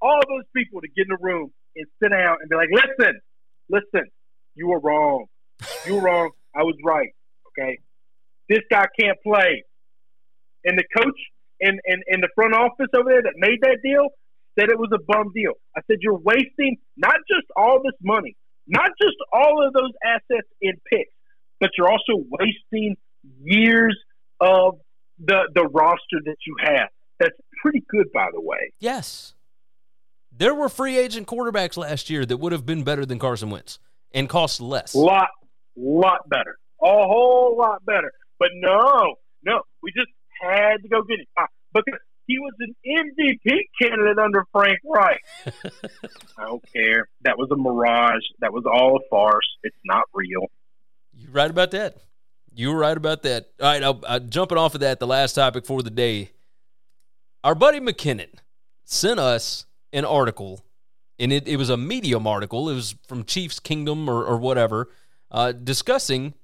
all 0.00 0.20
those 0.28 0.44
people 0.54 0.80
to 0.82 0.88
get 0.88 1.06
in 1.08 1.16
the 1.16 1.18
room 1.20 1.50
and 1.76 1.86
sit 2.02 2.10
down 2.10 2.36
and 2.40 2.48
be 2.50 2.56
like, 2.56 2.68
"Listen, 2.72 3.20
listen, 3.70 4.08
you 4.54 4.68
were 4.68 4.80
wrong. 4.80 5.26
You 5.86 5.94
were 5.96 6.02
wrong. 6.02 6.30
I 6.54 6.62
was 6.62 6.76
right. 6.84 7.08
Okay, 7.48 7.78
this 8.48 8.60
guy 8.70 8.84
can't 9.00 9.18
play." 9.22 9.64
And 10.64 10.78
the 10.78 10.84
coach 10.96 11.18
and 11.62 11.80
and, 11.86 12.02
and 12.08 12.22
the 12.22 12.28
front 12.34 12.54
office 12.54 12.90
over 12.94 13.08
there 13.08 13.22
that 13.22 13.34
made 13.36 13.60
that 13.62 13.78
deal 13.82 14.08
said 14.58 14.68
it 14.68 14.78
was 14.78 14.90
a 14.92 15.02
bum 15.06 15.32
deal. 15.34 15.52
I 15.76 15.80
said 15.86 15.98
you're 16.00 16.18
wasting 16.18 16.76
not 16.96 17.16
just 17.28 17.46
all 17.56 17.80
this 17.82 17.96
money, 18.02 18.36
not 18.66 18.90
just 19.00 19.16
all 19.32 19.66
of 19.66 19.72
those 19.72 19.92
assets 20.04 20.48
in 20.60 20.74
picks, 20.90 21.14
but 21.60 21.70
you're 21.78 21.88
also 21.90 22.24
wasting 22.30 22.96
years 23.42 23.98
of 24.40 24.78
the 25.18 25.48
the 25.54 25.62
roster 25.62 26.20
that 26.24 26.36
you 26.46 26.56
have. 26.62 26.88
That's 27.18 27.38
pretty 27.62 27.84
good, 27.88 28.10
by 28.12 28.28
the 28.32 28.40
way. 28.40 28.72
yes, 28.80 29.34
there 30.36 30.54
were 30.54 30.68
free 30.68 30.98
agent 30.98 31.26
quarterbacks 31.26 31.76
last 31.76 32.10
year 32.10 32.26
that 32.26 32.38
would 32.38 32.52
have 32.52 32.66
been 32.66 32.82
better 32.82 33.06
than 33.06 33.18
Carson 33.18 33.50
Wentz 33.50 33.78
and 34.12 34.28
cost 34.28 34.60
less. 34.60 34.94
Lot, 34.94 35.28
lot 35.76 36.28
better, 36.28 36.58
a 36.82 36.86
whole 36.86 37.56
lot 37.56 37.84
better. 37.84 38.12
But 38.38 38.48
no, 38.54 39.14
no, 39.44 39.60
we 39.82 39.92
just 39.92 40.10
had 40.42 40.82
to 40.82 40.88
go 40.88 41.02
get 41.02 41.20
him 41.20 41.26
Why? 41.34 41.46
because 41.74 42.00
he 42.26 42.38
was 42.38 42.52
an 42.60 42.74
MVP 42.86 43.60
candidate 43.80 44.18
under 44.18 44.44
Frank 44.52 44.78
Reich. 44.84 45.20
I 46.38 46.46
don't 46.46 46.64
care. 46.72 47.08
That 47.22 47.36
was 47.36 47.50
a 47.50 47.56
mirage. 47.56 48.22
That 48.40 48.52
was 48.52 48.64
all 48.64 48.96
a 48.96 49.00
farce. 49.10 49.46
It's 49.62 49.76
not 49.84 50.04
real. 50.14 50.46
You're 51.14 51.32
right 51.32 51.50
about 51.50 51.72
that. 51.72 51.96
You 52.54 52.70
were 52.70 52.78
right 52.78 52.96
about 52.96 53.22
that. 53.22 53.48
All 53.60 53.66
right, 53.66 53.82
I'll, 53.82 54.00
i 54.06 54.18
jumping 54.18 54.58
off 54.58 54.74
of 54.74 54.80
that, 54.80 55.00
the 55.00 55.06
last 55.06 55.34
topic 55.34 55.66
for 55.66 55.82
the 55.82 55.90
day. 55.90 56.30
Our 57.42 57.54
buddy 57.54 57.80
McKinnon 57.80 58.28
sent 58.84 59.18
us 59.18 59.66
an 59.92 60.04
article, 60.04 60.64
and 61.18 61.32
it, 61.32 61.48
it 61.48 61.56
was 61.56 61.70
a 61.70 61.76
Medium 61.76 62.26
article. 62.26 62.68
It 62.68 62.74
was 62.74 62.94
from 63.08 63.24
Chiefs 63.24 63.58
Kingdom 63.58 64.08
or, 64.08 64.24
or 64.24 64.36
whatever, 64.36 64.90
uh, 65.30 65.52
discussing 65.52 66.34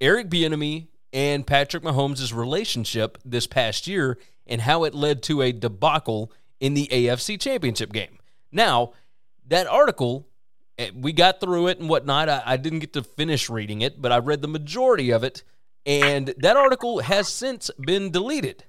Eric 0.00 0.28
Bieniemy 0.28 0.88
and 1.16 1.46
Patrick 1.46 1.82
Mahomes' 1.82 2.34
relationship 2.34 3.16
this 3.24 3.46
past 3.46 3.86
year 3.86 4.18
and 4.46 4.60
how 4.60 4.84
it 4.84 4.94
led 4.94 5.22
to 5.22 5.40
a 5.40 5.50
debacle 5.50 6.30
in 6.60 6.74
the 6.74 6.88
AFC 6.92 7.40
Championship 7.40 7.90
game. 7.90 8.18
Now, 8.52 8.92
that 9.48 9.66
article 9.66 10.28
eh, 10.76 10.90
we 10.94 11.14
got 11.14 11.40
through 11.40 11.68
it 11.68 11.80
and 11.80 11.88
whatnot. 11.88 12.28
I, 12.28 12.42
I 12.44 12.56
didn't 12.58 12.80
get 12.80 12.92
to 12.92 13.02
finish 13.02 13.48
reading 13.48 13.80
it, 13.80 14.00
but 14.00 14.12
I 14.12 14.18
read 14.18 14.42
the 14.42 14.48
majority 14.48 15.10
of 15.10 15.24
it, 15.24 15.42
and 15.86 16.34
that 16.36 16.58
article 16.58 17.00
has 17.00 17.28
since 17.28 17.70
been 17.80 18.10
deleted, 18.10 18.64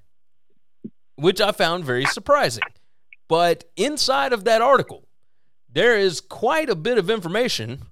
which 1.18 1.42
I 1.42 1.52
found 1.52 1.84
very 1.84 2.06
surprising. 2.06 2.64
But 3.28 3.66
inside 3.76 4.32
of 4.32 4.46
that 4.46 4.62
article, 4.62 5.06
there 5.70 5.98
is 5.98 6.22
quite 6.22 6.70
a 6.70 6.76
bit 6.76 6.98
of 6.98 7.10
information, 7.10 7.88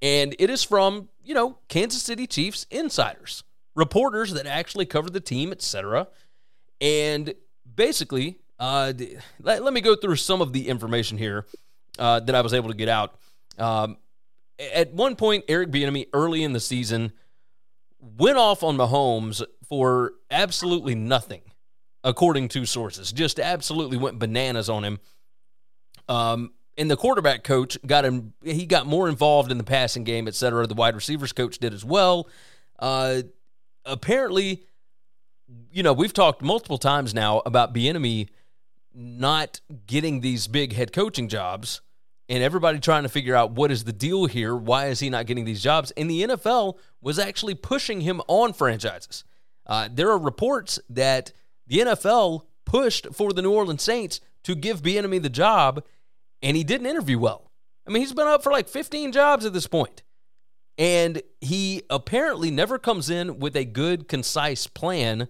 and 0.00 0.34
it 0.38 0.48
is 0.48 0.64
from, 0.64 1.10
you 1.22 1.34
know, 1.34 1.58
Kansas 1.68 2.02
City 2.02 2.26
Chiefs 2.26 2.66
insiders, 2.70 3.44
reporters 3.74 4.32
that 4.34 4.46
actually 4.46 4.86
cover 4.86 5.10
the 5.10 5.20
team, 5.20 5.52
etc. 5.52 6.08
And 6.80 7.34
basically, 7.74 8.38
uh, 8.58 8.92
let, 9.40 9.62
let 9.62 9.72
me 9.72 9.80
go 9.80 9.96
through 9.96 10.16
some 10.16 10.40
of 10.40 10.52
the 10.52 10.68
information 10.68 11.18
here 11.18 11.46
uh, 11.98 12.20
that 12.20 12.34
I 12.34 12.40
was 12.40 12.54
able 12.54 12.68
to 12.68 12.76
get 12.76 12.88
out. 12.88 13.14
Um, 13.58 13.98
at 14.58 14.92
one 14.92 15.16
point, 15.16 15.44
Eric 15.48 15.70
Bieniemy 15.70 16.08
early 16.12 16.44
in 16.44 16.52
the 16.52 16.60
season 16.60 17.12
went 18.00 18.36
off 18.36 18.62
on 18.62 18.76
Mahomes 18.76 19.42
for 19.68 20.12
absolutely 20.30 20.94
nothing, 20.94 21.42
according 22.02 22.48
to 22.48 22.66
sources. 22.66 23.12
Just 23.12 23.40
absolutely 23.40 23.96
went 23.96 24.18
bananas 24.18 24.68
on 24.68 24.84
him. 24.84 25.00
Um, 26.08 26.52
and 26.76 26.90
the 26.90 26.96
quarterback 26.96 27.44
coach 27.44 27.78
got 27.86 28.04
him. 28.04 28.34
He 28.42 28.66
got 28.66 28.86
more 28.86 29.08
involved 29.08 29.50
in 29.50 29.58
the 29.58 29.64
passing 29.64 30.04
game, 30.04 30.28
et 30.28 30.34
cetera. 30.34 30.66
The 30.66 30.74
wide 30.74 30.94
receivers 30.94 31.32
coach 31.32 31.58
did 31.58 31.72
as 31.72 31.84
well. 31.84 32.28
Uh, 32.78 33.22
apparently, 33.84 34.64
you 35.70 35.82
know, 35.82 35.92
we've 35.92 36.12
talked 36.12 36.42
multiple 36.42 36.78
times 36.78 37.14
now 37.14 37.42
about 37.44 37.74
Bieniemy 37.74 38.28
not 38.94 39.60
getting 39.86 40.20
these 40.20 40.46
big 40.46 40.72
head 40.72 40.92
coaching 40.92 41.28
jobs 41.28 41.80
and 42.28 42.42
everybody 42.42 42.78
trying 42.78 43.02
to 43.02 43.08
figure 43.08 43.34
out 43.34 43.52
what 43.52 43.70
is 43.70 43.84
the 43.84 43.92
deal 43.92 44.26
here. 44.26 44.54
Why 44.56 44.86
is 44.86 45.00
he 45.00 45.10
not 45.10 45.26
getting 45.26 45.44
these 45.44 45.62
jobs? 45.62 45.90
And 45.96 46.08
the 46.08 46.22
NFL 46.22 46.78
was 47.00 47.18
actually 47.18 47.54
pushing 47.54 48.00
him 48.00 48.22
on 48.28 48.52
franchises. 48.52 49.24
Uh, 49.66 49.88
there 49.92 50.10
are 50.10 50.18
reports 50.18 50.78
that 50.88 51.32
the 51.66 51.78
NFL 51.78 52.42
pushed 52.64 53.08
for 53.14 53.32
the 53.32 53.42
New 53.42 53.52
Orleans 53.52 53.82
Saints 53.82 54.20
to 54.44 54.54
give 54.54 54.82
Bieniemy 54.82 55.22
the 55.22 55.28
job, 55.28 55.84
and 56.42 56.56
he 56.56 56.64
didn't 56.64 56.86
interview 56.86 57.18
well. 57.18 57.50
I 57.86 57.90
mean, 57.90 58.00
he's 58.02 58.12
been 58.12 58.26
up 58.26 58.42
for 58.42 58.52
like 58.52 58.68
15 58.68 59.12
jobs 59.12 59.44
at 59.44 59.52
this 59.52 59.66
point. 59.66 60.02
And 60.76 61.22
he 61.40 61.82
apparently 61.88 62.50
never 62.50 62.78
comes 62.78 63.08
in 63.08 63.38
with 63.38 63.56
a 63.56 63.64
good, 63.64 64.08
concise 64.08 64.66
plan 64.66 65.28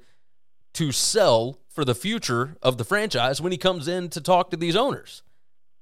to 0.75 0.91
sell 0.91 1.61
for 1.69 1.85
the 1.85 1.95
future 1.95 2.57
of 2.63 2.79
the 2.79 2.85
franchise 2.85 3.41
when 3.41 3.53
he 3.53 3.59
comes 3.59 3.89
in 3.89 4.09
to 4.11 4.21
talk 4.21 4.51
to 4.51 4.57
these 4.57 4.77
owners, 4.77 5.23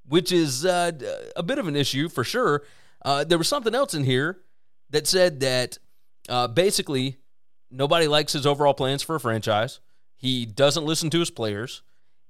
which 0.06 0.32
is 0.32 0.64
uh, 0.64 0.92
a 1.36 1.42
bit 1.42 1.58
of 1.58 1.68
an 1.68 1.76
issue 1.76 2.08
for 2.08 2.24
sure. 2.24 2.62
Uh, 3.04 3.24
there 3.24 3.38
was 3.38 3.48
something 3.48 3.74
else 3.74 3.94
in 3.94 4.04
here 4.04 4.38
that 4.90 5.06
said 5.06 5.40
that 5.40 5.78
uh, 6.28 6.48
basically 6.48 7.18
nobody 7.70 8.06
likes 8.06 8.32
his 8.32 8.46
overall 8.46 8.74
plans 8.74 9.02
for 9.02 9.16
a 9.16 9.20
franchise. 9.20 9.80
He 10.16 10.46
doesn't 10.46 10.84
listen 10.84 11.10
to 11.10 11.20
his 11.20 11.30
players. 11.30 11.82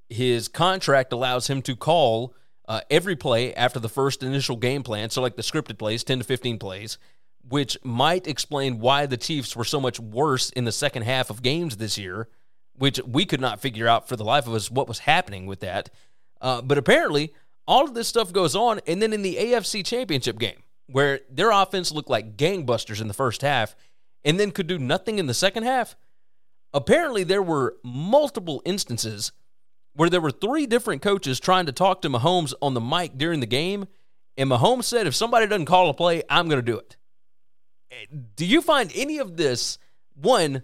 His 0.09 0.49
contract 0.49 1.13
allows 1.13 1.49
him 1.49 1.63
to 1.63 1.77
call 1.77 2.35
uh, 2.69 2.81
every 2.91 3.17
play 3.17 3.53
after 3.55 3.79
the 3.79 3.89
first 3.89 4.23
initial 4.23 4.57
game 4.57 4.83
plan, 4.83 5.11
so 5.11 5.21
like 5.21 5.37
the 5.37 5.43
scripted 5.43 5.79
plays, 5.79 6.05
10 6.05 6.19
to 6.19 6.25
15 6.25 6.59
plays, 6.59 6.99
which 7.49 7.77
might 7.83 8.27
explain 8.27 8.79
why 8.79 9.07
the 9.07 9.17
Chiefs 9.17 9.57
were 9.57 9.65
so 9.65 9.81
much 9.81 9.99
worse 9.99 10.51
in 10.51 10.65
the 10.65 10.73
second 10.73 11.03
half 11.03 11.31
of 11.31 11.43
games 11.43 11.77
this 11.77 11.99
year, 11.99 12.29
which 12.75 13.01
we 13.07 13.25
could 13.25 13.41
not 13.41 13.61
figure 13.61 13.89
out 13.89 14.09
for 14.09 14.17
the 14.17 14.25
life 14.25 14.47
of 14.47 14.55
us 14.55 14.71
what 14.71 14.89
was 14.89 15.01
happening 15.01 15.47
with 15.47 15.61
that. 15.61 15.91
Uh, 16.41 16.63
but 16.63 16.79
apparently, 16.79 17.33
all 17.67 17.85
of 17.85 17.95
this 17.95 18.09
stuff 18.09 18.33
goes 18.33 18.57
on, 18.57 18.81
and 18.87 19.01
then 19.01 19.13
in 19.13 19.23
the 19.23 19.37
AFC 19.37 19.85
Championship 19.85 20.39
game, 20.39 20.63
where 20.87 21.21
their 21.31 21.51
offense 21.51 21.93
looked 21.93 22.11
like 22.11 22.37
gangbusters 22.37 23.01
in 23.01 23.09
the 23.09 23.15
first 23.15 23.43
half 23.43 23.75
and 24.25 24.39
then 24.39 24.51
could 24.51 24.67
do 24.67 24.79
nothing 24.79 25.19
in 25.19 25.27
the 25.27 25.35
second 25.35 25.65
half, 25.65 25.97
apparently 26.73 27.25
there 27.25 27.43
were 27.43 27.77
multiple 27.83 28.63
instances 28.65 29.33
where 29.95 30.11
there 30.11 30.21
were 30.21 30.31
three 30.31 30.67
different 30.67 31.03
coaches 31.03 31.39
trying 31.39 31.67
to 31.67 31.73
talk 31.73 32.03
to 32.03 32.09
Mahomes 32.09 32.55
on 32.63 32.75
the 32.75 32.81
mic 32.81 33.19
during 33.19 33.41
the 33.41 33.47
game, 33.47 33.87
and 34.37 34.51
Mahomes 34.51 34.85
said, 34.85 35.07
if 35.07 35.15
somebody 35.15 35.47
doesn't 35.47 35.67
call 35.67 35.91
a 35.91 35.95
play, 35.95 36.23
I'm 36.31 36.49
going 36.49 36.61
to 36.65 36.71
do 36.71 36.79
it. 36.79 36.97
Do 38.37 38.47
you 38.47 38.63
find 38.63 38.91
any 38.95 39.19
of 39.19 39.37
this, 39.37 39.79
one, 40.15 40.63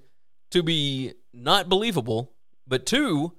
to 0.50 0.62
be 0.62 1.12
not 1.32 1.68
believable, 1.68 2.32
but 2.66 2.86
two, 2.86 3.32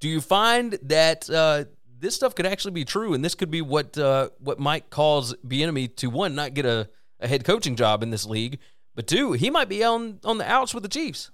do 0.00 0.08
you 0.08 0.20
find 0.20 0.78
that 0.82 1.28
uh, 1.28 1.64
this 1.98 2.14
stuff 2.14 2.34
could 2.34 2.46
actually 2.46 2.72
be 2.72 2.84
true, 2.84 3.14
and 3.14 3.24
this 3.24 3.34
could 3.34 3.50
be 3.50 3.62
what 3.62 3.98
uh, 3.98 4.30
what 4.38 4.58
might 4.58 4.90
cause 4.90 5.34
Bieniemy 5.46 5.96
to 5.96 6.08
one 6.08 6.34
not 6.34 6.54
get 6.54 6.66
a, 6.66 6.88
a 7.20 7.28
head 7.28 7.44
coaching 7.44 7.76
job 7.76 8.02
in 8.02 8.10
this 8.10 8.24
league, 8.24 8.58
but 8.94 9.06
two, 9.06 9.32
he 9.32 9.50
might 9.50 9.68
be 9.68 9.82
on 9.82 10.20
on 10.24 10.38
the 10.38 10.50
outs 10.50 10.74
with 10.74 10.82
the 10.82 10.88
Chiefs. 10.88 11.30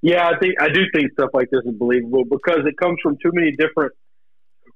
Yeah, 0.00 0.26
I 0.26 0.38
think 0.38 0.54
I 0.60 0.68
do 0.68 0.82
think 0.92 1.12
stuff 1.12 1.30
like 1.32 1.48
this 1.50 1.62
is 1.64 1.74
believable 1.74 2.24
because 2.24 2.60
it 2.66 2.76
comes 2.76 2.98
from 3.02 3.16
too 3.22 3.30
many 3.32 3.52
different 3.52 3.92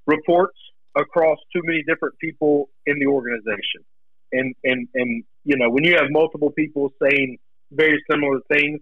reports 0.07 0.57
across 0.97 1.39
too 1.55 1.62
many 1.64 1.83
different 1.87 2.16
people 2.18 2.70
in 2.87 2.99
the 3.01 3.07
organization. 3.07 3.85
And 4.33 4.55
and 4.64 4.89
and 4.95 5.24
you 5.45 5.57
know, 5.57 5.70
when 5.70 5.85
you 5.85 5.95
have 5.95 6.07
multiple 6.11 6.51
people 6.51 6.91
saying 7.03 7.39
very 7.70 8.03
similar 8.11 8.41
things, 8.53 8.81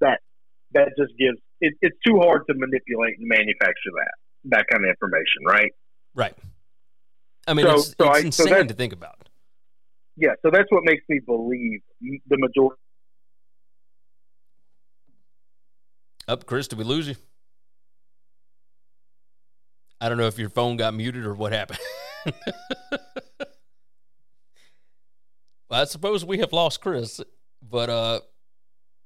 that 0.00 0.20
that 0.72 0.88
just 0.98 1.16
gives 1.18 1.38
it, 1.60 1.74
it's 1.80 1.96
too 2.06 2.18
hard 2.18 2.42
to 2.48 2.54
manipulate 2.54 3.18
and 3.18 3.28
manufacture 3.28 3.92
that 3.96 4.14
that 4.46 4.66
kind 4.70 4.84
of 4.84 4.90
information, 4.90 5.44
right? 5.46 5.72
Right. 6.14 6.34
I 7.46 7.54
mean, 7.54 7.66
so, 7.66 7.74
it's, 7.74 7.94
so 7.98 8.10
it's 8.10 8.16
I, 8.16 8.26
insane 8.26 8.48
so 8.48 8.64
to 8.64 8.74
think 8.74 8.92
about. 8.92 9.28
Yeah, 10.16 10.30
so 10.42 10.50
that's 10.50 10.70
what 10.70 10.84
makes 10.84 11.02
me 11.08 11.18
believe 11.18 11.80
the 12.00 12.38
majority 12.38 12.78
Up, 16.26 16.46
Chris, 16.46 16.68
did 16.68 16.78
we 16.78 16.84
lose 16.84 17.06
you? 17.06 17.16
I 20.00 20.08
don't 20.08 20.18
know 20.18 20.26
if 20.26 20.38
your 20.38 20.48
phone 20.48 20.76
got 20.76 20.94
muted 20.94 21.26
or 21.26 21.34
what 21.34 21.52
happened. 21.52 21.80
I 25.74 25.84
suppose 25.84 26.24
we 26.24 26.38
have 26.38 26.52
lost 26.52 26.80
Chris, 26.80 27.20
but 27.62 27.90
uh, 27.90 28.20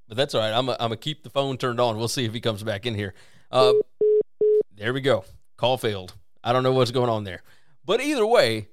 but 0.07 0.17
that's 0.17 0.35
all 0.35 0.41
right. 0.41 0.53
I'm 0.53 0.67
gonna 0.67 0.97
keep 0.97 1.23
the 1.23 1.31
phone 1.31 1.57
turned 1.57 1.81
on. 1.81 1.97
We'll 1.97 2.09
see 2.09 2.25
if 2.25 2.33
he 2.33 2.41
comes 2.41 2.63
back 2.63 2.87
in 2.87 2.95
here. 2.95 3.15
Uh, 3.51 3.73
there 4.77 4.93
we 4.93 5.01
go. 5.01 5.25
Call 5.57 5.79
failed. 5.79 6.15
I 6.45 6.53
don't 6.53 6.63
know 6.63 6.73
what's 6.73 6.91
going 6.91 7.11
on 7.11 7.25
there, 7.25 7.43
but 7.85 8.01
either 8.01 8.27
way, 8.27 8.69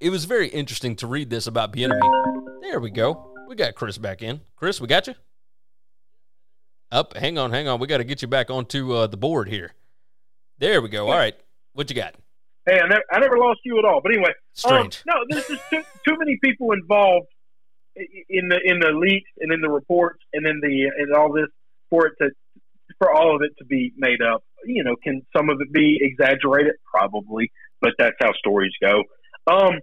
it 0.00 0.10
was 0.10 0.24
very 0.24 0.48
interesting 0.48 0.96
to 0.96 1.06
read 1.06 1.30
this 1.30 1.46
about 1.46 1.72
Bieniemy. 1.72 2.60
There 2.62 2.80
we 2.80 2.90
go. 2.90 3.32
We 3.48 3.54
got 3.54 3.74
Chris 3.74 3.98
back 3.98 4.22
in. 4.22 4.40
Chris, 4.56 4.80
we 4.80 4.86
got 4.86 5.06
you. 5.06 5.14
Up, 6.92 7.16
hang 7.16 7.38
on, 7.38 7.52
hang 7.52 7.68
on. 7.68 7.78
We 7.78 7.86
got 7.86 7.98
to 7.98 8.04
get 8.04 8.22
you 8.22 8.28
back 8.28 8.50
onto 8.50 8.92
uh, 8.92 9.06
the 9.06 9.16
board 9.16 9.48
here. 9.48 9.72
There 10.58 10.82
we 10.82 10.88
go. 10.88 11.08
All 11.08 11.16
right, 11.16 11.34
what 11.72 11.88
you 11.88 11.96
got? 11.96 12.16
Hey, 12.66 12.78
I 12.78 12.88
never, 12.88 13.02
I 13.10 13.18
never 13.20 13.38
lost 13.38 13.60
you 13.64 13.78
at 13.78 13.84
all. 13.84 14.00
But 14.02 14.12
anyway, 14.12 14.32
strange. 14.52 15.02
Um, 15.08 15.14
no, 15.14 15.14
there's 15.28 15.48
just 15.48 15.62
too, 15.70 15.82
too 16.06 16.16
many 16.18 16.38
people 16.42 16.72
involved 16.72 17.28
in 17.96 18.48
the 18.48 18.58
in 18.64 18.80
the 18.80 18.92
leaks 18.92 19.30
and 19.40 19.52
in 19.52 19.60
the 19.60 19.68
reports 19.68 20.20
and 20.32 20.46
in 20.46 20.60
the 20.60 20.90
and 20.96 21.14
all 21.14 21.32
this 21.32 21.48
for 21.88 22.06
it 22.06 22.14
to 22.20 22.30
for 22.98 23.12
all 23.12 23.34
of 23.34 23.42
it 23.42 23.52
to 23.58 23.64
be 23.64 23.92
made 23.96 24.22
up. 24.22 24.44
You 24.64 24.84
know, 24.84 24.94
can 25.02 25.22
some 25.34 25.48
of 25.48 25.60
it 25.60 25.72
be 25.72 25.98
exaggerated? 26.00 26.74
Probably, 26.90 27.50
but 27.80 27.92
that's 27.98 28.16
how 28.20 28.32
stories 28.34 28.72
go. 28.80 29.02
Um, 29.46 29.80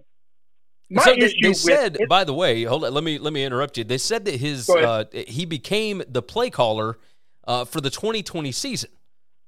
my 0.90 1.02
so 1.02 1.14
they, 1.14 1.34
they 1.42 1.52
said, 1.52 1.96
it, 2.00 2.08
by 2.08 2.24
the 2.24 2.32
way, 2.32 2.62
hold 2.62 2.84
on, 2.84 2.94
let 2.94 3.04
me 3.04 3.18
let 3.18 3.32
me 3.32 3.44
interrupt 3.44 3.76
you. 3.76 3.84
They 3.84 3.98
said 3.98 4.24
that 4.24 4.36
his 4.36 4.70
uh, 4.70 5.04
he 5.12 5.44
became 5.44 6.02
the 6.08 6.22
play 6.22 6.48
caller 6.48 6.98
uh, 7.46 7.64
for 7.64 7.80
the 7.80 7.90
2020 7.90 8.52
season. 8.52 8.90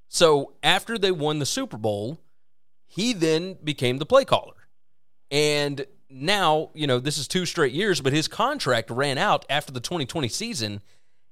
So 0.09 0.55
after 0.63 0.99
they 0.99 1.13
won 1.13 1.39
the 1.39 1.47
Super 1.47 1.79
Bowl, 1.79 2.21
he 2.91 3.13
then 3.13 3.57
became 3.63 3.99
the 3.99 4.05
play 4.05 4.25
caller. 4.25 4.67
And 5.31 5.87
now, 6.11 6.71
you 6.75 6.89
know, 6.89 6.99
this 6.99 7.19
is 7.19 7.29
two 7.29 7.47
straight 7.47 7.73
years, 7.73 8.01
but 8.01 8.13
his 8.13 8.27
contract 8.27 8.91
ran 8.91 9.17
out 9.17 9.47
after 9.49 9.71
the 9.71 9.79
2020 9.79 10.27
season, 10.27 10.83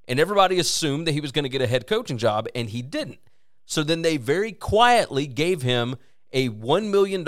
and 0.06 0.20
everybody 0.20 0.60
assumed 0.60 1.08
that 1.08 1.12
he 1.12 1.20
was 1.20 1.32
going 1.32 1.42
to 1.42 1.48
get 1.48 1.60
a 1.60 1.66
head 1.66 1.88
coaching 1.88 2.16
job, 2.16 2.46
and 2.54 2.70
he 2.70 2.80
didn't. 2.80 3.18
So 3.66 3.82
then 3.82 4.02
they 4.02 4.18
very 4.18 4.52
quietly 4.52 5.26
gave 5.26 5.62
him 5.62 5.96
a 6.32 6.48
$1 6.48 6.90
million 6.90 7.24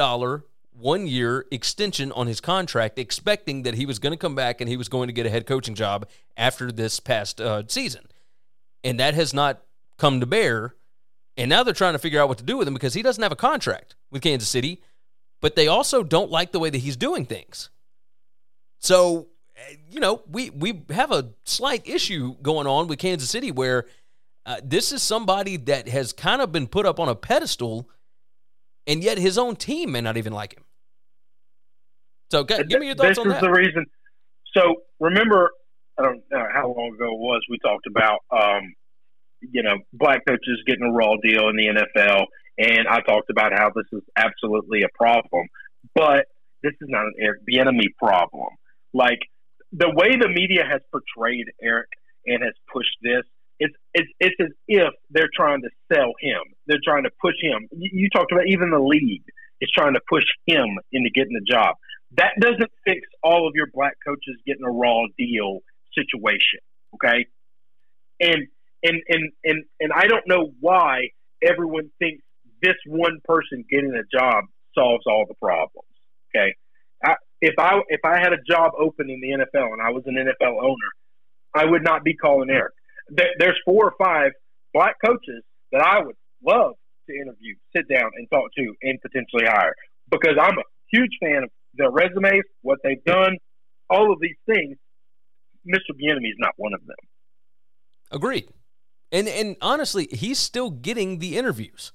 one 0.72 1.09
year 1.09 1.45
extension 1.51 2.12
on 2.12 2.28
his 2.28 2.41
contract, 2.41 3.01
expecting 3.01 3.64
that 3.64 3.74
he 3.74 3.85
was 3.85 3.99
going 3.99 4.12
to 4.12 4.16
come 4.16 4.37
back 4.37 4.61
and 4.61 4.70
he 4.70 4.76
was 4.76 4.89
going 4.89 5.09
to 5.09 5.12
get 5.12 5.26
a 5.26 5.31
head 5.31 5.45
coaching 5.45 5.74
job 5.74 6.09
after 6.37 6.70
this 6.70 7.01
past 7.01 7.41
uh, 7.41 7.64
season. 7.66 8.07
And 8.85 9.01
that 9.01 9.14
has 9.14 9.35
not 9.35 9.61
come 9.99 10.20
to 10.20 10.26
bear. 10.26 10.76
And 11.37 11.51
now 11.51 11.64
they're 11.64 11.74
trying 11.74 11.95
to 11.95 11.99
figure 11.99 12.20
out 12.20 12.28
what 12.28 12.39
to 12.39 12.45
do 12.45 12.57
with 12.57 12.68
him 12.68 12.74
because 12.74 12.95
he 12.95 13.03
doesn't 13.03 13.22
have 13.22 13.33
a 13.33 13.37
contract 13.37 13.97
with 14.11 14.22
Kansas 14.22 14.48
City, 14.48 14.82
but 15.40 15.56
they 15.56 15.68
also 15.68 16.02
don't 16.02 16.30
like 16.30 16.52
the 16.52 16.58
way 16.58 16.70
that 16.70 16.78
he's 16.78 16.96
doing 16.96 17.24
things. 17.24 17.70
So, 18.78 19.28
eh, 19.56 19.76
you 19.90 20.00
know, 20.00 20.22
we, 20.30 20.50
we 20.50 20.82
have 20.90 21.12
a 21.12 21.30
slight 21.44 21.86
issue 21.88 22.36
going 22.42 22.66
on 22.66 22.86
with 22.88 22.98
Kansas 22.98 23.30
City 23.30 23.50
where 23.50 23.86
uh, 24.46 24.56
this 24.64 24.92
is 24.92 25.02
somebody 25.02 25.56
that 25.56 25.88
has 25.88 26.12
kind 26.12 26.40
of 26.40 26.50
been 26.50 26.66
put 26.66 26.86
up 26.86 26.98
on 26.98 27.08
a 27.08 27.14
pedestal, 27.14 27.88
and 28.86 29.02
yet 29.02 29.18
his 29.18 29.38
own 29.38 29.56
team 29.56 29.92
may 29.92 30.00
not 30.00 30.16
even 30.16 30.32
like 30.32 30.56
him. 30.56 30.64
So 32.30 32.44
give 32.44 32.68
me 32.80 32.86
your 32.86 32.94
thoughts 32.94 33.11
this 33.11 33.18
on 33.18 33.28
that. 33.28 33.40
This 33.40 33.42
is 33.42 33.46
the 33.48 33.50
reason. 33.50 33.86
So 34.56 34.82
remember, 34.98 35.50
I 35.98 36.02
don't 36.02 36.22
know 36.30 36.46
how 36.52 36.68
long 36.68 36.94
ago 36.94 37.06
it 37.06 37.18
was. 37.18 37.44
We 37.50 37.58
talked 37.58 37.86
about, 37.86 38.20
um, 38.30 38.74
you 39.40 39.62
know, 39.62 39.76
black 39.92 40.24
coaches 40.26 40.62
getting 40.66 40.84
a 40.84 40.92
raw 40.92 41.16
deal 41.22 41.48
in 41.48 41.56
the 41.56 41.84
NFL, 41.96 42.26
and 42.59 42.88
I 42.88 43.01
talked 43.01 43.30
about 43.30 43.53
how 43.53 43.70
this 43.74 43.86
is 43.92 44.03
absolutely 44.16 44.82
a 44.82 44.88
problem. 44.96 45.46
But 45.94 46.26
this 46.62 46.72
is 46.80 46.88
not 46.88 47.07
an 47.07 47.14
Eric 47.20 47.40
Bieniemy 47.48 47.94
problem. 47.98 48.48
Like 48.92 49.20
the 49.72 49.90
way 49.90 50.16
the 50.16 50.28
media 50.28 50.64
has 50.70 50.80
portrayed 50.90 51.46
Eric 51.62 51.88
and 52.26 52.42
has 52.42 52.55
pushed 52.72 52.96
this, 53.03 53.22
it's 53.59 53.74
it's 53.94 54.09
it's 54.18 54.36
as 54.40 54.48
if 54.68 54.92
they're 55.11 55.30
trying 55.34 55.62
to 55.62 55.68
sell 55.92 56.12
him. 56.20 56.40
They're 56.66 56.84
trying 56.84 57.05
to 57.05 57.11
push 57.20 57.34
him. 57.40 57.68
You, 57.72 58.09
talked 58.11 58.32
about 58.32 58.46
even 58.48 58.70
the 58.70 58.80
league 58.80 59.24
is 59.61 59.70
trying 59.76 59.94
to 59.94 60.01
push 60.09 60.24
him 60.46 60.78
into 60.92 61.11
getting 61.14 61.34
the 61.34 61.44
job. 61.46 61.76
That 62.16 62.32
doesn't 62.40 62.70
fix 62.86 63.01
all 63.22 63.46
of 63.46 63.53
your 63.55 63.68
black 63.72 63.94
coaches 64.05 64.36
getting 64.46 64.64
a 64.64 64.70
raw 64.70 65.05
deal 65.18 65.61
situation. 65.94 66.61
Okay. 66.94 67.26
And 68.20 68.48
and 68.82 69.03
and 69.09 69.32
and 69.44 69.64
and 69.78 69.92
I 69.94 70.07
don't 70.07 70.26
know 70.26 70.53
why 70.61 71.11
everyone 71.42 71.90
thinks 71.98 72.22
this 72.62 72.76
one 72.86 73.18
person 73.24 73.64
getting 73.70 73.94
a 73.94 74.04
job 74.16 74.44
solves 74.74 75.04
all 75.06 75.24
the 75.28 75.34
problems. 75.34 75.88
Okay. 76.34 76.54
I, 77.04 77.14
if 77.40 77.54
I 77.58 77.80
if 77.88 78.00
I 78.04 78.18
had 78.18 78.32
a 78.32 78.42
job 78.48 78.72
open 78.78 79.08
in 79.11 79.20
the 79.20 79.30
NFL 79.30 79.72
and 79.72 79.82
I 79.82 79.90
was 79.90 80.04
an 80.06 80.14
NFL 80.14 80.62
owner, 80.62 80.90
I 81.54 81.64
would 81.64 81.82
not 81.82 82.04
be 82.04 82.14
calling 82.14 82.50
Eric. 82.50 82.74
There, 83.08 83.30
there's 83.38 83.58
four 83.64 83.86
or 83.86 83.94
five 84.02 84.32
black 84.72 84.96
coaches 85.04 85.42
that 85.72 85.80
I 85.80 86.02
would 86.04 86.16
love 86.44 86.74
to 87.08 87.14
interview, 87.14 87.56
sit 87.74 87.88
down, 87.88 88.11
and 88.16 88.28
talk 88.30 88.50
to, 88.56 88.74
and 88.82 89.00
potentially 89.00 89.44
hire 89.46 89.74
because 90.11 90.36
I'm 90.40 90.58
a 90.58 90.62
huge 90.88 91.11
fan 91.22 91.44
of 91.44 91.50
their 91.74 91.90
resumes, 91.90 92.44
what 92.62 92.78
they've 92.84 93.02
done, 93.04 93.36
all 93.88 94.12
of 94.12 94.18
these 94.20 94.36
things. 94.46 94.76
Mr. 95.66 95.94
Bieniemy 95.94 96.28
is 96.28 96.38
not 96.38 96.52
one 96.56 96.72
of 96.72 96.80
them. 96.86 96.96
Agreed. 98.11 98.48
And 99.12 99.28
and 99.28 99.56
honestly, 99.61 100.08
he's 100.12 100.38
still 100.38 100.70
getting 100.70 101.18
the 101.18 101.37
interviews. 101.37 101.92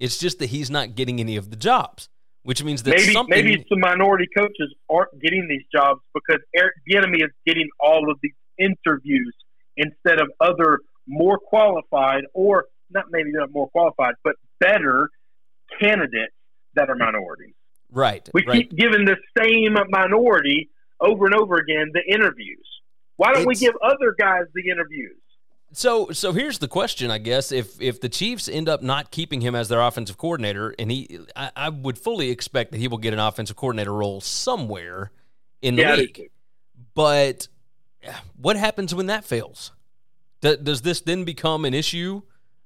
It's 0.00 0.18
just 0.18 0.38
that 0.38 0.46
he's 0.46 0.70
not 0.70 0.94
getting 0.94 1.20
any 1.20 1.36
of 1.36 1.50
the 1.50 1.56
jobs, 1.56 2.08
which 2.42 2.62
means 2.62 2.82
that 2.84 2.96
maybe 2.96 3.12
something... 3.12 3.44
maybe 3.44 3.64
some 3.68 3.80
minority 3.80 4.28
coaches 4.36 4.74
aren't 4.88 5.20
getting 5.20 5.48
these 5.48 5.64
jobs 5.72 6.00
because 6.14 6.40
Eric 6.54 6.74
Bieniemy 6.90 7.24
is 7.24 7.30
getting 7.46 7.68
all 7.80 8.10
of 8.10 8.18
these 8.22 8.32
interviews 8.58 9.34
instead 9.76 10.20
of 10.20 10.30
other 10.40 10.80
more 11.06 11.38
qualified 11.38 12.24
or 12.34 12.66
not 12.90 13.06
maybe 13.10 13.30
not 13.32 13.50
more 13.52 13.68
qualified, 13.70 14.14
but 14.24 14.34
better 14.60 15.10
candidates 15.80 16.34
that 16.74 16.88
are 16.90 16.96
minorities. 16.96 17.54
Right. 17.90 18.28
We 18.32 18.44
right. 18.46 18.56
keep 18.56 18.76
giving 18.76 19.04
the 19.04 19.16
same 19.36 19.76
minority 19.90 20.70
over 21.00 21.26
and 21.26 21.34
over 21.34 21.56
again 21.56 21.90
the 21.92 22.02
interviews. 22.12 22.66
Why 23.16 23.32
don't 23.32 23.42
it's, 23.42 23.60
we 23.60 23.66
give 23.66 23.74
other 23.82 24.14
guys 24.18 24.44
the 24.54 24.68
interviews? 24.70 25.16
So, 25.72 26.10
so 26.12 26.32
here's 26.32 26.58
the 26.58 26.68
question, 26.68 27.10
I 27.10 27.18
guess. 27.18 27.52
If 27.52 27.80
if 27.80 28.00
the 28.00 28.08
Chiefs 28.08 28.48
end 28.48 28.68
up 28.68 28.82
not 28.82 29.10
keeping 29.10 29.40
him 29.40 29.54
as 29.54 29.68
their 29.68 29.80
offensive 29.80 30.16
coordinator, 30.16 30.74
and 30.78 30.90
he, 30.90 31.20
I, 31.36 31.50
I 31.54 31.68
would 31.68 31.98
fully 31.98 32.30
expect 32.30 32.72
that 32.72 32.78
he 32.78 32.88
will 32.88 32.98
get 32.98 33.12
an 33.12 33.18
offensive 33.18 33.56
coordinator 33.56 33.92
role 33.92 34.20
somewhere 34.20 35.12
in 35.60 35.76
the 35.76 35.82
yeah, 35.82 35.94
league. 35.96 36.30
But 36.94 37.48
what 38.36 38.56
happens 38.56 38.94
when 38.94 39.06
that 39.06 39.24
fails? 39.24 39.72
does 40.40 40.82
this 40.82 41.00
then 41.00 41.24
become 41.24 41.64
an 41.64 41.74
issue 41.74 42.22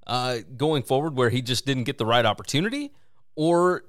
uh, 0.06 0.38
going 0.58 0.82
forward, 0.82 1.16
where 1.16 1.30
he 1.30 1.40
just 1.40 1.64
didn't 1.64 1.84
get 1.84 1.96
the 1.96 2.04
right 2.04 2.26
opportunity, 2.26 2.92
or 3.34 3.84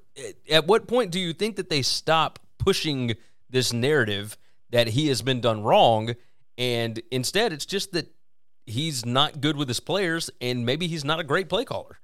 at 0.50 0.66
what 0.66 0.86
point 0.86 1.10
do 1.10 1.20
you 1.20 1.32
think 1.32 1.56
that 1.56 1.68
they 1.68 1.82
stop 1.82 2.38
pushing 2.58 3.14
this 3.50 3.72
narrative 3.72 4.36
that 4.70 4.88
he 4.88 5.08
has 5.08 5.22
been 5.22 5.40
done 5.40 5.62
wrong 5.62 6.14
and 6.56 7.02
instead 7.10 7.52
it's 7.52 7.66
just 7.66 7.92
that 7.92 8.12
he's 8.66 9.04
not 9.04 9.40
good 9.40 9.56
with 9.56 9.68
his 9.68 9.80
players 9.80 10.30
and 10.40 10.64
maybe 10.64 10.86
he's 10.86 11.04
not 11.04 11.20
a 11.20 11.24
great 11.24 11.48
play 11.48 11.64
caller. 11.64 11.98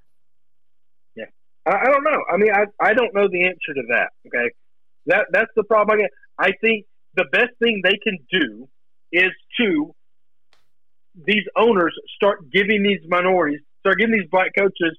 Yeah. 1.15 1.27
I, 1.67 1.73
I 1.73 1.85
don't 1.87 2.05
know. 2.05 2.23
I 2.33 2.37
mean 2.37 2.53
I, 2.53 2.65
I 2.81 2.95
don't 2.95 3.15
know 3.15 3.29
the 3.29 3.45
answer 3.45 3.75
to 3.75 3.83
that 3.91 4.11
okay? 4.27 4.51
That 5.07 5.27
that's 5.33 5.51
the 5.57 5.65
problem. 5.65 6.01
I, 6.39 6.53
think 6.61 6.87
the 7.15 7.25
best 7.33 7.51
thing 7.59 7.81
they 7.83 7.99
can 8.03 8.19
do 8.31 8.69
is 9.13 9.31
to 9.59 9.95
these 11.27 11.45
owners 11.57 11.95
start 12.15 12.51
giving 12.51 12.83
these 12.83 13.01
minorities 13.09 13.61
start 13.81 13.99
giving 13.99 14.15
these 14.15 14.29
black 14.31 14.53
coaches 14.57 14.97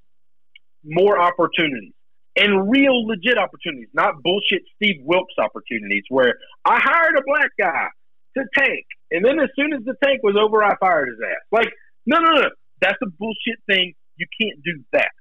more 0.84 1.20
opportunities 1.20 1.94
and 2.36 2.72
real 2.72 3.06
legit 3.08 3.38
opportunities, 3.38 3.90
not 3.94 4.22
bullshit 4.24 4.64
Steve 4.76 5.02
Wilks 5.04 5.34
opportunities 5.38 6.04
where 6.10 6.36
I 6.66 6.80
hired 6.82 7.18
a 7.18 7.22
black 7.26 7.50
guy 7.60 7.88
to 8.38 8.44
tank, 8.58 8.86
and 9.12 9.24
then 9.26 9.40
as 9.40 9.50
soon 9.56 9.74
as 9.74 9.84
the 9.84 9.96
tank 10.04 10.22
was 10.24 10.36
over, 10.40 10.64
I 10.64 10.76
fired 10.78 11.10
his 11.10 11.18
ass. 11.20 11.44
Like, 11.52 11.70
no, 12.06 12.20
no, 12.20 12.42
no. 12.42 12.50
That's 12.82 12.98
a 13.04 13.10
bullshit 13.20 13.60
thing. 13.68 13.94
You 14.16 14.26
can't 14.40 14.64
do 14.64 14.84
that. 14.94 15.12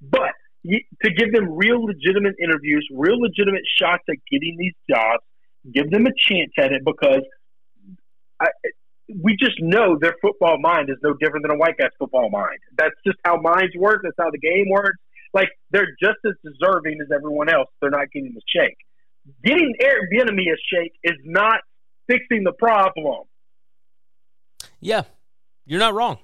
But 0.00 0.32
to 0.70 1.10
give 1.10 1.32
them 1.32 1.56
real 1.56 1.84
legitimate 1.84 2.34
interviews, 2.42 2.86
real 2.92 3.20
legitimate 3.20 3.62
shots 3.80 4.02
at 4.08 4.16
getting 4.30 4.56
these 4.58 4.74
jobs, 4.90 5.22
give 5.72 5.90
them 5.90 6.06
a 6.06 6.12
chance 6.16 6.52
at 6.58 6.72
it 6.72 6.82
because 6.84 7.22
I, 8.40 8.48
we 9.08 9.36
just 9.36 9.56
know 9.60 9.96
their 10.00 10.14
football 10.20 10.58
mind 10.60 10.90
is 10.90 10.96
no 11.02 11.14
different 11.14 11.44
than 11.44 11.52
a 11.52 11.58
white 11.58 11.78
guy's 11.78 11.90
football 11.98 12.28
mind. 12.30 12.58
That's 12.76 12.94
just 13.06 13.18
how 13.24 13.40
minds 13.40 13.74
work. 13.76 14.00
That's 14.02 14.16
how 14.18 14.30
the 14.30 14.38
game 14.38 14.66
works. 14.70 14.98
Like 15.32 15.48
they're 15.70 15.94
just 16.02 16.18
as 16.26 16.34
deserving 16.44 16.98
as 17.00 17.08
everyone 17.14 17.48
else. 17.48 17.68
They're 17.80 17.90
not 17.90 18.10
getting 18.12 18.34
the 18.34 18.40
shake. 18.48 18.76
Getting 19.44 19.74
Eric 19.80 20.10
Bieniemy 20.12 20.52
a 20.52 20.56
shake 20.72 20.92
is 21.02 21.16
not 21.24 21.60
fixing 22.08 22.44
the 22.44 22.52
problem. 22.52 23.24
Yeah, 24.86 25.02
you're 25.64 25.80
not 25.80 25.94
wrong. 25.94 26.18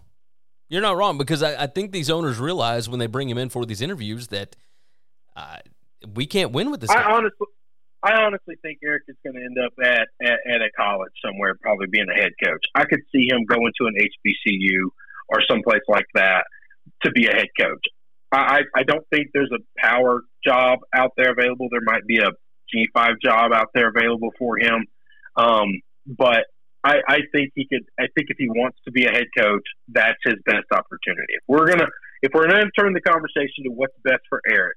You're 0.68 0.82
not 0.82 0.96
wrong 0.96 1.18
because 1.18 1.42
I, 1.42 1.64
I 1.64 1.66
think 1.66 1.90
these 1.90 2.08
owners 2.08 2.38
realize 2.38 2.88
when 2.88 3.00
they 3.00 3.08
bring 3.08 3.28
him 3.28 3.36
in 3.36 3.48
for 3.48 3.66
these 3.66 3.82
interviews 3.82 4.28
that 4.28 4.54
uh, 5.34 5.56
we 6.14 6.26
can't 6.26 6.52
win 6.52 6.70
with 6.70 6.80
this. 6.80 6.88
I 6.88 6.94
guy. 6.94 7.10
honestly, 7.10 7.46
I 8.04 8.12
honestly 8.22 8.54
think 8.62 8.78
Eric 8.84 9.02
is 9.08 9.16
going 9.24 9.34
to 9.34 9.42
end 9.42 9.56
up 9.58 9.72
at, 9.82 10.06
at 10.22 10.38
at 10.54 10.60
a 10.62 10.70
college 10.76 11.10
somewhere, 11.26 11.56
probably 11.60 11.88
being 11.90 12.06
a 12.08 12.14
head 12.14 12.30
coach. 12.42 12.64
I 12.76 12.84
could 12.84 13.00
see 13.10 13.26
him 13.28 13.44
going 13.46 13.72
to 13.80 13.86
an 13.88 13.94
HBCU 13.98 14.90
or 15.28 15.40
someplace 15.50 15.82
like 15.88 16.06
that 16.14 16.44
to 17.02 17.10
be 17.10 17.26
a 17.26 17.32
head 17.34 17.48
coach. 17.58 17.84
I, 18.30 18.60
I 18.76 18.84
don't 18.84 19.04
think 19.12 19.26
there's 19.34 19.50
a 19.52 19.58
power 19.76 20.22
job 20.46 20.78
out 20.94 21.10
there 21.16 21.32
available. 21.32 21.66
There 21.70 21.82
might 21.84 22.06
be 22.06 22.18
a 22.18 22.30
G5 22.74 23.14
job 23.22 23.52
out 23.52 23.70
there 23.74 23.88
available 23.88 24.30
for 24.38 24.56
him. 24.56 24.86
Um, 25.36 25.82
but 26.06 26.44
I, 26.84 26.96
I 27.08 27.18
think 27.32 27.52
he 27.54 27.66
could. 27.66 27.84
I 27.98 28.04
think 28.14 28.28
if 28.28 28.36
he 28.38 28.48
wants 28.48 28.78
to 28.84 28.90
be 28.90 29.04
a 29.04 29.10
head 29.10 29.26
coach, 29.36 29.64
that's 29.88 30.18
his 30.24 30.34
best 30.44 30.66
opportunity. 30.72 31.34
If 31.34 31.42
we're 31.46 31.66
gonna, 31.66 31.86
if 32.22 32.32
we're 32.34 32.48
gonna 32.48 32.70
turn 32.76 32.92
the 32.92 33.00
conversation 33.00 33.64
to 33.64 33.70
what's 33.70 33.94
best 34.04 34.22
for 34.28 34.40
Eric, 34.48 34.76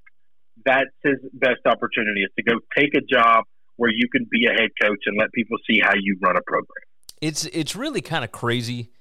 that's 0.65 0.89
his 1.03 1.17
best 1.33 1.61
opportunity 1.65 2.21
is 2.21 2.29
to 2.37 2.43
go 2.43 2.59
take 2.77 2.93
a 2.95 3.01
job 3.01 3.45
where 3.77 3.91
you 3.91 4.07
can 4.11 4.27
be 4.29 4.45
a 4.45 4.51
head 4.51 4.69
coach 4.81 4.99
and 5.05 5.17
let 5.17 5.31
people 5.33 5.57
see 5.67 5.79
how 5.81 5.93
you 5.95 6.17
run 6.21 6.37
a 6.37 6.41
program. 6.45 6.83
It's 7.21 7.45
it's 7.45 7.75
really 7.75 8.01
kind 8.01 8.23
of 8.23 8.31
crazy 8.31 8.91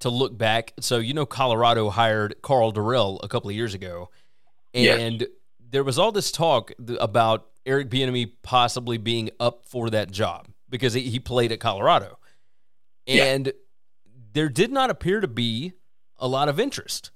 to 0.00 0.08
look 0.08 0.36
back. 0.36 0.72
So 0.80 0.98
you 0.98 1.12
know, 1.12 1.26
Colorado 1.26 1.90
hired 1.90 2.40
Karl 2.42 2.72
Dorrell 2.72 3.20
a 3.22 3.28
couple 3.28 3.50
of 3.50 3.56
years 3.56 3.74
ago, 3.74 4.10
and 4.72 5.20
Yes. 5.20 5.30
there 5.70 5.84
was 5.84 5.98
all 5.98 6.12
this 6.12 6.32
talk 6.32 6.72
about 6.98 7.46
Eric 7.66 7.90
Bieniemy 7.90 8.32
possibly 8.42 8.96
being 8.96 9.30
up 9.38 9.66
for 9.66 9.90
that 9.90 10.10
job 10.10 10.48
because 10.70 10.94
he, 10.94 11.02
he 11.02 11.20
played 11.20 11.52
at 11.52 11.60
Colorado, 11.60 12.18
Yeah. 13.06 13.24
and 13.24 13.52
there 14.32 14.48
did 14.48 14.72
not 14.72 14.90
appear 14.90 15.20
to 15.20 15.28
be 15.28 15.72
a 16.18 16.28
lot 16.28 16.48
of 16.48 16.58
interest 16.58 17.10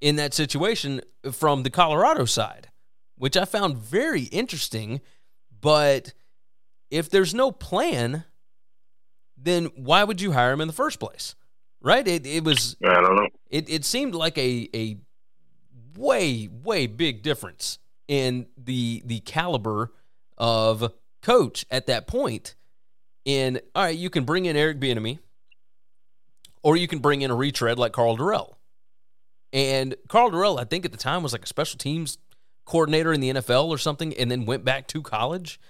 in 0.00 0.16
that 0.16 0.34
situation 0.34 1.00
from 1.30 1.62
the 1.62 1.70
Colorado 1.70 2.24
side, 2.24 2.68
which 3.16 3.36
I 3.36 3.44
found 3.44 3.78
very 3.78 4.22
interesting. 4.22 5.00
But 5.60 6.12
if 6.90 7.08
there's 7.08 7.32
no 7.34 7.52
plan, 7.52 8.24
then 9.36 9.66
why 9.76 10.04
would 10.04 10.20
you 10.20 10.32
hire 10.32 10.52
him 10.52 10.60
in 10.60 10.66
the 10.66 10.74
first 10.74 10.98
place? 11.00 11.34
Right? 11.80 12.06
It, 12.06 12.26
it 12.26 12.44
was 12.44 12.76
I 12.84 13.00
don't 13.00 13.16
know. 13.16 13.28
it, 13.50 13.68
it 13.68 13.84
seemed 13.84 14.14
like 14.14 14.38
a 14.38 14.68
a 14.74 14.98
way 15.96 16.48
way 16.48 16.86
big 16.86 17.22
difference 17.22 17.78
in 18.08 18.46
the 18.56 19.02
the 19.04 19.20
caliber 19.20 19.92
of 20.38 20.92
coach 21.22 21.64
at 21.70 21.86
that 21.86 22.06
point. 22.06 22.54
In 23.24 23.60
all 23.74 23.84
right, 23.84 23.96
you 23.96 24.10
can 24.10 24.24
bring 24.24 24.46
in 24.46 24.56
Eric 24.56 24.80
Bieniemy, 24.80 25.18
or 26.62 26.76
you 26.76 26.88
can 26.88 26.98
bring 26.98 27.22
in 27.22 27.30
a 27.30 27.34
retread 27.34 27.78
like 27.78 27.92
Karl 27.92 28.16
Dorrell. 28.16 28.54
And 29.52 29.94
Karl 30.08 30.30
Dorrell, 30.30 30.58
I 30.58 30.64
think 30.64 30.84
at 30.84 30.92
the 30.92 30.98
time 30.98 31.22
was 31.22 31.32
like 31.32 31.44
a 31.44 31.46
special 31.46 31.78
teams 31.78 32.18
coordinator 32.64 33.12
in 33.12 33.20
the 33.20 33.30
NFL 33.34 33.68
or 33.68 33.78
something, 33.78 34.14
and 34.14 34.30
then 34.30 34.46
went 34.46 34.64
back 34.64 34.88
to 34.88 35.02
college. 35.02 35.60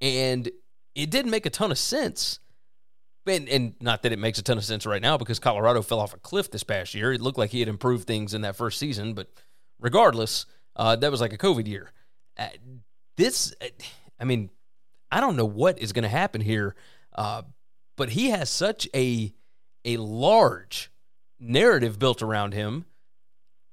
And 0.00 0.50
it 0.94 1.10
didn't 1.10 1.30
make 1.30 1.46
a 1.46 1.50
ton 1.50 1.70
of 1.70 1.78
sense. 1.78 2.40
And, 3.26 3.48
and 3.48 3.74
not 3.80 4.02
that 4.02 4.12
it 4.12 4.18
makes 4.18 4.38
a 4.38 4.42
ton 4.42 4.56
of 4.56 4.64
sense 4.64 4.86
right 4.86 5.02
now 5.02 5.18
because 5.18 5.38
Colorado 5.38 5.82
fell 5.82 6.00
off 6.00 6.14
a 6.14 6.18
cliff 6.18 6.50
this 6.50 6.62
past 6.62 6.94
year. 6.94 7.12
It 7.12 7.20
looked 7.20 7.36
like 7.36 7.50
he 7.50 7.60
had 7.60 7.68
improved 7.68 8.06
things 8.06 8.32
in 8.32 8.40
that 8.40 8.56
first 8.56 8.78
season, 8.78 9.12
but 9.12 9.28
regardless, 9.78 10.46
uh, 10.76 10.96
that 10.96 11.10
was 11.10 11.20
like 11.20 11.32
a 11.32 11.38
COVID 11.38 11.66
year. 11.66 11.92
Uh, 12.38 12.48
this, 13.16 13.54
uh, 13.60 13.66
I 14.18 14.24
mean, 14.24 14.48
I 15.10 15.20
don't 15.20 15.36
know 15.36 15.44
what 15.44 15.78
is 15.78 15.92
going 15.92 16.02
to 16.02 16.08
happen 16.08 16.40
here, 16.40 16.74
uh, 17.14 17.42
but 17.96 18.10
he 18.10 18.30
has 18.30 18.50
such 18.50 18.88
a 18.94 19.32
a 19.84 19.96
large 19.96 20.90
narrative 21.40 21.98
built 21.98 22.20
around 22.22 22.52
him 22.52 22.84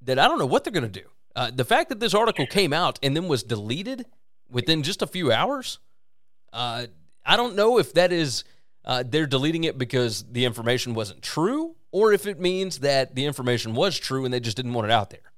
that 0.01 0.19
I 0.19 0.27
don't 0.27 0.39
know 0.39 0.45
what 0.45 0.63
they're 0.63 0.73
going 0.73 0.91
to 0.91 0.99
do. 1.01 1.07
Uh, 1.35 1.51
the 1.53 1.65
fact 1.65 1.89
that 1.89 1.99
this 1.99 2.13
article 2.13 2.45
came 2.45 2.71
out 2.71 2.99
and 3.03 3.15
then 3.15 3.27
was 3.27 3.43
deleted 3.43 4.05
within 4.49 4.83
just 4.83 5.01
a 5.01 5.07
few 5.07 5.31
hours, 5.31 5.79
uh, 6.53 6.85
I 7.25 7.35
don't 7.35 7.55
know 7.55 7.77
if 7.79 7.93
that 7.93 8.13
is 8.13 8.45
uh, 8.85 9.03
they're 9.05 9.25
deleting 9.25 9.63
it 9.63 9.77
because 9.77 10.23
the 10.31 10.45
information 10.45 10.93
wasn't 10.93 11.21
true, 11.21 11.75
or 11.91 12.13
if 12.13 12.27
it 12.27 12.39
means 12.39 12.79
that 12.79 13.15
the 13.15 13.25
information 13.25 13.73
was 13.73 13.97
true 13.97 14.23
and 14.25 14.33
they 14.33 14.39
just 14.39 14.55
didn't 14.55 14.73
want 14.73 14.85
it 14.85 14.91
out 14.91 15.09
there. 15.09 15.31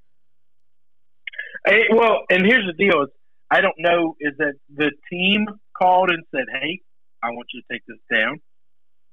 Hey, 1.66 1.86
well, 1.92 2.24
and 2.30 2.46
here's 2.46 2.66
the 2.68 2.74
deal: 2.74 3.08
I 3.50 3.62
don't 3.62 3.76
know 3.80 4.16
is 4.20 4.34
that 4.38 4.54
the 4.74 4.92
team 5.10 5.48
called 5.78 6.10
and 6.10 6.24
said, 6.34 6.46
"Hey, 6.62 6.82
I 7.24 7.32
want 7.32 7.48
you 7.54 7.62
to 7.62 7.68
take 7.72 7.84
this 7.88 7.98
down," 8.12 8.40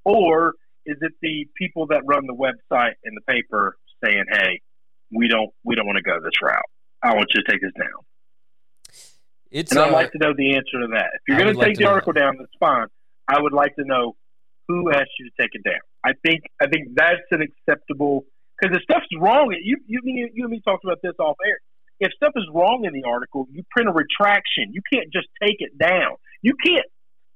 or 0.05 0.55
is 0.87 0.97
it 1.01 1.13
the 1.23 1.47
people 1.57 1.87
that 1.89 2.03
run 2.07 2.27
the 2.27 2.35
website 2.35 2.95
and 3.05 3.17
the 3.17 3.33
paper 3.33 3.77
saying, 4.05 4.25
"Hey, 4.31 4.61
we 5.11 5.29
don't 5.29 5.51
we 5.65 5.75
don't 5.75 5.87
want 5.87 5.97
to 5.97 6.03
go 6.03 6.21
this 6.23 6.41
route. 6.43 6.63
I 7.03 7.15
want 7.15 7.29
you 7.35 7.43
to 7.43 7.51
take 7.51 7.61
this 7.61 7.73
down." 7.79 8.05
It's 9.51 9.71
And 9.71 9.81
I'd 9.81 9.91
uh, 9.91 9.93
like 9.93 10.13
to 10.13 10.19
know 10.19 10.35
the 10.37 10.57
answer 10.57 10.81
to 10.81 10.89
that. 10.95 11.11
If 11.15 11.21
you're 11.29 11.39
going 11.39 11.57
to 11.57 11.65
take 11.65 11.79
the 11.79 11.87
article 11.87 12.13
down, 12.13 12.37
that's 12.39 12.51
fine. 12.59 12.89
I 13.29 13.41
would 13.41 13.53
like 13.53 13.77
to 13.77 13.85
know 13.85 14.17
who 14.67 14.91
asked 14.91 15.15
you 15.19 15.31
to 15.31 15.35
take 15.41 15.51
it 15.53 15.63
down. 15.63 15.81
I 16.05 16.13
think 16.25 16.43
I 16.61 16.67
think 16.67 16.89
that's 16.95 17.23
an 17.31 17.41
acceptable 17.43 18.25
because 18.59 18.77
if 18.77 18.83
stuff's 18.83 19.07
wrong, 19.19 19.55
you 19.63 19.79
you 19.87 20.01
you, 20.05 20.29
you 20.35 20.45
and 20.45 20.51
me 20.51 20.61
talked 20.65 20.85
about 20.85 20.99
this 21.03 21.15
off 21.19 21.37
air. 21.47 21.59
If 22.01 22.13
stuff 22.17 22.33
is 22.37 22.45
wrong 22.53 22.85
in 22.85 22.93
the 22.93 23.05
article, 23.09 23.47
you 23.53 23.63
print 23.71 23.89
a 23.89 23.93
retraction. 23.93 24.73
You 24.73 24.83
can't 24.93 25.13
just 25.13 25.29
take 25.41 25.57
it 25.61 25.79
down. 25.79 26.17
You 26.45 26.53
can't 26.63 26.85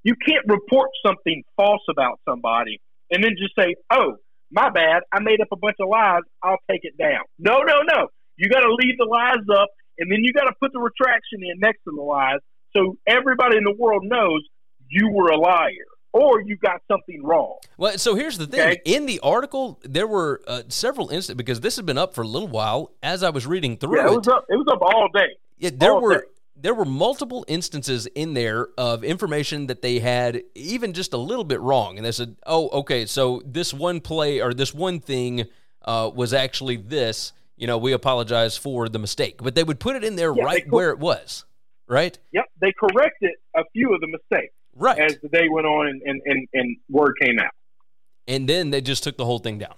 you 0.04 0.14
can't 0.14 0.44
report 0.46 0.90
something 1.04 1.42
false 1.56 1.80
about 1.90 2.20
somebody 2.28 2.78
and 3.10 3.24
then 3.24 3.32
just 3.40 3.54
say, 3.58 3.74
"Oh, 3.90 4.16
my 4.50 4.68
bad. 4.68 5.00
I 5.12 5.20
made 5.20 5.40
up 5.40 5.48
a 5.50 5.56
bunch 5.56 5.76
of 5.80 5.88
lies. 5.88 6.20
I'll 6.42 6.60
take 6.70 6.82
it 6.82 6.96
down." 6.98 7.24
No, 7.38 7.60
no, 7.60 7.80
no. 7.82 8.08
You 8.36 8.50
got 8.50 8.60
to 8.60 8.72
leave 8.72 8.98
the 8.98 9.08
lies 9.10 9.44
up, 9.50 9.68
and 9.98 10.12
then 10.12 10.18
you 10.22 10.32
got 10.34 10.44
to 10.44 10.52
put 10.60 10.72
the 10.74 10.78
retraction 10.78 11.40
in 11.40 11.58
next 11.58 11.78
to 11.84 11.92
the 11.96 12.02
lies, 12.02 12.38
so 12.76 12.98
everybody 13.06 13.56
in 13.56 13.64
the 13.64 13.74
world 13.78 14.02
knows 14.04 14.42
you 14.90 15.10
were 15.10 15.30
a 15.30 15.38
liar 15.38 15.88
or 16.12 16.40
you 16.40 16.56
got 16.56 16.80
something 16.90 17.22
wrong. 17.22 17.56
Well, 17.76 17.98
so 17.98 18.14
here's 18.14 18.38
the 18.38 18.46
thing. 18.46 18.60
Okay. 18.60 18.80
In 18.84 19.06
the 19.06 19.20
article, 19.20 19.80
there 19.84 20.06
were 20.06 20.40
uh, 20.46 20.62
several 20.68 21.08
instances 21.08 21.34
because 21.34 21.60
this 21.60 21.76
had 21.76 21.86
been 21.86 21.98
up 21.98 22.14
for 22.14 22.22
a 22.22 22.26
little 22.26 22.48
while. 22.48 22.92
As 23.02 23.22
I 23.22 23.30
was 23.30 23.46
reading 23.46 23.76
through 23.76 23.98
Yeah, 23.98 24.12
it 24.12 24.16
was 24.16 24.28
up. 24.28 24.44
It 24.48 24.56
was 24.56 24.66
up 24.70 24.80
all 24.82 25.08
day. 25.14 25.36
Yeah, 25.58 25.70
there 25.74 25.92
all 25.92 26.00
were 26.00 26.20
day. 26.20 26.26
There 26.60 26.74
were 26.74 26.84
multiple 26.84 27.44
instances 27.48 28.06
in 28.14 28.34
there 28.34 28.68
of 28.76 29.04
information 29.04 29.66
that 29.68 29.82
they 29.82 29.98
had 30.00 30.42
even 30.54 30.92
just 30.92 31.12
a 31.12 31.16
little 31.16 31.44
bit 31.44 31.60
wrong, 31.60 31.96
and 31.96 32.04
they 32.04 32.12
said, 32.12 32.36
"Oh, 32.46 32.68
okay, 32.80 33.06
so 33.06 33.42
this 33.44 33.72
one 33.72 34.00
play 34.00 34.40
or 34.40 34.52
this 34.52 34.74
one 34.74 35.00
thing 35.00 35.44
uh, 35.82 36.10
was 36.14 36.32
actually 36.34 36.76
this." 36.76 37.32
You 37.56 37.66
know, 37.66 37.78
we 37.78 37.92
apologize 37.92 38.56
for 38.56 38.88
the 38.88 38.98
mistake, 38.98 39.42
but 39.42 39.54
they 39.54 39.64
would 39.64 39.80
put 39.80 39.96
it 39.96 40.04
in 40.04 40.16
there 40.16 40.32
Yeah, 40.34 40.44
right 40.44 40.64
where 40.70 40.90
it 40.90 40.98
was, 40.98 41.44
right? 41.88 42.16
Yep, 42.32 42.44
they 42.60 42.72
corrected 42.78 43.32
a 43.56 43.62
few 43.72 43.92
of 43.94 44.00
the 44.00 44.06
mistakes 44.06 44.54
Right, 44.76 44.98
as 45.00 45.18
the 45.22 45.28
day 45.28 45.48
went 45.50 45.66
on 45.66 45.88
and, 45.88 46.00
and, 46.04 46.22
and, 46.24 46.48
and 46.52 46.76
word 46.88 47.14
came 47.20 47.38
out. 47.40 47.50
and 48.28 48.48
then 48.48 48.70
they 48.70 48.80
just 48.80 49.02
took 49.02 49.16
the 49.16 49.24
whole 49.24 49.40
thing 49.40 49.58
down. 49.58 49.74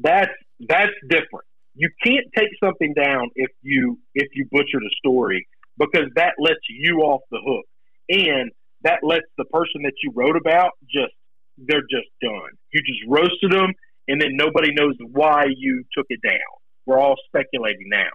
That's 0.00 0.30
that's 0.60 0.92
different. 1.08 1.46
You 1.74 1.88
can't 2.04 2.26
take 2.36 2.50
something 2.62 2.94
down 2.94 3.30
if 3.34 3.50
you 3.62 3.98
if 4.14 4.28
you 4.34 4.46
butchered 4.52 4.82
a 4.82 4.94
story 4.98 5.46
because 5.78 6.08
that 6.16 6.34
lets 6.38 6.60
you 6.68 6.98
off 6.98 7.22
the 7.30 7.40
hook, 7.44 7.66
and 8.08 8.50
that 8.82 9.00
lets 9.02 9.26
the 9.38 9.44
person 9.46 9.82
that 9.82 9.94
you 10.02 10.12
wrote 10.14 10.36
about 10.36 10.72
just 10.90 11.14
they're 11.58 11.82
just 11.82 12.08
done. 12.20 12.50
You 12.72 12.80
just 12.80 13.00
roasted 13.08 13.52
them, 13.52 13.72
and 14.08 14.20
then 14.20 14.30
nobody 14.36 14.72
knows 14.72 14.94
why 15.12 15.46
you 15.54 15.84
took 15.96 16.06
it 16.08 16.20
down. 16.22 16.38
We're 16.86 16.98
all 16.98 17.16
speculating 17.28 17.88
now. 17.88 18.10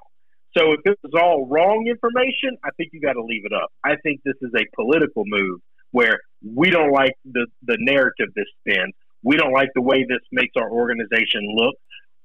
So 0.57 0.73
if 0.73 0.83
this 0.83 0.95
is 1.03 1.11
all 1.13 1.47
wrong 1.47 1.85
information, 1.87 2.57
I 2.63 2.69
think 2.77 2.89
you 2.93 3.01
got 3.01 3.13
to 3.13 3.23
leave 3.23 3.45
it 3.45 3.53
up. 3.53 3.69
I 3.83 3.95
think 4.03 4.21
this 4.25 4.35
is 4.41 4.51
a 4.55 4.65
political 4.75 5.23
move 5.25 5.59
where 5.91 6.19
we 6.43 6.69
don't 6.69 6.91
like 6.91 7.13
the 7.25 7.47
the 7.63 7.77
narrative 7.79 8.29
this 8.35 8.45
spins. 8.61 8.93
We 9.23 9.35
don't 9.35 9.53
like 9.53 9.69
the 9.75 9.81
way 9.81 10.05
this 10.07 10.21
makes 10.31 10.53
our 10.57 10.69
organization 10.69 11.41
look, 11.55 11.75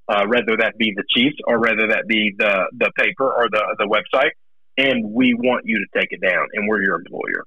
uh, 0.08 0.26
whether 0.26 0.56
that 0.58 0.76
be 0.78 0.92
the 0.94 1.04
Chiefs 1.08 1.36
or 1.46 1.60
whether 1.60 1.88
that 1.88 2.06
be 2.08 2.32
the 2.36 2.70
the 2.78 2.90
paper 2.98 3.26
or 3.26 3.48
the 3.50 3.62
the 3.78 3.86
website. 3.86 4.30
And 4.78 5.12
we 5.12 5.34
want 5.34 5.62
you 5.66 5.78
to 5.78 6.00
take 6.00 6.08
it 6.12 6.20
down, 6.20 6.46
and 6.54 6.66
we're 6.68 6.82
your 6.82 6.96
employer. 6.96 7.44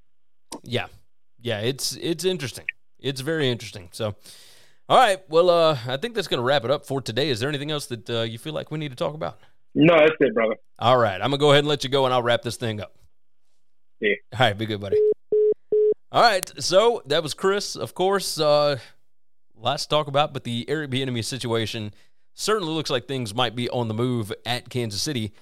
Yeah, 0.64 0.88
yeah, 1.42 1.60
it's 1.60 1.98
it's 2.00 2.24
interesting. 2.24 2.66
It's 3.00 3.22
very 3.22 3.50
interesting. 3.50 3.90
So, 3.92 4.16
All 4.88 4.98
right. 4.98 5.20
Well, 5.30 5.50
uh, 5.50 5.78
I 5.88 5.98
think 5.98 6.16
that's 6.16 6.28
going 6.28 6.40
to 6.40 6.44
wrap 6.44 6.64
it 6.64 6.72
up 6.72 6.86
for 6.86 7.02
today. 7.02 7.30
Is 7.30 7.40
there 7.40 7.50
anything 7.50 7.72
else 7.72 7.88
that 7.88 8.10
uh, 8.10 8.22
you 8.22 8.38
feel 8.38 8.54
like 8.54 8.72
we 8.72 8.78
need 8.78 8.90
to 8.90 8.96
talk 8.96 9.14
about? 9.16 9.40
No, 9.74 9.96
that's 9.98 10.16
it, 10.20 10.34
brother. 10.34 10.56
All 10.80 10.98
right. 10.98 11.16
I'm 11.16 11.30
going 11.30 11.32
to 11.32 11.38
go 11.38 11.52
ahead 11.52 11.60
and 11.60 11.68
let 11.68 11.84
you 11.84 11.90
go, 11.90 12.06
and 12.06 12.14
I'll 12.14 12.24
wrap 12.24 12.42
this 12.44 12.56
thing 12.56 12.80
up. 12.82 12.96
Yeah. 14.00 14.14
All 14.34 14.40
right. 14.40 14.58
Be 14.58 14.66
good, 14.66 14.80
buddy. 14.80 14.98
All 16.12 16.22
right. 16.22 16.50
So 16.64 17.02
that 17.08 17.22
was 17.24 17.34
Chris. 17.34 17.76
Of 17.76 17.94
course, 17.94 18.40
uh, 18.40 18.78
lots 19.60 19.84
to 19.84 19.90
talk 19.90 20.08
about, 20.08 20.34
but 20.34 20.44
the 20.44 20.66
Eric 20.70 20.92
Bieniemy 20.92 21.26
situation 21.26 21.94
certainly 22.34 22.74
looks 22.74 22.90
like 22.90 23.08
things 23.08 23.34
might 23.34 23.56
be 23.56 23.70
on 23.70 23.88
the 23.88 23.94
move 23.94 24.32
at 24.46 24.70
Kansas 24.70 25.02
City. 25.02 25.34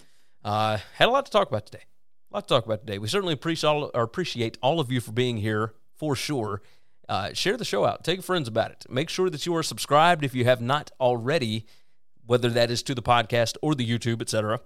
Uh, 0.43 0.77
had 0.95 1.07
a 1.07 1.11
lot 1.11 1.25
to 1.25 1.31
talk 1.31 1.47
about 1.47 1.65
today. 1.65 1.83
A 2.31 2.35
lot 2.35 2.47
to 2.47 2.53
talk 2.53 2.65
about 2.65 2.81
today. 2.81 2.97
We 2.97 3.07
certainly 3.07 3.33
appreciate 3.33 3.69
all, 3.69 3.91
appreciate 3.93 4.57
all 4.61 4.79
of 4.79 4.91
you 4.91 4.99
for 4.99 5.11
being 5.11 5.37
here 5.37 5.73
for 5.95 6.15
sure. 6.15 6.61
Uh, 7.07 7.33
share 7.33 7.57
the 7.57 7.65
show 7.65 7.85
out. 7.85 8.07
Your 8.07 8.21
friends 8.21 8.47
about 8.47 8.71
it. 8.71 8.85
Make 8.89 9.09
sure 9.09 9.29
that 9.29 9.45
you 9.45 9.55
are 9.55 9.63
subscribed 9.63 10.23
if 10.23 10.33
you 10.33 10.45
have 10.45 10.61
not 10.61 10.91
already, 10.99 11.65
whether 12.25 12.49
that 12.49 12.71
is 12.71 12.81
to 12.83 12.95
the 12.95 13.01
podcast 13.01 13.55
or 13.61 13.75
the 13.75 13.87
YouTube, 13.87 14.21
etc. 14.21 14.61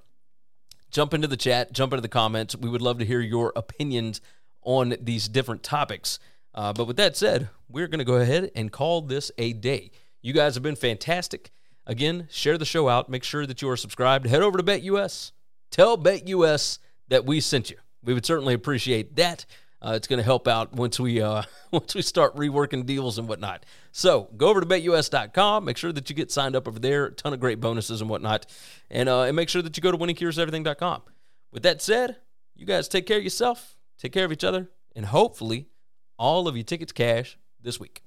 Jump 0.91 1.14
into 1.14 1.28
the 1.28 1.38
chat, 1.38 1.74
jump 1.74 1.94
into 1.94 2.02
the 2.02 2.08
comments. 2.08 2.56
We 2.56 2.70
would 2.70 2.82
love 2.82 2.99
to 2.99 3.06
hear 3.06 3.20
your 3.20 3.52
opinions 3.56 4.22
on 4.62 4.95
these 5.02 5.28
different 5.28 5.64
topics. 5.64 6.20
Uh, 6.54 6.74
but 6.74 6.86
with 6.86 6.98
that 6.98 7.18
said, 7.18 7.49
we're 7.70 7.88
going 7.88 7.99
to 7.99 8.06
go 8.06 8.16
ahead 8.16 8.52
and 8.56 8.72
call 8.72 9.02
this 9.02 9.32
a 9.38 9.54
day. 9.54 9.91
You 10.22 10.34
guys 10.34 10.56
have 10.56 10.64
been 10.64 10.76
fantastic. 10.76 11.52
Again, 11.86 12.28
share 12.32 12.58
the 12.58 12.66
show 12.66 12.90
out. 12.90 13.10
Make 13.10 13.24
sure 13.24 13.45
that 13.45 13.62
you 13.62 13.70
are 13.70 13.78
subscribed. 13.78 14.28
Head 14.28 14.41
over 14.41 14.58
to 14.58 14.64
BetUS. 14.64 15.32
Tell 15.72 15.98
BetUS 15.98 16.80
that 17.10 17.26
we 17.26 17.39
sent 17.39 17.69
you. 17.69 17.77
We 18.03 18.14
would 18.14 18.26
certainly 18.26 18.53
appreciate 18.53 19.15
that. 19.15 19.45
Uh, 19.81 19.94
it's 19.95 20.07
going 20.07 20.18
to 20.18 20.23
help 20.23 20.48
out 20.48 20.73
once 20.73 20.99
we 20.99 21.22
uh, 21.22 21.44
once 21.72 21.94
we 21.94 22.02
start 22.02 22.35
reworking 22.35 22.85
deals 22.85 23.18
and 23.19 23.27
whatnot. 23.27 23.65
So 23.91 24.30
go 24.35 24.48
over 24.48 24.61
to 24.61 24.65
betus.com. 24.65 25.65
Make 25.65 25.77
sure 25.77 25.91
that 25.91 26.10
you 26.10 26.15
get 26.15 26.31
signed 26.31 26.56
up 26.56 26.68
over 26.68 26.80
there. 26.80 27.06
A 27.06 27.11
ton 27.11 27.34
of 27.34 27.39
great 27.39 27.60
bonuses 27.60 28.02
and 28.02 28.10
whatnot, 28.10 28.48
and 28.89 29.07
uh, 29.07 29.23
and 29.23 29.35
make 29.35 29.49
sure 29.49 29.61
that 29.61 29.77
you 29.77 29.81
go 29.81 29.91
to 29.91 29.98
winningcureseverything.com. 29.98 31.03
With 31.52 31.64
that 31.64 31.81
said, 31.81 32.18
you 32.56 32.65
guys 32.65 32.88
take 32.88 33.06
care 33.06 33.18
of 33.18 33.23
yourself, 33.23 33.77
take 33.99 34.14
care 34.14 34.26
of 34.26 34.31
each 34.31 34.44
other, 34.44 34.69
and 34.95 35.06
hopefully 35.06 35.68
all 36.18 36.48
of 36.48 36.56
your 36.56 36.64
tickets 36.64 36.91
cash 36.91 37.38
this 37.61 37.80
week. 37.80 38.06